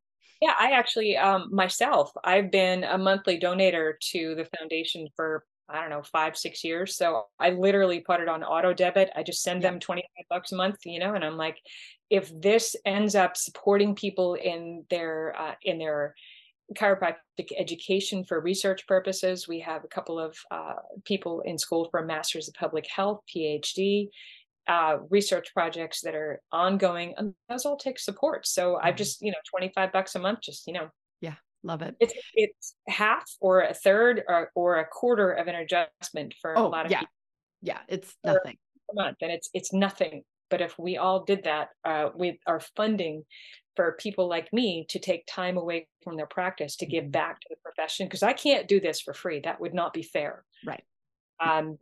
Yeah, 0.43 0.55
I 0.59 0.71
actually 0.71 1.15
um, 1.15 1.49
myself, 1.53 2.11
I've 2.23 2.51
been 2.51 2.83
a 2.83 2.97
monthly 2.97 3.39
donator 3.39 3.93
to 4.11 4.35
the 4.35 4.47
foundation 4.57 5.07
for 5.15 5.45
I 5.69 5.79
don't 5.79 5.89
know 5.89 6.03
five 6.03 6.35
six 6.37 6.63
years. 6.65 6.97
So 6.97 7.27
I 7.39 7.51
literally 7.51 8.01
put 8.01 8.19
it 8.19 8.27
on 8.27 8.43
auto 8.43 8.73
debit. 8.73 9.09
I 9.15 9.23
just 9.23 9.41
send 9.41 9.61
yeah. 9.61 9.71
them 9.71 9.79
twenty 9.79 10.01
five 10.01 10.25
bucks 10.29 10.51
a 10.51 10.55
month, 10.55 10.79
you 10.85 10.99
know, 10.99 11.13
and 11.15 11.23
I'm 11.23 11.37
like, 11.37 11.57
if 12.09 12.25
this 12.41 12.75
ends 12.85 13.15
up 13.15 13.37
supporting 13.37 13.95
people 13.95 14.33
in 14.33 14.83
their 14.89 15.33
uh, 15.39 15.55
in 15.61 15.77
their 15.77 16.13
chiropractic 16.75 17.49
education 17.57 18.23
for 18.23 18.39
research 18.39 18.85
purposes. 18.87 19.47
We 19.47 19.59
have 19.61 19.83
a 19.83 19.87
couple 19.87 20.19
of 20.19 20.35
uh, 20.51 20.75
people 21.05 21.41
in 21.41 21.57
school 21.57 21.87
for 21.89 21.99
a 21.99 22.05
master's 22.05 22.47
of 22.47 22.53
public 22.55 22.87
health, 22.87 23.21
PhD, 23.33 24.07
uh, 24.67 24.97
research 25.09 25.53
projects 25.53 26.01
that 26.01 26.15
are 26.15 26.41
ongoing 26.51 27.13
and 27.17 27.33
those 27.49 27.65
all 27.65 27.77
take 27.77 27.99
support 27.99 28.47
so 28.47 28.73
mm-hmm. 28.73 28.87
i've 28.87 28.95
just 28.95 29.21
you 29.21 29.31
know 29.31 29.37
25 29.49 29.91
bucks 29.91 30.15
a 30.15 30.19
month 30.19 30.39
just 30.41 30.67
you 30.67 30.73
know 30.73 30.87
yeah 31.21 31.35
love 31.63 31.81
it 31.81 31.95
it's 31.99 32.13
it's 32.33 32.75
half 32.87 33.23
or 33.41 33.61
a 33.61 33.73
third 33.73 34.23
or, 34.27 34.51
or 34.55 34.77
a 34.77 34.85
quarter 34.85 35.31
of 35.31 35.47
an 35.47 35.55
adjustment 35.55 36.33
for 36.41 36.57
oh, 36.57 36.65
a 36.65 36.69
lot 36.69 36.85
of 36.85 36.91
yeah 36.91 36.99
people 36.99 37.13
yeah 37.61 37.79
it's 37.87 38.15
nothing 38.23 38.57
a 38.91 38.95
month 38.95 39.17
and 39.21 39.31
it's 39.31 39.49
it's 39.53 39.73
nothing 39.73 40.23
But 40.49 40.61
if 40.61 40.77
we 40.77 40.97
all 40.97 41.23
did 41.23 41.45
that 41.45 41.69
uh, 41.83 42.09
with 42.13 42.35
our 42.45 42.59
funding 42.75 43.23
for 43.75 43.97
people 43.99 44.27
like 44.27 44.51
me 44.53 44.85
to 44.89 44.99
take 44.99 45.25
time 45.25 45.57
away 45.57 45.87
from 46.03 46.15
their 46.15 46.27
practice 46.27 46.75
to 46.77 46.85
give 46.85 47.05
mm-hmm. 47.05 47.11
back 47.11 47.39
to 47.39 47.47
the 47.49 47.55
profession, 47.63 48.05
because 48.05 48.23
I 48.23 48.33
can't 48.33 48.67
do 48.67 48.79
this 48.79 49.01
for 49.01 49.13
free. 49.13 49.41
That 49.43 49.59
would 49.59 49.73
not 49.73 49.93
be 49.93 50.03
fair. 50.03 50.43
Right. 50.65 50.83
Um, 51.39 51.77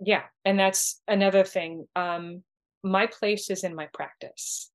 yeah. 0.00 0.22
And 0.44 0.58
that's 0.58 1.00
another 1.06 1.44
thing. 1.44 1.86
Um, 1.94 2.42
my 2.82 3.06
place 3.06 3.50
is 3.50 3.64
in 3.64 3.74
my 3.74 3.88
practice. 3.92 4.70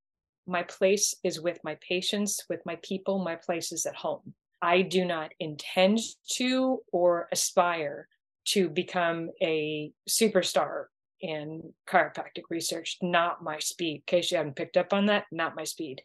My 0.47 0.63
place 0.63 1.15
is 1.23 1.41
with 1.41 1.59
my 1.63 1.77
patients, 1.87 2.45
with 2.49 2.61
my 2.65 2.77
people. 2.83 3.23
My 3.23 3.35
place 3.35 3.71
is 3.71 3.85
at 3.85 3.95
home. 3.95 4.33
I 4.61 4.83
do 4.83 5.03
not 5.05 5.31
intend 5.39 5.99
to 6.33 6.79
or 6.91 7.27
aspire 7.31 8.07
to 8.45 8.69
become 8.69 9.31
a 9.41 9.91
superstar 10.07 10.85
in 11.19 11.73
chiropractic 11.89 12.43
research. 12.49 12.97
Not 13.01 13.43
my 13.43 13.57
speed. 13.57 13.95
In 13.95 14.01
case 14.05 14.31
you 14.31 14.37
haven't 14.37 14.55
picked 14.55 14.77
up 14.77 14.93
on 14.93 15.07
that, 15.07 15.25
not 15.31 15.55
my 15.55 15.63
speed. 15.63 16.03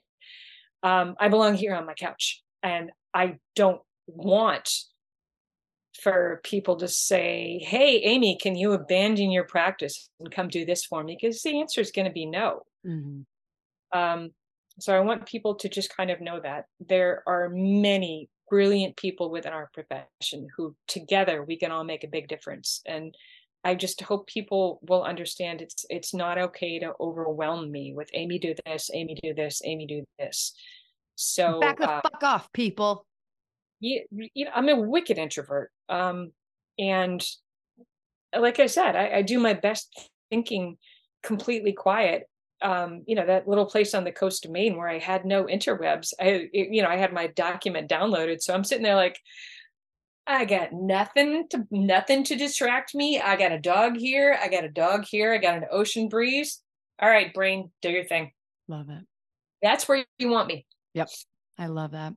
Um, 0.82 1.16
I 1.20 1.28
belong 1.28 1.54
here 1.54 1.74
on 1.74 1.84
my 1.84 1.92
couch, 1.92 2.42
and 2.62 2.90
I 3.12 3.36
don't 3.54 3.82
want 4.06 4.70
for 6.02 6.40
people 6.44 6.76
to 6.76 6.88
say, 6.88 7.60
Hey, 7.62 8.00
Amy, 8.04 8.38
can 8.40 8.56
you 8.56 8.72
abandon 8.72 9.30
your 9.30 9.44
practice 9.44 10.08
and 10.18 10.30
come 10.30 10.48
do 10.48 10.64
this 10.64 10.84
for 10.84 11.02
me? 11.02 11.16
Because 11.20 11.42
the 11.42 11.60
answer 11.60 11.80
is 11.80 11.90
going 11.90 12.06
to 12.06 12.12
be 12.12 12.26
no. 12.26 12.62
Mm-hmm. 12.86 13.98
Um, 13.98 14.30
so 14.78 14.96
I 14.96 15.00
want 15.00 15.26
people 15.26 15.56
to 15.56 15.68
just 15.68 15.94
kind 15.94 16.10
of 16.10 16.20
know 16.20 16.40
that 16.40 16.66
there 16.80 17.22
are 17.26 17.50
many 17.52 18.28
brilliant 18.48 18.96
people 18.96 19.30
within 19.30 19.52
our 19.52 19.70
profession 19.74 20.48
who 20.56 20.74
together 20.88 21.44
we 21.44 21.56
can 21.56 21.70
all 21.70 21.84
make 21.84 22.04
a 22.04 22.08
big 22.08 22.28
difference. 22.28 22.80
And 22.86 23.14
I 23.62 23.74
just 23.74 24.00
hope 24.00 24.26
people 24.26 24.80
will 24.88 25.02
understand 25.02 25.60
it's 25.60 25.84
it's 25.90 26.14
not 26.14 26.38
okay 26.38 26.78
to 26.78 26.94
overwhelm 26.98 27.70
me 27.70 27.92
with 27.94 28.08
Amy 28.14 28.38
do 28.38 28.54
this, 28.64 28.90
Amy 28.94 29.18
do 29.22 29.34
this, 29.34 29.60
Amy 29.64 29.86
do 29.86 30.04
this. 30.18 30.54
So 31.16 31.60
back 31.60 31.78
the 31.78 31.90
uh, 31.90 32.00
fuck 32.02 32.22
off, 32.22 32.52
people 32.54 33.04
you, 33.80 34.04
you 34.10 34.44
know, 34.44 34.52
I'm 34.54 34.68
a 34.68 34.76
wicked 34.76 35.18
introvert. 35.18 35.72
Um, 35.90 36.32
and 36.78 37.22
like 38.38 38.60
I 38.60 38.66
said, 38.66 38.96
I, 38.96 39.16
I 39.16 39.22
do 39.22 39.38
my 39.38 39.54
best 39.54 40.08
thinking 40.30 40.78
completely 41.22 41.72
quiet. 41.72 42.28
Um, 42.62 43.04
you 43.06 43.14
know, 43.14 43.26
that 43.26 43.48
little 43.48 43.66
place 43.66 43.94
on 43.94 44.04
the 44.04 44.12
coast 44.12 44.44
of 44.44 44.50
Maine 44.50 44.76
where 44.76 44.88
I 44.88 44.98
had 44.98 45.24
no 45.24 45.44
interwebs. 45.44 46.12
I, 46.20 46.48
you 46.52 46.82
know, 46.82 46.88
I 46.88 46.96
had 46.96 47.12
my 47.12 47.26
document 47.28 47.90
downloaded. 47.90 48.40
So 48.40 48.54
I'm 48.54 48.64
sitting 48.64 48.84
there 48.84 48.96
like, 48.96 49.18
I 50.26 50.44
got 50.44 50.72
nothing 50.72 51.48
to 51.50 51.66
nothing 51.70 52.22
to 52.24 52.36
distract 52.36 52.94
me. 52.94 53.20
I 53.20 53.36
got 53.36 53.52
a 53.52 53.58
dog 53.58 53.96
here. 53.96 54.38
I 54.40 54.48
got 54.48 54.64
a 54.64 54.68
dog 54.68 55.04
here. 55.04 55.32
I 55.32 55.38
got 55.38 55.56
an 55.56 55.64
ocean 55.72 56.08
breeze. 56.08 56.62
All 57.00 57.08
right, 57.08 57.32
brain, 57.32 57.70
do 57.82 57.90
your 57.90 58.04
thing. 58.04 58.30
Love 58.68 58.90
it. 58.90 59.04
That's 59.62 59.88
where 59.88 60.04
you 60.18 60.28
want 60.28 60.48
me. 60.48 60.66
Yep. 60.94 61.08
I 61.58 61.66
love 61.66 61.92
that. 61.92 62.14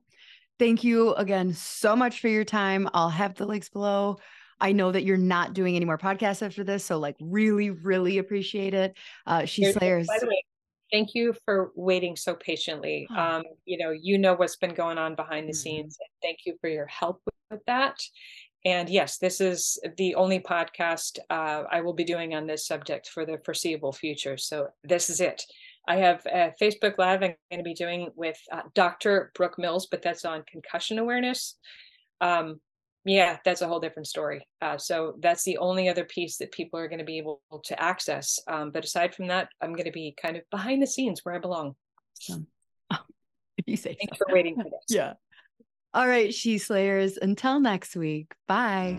Thank 0.58 0.84
you 0.84 1.14
again 1.14 1.52
so 1.52 1.96
much 1.96 2.20
for 2.20 2.28
your 2.28 2.44
time. 2.44 2.88
I'll 2.94 3.10
have 3.10 3.34
the 3.34 3.46
links 3.46 3.68
below. 3.68 4.18
I 4.60 4.72
know 4.72 4.92
that 4.92 5.04
you're 5.04 5.16
not 5.16 5.52
doing 5.52 5.76
any 5.76 5.84
more 5.84 5.98
podcasts 5.98 6.42
after 6.42 6.62
this, 6.62 6.84
so 6.84 6.98
like 6.98 7.16
really, 7.20 7.70
really 7.70 8.18
appreciate 8.18 8.72
it. 8.72 8.96
Uh, 9.26 9.44
she 9.44 9.70
slayers. 9.72 10.06
By 10.06 10.18
the 10.20 10.26
way, 10.26 10.44
thank 10.92 11.14
you 11.14 11.34
for 11.44 11.72
waiting 11.74 12.14
so 12.14 12.34
patiently. 12.34 13.06
Oh. 13.10 13.20
Um, 13.20 13.42
you 13.64 13.78
know, 13.78 13.90
you 13.90 14.16
know 14.16 14.34
what's 14.34 14.56
been 14.56 14.74
going 14.74 14.96
on 14.96 15.16
behind 15.16 15.48
the 15.48 15.52
mm-hmm. 15.52 15.58
scenes. 15.58 15.98
Thank 16.22 16.38
you 16.46 16.56
for 16.60 16.70
your 16.70 16.86
help 16.86 17.20
with 17.50 17.60
that. 17.66 18.00
And 18.64 18.88
yes, 18.88 19.18
this 19.18 19.40
is 19.40 19.78
the 19.98 20.14
only 20.14 20.40
podcast 20.40 21.18
uh, 21.28 21.64
I 21.70 21.82
will 21.82 21.92
be 21.92 22.04
doing 22.04 22.34
on 22.34 22.46
this 22.46 22.66
subject 22.66 23.08
for 23.08 23.26
the 23.26 23.38
foreseeable 23.44 23.92
future. 23.92 24.38
So 24.38 24.68
this 24.82 25.10
is 25.10 25.20
it. 25.20 25.44
I 25.86 25.96
have 25.96 26.24
a 26.26 26.52
Facebook 26.60 26.98
Live 26.98 27.22
I'm 27.22 27.34
going 27.50 27.58
to 27.58 27.62
be 27.62 27.74
doing 27.74 28.10
with 28.16 28.38
uh, 28.52 28.62
Dr. 28.74 29.30
Brooke 29.34 29.58
Mills, 29.58 29.86
but 29.90 30.02
that's 30.02 30.24
on 30.24 30.42
concussion 30.50 30.98
awareness. 30.98 31.56
Um, 32.20 32.60
yeah, 33.04 33.36
that's 33.44 33.60
a 33.60 33.68
whole 33.68 33.80
different 33.80 34.06
story. 34.06 34.46
Uh, 34.62 34.78
so 34.78 35.16
that's 35.20 35.44
the 35.44 35.58
only 35.58 35.88
other 35.88 36.04
piece 36.04 36.38
that 36.38 36.52
people 36.52 36.80
are 36.80 36.88
going 36.88 37.00
to 37.00 37.04
be 37.04 37.18
able 37.18 37.42
to 37.64 37.80
access. 37.80 38.38
Um, 38.48 38.70
but 38.70 38.84
aside 38.84 39.14
from 39.14 39.26
that, 39.28 39.48
I'm 39.60 39.74
going 39.74 39.84
to 39.84 39.92
be 39.92 40.14
kind 40.20 40.36
of 40.36 40.42
behind 40.50 40.82
the 40.82 40.86
scenes 40.86 41.20
where 41.22 41.34
I 41.34 41.38
belong. 41.38 41.74
Um, 42.32 42.46
oh, 42.92 42.98
you 43.66 43.76
say 43.76 43.94
thanks 44.00 44.18
so. 44.18 44.24
for 44.26 44.34
waiting 44.34 44.56
for 44.56 44.64
this. 44.64 44.72
yeah. 44.88 45.14
All 45.92 46.08
right, 46.08 46.32
She 46.34 46.58
Slayers. 46.58 47.18
Until 47.18 47.60
next 47.60 47.94
week. 47.94 48.34
Bye. 48.48 48.98